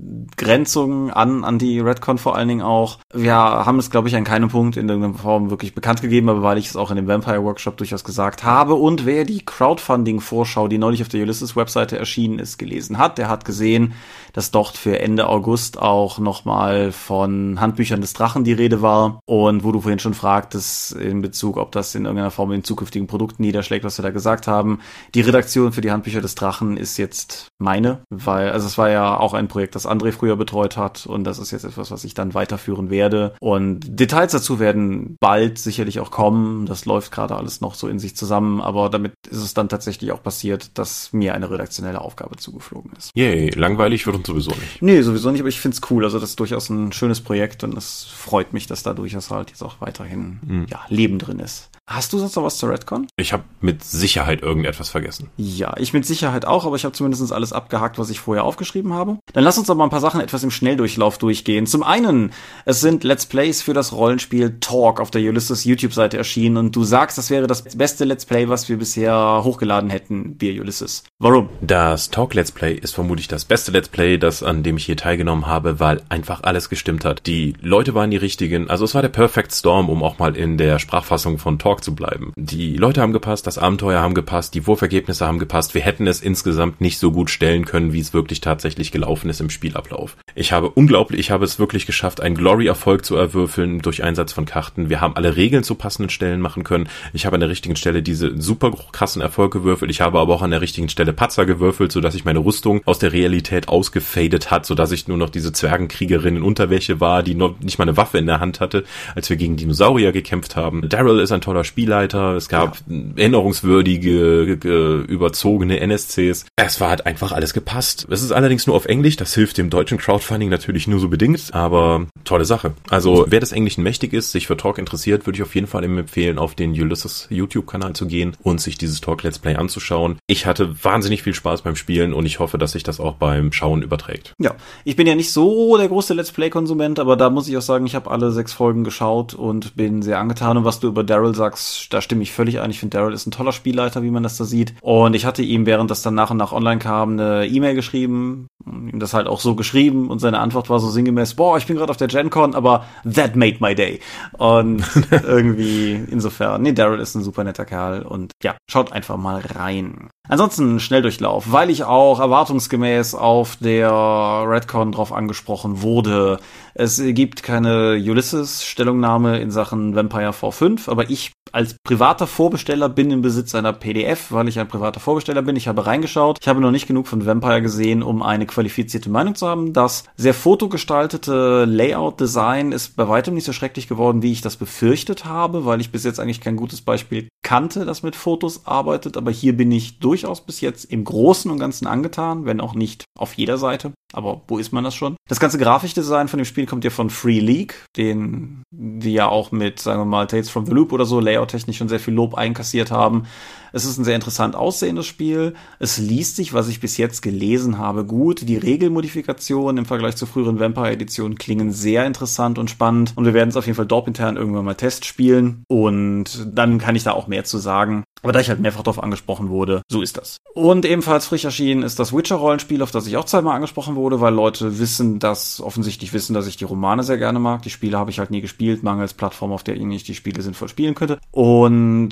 an, 1.10 1.44
an 1.44 1.58
die 1.58 1.80
Redcon 1.80 2.18
vor 2.18 2.36
allen 2.36 2.48
Dingen 2.48 2.62
auch. 2.62 2.98
Wir 3.12 3.34
haben 3.34 3.78
es, 3.78 3.90
glaube 3.90 4.08
ich, 4.08 4.16
an 4.16 4.24
keinem 4.24 4.48
Punkt 4.48 4.76
in 4.76 4.88
irgendeiner 4.88 5.14
Form 5.14 5.50
wirklich 5.50 5.74
bekannt 5.74 6.02
gegeben, 6.02 6.28
aber 6.28 6.42
weil 6.42 6.58
ich 6.58 6.68
es 6.68 6.76
auch 6.76 6.90
in 6.90 6.96
dem 6.96 7.08
Vampire 7.08 7.42
Workshop 7.42 7.76
durchaus 7.78 8.04
gesagt 8.04 8.44
habe 8.44 8.74
und 8.74 9.06
wer 9.06 9.24
die 9.24 9.44
Crowdfunding-Vorschau, 9.44 10.68
die 10.68 10.78
neulich 10.78 11.02
auf 11.02 11.08
der 11.08 11.22
Ulysses-Webseite 11.22 11.98
erschienen 11.98 12.38
ist, 12.38 12.58
gelesen 12.58 12.98
hat, 12.98 13.18
der 13.18 13.28
hat 13.28 13.44
gesehen, 13.44 13.94
dass 14.32 14.50
dort 14.50 14.76
für 14.76 14.98
Ende 15.00 15.28
August 15.28 15.78
auch 15.78 16.18
nochmal 16.18 16.92
von 16.92 17.60
Handbüchern 17.60 18.00
des 18.00 18.12
Drachen 18.12 18.44
die 18.44 18.52
Rede 18.52 18.82
war 18.82 19.20
und 19.26 19.64
wo 19.64 19.72
du 19.72 19.80
vorhin 19.80 19.98
schon 19.98 20.14
fragtest 20.14 20.92
in 20.92 21.22
Bezug, 21.22 21.56
ob 21.56 21.72
das 21.72 21.94
in 21.94 22.04
irgendeiner 22.04 22.30
Form 22.30 22.52
in 22.52 22.64
zukünftigen 22.64 23.06
Produkten 23.06 23.42
niederschlägt, 23.42 23.84
was 23.84 23.98
wir 23.98 24.02
da 24.02 24.10
gesagt 24.10 24.46
haben. 24.46 24.80
Die 25.14 25.20
Redaktion 25.20 25.72
für 25.72 25.80
die 25.80 25.90
Handbücher 25.90 26.20
des 26.20 26.34
Drachen 26.34 26.76
ist 26.76 26.96
jetzt 26.96 27.48
meine, 27.58 28.02
weil, 28.10 28.50
also 28.50 28.66
es 28.66 28.78
war 28.78 28.90
ja 28.90 29.16
auch 29.18 29.34
ein 29.34 29.48
Projekt, 29.48 29.74
das 29.74 29.86
André 29.86 30.12
früher 30.12 30.36
betreut 30.36 30.76
hat 30.76 31.06
und 31.06 31.24
das 31.24 31.38
ist 31.38 31.50
jetzt 31.50 31.64
etwas, 31.64 31.90
was 31.90 32.04
ich 32.04 32.14
dann 32.14 32.34
weiterführen 32.34 32.90
werde 32.90 33.34
und 33.40 33.80
Details 33.98 34.32
dazu 34.32 34.58
werden 34.58 35.16
bald 35.20 35.58
sicherlich 35.58 36.00
auch 36.00 36.10
kommen. 36.10 36.66
Das 36.66 36.84
läuft 36.84 37.12
gerade 37.12 37.36
alles 37.36 37.60
noch 37.60 37.74
so 37.74 37.88
in 37.88 37.98
sich 37.98 38.16
zusammen, 38.16 38.60
aber 38.60 38.90
damit 38.90 39.12
ist 39.28 39.38
es 39.38 39.54
dann 39.54 39.68
tatsächlich 39.68 40.12
auch 40.12 40.22
passiert, 40.22 40.78
dass 40.78 41.12
mir 41.12 41.34
eine 41.34 41.50
redaktionelle 41.50 42.00
Aufgabe 42.00 42.36
zugeflogen 42.36 42.92
ist. 42.96 43.10
Yay, 43.14 43.50
langweilig 43.50 44.06
wird 44.06 44.16
und 44.20 44.26
sowieso 44.26 44.50
nicht. 44.50 44.82
Nee, 44.82 45.00
sowieso 45.02 45.30
nicht, 45.30 45.40
aber 45.40 45.48
ich 45.48 45.60
find's 45.60 45.80
cool. 45.90 46.04
Also 46.04 46.18
das 46.18 46.30
ist 46.30 46.40
durchaus 46.40 46.68
ein 46.68 46.92
schönes 46.92 47.20
Projekt 47.20 47.64
und 47.64 47.76
es 47.76 48.04
freut 48.04 48.52
mich, 48.52 48.66
dass 48.66 48.82
da 48.82 48.92
durchaus 48.94 49.30
halt 49.30 49.50
jetzt 49.50 49.62
auch 49.62 49.80
weiterhin 49.80 50.40
mhm. 50.46 50.66
ja, 50.70 50.80
Leben 50.88 51.18
drin 51.18 51.38
ist. 51.38 51.70
Hast 51.90 52.12
du 52.12 52.18
sonst 52.18 52.36
noch 52.36 52.44
was 52.44 52.56
zur 52.56 52.70
Redcon? 52.70 53.08
Ich 53.16 53.32
habe 53.32 53.42
mit 53.60 53.82
Sicherheit 53.82 54.42
irgendetwas 54.42 54.90
vergessen. 54.90 55.28
Ja, 55.36 55.74
ich 55.76 55.92
mit 55.92 56.06
Sicherheit 56.06 56.44
auch, 56.44 56.64
aber 56.64 56.76
ich 56.76 56.84
habe 56.84 56.92
zumindest 56.92 57.32
alles 57.32 57.52
abgehakt, 57.52 57.98
was 57.98 58.10
ich 58.10 58.20
vorher 58.20 58.44
aufgeschrieben 58.44 58.92
habe. 58.92 59.18
Dann 59.32 59.42
lass 59.42 59.58
uns 59.58 59.66
mal 59.66 59.82
ein 59.82 59.90
paar 59.90 59.98
Sachen 59.98 60.20
etwas 60.20 60.44
im 60.44 60.52
Schnelldurchlauf 60.52 61.18
durchgehen. 61.18 61.66
Zum 61.66 61.82
einen, 61.82 62.32
es 62.64 62.80
sind 62.80 63.02
Let's 63.02 63.26
Plays 63.26 63.60
für 63.60 63.74
das 63.74 63.92
Rollenspiel 63.92 64.58
Talk 64.60 65.00
auf 65.00 65.10
der 65.10 65.22
Ulysses 65.22 65.64
YouTube-Seite 65.64 66.16
erschienen 66.16 66.58
und 66.58 66.76
du 66.76 66.84
sagst, 66.84 67.18
das 67.18 67.28
wäre 67.28 67.48
das 67.48 67.62
beste 67.62 68.04
Let's 68.04 68.24
Play, 68.24 68.48
was 68.48 68.68
wir 68.68 68.76
bisher 68.76 69.40
hochgeladen 69.42 69.90
hätten, 69.90 70.36
wir 70.38 70.60
Ulysses. 70.60 71.02
Warum? 71.18 71.48
Das 71.60 72.10
Talk 72.10 72.34
Let's 72.34 72.52
Play 72.52 72.74
ist 72.74 72.94
vermutlich 72.94 73.26
das 73.26 73.44
beste 73.44 73.72
Let's 73.72 73.88
Play, 73.88 74.09
das 74.18 74.42
an 74.42 74.62
dem 74.62 74.76
ich 74.76 74.86
hier 74.86 74.96
teilgenommen 74.96 75.46
habe, 75.46 75.80
weil 75.80 76.02
einfach 76.08 76.42
alles 76.42 76.68
gestimmt 76.68 77.04
hat. 77.04 77.26
Die 77.26 77.54
Leute 77.60 77.94
waren 77.94 78.10
die 78.10 78.16
richtigen, 78.16 78.70
also 78.70 78.84
es 78.84 78.94
war 78.94 79.02
der 79.02 79.08
Perfect 79.08 79.52
Storm, 79.52 79.88
um 79.88 80.02
auch 80.02 80.18
mal 80.18 80.36
in 80.36 80.58
der 80.58 80.78
Sprachfassung 80.78 81.38
von 81.38 81.58
Talk 81.58 81.84
zu 81.84 81.94
bleiben. 81.94 82.32
Die 82.36 82.76
Leute 82.76 83.00
haben 83.00 83.12
gepasst, 83.12 83.46
das 83.46 83.58
Abenteuer 83.58 84.00
haben 84.00 84.14
gepasst, 84.14 84.54
die 84.54 84.66
Wurfergebnisse 84.66 85.26
haben 85.26 85.38
gepasst. 85.38 85.74
Wir 85.74 85.82
hätten 85.82 86.06
es 86.06 86.20
insgesamt 86.20 86.80
nicht 86.80 86.98
so 86.98 87.12
gut 87.12 87.30
stellen 87.30 87.64
können, 87.64 87.92
wie 87.92 88.00
es 88.00 88.14
wirklich 88.14 88.40
tatsächlich 88.40 88.92
gelaufen 88.92 89.30
ist 89.30 89.40
im 89.40 89.50
Spielablauf. 89.50 90.16
Ich 90.34 90.52
habe 90.52 90.70
unglaublich, 90.70 91.20
ich 91.20 91.30
habe 91.30 91.44
es 91.44 91.58
wirklich 91.58 91.86
geschafft, 91.86 92.20
einen 92.20 92.34
Glory-Erfolg 92.34 93.04
zu 93.04 93.16
erwürfeln 93.16 93.80
durch 93.80 94.02
Einsatz 94.02 94.32
von 94.32 94.44
Karten. 94.44 94.88
Wir 94.88 95.00
haben 95.00 95.16
alle 95.16 95.36
Regeln 95.36 95.62
zu 95.62 95.74
passenden 95.74 96.10
Stellen 96.10 96.40
machen 96.40 96.64
können. 96.64 96.88
Ich 97.12 97.26
habe 97.26 97.34
an 97.34 97.40
der 97.40 97.50
richtigen 97.50 97.76
Stelle 97.76 98.02
diese 98.02 98.40
super 98.40 98.72
krassen 98.92 99.22
Erfolg 99.22 99.52
gewürfelt. 99.52 99.90
Ich 99.90 100.00
habe 100.00 100.18
aber 100.18 100.34
auch 100.34 100.42
an 100.42 100.50
der 100.50 100.60
richtigen 100.60 100.88
Stelle 100.88 101.12
Patzer 101.12 101.46
gewürfelt, 101.46 101.92
sodass 101.92 102.14
ich 102.14 102.24
meine 102.24 102.40
Rüstung 102.40 102.80
aus 102.84 102.98
der 102.98 103.12
Realität 103.12 103.68
ausgefadet 104.00 104.50
hat, 104.50 104.66
sodass 104.66 104.92
ich 104.92 105.08
nur 105.08 105.16
noch 105.16 105.30
diese 105.30 105.52
Zwergenkriegerin 105.52 106.36
in 106.36 106.42
Unterwäsche 106.42 107.00
war, 107.00 107.22
die 107.22 107.34
noch 107.34 107.60
nicht 107.60 107.78
mal 107.78 107.84
eine 107.84 107.96
Waffe 107.96 108.18
in 108.18 108.26
der 108.26 108.40
Hand 108.40 108.60
hatte, 108.60 108.84
als 109.14 109.30
wir 109.30 109.36
gegen 109.36 109.56
Dinosaurier 109.56 110.12
gekämpft 110.12 110.56
haben. 110.56 110.88
Daryl 110.88 111.20
ist 111.20 111.32
ein 111.32 111.40
toller 111.40 111.64
Spielleiter. 111.64 112.34
Es 112.34 112.48
gab 112.48 112.78
ja. 112.88 112.96
erinnerungswürdige 113.16 114.42
über 114.42 115.08
überzogene 115.08 115.80
NSCs. 115.80 116.46
Es 116.66 116.78
war 116.78 116.90
halt 116.90 117.06
einfach 117.06 117.32
alles 117.32 117.54
gepasst. 117.54 118.06
Es 118.10 118.22
ist 118.22 118.32
allerdings 118.32 118.66
nur 118.66 118.76
auf 118.76 118.84
Englisch, 118.84 119.16
das 119.16 119.34
hilft 119.34 119.56
dem 119.56 119.70
deutschen 119.70 119.96
Crowdfunding 119.96 120.50
natürlich 120.50 120.86
nur 120.86 121.00
so 121.00 121.08
bedingt, 121.08 121.54
aber 121.54 122.06
tolle 122.24 122.44
Sache. 122.44 122.74
Also 122.90 123.24
wer 123.28 123.40
des 123.40 123.52
Englischen 123.52 123.82
mächtig 123.82 124.12
ist, 124.12 124.30
sich 124.30 124.46
für 124.46 124.58
Talk 124.58 124.76
interessiert, 124.76 125.26
würde 125.26 125.38
ich 125.38 125.42
auf 125.42 125.54
jeden 125.54 125.66
Fall 125.66 125.84
empfehlen, 125.84 126.38
auf 126.38 126.54
den 126.54 126.72
Ulysses 126.72 127.28
YouTube-Kanal 127.30 127.94
zu 127.94 128.06
gehen 128.06 128.36
und 128.42 128.60
sich 128.60 128.76
dieses 128.76 129.00
Talk 129.00 129.22
Let's 129.22 129.38
Play 129.38 129.56
anzuschauen. 129.56 130.18
Ich 130.26 130.44
hatte 130.44 130.84
wahnsinnig 130.84 131.22
viel 131.22 131.32
Spaß 131.32 131.62
beim 131.62 131.76
Spielen 131.76 132.12
und 132.12 132.26
ich 132.26 132.40
hoffe, 132.40 132.58
dass 132.58 132.72
sich 132.72 132.82
das 132.82 133.00
auch 133.00 133.14
beim 133.14 133.52
Schauen 133.52 133.80
überträgt. 133.80 134.34
Ja, 134.38 134.54
ich 134.84 134.96
bin 134.96 135.06
ja 135.06 135.14
nicht 135.14 135.32
so 135.32 135.78
der 135.78 135.88
große 135.88 136.12
Let's 136.12 136.30
Play-Konsument, 136.30 136.98
aber 136.98 137.16
da 137.16 137.30
muss 137.30 137.48
ich 137.48 137.56
auch 137.56 137.62
sagen, 137.62 137.86
ich 137.86 137.94
habe 137.94 138.10
alle 138.10 138.32
sechs 138.32 138.52
Folgen 138.52 138.84
geschaut 138.84 139.32
und 139.32 139.76
bin 139.76 140.02
sehr 140.02 140.18
angetan. 140.18 140.58
Und 140.58 140.64
was 140.64 140.78
du 140.78 140.88
über 140.88 141.04
Daryl 141.04 141.34
sagst, 141.34 141.92
da 141.94 142.02
stimme 142.02 142.22
ich 142.22 142.32
völlig 142.32 142.60
ein. 142.60 142.70
Ich 142.70 142.80
finde, 142.80 142.98
Daryl 142.98 143.14
ist 143.14 143.26
ein 143.26 143.30
toller 143.30 143.52
Spielleiter, 143.52 144.02
wie 144.02 144.10
man 144.10 144.22
das 144.22 144.36
da 144.36 144.44
sieht. 144.44 144.74
Und 144.82 145.14
ich 145.14 145.24
hatte 145.24 145.42
ihm, 145.42 145.64
während 145.64 145.90
das 145.90 146.02
dann 146.02 146.14
nach 146.14 146.30
und 146.30 146.36
nach 146.36 146.49
online 146.52 146.78
kam, 146.78 147.12
eine 147.12 147.46
E-Mail 147.46 147.74
geschrieben, 147.74 148.48
ihm 148.66 149.00
das 149.00 149.14
halt 149.14 149.26
auch 149.26 149.40
so 149.40 149.54
geschrieben 149.54 150.08
und 150.10 150.18
seine 150.18 150.38
Antwort 150.38 150.70
war 150.70 150.80
so 150.80 150.88
sinngemäß, 150.88 151.34
boah, 151.34 151.58
ich 151.58 151.66
bin 151.66 151.76
gerade 151.76 151.90
auf 151.90 151.96
der 151.96 152.08
GenCon, 152.08 152.54
aber 152.54 152.84
that 153.04 153.36
made 153.36 153.56
my 153.60 153.74
day. 153.74 154.00
Und 154.32 154.84
irgendwie 155.10 155.92
insofern, 156.10 156.62
nee, 156.62 156.72
Daryl 156.72 157.00
ist 157.00 157.14
ein 157.14 157.22
super 157.22 157.44
netter 157.44 157.64
Kerl 157.64 158.02
und 158.02 158.32
ja, 158.42 158.56
schaut 158.68 158.92
einfach 158.92 159.16
mal 159.16 159.40
rein. 159.40 160.10
Ansonsten 160.30 160.78
Schnelldurchlauf, 160.78 161.50
weil 161.50 161.70
ich 161.70 161.82
auch 161.82 162.20
erwartungsgemäß 162.20 163.16
auf 163.16 163.56
der 163.56 163.90
Redcon 163.90 164.92
drauf 164.92 165.12
angesprochen 165.12 165.82
wurde. 165.82 166.38
Es 166.74 167.02
gibt 167.04 167.42
keine 167.42 167.94
Ulysses-Stellungnahme 167.94 169.40
in 169.40 169.50
Sachen 169.50 169.96
Vampire 169.96 170.30
V5, 170.30 170.88
aber 170.88 171.10
ich 171.10 171.32
als 171.52 171.74
privater 171.82 172.28
Vorbesteller 172.28 172.88
bin 172.88 173.10
im 173.10 173.22
Besitz 173.22 173.56
einer 173.56 173.72
PDF, 173.72 174.30
weil 174.30 174.46
ich 174.46 174.60
ein 174.60 174.68
privater 174.68 175.00
Vorbesteller 175.00 175.42
bin. 175.42 175.56
Ich 175.56 175.66
habe 175.66 175.84
reingeschaut. 175.84 176.38
Ich 176.40 176.46
habe 176.46 176.60
noch 176.60 176.70
nicht 176.70 176.86
genug 176.86 177.08
von 177.08 177.26
Vampire 177.26 177.60
gesehen, 177.60 178.04
um 178.04 178.22
eine 178.22 178.46
qualifizierte 178.46 179.10
Meinung 179.10 179.34
zu 179.34 179.48
haben. 179.48 179.72
Das 179.72 180.04
sehr 180.16 180.34
fotogestaltete 180.34 181.64
Layout-Design 181.64 182.70
ist 182.70 182.96
bei 182.96 183.08
weitem 183.08 183.34
nicht 183.34 183.46
so 183.46 183.52
schrecklich 183.52 183.88
geworden, 183.88 184.22
wie 184.22 184.30
ich 184.30 184.42
das 184.42 184.56
befürchtet 184.56 185.24
habe, 185.24 185.64
weil 185.64 185.80
ich 185.80 185.90
bis 185.90 186.04
jetzt 186.04 186.20
eigentlich 186.20 186.40
kein 186.40 186.56
gutes 186.56 186.82
Beispiel 186.82 187.28
kannte, 187.42 187.84
das 187.84 188.02
mit 188.02 188.14
Fotos 188.14 188.66
arbeitet. 188.66 189.16
Aber 189.16 189.32
hier 189.32 189.56
bin 189.56 189.72
ich 189.72 189.98
durchaus 190.20 190.44
bis 190.44 190.60
jetzt 190.60 190.84
im 190.84 191.04
Großen 191.04 191.50
und 191.50 191.58
Ganzen 191.58 191.86
angetan, 191.86 192.44
wenn 192.44 192.60
auch 192.60 192.74
nicht 192.74 193.04
auf 193.18 193.34
jeder 193.34 193.58
Seite. 193.58 193.92
Aber 194.12 194.42
wo 194.48 194.58
ist 194.58 194.72
man 194.72 194.84
das 194.84 194.94
schon? 194.94 195.16
Das 195.28 195.40
ganze 195.40 195.58
Grafikdesign 195.58 196.28
von 196.28 196.38
dem 196.38 196.44
Spiel 196.44 196.66
kommt 196.66 196.84
ja 196.84 196.90
von 196.90 197.10
Free 197.10 197.38
League, 197.40 197.74
den 197.96 198.62
die 198.72 199.12
ja 199.12 199.28
auch 199.28 199.52
mit, 199.52 199.80
sagen 199.80 200.00
wir 200.00 200.04
mal, 200.04 200.26
Tales 200.26 200.50
from 200.50 200.66
the 200.66 200.72
Loop 200.72 200.92
oder 200.92 201.04
so 201.04 201.20
layout-technisch 201.20 201.78
schon 201.78 201.88
sehr 201.88 202.00
viel 202.00 202.14
Lob 202.14 202.34
einkassiert 202.34 202.90
haben. 202.90 203.26
Es 203.72 203.84
ist 203.84 203.98
ein 203.98 204.04
sehr 204.04 204.16
interessant 204.16 204.56
aussehendes 204.56 205.06
Spiel. 205.06 205.54
Es 205.78 205.98
liest 205.98 206.36
sich, 206.36 206.52
was 206.52 206.68
ich 206.68 206.80
bis 206.80 206.96
jetzt 206.96 207.22
gelesen 207.22 207.78
habe, 207.78 208.04
gut. 208.04 208.48
Die 208.48 208.56
Regelmodifikationen 208.56 209.78
im 209.78 209.86
Vergleich 209.86 210.16
zur 210.16 210.28
früheren 210.28 210.58
Vampire-Edition 210.58 211.36
klingen 211.36 211.72
sehr 211.72 212.04
interessant 212.04 212.58
und 212.58 212.68
spannend. 212.68 213.12
Und 213.14 213.26
wir 213.26 213.34
werden 213.34 213.50
es 213.50 213.56
auf 213.56 213.66
jeden 213.66 213.76
Fall 213.76 213.86
dort 213.86 214.08
intern 214.08 214.36
irgendwann 214.36 214.64
mal 214.64 214.74
Test 214.74 215.04
spielen. 215.04 215.62
Und 215.68 216.48
dann 216.52 216.78
kann 216.78 216.96
ich 216.96 217.04
da 217.04 217.12
auch 217.12 217.28
mehr 217.28 217.44
zu 217.44 217.58
sagen. 217.58 218.02
Aber 218.22 218.32
da 218.32 218.40
ich 218.40 218.50
halt 218.50 218.60
mehrfach 218.60 218.82
darauf 218.82 219.02
angesprochen 219.02 219.48
wurde, 219.48 219.82
so 219.90 220.02
ist 220.02 220.16
das. 220.16 220.36
Und 220.54 220.84
ebenfalls 220.84 221.26
frisch 221.26 221.44
erschienen 221.44 221.82
ist 221.82 221.98
das 221.98 222.12
Witcher-Rollenspiel, 222.12 222.82
auf 222.82 222.90
das 222.90 223.06
ich 223.06 223.16
auch 223.16 223.24
zweimal 223.24 223.54
angesprochen 223.54 223.94
wurde, 223.94 223.99
weil 224.02 224.34
Leute 224.34 224.78
wissen, 224.78 225.18
dass, 225.18 225.60
offensichtlich 225.60 226.12
wissen, 226.12 226.34
dass 226.34 226.46
ich 226.46 226.56
die 226.56 226.64
Romane 226.64 227.02
sehr 227.02 227.18
gerne 227.18 227.38
mag. 227.38 227.62
Die 227.62 227.70
Spiele 227.70 227.98
habe 227.98 228.10
ich 228.10 228.18
halt 228.18 228.30
nie 228.30 228.40
gespielt, 228.40 228.82
mangels 228.82 229.14
Plattform, 229.14 229.52
auf 229.52 229.62
der 229.62 229.76
ich 229.76 230.04
die 230.04 230.14
Spiele 230.14 230.42
sinnvoll 230.42 230.68
spielen 230.68 230.94
könnte. 230.94 231.18
Und 231.30 232.10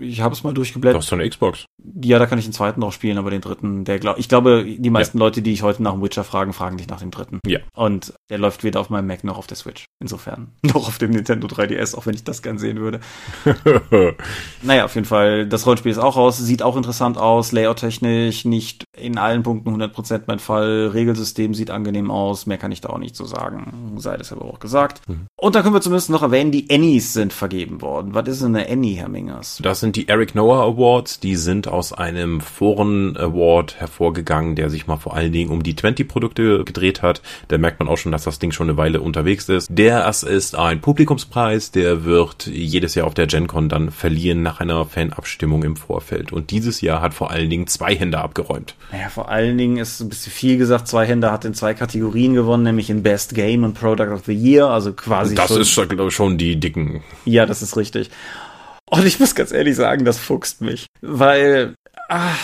ich 0.00 0.20
habe 0.20 0.34
es 0.34 0.42
mal 0.44 0.54
durchgeblättert. 0.54 0.96
Du 0.96 1.02
hast 1.02 1.12
doch 1.12 1.18
eine 1.18 1.28
Xbox. 1.28 1.66
Ja, 2.02 2.18
da 2.18 2.26
kann 2.26 2.38
ich 2.38 2.44
den 2.44 2.52
zweiten 2.52 2.80
drauf 2.80 2.94
spielen, 2.94 3.18
aber 3.18 3.30
den 3.30 3.40
dritten, 3.40 3.84
der 3.84 3.98
glaub, 3.98 4.18
ich 4.18 4.28
glaube, 4.28 4.64
die 4.64 4.90
meisten 4.90 5.18
ja. 5.18 5.24
Leute, 5.24 5.42
die 5.42 5.52
ich 5.52 5.62
heute 5.62 5.82
nach 5.82 5.92
dem 5.92 6.02
Witcher 6.02 6.24
fragen, 6.24 6.52
fragen 6.52 6.76
dich 6.76 6.88
nach 6.88 7.00
dem 7.00 7.10
dritten. 7.10 7.40
Ja. 7.46 7.60
Und 7.74 8.14
der 8.28 8.38
läuft 8.38 8.64
weder 8.64 8.80
auf 8.80 8.90
meinem 8.90 9.06
Mac 9.06 9.24
noch 9.24 9.38
auf 9.38 9.46
der 9.46 9.56
Switch. 9.56 9.84
Insofern. 10.00 10.52
Noch 10.62 10.88
auf 10.88 10.98
dem 10.98 11.10
Nintendo 11.10 11.46
3DS, 11.46 11.96
auch 11.96 12.06
wenn 12.06 12.14
ich 12.14 12.24
das 12.24 12.42
gern 12.42 12.58
sehen 12.58 12.78
würde. 12.78 13.00
naja, 14.62 14.84
auf 14.84 14.94
jeden 14.94 15.06
Fall, 15.06 15.46
das 15.46 15.66
Rollenspiel 15.66 15.92
ist 15.92 15.98
auch 15.98 16.16
raus, 16.16 16.38
sieht 16.38 16.62
auch 16.62 16.76
interessant 16.76 17.18
aus, 17.18 17.52
layout-technisch, 17.52 18.44
nicht 18.44 18.84
in 18.96 19.18
allen 19.18 19.42
Punkten 19.42 19.70
100% 19.70 20.22
mein 20.26 20.38
Fall. 20.38 20.90
Regelsystem 21.00 21.54
sieht 21.54 21.70
angenehm 21.70 22.10
aus, 22.10 22.46
mehr 22.46 22.58
kann 22.58 22.72
ich 22.72 22.80
da 22.80 22.90
auch 22.90 22.98
nicht 22.98 23.16
so 23.16 23.24
sagen. 23.24 23.94
Sei 23.96 24.16
das 24.16 24.32
aber 24.32 24.44
auch 24.44 24.60
gesagt. 24.60 25.08
Mhm. 25.08 25.26
Und 25.36 25.54
dann 25.54 25.62
können 25.62 25.74
wir 25.74 25.80
zumindest 25.80 26.10
noch 26.10 26.22
erwähnen, 26.22 26.52
die 26.52 26.68
Annies 26.70 27.12
sind 27.12 27.32
vergeben 27.32 27.80
worden. 27.80 28.14
Was 28.14 28.28
ist 28.28 28.42
denn 28.42 28.54
eine 28.54 28.68
Annie, 28.68 28.96
Herr 28.96 29.08
Mingers? 29.08 29.58
Das 29.62 29.80
sind 29.80 29.96
die 29.96 30.08
Eric 30.08 30.34
Noah 30.34 30.64
Awards, 30.64 31.20
die 31.20 31.36
sind 31.36 31.68
aus 31.68 31.92
einem 31.92 32.40
Foren 32.40 33.16
Award 33.16 33.80
hervorgegangen, 33.80 34.54
der 34.54 34.70
sich 34.70 34.86
mal 34.86 34.96
vor 34.96 35.14
allen 35.14 35.32
Dingen 35.32 35.50
um 35.50 35.62
die 35.62 35.74
20 35.74 36.06
Produkte 36.06 36.64
gedreht 36.64 37.02
hat. 37.02 37.22
Da 37.48 37.58
merkt 37.58 37.80
man 37.80 37.88
auch 37.88 37.96
schon, 37.96 38.12
dass 38.12 38.24
das 38.24 38.38
Ding 38.38 38.52
schon 38.52 38.68
eine 38.68 38.76
Weile 38.76 39.00
unterwegs 39.00 39.48
ist. 39.48 39.68
Der 39.70 40.08
ist 40.08 40.54
ein 40.54 40.80
Publikumspreis, 40.80 41.70
der 41.70 42.04
wird 42.04 42.46
jedes 42.46 42.94
Jahr 42.94 43.06
auf 43.06 43.14
der 43.14 43.26
GenCon 43.26 43.68
dann 43.68 43.90
verliehen 43.90 44.42
nach 44.42 44.60
einer 44.60 44.84
Fanabstimmung 44.84 45.62
im 45.62 45.76
Vorfeld. 45.76 46.32
Und 46.32 46.50
dieses 46.50 46.80
Jahr 46.80 47.00
hat 47.00 47.14
vor 47.14 47.30
allen 47.30 47.48
Dingen 47.48 47.66
zwei 47.66 47.94
Hände 47.94 48.18
abgeräumt. 48.18 48.74
Naja, 48.92 49.08
vor 49.08 49.30
allen 49.30 49.56
Dingen 49.56 49.78
ist 49.78 50.00
ein 50.00 50.08
bisschen 50.08 50.32
viel 50.32 50.58
gesagt, 50.58 50.88
zwei 50.90 51.06
Hände 51.06 51.30
hat 51.30 51.44
in 51.44 51.54
zwei 51.54 51.74
Kategorien 51.74 52.34
gewonnen, 52.34 52.64
nämlich 52.64 52.90
in 52.90 53.02
Best 53.02 53.34
Game 53.34 53.64
und 53.64 53.74
Product 53.74 54.12
of 54.12 54.24
the 54.26 54.34
Year, 54.34 54.68
also 54.68 54.92
quasi. 54.92 55.34
Das 55.34 55.48
schon, 55.48 55.60
ist 55.60 55.74
glaube 55.74 56.08
ich, 56.08 56.14
schon 56.14 56.36
die 56.36 56.56
dicken. 56.56 57.02
Ja, 57.24 57.46
das 57.46 57.62
ist 57.62 57.76
richtig. 57.76 58.10
Und 58.90 59.06
ich 59.06 59.20
muss 59.20 59.34
ganz 59.34 59.52
ehrlich 59.52 59.76
sagen, 59.76 60.04
das 60.04 60.18
fuchst 60.18 60.60
mich. 60.60 60.86
Weil, 61.00 61.74
ah, 62.08 62.34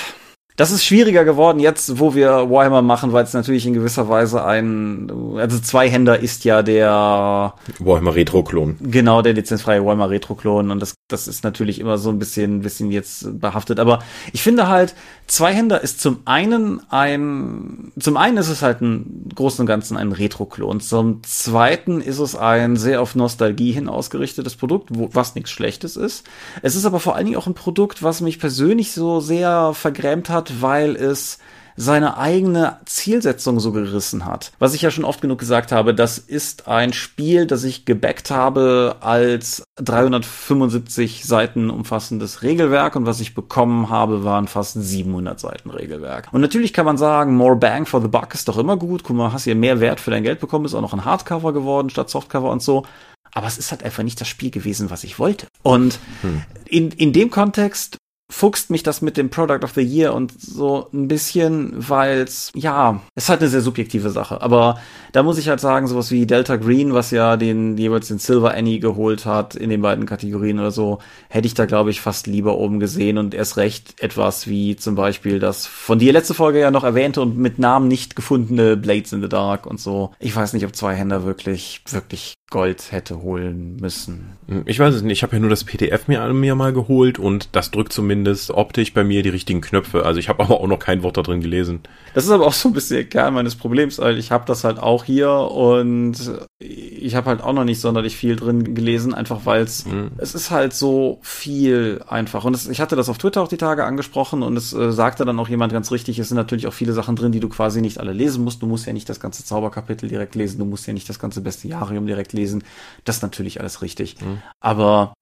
das 0.57 0.71
ist 0.71 0.85
schwieriger 0.85 1.25
geworden 1.25 1.61
jetzt, 1.61 2.01
wo 2.01 2.15
wir 2.15 2.51
Warhammer 2.51 2.81
machen, 2.81 3.13
weil 3.13 3.25
es 3.25 3.35
natürlich 3.35 3.67
in 3.67 3.75
gewisser 3.75 4.09
Weise 4.09 4.45
ein, 4.45 5.11
also 5.37 5.59
Zweihänder 5.59 6.19
ist 6.19 6.45
ja 6.45 6.63
der 6.63 7.55
Warhammer 7.79 8.15
Retro-Klon. 8.15 8.77
Genau, 8.81 9.21
der 9.21 9.35
lizenzfreie 9.35 9.85
Warhammer 9.85 10.09
Retro-Klon 10.09 10.71
und 10.71 10.81
das, 10.81 10.95
das 11.09 11.29
ist 11.29 11.45
natürlich 11.45 11.79
immer 11.79 11.99
so 11.99 12.09
ein 12.09 12.19
bisschen, 12.19 12.63
bisschen 12.63 12.91
jetzt 12.91 13.39
behaftet. 13.39 13.79
Aber 13.79 13.99
ich 14.33 14.43
finde 14.43 14.67
halt, 14.69 14.95
Zweihänder 15.27 15.83
ist 15.83 16.01
zum 16.01 16.21
einen 16.25 16.81
ein, 16.91 17.93
zum 17.99 18.17
einen 18.17 18.39
ist 18.39 18.49
es 18.49 18.63
halt 18.63 18.81
ein 18.81 19.29
Großen 19.35 19.61
und 19.63 19.67
Ganzen 19.67 19.97
ein 19.97 20.13
Retro-Klon. 20.13 20.81
Zum 20.81 21.23
zweiten 21.23 22.01
ist 22.01 22.19
es 22.19 22.35
ein 22.35 22.77
sehr 22.77 23.03
auf 23.03 23.15
Nostalgie 23.15 23.73
hin 23.73 23.89
ausgerichtetes 23.89 24.57
Produkt, 24.57 24.89
wo, 24.93 25.11
was 25.13 25.35
nichts 25.35 25.51
Schlechtes 25.51 25.97
ist. 25.97 26.25
Es 26.63 26.77
ist 26.77 26.87
aber 26.87 27.01
vor 27.01 27.17
allen 27.17 27.27
Dingen 27.27 27.37
auch 27.37 27.47
ein 27.47 27.55
Produkt, 27.55 28.03
was 28.03 28.21
mich 28.21 28.39
persönlich 28.39 28.93
so 28.93 29.21
sehr 29.21 29.75
vergrämt 29.75 30.31
hat, 30.31 30.46
weil 30.61 30.97
es 30.97 31.39
seine 31.77 32.17
eigene 32.17 32.79
Zielsetzung 32.87 33.61
so 33.61 33.71
gerissen 33.71 34.25
hat. 34.25 34.53
Was 34.59 34.75
ich 34.75 34.83
ja 34.83 34.91
schon 34.91 35.05
oft 35.05 35.21
genug 35.21 35.39
gesagt 35.39 35.73
habe, 35.73 35.95
das 35.95 36.19
ist 36.19 36.69
ein 36.69 36.93
Spiel, 36.93 37.47
das 37.47 37.65
ich 37.65 37.85
gebackt 37.85 38.31
habe 38.31 38.97
als 39.01 39.63
375 39.77 41.25
Seiten 41.25 41.71
umfassendes 41.71 42.43
Regelwerk 42.43 42.97
und 42.97 43.05
was 43.05 43.21
ich 43.21 43.35
bekommen 43.35 43.91
habe, 43.91 44.25
waren 44.25 44.49
fast 44.49 44.75
700 44.75 45.39
Seiten 45.39 45.71
Regelwerk. 45.71 46.29
Und 46.33 46.41
natürlich 46.41 46.73
kann 46.73 46.87
man 46.87 46.97
sagen, 46.97 47.37
more 47.37 47.57
bang 47.57 47.85
for 47.85 48.01
the 48.01 48.09
buck 48.09 48.35
ist 48.35 48.49
doch 48.49 48.59
immer 48.59 48.77
gut. 48.77 49.05
Guck 49.05 49.17
mal, 49.17 49.33
hast 49.33 49.45
hier 49.45 49.55
mehr 49.55 49.81
Wert 49.81 50.01
für 50.01 50.11
dein 50.11 50.23
Geld 50.23 50.41
bekommen, 50.41 50.65
ist 50.65 50.75
auch 50.75 50.81
noch 50.81 50.95
ein 50.95 51.05
Hardcover 51.05 51.53
geworden 51.53 51.91
statt 51.91 52.09
Softcover 52.09 52.51
und 52.51 52.63
so. 52.63 52.85
Aber 53.33 53.47
es 53.47 53.59
ist 53.59 53.71
halt 53.71 53.83
einfach 53.83 54.03
nicht 54.03 54.19
das 54.19 54.29
Spiel 54.29 54.51
gewesen, 54.51 54.89
was 54.89 55.05
ich 55.05 55.19
wollte. 55.19 55.47
Und 55.63 55.99
hm. 56.23 56.43
in, 56.65 56.91
in 56.91 57.13
dem 57.13 57.31
Kontext 57.31 57.99
fuchst 58.29 58.71
mich 58.71 58.83
das 58.83 59.03
mit 59.03 59.17
dem 59.17 59.31
Product 59.31 59.63
of 59.63 59.73
the 59.75 59.83
Year 59.83 60.13
und 60.13 60.33
so 60.41 60.89
ein 60.93 61.07
bisschen, 61.07 61.73
weil 61.77 62.23
es, 62.23 62.51
ja, 62.55 63.01
es 63.15 63.25
ist 63.25 63.29
halt 63.29 63.41
eine 63.41 63.49
sehr 63.49 63.61
subjektive 63.61 64.11
Sache. 64.11 64.43
Aber 64.43 64.81
da 65.13 65.23
muss 65.23 65.39
ich 65.39 65.49
halt 65.49 65.61
sagen, 65.61 65.87
sowas 65.87 66.11
wie 66.11 66.27
Delta 66.27 66.57
Green, 66.57 66.93
was 66.93 67.13
ja 67.13 67.37
den 67.37 67.79
jeweils 67.79 68.09
den 68.09 68.19
Silver 68.19 68.53
Annie 68.53 68.81
geholt 68.81 69.27
hat 69.27 69.55
in 69.55 69.71
den 69.71 69.81
beiden 69.81 70.07
Kategorien 70.07 70.59
oder 70.59 70.73
so, 70.73 70.99
hätte 71.29 71.47
ich 71.47 71.55
da, 71.55 71.67
glaube 71.67 71.91
ich, 71.91 72.01
fast 72.01 72.27
lieber 72.27 72.59
oben 72.59 72.81
gesehen 72.81 73.17
und 73.19 73.33
erst 73.33 73.57
recht 73.59 73.95
etwas 74.03 74.49
wie 74.49 74.75
zum 74.75 74.97
Beispiel 74.97 75.39
das 75.39 75.67
von 75.67 76.01
dir 76.01 76.13
letzte 76.13 76.35
Folge 76.35 76.59
ja 76.59 76.73
noch 76.73 76.85
erwähnte 76.85 77.21
und 77.21 77.39
mit 77.39 77.61
Namen 77.61 77.87
nicht 77.87 78.17
gefundene 78.17 78.77
Blades 78.77 79.13
in 79.13 79.23
the 79.23 79.29
Dark 79.29 79.67
und 79.67 79.81
so. 79.81 80.11
Ich 80.19 80.35
weiß 80.35 80.53
nicht, 80.53 80.67
ob 80.67 80.75
zwei 80.75 80.95
Händer 80.95 81.25
wirklich, 81.25 81.83
wirklich 81.91 82.35
Gold 82.51 82.93
hätte 82.93 83.23
holen 83.23 83.77
müssen. 83.81 84.37
Ich 84.67 84.79
weiß 84.79 84.95
es 84.95 85.03
nicht. 85.03 85.19
Ich 85.19 85.23
habe 85.25 85.35
ja 85.35 85.41
nur 85.41 85.51
das 85.51 85.65
PDF 85.65 86.07
mir, 86.07 86.33
mir 86.33 86.55
mal 86.55 86.73
geholt 86.73 87.19
und 87.19 87.49
das 87.53 87.73
drückt 87.73 87.93
zumindest 87.93 88.16
optisch 88.51 88.93
bei 88.93 89.05
mir 89.05 89.23
die 89.23 89.29
richtigen 89.29 89.61
Knöpfe. 89.61 90.05
Also 90.05 90.21
ich 90.21 90.29
habe 90.29 90.43
aber 90.45 90.61
auch 90.61 90.67
noch 90.67 90.79
kein 90.79 91.03
Wort 91.03 91.17
da 91.17 91.23
drin 91.23 91.41
gelesen. 91.41 91.81
Das 92.15 92.25
ist 92.25 92.31
aber 92.31 92.47
auch 92.47 92.53
so 92.53 92.69
ein 92.69 92.73
bisschen 92.73 92.97
der 92.97 93.05
Kern 93.05 93.35
meines 93.35 93.57
Problems, 93.57 93.99
weil 93.99 94.19
ich 94.19 94.31
habe 94.31 94.45
das 94.47 94.65
halt 94.65 94.79
auch 94.79 95.05
hier 95.05 95.31
und 95.31 96.17
ich 96.59 97.15
habe 97.15 97.29
halt 97.29 97.43
auch 97.43 97.53
noch 97.53 97.65
nicht 97.65 97.81
sonderlich 97.81 98.17
viel 98.17 98.37
drin 98.37 98.75
gelesen, 98.75 99.13
einfach 99.13 99.45
weil 99.45 99.63
es 99.63 99.85
mhm. 99.85 100.13
es 100.17 100.35
ist 100.35 100.51
halt 100.51 100.73
so 100.73 101.19
viel 101.23 102.03
einfach. 102.09 102.45
Und 102.45 102.55
es, 102.55 102.69
ich 102.69 102.81
hatte 102.81 102.97
das 102.97 103.09
auf 103.09 103.19
Twitter 103.19 103.43
auch 103.43 103.49
die 103.49 103.57
Tage 103.57 103.85
angesprochen 103.85 104.43
und 104.43 104.57
es 104.57 104.73
äh, 104.73 104.93
sagte 104.93 105.25
dann 105.25 105.39
auch 105.39 105.49
jemand 105.49 105.73
ganz 105.73 105.91
richtig, 105.91 106.19
es 106.19 106.29
sind 106.29 106.37
natürlich 106.37 106.67
auch 106.67 106.73
viele 106.73 106.93
Sachen 106.93 107.17
drin, 107.17 107.33
die 107.33 107.41
du 107.41 107.49
quasi 107.49 107.81
nicht 107.81 107.99
alle 107.99 108.13
lesen 108.13 108.45
musst. 108.45 108.63
Du 108.63 108.67
musst 108.67 108.87
ja 108.87 108.93
nicht 108.93 109.09
das 109.09 109.21
ganze 109.21 109.45
Zauberkapitel 109.45 110.09
direkt 110.09 110.35
lesen, 110.35 110.59
du 110.59 110.65
musst 110.65 110.87
ja 110.87 110.93
nicht 110.93 111.09
das 111.09 111.19
ganze 111.19 111.41
Bestiarium 111.41 112.07
direkt 112.07 112.33
lesen. 112.33 112.65
Das 113.05 113.17
ist 113.17 113.23
natürlich 113.23 113.61
alles 113.61 113.83
richtig. 113.83 114.17
Mhm. 114.21 114.41
Aber 114.61 115.13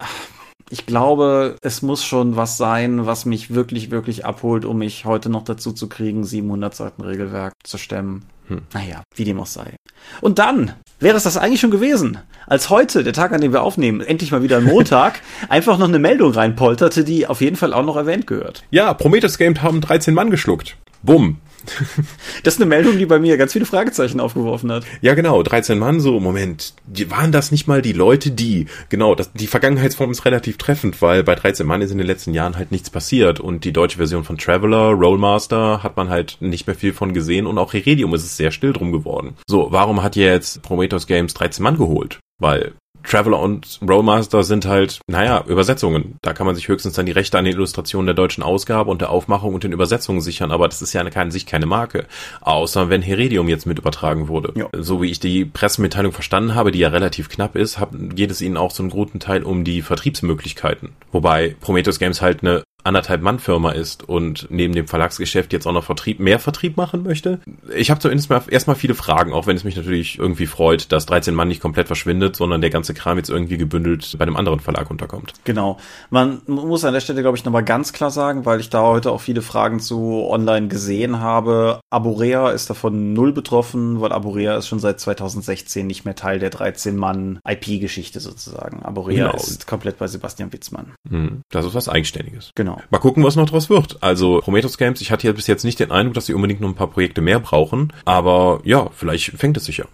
ich 0.71 0.87
glaube, 0.87 1.57
es 1.63 1.83
muss 1.83 2.05
schon 2.05 2.37
was 2.37 2.57
sein, 2.57 3.07
was 3.07 3.27
mich 3.27 3.55
wirklich, 3.55 3.91
wirklich 3.91 4.25
abholt, 4.25 4.65
um 4.65 4.79
mich 4.79 5.05
heute 5.05 5.29
noch 5.31 5.45
dazu 5.45 5.73
zu 5.73 5.89
kriegen, 5.89 6.25
700 6.25 6.75
Seiten 6.75 7.03
Regelwerk 7.03 7.55
zu 7.63 7.79
stemmen. 7.79 8.25
Hm. 8.49 8.63
Naja, 8.75 9.03
wie 9.15 9.25
dem 9.25 9.41
auch 9.41 9.47
sei. 9.47 9.77
Und 10.21 10.39
dann 10.39 10.75
wäre 11.01 11.17
es 11.17 11.23
das 11.23 11.37
eigentlich 11.37 11.61
schon 11.61 11.71
gewesen, 11.71 12.19
als 12.47 12.69
heute, 12.69 13.03
der 13.03 13.15
Tag, 13.15 13.33
an 13.33 13.41
dem 13.41 13.53
wir 13.53 13.63
aufnehmen, 13.63 14.01
endlich 14.01 14.33
mal 14.33 14.43
wieder 14.43 14.61
Montag, 14.61 15.21
einfach 15.49 15.79
noch 15.79 15.89
eine 15.89 15.99
Meldung 15.99 16.33
reinpolterte, 16.33 17.05
die 17.05 17.27
auf 17.27 17.41
jeden 17.41 17.57
Fall 17.57 17.73
auch 17.73 17.85
noch 17.85 17.97
erwähnt 17.97 18.27
gehört. 18.27 18.65
Ja, 18.71 18.93
Prometheus 18.93 19.39
Game 19.39 19.63
haben 19.63 19.81
13 19.81 20.13
Mann 20.13 20.31
geschluckt. 20.31 20.77
Bumm. 21.03 21.39
Das 22.43 22.55
ist 22.55 22.61
eine 22.61 22.69
Meldung, 22.69 22.99
die 22.99 23.07
bei 23.07 23.19
mir 23.19 23.37
ganz 23.37 23.53
viele 23.53 23.65
Fragezeichen 23.65 24.21
aufgeworfen 24.21 24.71
hat. 24.71 24.85
Ja, 25.01 25.15
genau. 25.15 25.43
13 25.43 25.79
Mann, 25.79 26.01
so, 26.01 26.21
Moment. 26.21 26.75
Die, 26.87 27.11
waren 27.11 27.33
das 27.33 27.51
nicht 27.51 27.67
mal 27.67 27.81
die 27.81 27.93
Leute, 27.93 28.31
die, 28.31 28.67
genau, 28.89 29.15
das, 29.15 29.33
die 29.33 29.47
Vergangenheitsform 29.47 30.11
ist 30.11 30.25
relativ 30.25 30.59
treffend, 30.59 31.01
weil 31.01 31.25
bei 31.25 31.35
13 31.35 31.67
Mann 31.67 31.81
ist 31.81 31.91
in 31.91 31.99
den 31.99 32.07
letzten 32.07 32.35
Jahren 32.35 32.57
halt 32.57 32.73
nichts 32.73 32.91
passiert 32.91 33.41
und 33.41 33.65
die 33.65 33.73
deutsche 33.73 33.99
Version 33.99 34.25
von 34.25 34.39
Traveler, 34.39 34.91
Rollmaster 34.91 35.83
hat 35.83 35.97
man 35.97 36.11
halt 36.11 36.37
nicht 36.41 36.67
mehr 36.67 36.77
viel 36.77 36.93
von 36.93 37.15
gesehen 37.15 37.47
und 37.47 37.59
auch 37.59 37.73
Heredium 37.73 38.15
ist 38.15 38.25
es 38.25 38.37
sehr 38.37 38.51
still 38.51 38.73
drum 38.73 38.93
geworden. 38.93 39.37
So, 39.47 39.69
warum 39.71 40.03
hat 40.03 40.17
jetzt 40.17 40.63
Prometheus 40.63 41.07
Games 41.07 41.35
13 41.35 41.63
Mann 41.63 41.79
geholt? 41.79 42.19
Weil 42.39 42.73
Traveler 43.05 43.39
und 43.39 43.81
Rollmaster 43.87 44.43
sind 44.43 44.67
halt, 44.67 45.01
naja, 45.07 45.45
Übersetzungen. 45.47 46.17
Da 46.23 46.33
kann 46.33 46.47
man 46.47 46.55
sich 46.55 46.69
höchstens 46.69 46.95
dann 46.95 47.07
die 47.07 47.13
Rechte 47.13 47.39
an 47.39 47.45
den 47.45 47.55
Illustrationen 47.55 48.07
der 48.07 48.15
deutschen 48.15 48.43
Ausgabe 48.43 48.91
und 48.91 49.01
der 49.01 49.11
Aufmachung 49.11 49.55
und 49.55 49.65
den 49.65 49.73
Übersetzungen 49.73 50.21
sichern, 50.21 50.51
aber 50.51 50.69
das 50.69 50.83
ist 50.83 50.93
ja 50.93 51.03
an 51.03 51.31
sich 51.31 51.47
keine 51.47 51.67
Marke. 51.67 52.07
Außer 52.41 52.89
wenn 52.89 53.03
Heredium 53.03 53.49
jetzt 53.49 53.67
mit 53.67 53.79
übertragen 53.79 54.29
wurde. 54.29 54.53
Ja. 54.57 54.69
So 54.73 55.03
wie 55.03 55.11
ich 55.11 55.21
die 55.21 55.45
Pressemitteilung 55.45 56.13
verstanden 56.13 56.55
habe, 56.55 56.73
die 56.73 56.79
ja 56.79 56.89
relativ 56.89 57.29
knapp 57.29 57.57
ist, 57.57 57.79
hab, 57.79 57.91
geht 57.93 58.31
es 58.31 58.41
ihnen 58.41 58.57
auch 58.57 58.71
so 58.71 58.83
einen 58.83 58.91
guten 58.91 59.21
Teil 59.21 59.43
um 59.43 59.65
die 59.65 59.83
Vertriebsmöglichkeiten. 59.83 60.91
Wobei 61.13 61.57
Prometheus 61.61 61.99
Games 61.99 62.23
halt 62.23 62.43
eine 62.43 62.63
anderthalb 62.85 63.23
Mann 63.23 63.39
Firma 63.39 63.73
ist 63.73 64.09
und 64.09 64.47
neben 64.51 64.75
dem 64.75 64.87
Verlagsgeschäft 64.87 65.53
jetzt 65.53 65.67
auch 65.67 65.73
noch 65.73 65.85
Vertrieb, 65.85 66.21
mehr 66.21 66.39
Vertrieb 66.39 66.77
machen 66.77 67.03
möchte. 67.03 67.41
Ich 67.75 67.91
habe 67.91 68.01
zumindest 68.01 68.31
mal 68.31 68.43
erstmal 68.49 68.77
viele 68.77 68.95
Fragen, 68.95 69.33
auch 69.33 69.47
wenn 69.47 69.57
es 69.57 69.65
mich 69.65 69.77
natürlich 69.77 70.19
irgendwie 70.19 70.47
freut, 70.47 70.93
dass 70.93 71.07
13 71.07 71.35
Mann 71.35 71.49
nicht 71.49 71.61
komplett 71.61 71.87
verschwindet, 71.87 72.37
sondern 72.37 72.61
der 72.61 72.71
ganze 72.71 72.95
Kram 72.95 73.17
jetzt 73.17 73.31
irgendwie 73.31 73.57
gebündelt 73.57 74.17
bei 74.19 74.23
einem 74.23 74.37
anderen 74.37 74.61
Verlag 74.61 74.91
unterkommt. 74.91 75.33
Genau. 75.45 75.79
Man 76.11 76.43
muss 76.47 76.85
an 76.85 76.95
der 76.95 77.01
Stelle, 77.01 77.23
glaube 77.23 77.37
ich, 77.37 77.45
nochmal 77.45 77.65
ganz 77.65 77.93
klar 77.93 78.11
sagen, 78.11 78.45
weil 78.45 78.61
ich 78.61 78.71
da 78.71 78.83
heute 78.83 79.11
auch 79.11 79.21
viele 79.21 79.43
Fragen 79.43 79.81
zu 79.81 80.27
online 80.29 80.69
gesehen 80.69 81.21
habe. 81.21 81.81
Aborea 81.91 82.51
ist 82.51 82.71
davon 82.71 83.15
null 83.15 83.33
betroffen, 83.33 84.01
weil 84.01 84.13
Aborea 84.13 84.57
ist 84.57 84.69
schon 84.69 84.79
seit 84.79 85.01
2016 85.01 85.87
nicht 85.87 86.05
mehr 86.05 86.15
Teil 86.15 86.39
der 86.39 86.51
13 86.51 86.97
Mann 86.97 87.39
IP-Geschichte 87.49 88.21
sozusagen. 88.21 88.83
Aborea 88.83 89.31
genau. 89.31 89.37
ist 89.37 89.67
komplett 89.67 89.99
bei 89.99 90.07
Sebastian 90.07 90.53
Witzmann. 90.53 90.93
Hm, 91.09 91.43
das 91.51 91.65
ist 91.65 91.75
was 91.75 91.89
Eigenständiges. 91.89 92.51
Genau. 92.55 92.74
Genau. 92.75 92.87
Mal 92.91 92.99
gucken, 92.99 93.25
was 93.25 93.37
noch 93.37 93.49
draus 93.49 93.71
wird. 93.71 93.99
Also 94.01 94.41
Prometheus 94.41 94.79
Games, 94.79 95.01
ich 95.01 95.11
hatte 95.11 95.27
ja 95.27 95.33
bis 95.33 95.47
jetzt 95.47 95.65
nicht 95.65 95.81
den 95.81 95.91
Eindruck, 95.91 96.15
dass 96.15 96.27
sie 96.27 96.35
unbedingt 96.35 96.61
noch 96.61 96.69
ein 96.69 96.75
paar 96.75 96.91
Projekte 96.91 97.21
mehr 97.21 97.41
brauchen, 97.41 97.93
aber 98.05 98.61
ja, 98.65 98.89
vielleicht 98.95 99.33
fängt 99.33 99.57
es 99.57 99.65
sich 99.65 99.79
ja. 99.79 99.85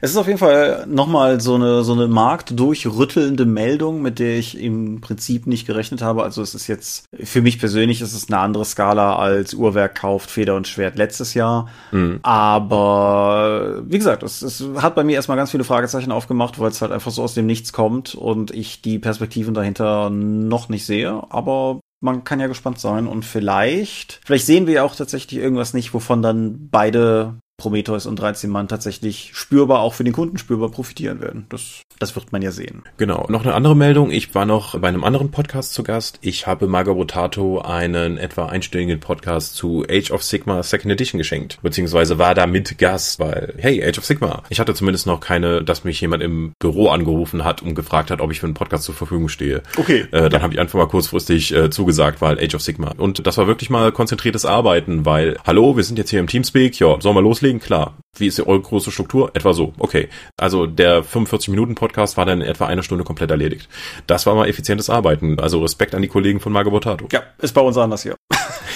Es 0.00 0.10
ist 0.10 0.16
auf 0.16 0.26
jeden 0.26 0.38
Fall 0.38 0.86
nochmal 0.86 1.40
so 1.40 1.54
eine, 1.54 1.82
so 1.82 1.92
eine 1.92 2.08
marktdurchrüttelnde 2.08 3.44
Meldung, 3.44 4.02
mit 4.02 4.18
der 4.18 4.38
ich 4.38 4.60
im 4.60 5.00
Prinzip 5.00 5.46
nicht 5.46 5.66
gerechnet 5.66 6.02
habe. 6.02 6.22
Also 6.22 6.42
es 6.42 6.54
ist 6.54 6.66
jetzt, 6.66 7.06
für 7.22 7.42
mich 7.42 7.58
persönlich 7.58 8.00
ist 8.00 8.14
es 8.14 8.28
eine 8.28 8.38
andere 8.38 8.64
Skala 8.64 9.16
als 9.16 9.54
Uhrwerk 9.54 9.94
kauft 9.94 10.30
Feder 10.30 10.56
und 10.56 10.68
Schwert 10.68 10.96
letztes 10.96 11.34
Jahr. 11.34 11.68
Mhm. 11.92 12.20
Aber 12.22 13.82
wie 13.86 13.98
gesagt, 13.98 14.22
es, 14.22 14.42
es 14.42 14.64
hat 14.76 14.94
bei 14.94 15.04
mir 15.04 15.14
erstmal 15.14 15.36
ganz 15.36 15.50
viele 15.50 15.64
Fragezeichen 15.64 16.12
aufgemacht, 16.12 16.58
weil 16.58 16.70
es 16.70 16.82
halt 16.82 16.92
einfach 16.92 17.10
so 17.10 17.22
aus 17.22 17.34
dem 17.34 17.46
Nichts 17.46 17.72
kommt 17.72 18.14
und 18.14 18.50
ich 18.50 18.82
die 18.82 18.98
Perspektiven 18.98 19.54
dahinter 19.54 20.10
noch 20.10 20.68
nicht 20.68 20.86
sehe. 20.86 21.22
Aber 21.30 21.80
man 22.00 22.24
kann 22.24 22.40
ja 22.40 22.46
gespannt 22.46 22.78
sein 22.78 23.06
und 23.06 23.24
vielleicht, 23.24 24.20
vielleicht 24.24 24.46
sehen 24.46 24.66
wir 24.66 24.74
ja 24.74 24.82
auch 24.84 24.94
tatsächlich 24.94 25.40
irgendwas 25.40 25.74
nicht, 25.74 25.94
wovon 25.94 26.22
dann 26.22 26.68
beide 26.70 27.38
Prometheus 27.58 28.06
und 28.06 28.20
13 28.20 28.48
Mann 28.48 28.68
tatsächlich 28.68 29.32
spürbar, 29.34 29.80
auch 29.80 29.92
für 29.92 30.04
den 30.04 30.12
Kunden 30.12 30.38
spürbar 30.38 30.70
profitieren 30.70 31.20
werden. 31.20 31.46
Das, 31.48 31.82
das 31.98 32.14
wird 32.14 32.30
man 32.30 32.40
ja 32.40 32.52
sehen. 32.52 32.84
Genau. 32.98 33.26
Noch 33.28 33.42
eine 33.42 33.54
andere 33.54 33.74
Meldung. 33.74 34.12
Ich 34.12 34.32
war 34.36 34.46
noch 34.46 34.78
bei 34.78 34.86
einem 34.86 35.02
anderen 35.02 35.32
Podcast 35.32 35.74
zu 35.74 35.82
Gast. 35.82 36.18
Ich 36.20 36.46
habe 36.46 36.68
Marga 36.68 36.92
Botato 36.92 37.60
einen 37.60 38.16
etwa 38.16 38.46
einstündigen 38.46 39.00
Podcast 39.00 39.56
zu 39.56 39.84
Age 39.90 40.12
of 40.12 40.22
Sigma 40.22 40.62
Second 40.62 40.92
Edition 40.92 41.18
geschenkt. 41.18 41.58
Beziehungsweise 41.60 42.16
war 42.16 42.36
da 42.36 42.46
mit 42.46 42.78
Gast, 42.78 43.18
weil, 43.18 43.54
hey, 43.58 43.84
Age 43.84 43.98
of 43.98 44.04
Sigma. 44.04 44.44
Ich 44.50 44.60
hatte 44.60 44.72
zumindest 44.72 45.08
noch 45.08 45.18
keine, 45.18 45.64
dass 45.64 45.82
mich 45.82 46.00
jemand 46.00 46.22
im 46.22 46.52
Büro 46.60 46.90
angerufen 46.90 47.42
hat 47.42 47.60
und 47.60 47.74
gefragt 47.74 48.12
hat, 48.12 48.20
ob 48.20 48.30
ich 48.30 48.38
für 48.38 48.46
einen 48.46 48.54
Podcast 48.54 48.84
zur 48.84 48.94
Verfügung 48.94 49.28
stehe. 49.28 49.64
Okay. 49.76 50.06
Äh, 50.12 50.28
dann 50.28 50.42
habe 50.42 50.54
ich 50.54 50.60
einfach 50.60 50.78
mal 50.78 50.86
kurzfristig 50.86 51.52
äh, 51.52 51.70
zugesagt, 51.70 52.20
weil 52.20 52.38
Age 52.38 52.54
of 52.54 52.62
Sigma. 52.62 52.94
Und 52.96 53.26
das 53.26 53.36
war 53.36 53.48
wirklich 53.48 53.68
mal 53.68 53.90
konzentriertes 53.90 54.44
Arbeiten, 54.44 55.04
weil, 55.04 55.36
hallo, 55.44 55.76
wir 55.76 55.82
sind 55.82 55.98
jetzt 55.98 56.10
hier 56.10 56.20
im 56.20 56.28
Teamspeak, 56.28 56.78
ja, 56.78 57.00
sollen 57.00 57.16
wir 57.16 57.22
loslegen? 57.22 57.47
Loslegen? 57.48 57.60
Klar. 57.60 57.98
Wie 58.16 58.26
ist 58.26 58.40
eure 58.40 58.60
große 58.60 58.90
Struktur? 58.90 59.30
Etwa 59.34 59.52
so. 59.52 59.72
Okay. 59.78 60.08
Also 60.36 60.66
der 60.66 61.04
45-Minuten-Podcast 61.04 62.16
war 62.16 62.26
dann 62.26 62.40
in 62.40 62.48
etwa 62.48 62.66
eine 62.66 62.82
Stunde 62.82 63.04
komplett 63.04 63.30
erledigt. 63.30 63.68
Das 64.06 64.26
war 64.26 64.34
mal 64.34 64.48
effizientes 64.48 64.90
Arbeiten. 64.90 65.38
Also 65.38 65.60
Respekt 65.62 65.94
an 65.94 66.02
die 66.02 66.08
Kollegen 66.08 66.40
von 66.40 66.52
Margot 66.52 66.72
Botato. 66.72 67.08
Ja, 67.12 67.22
ist 67.38 67.54
bei 67.54 67.60
uns 67.60 67.76
anders 67.76 68.02
hier. 68.02 68.16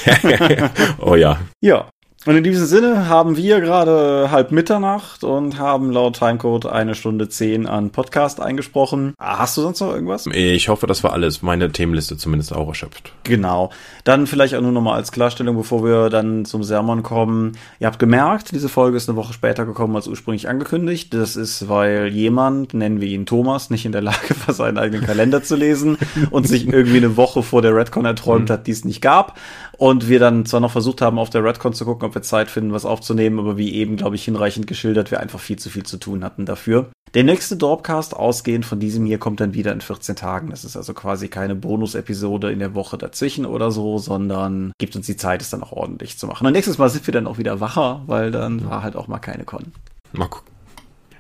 oh 1.01 1.17
ja. 1.17 1.41
Ja, 1.61 1.91
und 2.25 2.37
in 2.37 2.45
diesem 2.45 2.67
Sinne 2.67 3.09
haben 3.09 3.37
wir 3.37 3.61
gerade 3.61 4.31
halb 4.31 4.53
Mitternacht 4.53 5.25
und 5.25 5.59
haben 5.59 5.91
laut 5.91 6.19
Timecode 6.19 6.67
eine 6.67 6.95
Stunde 6.95 7.29
zehn 7.29 7.67
an 7.67 7.91
Podcast 7.91 8.41
eingesprochen. 8.41 9.15
Hast 9.19 9.57
du 9.57 9.63
sonst 9.63 9.81
noch 9.81 9.93
irgendwas? 9.93 10.27
Ich 10.27 10.69
hoffe, 10.69 10.87
das 10.87 11.03
war 11.03 11.13
alles. 11.13 11.43
Meine 11.43 11.73
Themenliste 11.73 12.17
zumindest 12.17 12.53
auch 12.53 12.69
erschöpft. 12.69 13.13
Genau. 13.25 13.71
Dann 14.05 14.29
vielleicht 14.29 14.55
auch 14.55 14.61
nur 14.61 14.71
nochmal 14.71 14.95
als 14.95 15.11
Klarstellung, 15.11 15.57
bevor 15.57 15.85
wir 15.85 16.11
dann 16.11 16.45
zum 16.45 16.63
Sermon 16.63 17.03
kommen. 17.03 17.59
Ihr 17.81 17.89
habt 17.89 17.99
gemerkt, 17.99 18.53
diese 18.53 18.69
Folge 18.69 18.97
ist 18.97 19.09
eine 19.09 19.17
Woche 19.17 19.33
später 19.33 19.67
gekommen 19.67 19.97
als 19.97 20.07
ursprünglich 20.07 20.49
angekündigt. 20.49 21.13
Das 21.13 21.35
ist, 21.35 21.69
weil 21.69 22.07
jemand, 22.09 22.73
nennen 22.73 23.01
wir 23.01 23.09
ihn 23.09 23.27
Thomas, 23.27 23.71
nicht 23.71 23.85
in 23.85 23.93
der 23.93 24.03
Lage 24.03 24.35
war, 24.47 24.55
seinen 24.55 24.79
eigenen 24.79 25.05
Kalender 25.05 25.43
zu 25.43 25.57
lesen 25.57 25.99
und 26.31 26.47
sich 26.47 26.69
irgendwie 26.69 26.99
eine 26.99 27.17
Woche 27.17 27.43
vor 27.43 27.63
der 27.63 27.75
Redcon 27.75 28.05
erträumt 28.05 28.49
mhm. 28.49 28.53
hat, 28.53 28.67
die 28.69 28.73
es 28.73 28.85
nicht 28.85 29.01
gab. 29.01 29.39
Und 29.79 30.09
wir 30.09 30.21
dann 30.21 30.47
zwar 30.47 30.61
noch 30.61 30.71
versucht 30.71 31.01
haben, 31.01 31.19
auf 31.19 31.31
der 31.31 31.43
Redcon 31.43 31.73
zu 31.73 31.85
gucken, 31.85 32.12
ob 32.13 32.17
wir 32.17 32.23
Zeit 32.23 32.51
finden, 32.51 32.73
was 32.73 32.85
aufzunehmen, 32.85 33.39
aber 33.39 33.57
wie 33.57 33.75
eben, 33.75 33.97
glaube 33.97 34.17
ich, 34.17 34.25
hinreichend 34.25 34.67
geschildert, 34.67 35.11
wir 35.11 35.21
einfach 35.21 35.41
viel 35.41 35.59
zu 35.59 35.71
viel 35.71 35.85
zu 35.85 35.97
tun 35.97 36.23
hatten 36.23 36.45
dafür. 36.45 36.91
Der 37.15 37.25
nächste 37.25 37.57
Dorpcast, 37.57 38.15
ausgehend 38.15 38.65
von 38.65 38.81
diesem 38.81 39.05
hier, 39.05 39.19
kommt 39.19 39.41
dann 39.41 39.55
wieder 39.55 39.73
in 39.73 39.81
14 39.81 40.17
Tagen. 40.17 40.51
Das 40.51 40.65
ist 40.65 40.77
also 40.77 40.95
quasi 40.95 41.29
keine 41.29 41.55
Bonus-Episode 41.55 42.53
in 42.53 42.59
der 42.59 42.75
Woche 42.75 42.97
dazwischen 42.97 43.45
oder 43.47 43.71
so, 43.71 43.99
sondern 43.99 44.73
gibt 44.79 44.95
uns 44.97 45.07
die 45.07 45.17
Zeit, 45.17 45.43
es 45.43 45.51
dann 45.51 45.63
auch 45.63 45.73
ordentlich 45.73 46.19
zu 46.19 46.27
machen. 46.27 46.47
Und 46.47 46.53
nächstes 46.53 46.79
Mal 46.79 46.89
sind 46.91 47.07
wir 47.07 47.13
dann 47.13 47.27
auch 47.27 47.39
wieder 47.39 47.61
wacher, 47.61 48.03
weil 48.07 48.31
dann 48.31 48.69
war 48.69 48.83
halt 48.83 48.97
auch 48.97 49.09
mal 49.09 49.19
keine 49.19 49.45
Con. 49.45 49.73
Mal 50.13 50.29
gucken. 50.29 50.53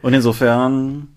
Und 0.02 0.14
insofern, 0.14 1.08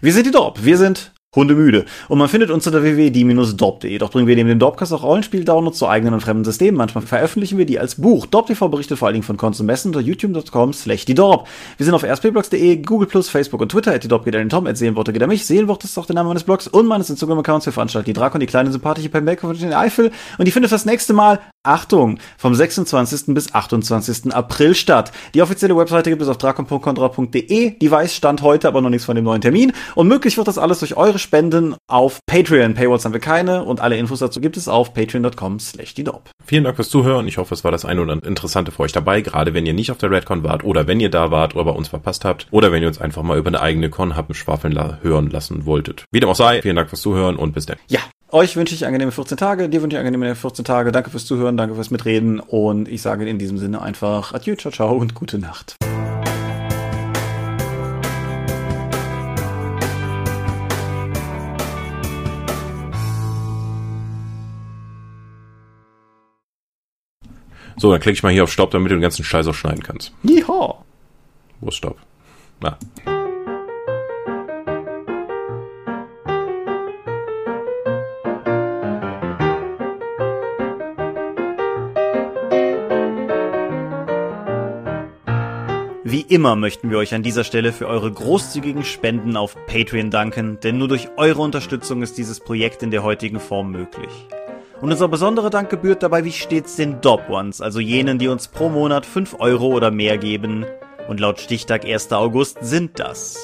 wir 0.00 0.12
sind 0.12 0.26
die 0.26 0.32
Dorp. 0.32 0.64
Wir 0.64 0.78
sind 0.78 1.12
Hundemüde. 1.36 1.84
Und 2.08 2.18
man 2.18 2.28
findet 2.28 2.50
uns 2.50 2.66
unter 2.66 2.82
www.die-dorp.de. 2.82 3.98
Doch 3.98 4.10
bringen 4.10 4.26
wir 4.26 4.34
neben 4.34 4.48
dem 4.48 4.58
Dorpcast 4.58 4.92
auch 4.92 5.04
Rollenspiel-Downloads 5.04 5.78
zu 5.78 5.86
eigenen 5.86 6.14
und 6.14 6.20
fremden 6.22 6.44
Systemen. 6.44 6.76
Manchmal 6.76 7.04
veröffentlichen 7.06 7.56
wir 7.56 7.66
die 7.66 7.78
als 7.78 7.94
Buch. 7.94 8.26
DorpTV 8.26 8.68
berichtet 8.68 8.98
vor 8.98 9.06
allen 9.06 9.14
Dingen 9.14 9.24
von 9.24 9.36
Konsumessen 9.36 9.88
unter 9.90 10.00
youtube.com 10.00 10.72
slash 10.72 11.04
die 11.04 11.14
Dorp. 11.14 11.46
Wir 11.76 11.86
sind 11.86 11.94
auf 11.94 12.02
rspblogs.de, 12.02 12.78
Google+, 12.78 13.22
Facebook 13.22 13.60
und 13.60 13.68
Twitter. 13.68 13.94
At 13.94 14.02
die 14.02 14.08
Dorp 14.08 14.24
geht 14.24 14.34
an 14.34 14.40
den 14.40 14.48
Tom, 14.48 14.66
at 14.66 14.76
Seelenworte 14.76 15.12
geht 15.12 15.22
an 15.22 15.28
mich. 15.28 15.46
Seelenworte 15.46 15.86
ist 15.86 15.96
auch 15.98 16.06
der 16.06 16.16
Name 16.16 16.30
meines 16.30 16.42
Blogs 16.42 16.66
und 16.66 16.86
meines 16.86 17.10
Instagram-Accounts. 17.10 17.66
Wir 17.66 17.72
veranstalten 17.72 18.06
die 18.06 18.12
Drakon, 18.12 18.40
die 18.40 18.46
kleine 18.46 18.72
sympathische 18.72 19.08
Pembeck 19.08 19.42
von 19.42 19.56
den 19.56 19.72
Eifel. 19.72 20.10
Und 20.36 20.48
die 20.48 20.50
findet 20.50 20.72
das 20.72 20.84
nächste 20.84 21.12
Mal, 21.12 21.38
Achtung, 21.62 22.18
vom 22.38 22.56
26. 22.56 23.34
bis 23.34 23.54
28. 23.54 24.34
April 24.34 24.74
statt. 24.74 25.12
Die 25.34 25.42
offizielle 25.42 25.76
Webseite 25.76 26.10
gibt 26.10 26.22
es 26.22 26.28
auf 26.28 26.38
drakon.contra.de. 26.38 27.78
Die 27.78 27.90
weiß 27.90 28.16
Stand 28.16 28.42
heute, 28.42 28.66
aber 28.66 28.80
noch 28.80 28.90
nichts 28.90 29.04
von 29.04 29.14
dem 29.14 29.26
neuen 29.26 29.42
Termin. 29.42 29.72
Und 29.94 30.08
möglich 30.08 30.36
wird 30.36 30.48
das 30.48 30.58
alles 30.58 30.80
durch 30.80 30.96
eure 30.96 31.19
Spenden 31.20 31.76
auf 31.86 32.20
Patreon. 32.26 32.74
Paywalls 32.74 33.04
haben 33.04 33.12
wir 33.12 33.20
keine 33.20 33.64
und 33.64 33.80
alle 33.80 33.96
Infos 33.96 34.18
dazu 34.18 34.40
gibt 34.40 34.56
es 34.56 34.68
auf 34.68 34.94
patreon.com 34.94 35.60
slash 35.60 35.94
die 35.94 36.04
Vielen 36.44 36.64
Dank 36.64 36.76
fürs 36.76 36.88
Zuhören. 36.88 37.28
Ich 37.28 37.38
hoffe, 37.38 37.54
es 37.54 37.64
war 37.64 37.70
das 37.70 37.84
eine 37.84 38.00
oder 38.00 38.14
interessante 38.24 38.72
für 38.72 38.82
euch 38.82 38.92
dabei, 38.92 39.20
gerade 39.20 39.54
wenn 39.54 39.66
ihr 39.66 39.74
nicht 39.74 39.90
auf 39.90 39.98
der 39.98 40.10
Redcon 40.10 40.42
wart 40.42 40.64
oder 40.64 40.86
wenn 40.86 41.00
ihr 41.00 41.10
da 41.10 41.30
wart 41.30 41.54
oder 41.54 41.64
bei 41.64 41.70
uns 41.72 41.88
verpasst 41.88 42.24
habt 42.24 42.46
oder 42.50 42.72
wenn 42.72 42.82
ihr 42.82 42.88
uns 42.88 43.00
einfach 43.00 43.22
mal 43.22 43.38
über 43.38 43.48
eine 43.48 43.60
eigene 43.60 43.90
Con 43.90 44.16
habt 44.16 44.34
schwafeln 44.34 44.78
hören 45.02 45.30
lassen 45.30 45.66
wolltet. 45.66 46.04
Wie 46.12 46.20
dem 46.20 46.28
auch 46.28 46.36
sei, 46.36 46.62
vielen 46.62 46.76
Dank 46.76 46.88
fürs 46.88 47.02
Zuhören 47.02 47.36
und 47.36 47.52
bis 47.52 47.66
dann. 47.66 47.76
Ja, 47.88 48.00
euch 48.30 48.56
wünsche 48.56 48.74
ich 48.74 48.86
angenehme 48.86 49.12
14 49.12 49.36
Tage, 49.36 49.68
dir 49.68 49.82
wünsche 49.82 49.96
ich 49.96 49.98
angenehme 49.98 50.34
14 50.34 50.64
Tage. 50.64 50.92
Danke 50.92 51.10
fürs 51.10 51.26
Zuhören, 51.26 51.56
danke 51.56 51.74
fürs 51.74 51.90
Mitreden 51.90 52.40
und 52.40 52.88
ich 52.88 53.02
sage 53.02 53.28
in 53.28 53.38
diesem 53.38 53.58
Sinne 53.58 53.82
einfach 53.82 54.32
Adieu, 54.32 54.54
ciao, 54.56 54.72
ciao 54.72 54.96
und 54.96 55.14
gute 55.14 55.38
Nacht. 55.38 55.76
So, 67.80 67.90
dann 67.90 67.98
klicke 67.98 68.16
ich 68.16 68.22
mal 68.22 68.30
hier 68.30 68.44
auf 68.44 68.52
Stopp, 68.52 68.72
damit 68.72 68.90
du 68.90 68.96
den 68.96 69.00
ganzen 69.00 69.24
Scheiß 69.24 69.46
auch 69.46 69.54
schneiden 69.54 69.82
kannst. 69.82 70.12
Yeehaw! 70.22 70.84
Wo 71.60 71.68
ist 71.68 71.76
Stopp? 71.76 71.96
Na. 72.60 72.76
Wie 86.04 86.20
immer 86.20 86.56
möchten 86.56 86.90
wir 86.90 86.98
euch 86.98 87.14
an 87.14 87.22
dieser 87.22 87.44
Stelle 87.44 87.72
für 87.72 87.86
eure 87.86 88.12
großzügigen 88.12 88.84
Spenden 88.84 89.38
auf 89.38 89.56
Patreon 89.64 90.10
danken, 90.10 90.60
denn 90.60 90.76
nur 90.76 90.88
durch 90.88 91.08
eure 91.16 91.40
Unterstützung 91.40 92.02
ist 92.02 92.18
dieses 92.18 92.40
Projekt 92.40 92.82
in 92.82 92.90
der 92.90 93.02
heutigen 93.02 93.40
Form 93.40 93.70
möglich. 93.70 94.26
Und 94.80 94.90
unser 94.90 95.08
besonderer 95.08 95.50
Dank 95.50 95.68
gebührt 95.68 96.02
dabei 96.02 96.24
wie 96.24 96.32
stets 96.32 96.76
den 96.76 97.02
Dob 97.02 97.28
Ones, 97.28 97.60
also 97.60 97.80
jenen, 97.80 98.18
die 98.18 98.28
uns 98.28 98.48
pro 98.48 98.70
Monat 98.70 99.04
5 99.04 99.36
Euro 99.38 99.66
oder 99.66 99.90
mehr 99.90 100.16
geben. 100.16 100.64
Und 101.06 101.20
laut 101.20 101.38
Stichtag 101.38 101.84
1. 101.84 102.12
August 102.12 102.58
sind 102.62 102.98
das 102.98 103.38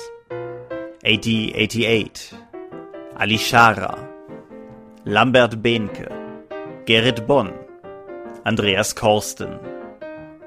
8088, 1.04 2.34
Alishara, 3.14 3.98
Lambert 5.04 5.62
Behnke, 5.62 6.10
Gerrit 6.86 7.26
Bonn, 7.26 7.52
Andreas 8.44 8.96
Korsten, 8.96 9.58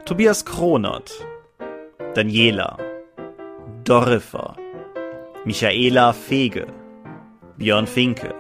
Tobias 0.06 0.44
Kronert, 0.44 1.12
Daniela, 2.16 2.78
Dorifer, 3.84 4.56
Michaela 5.46 6.14
Fege, 6.14 6.66
Björn 7.58 7.86
Finke, 7.86 8.34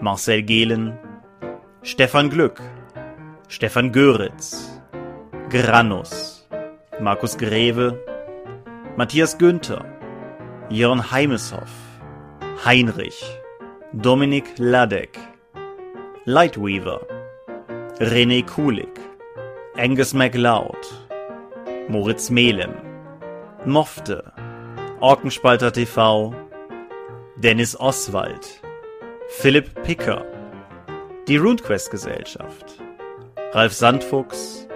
Marcel 0.00 0.42
Gehlen, 0.42 0.98
Stefan 1.82 2.28
Glück, 2.28 2.60
Stefan 3.48 3.92
Göritz, 3.92 4.80
Granus, 5.48 6.44
Markus 7.00 7.36
Greve, 7.36 7.94
Matthias 8.96 9.38
Günther, 9.38 9.84
Jörn 10.70 11.10
Heimeshoff, 11.12 11.70
Heinrich, 12.64 13.22
Dominik 13.92 14.58
Ladek, 14.58 15.18
Lightweaver, 16.24 17.00
René 18.00 18.44
Kulik, 18.44 18.98
Angus 19.76 20.12
MacLeod, 20.14 20.84
Moritz 21.88 22.28
Melem, 22.28 22.74
Mofte, 23.64 24.32
Orkenspalter 25.00 25.70
TV, 25.70 26.34
Dennis 27.36 27.78
Oswald, 27.78 28.44
Philipp 29.28 29.82
Picker, 29.84 30.37
die 31.28 31.36
RuneQuest 31.36 31.90
Gesellschaft, 31.90 32.80
Ralf 33.52 33.74
Sandfuchs, 33.74 34.66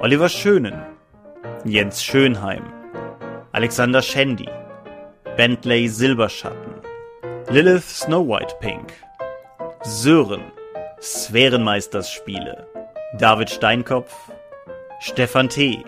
Oliver 0.00 0.30
Schönen, 0.30 0.82
Jens 1.64 2.02
Schönheim, 2.02 2.64
Alexander 3.52 4.00
Schendi, 4.00 4.48
Bentley 5.36 5.88
Silberschatten, 5.88 6.80
Lilith 7.50 7.84
Snow 7.84 8.26
White 8.26 8.54
Pink, 8.60 8.94
Sören, 9.82 10.44
Sphärenmeisterspiele, 10.98 12.66
David 13.18 13.50
Steinkopf, 13.50 14.14
Stefan 15.00 15.50
T., 15.50 15.84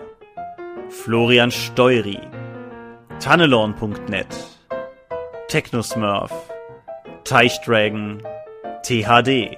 Florian 0.89 1.49
Steury, 1.49 2.19
Tannelorn.net, 3.19 4.27
Technosmurf, 5.47 6.31
Teichdragon, 7.23 8.21
THD, 8.83 9.57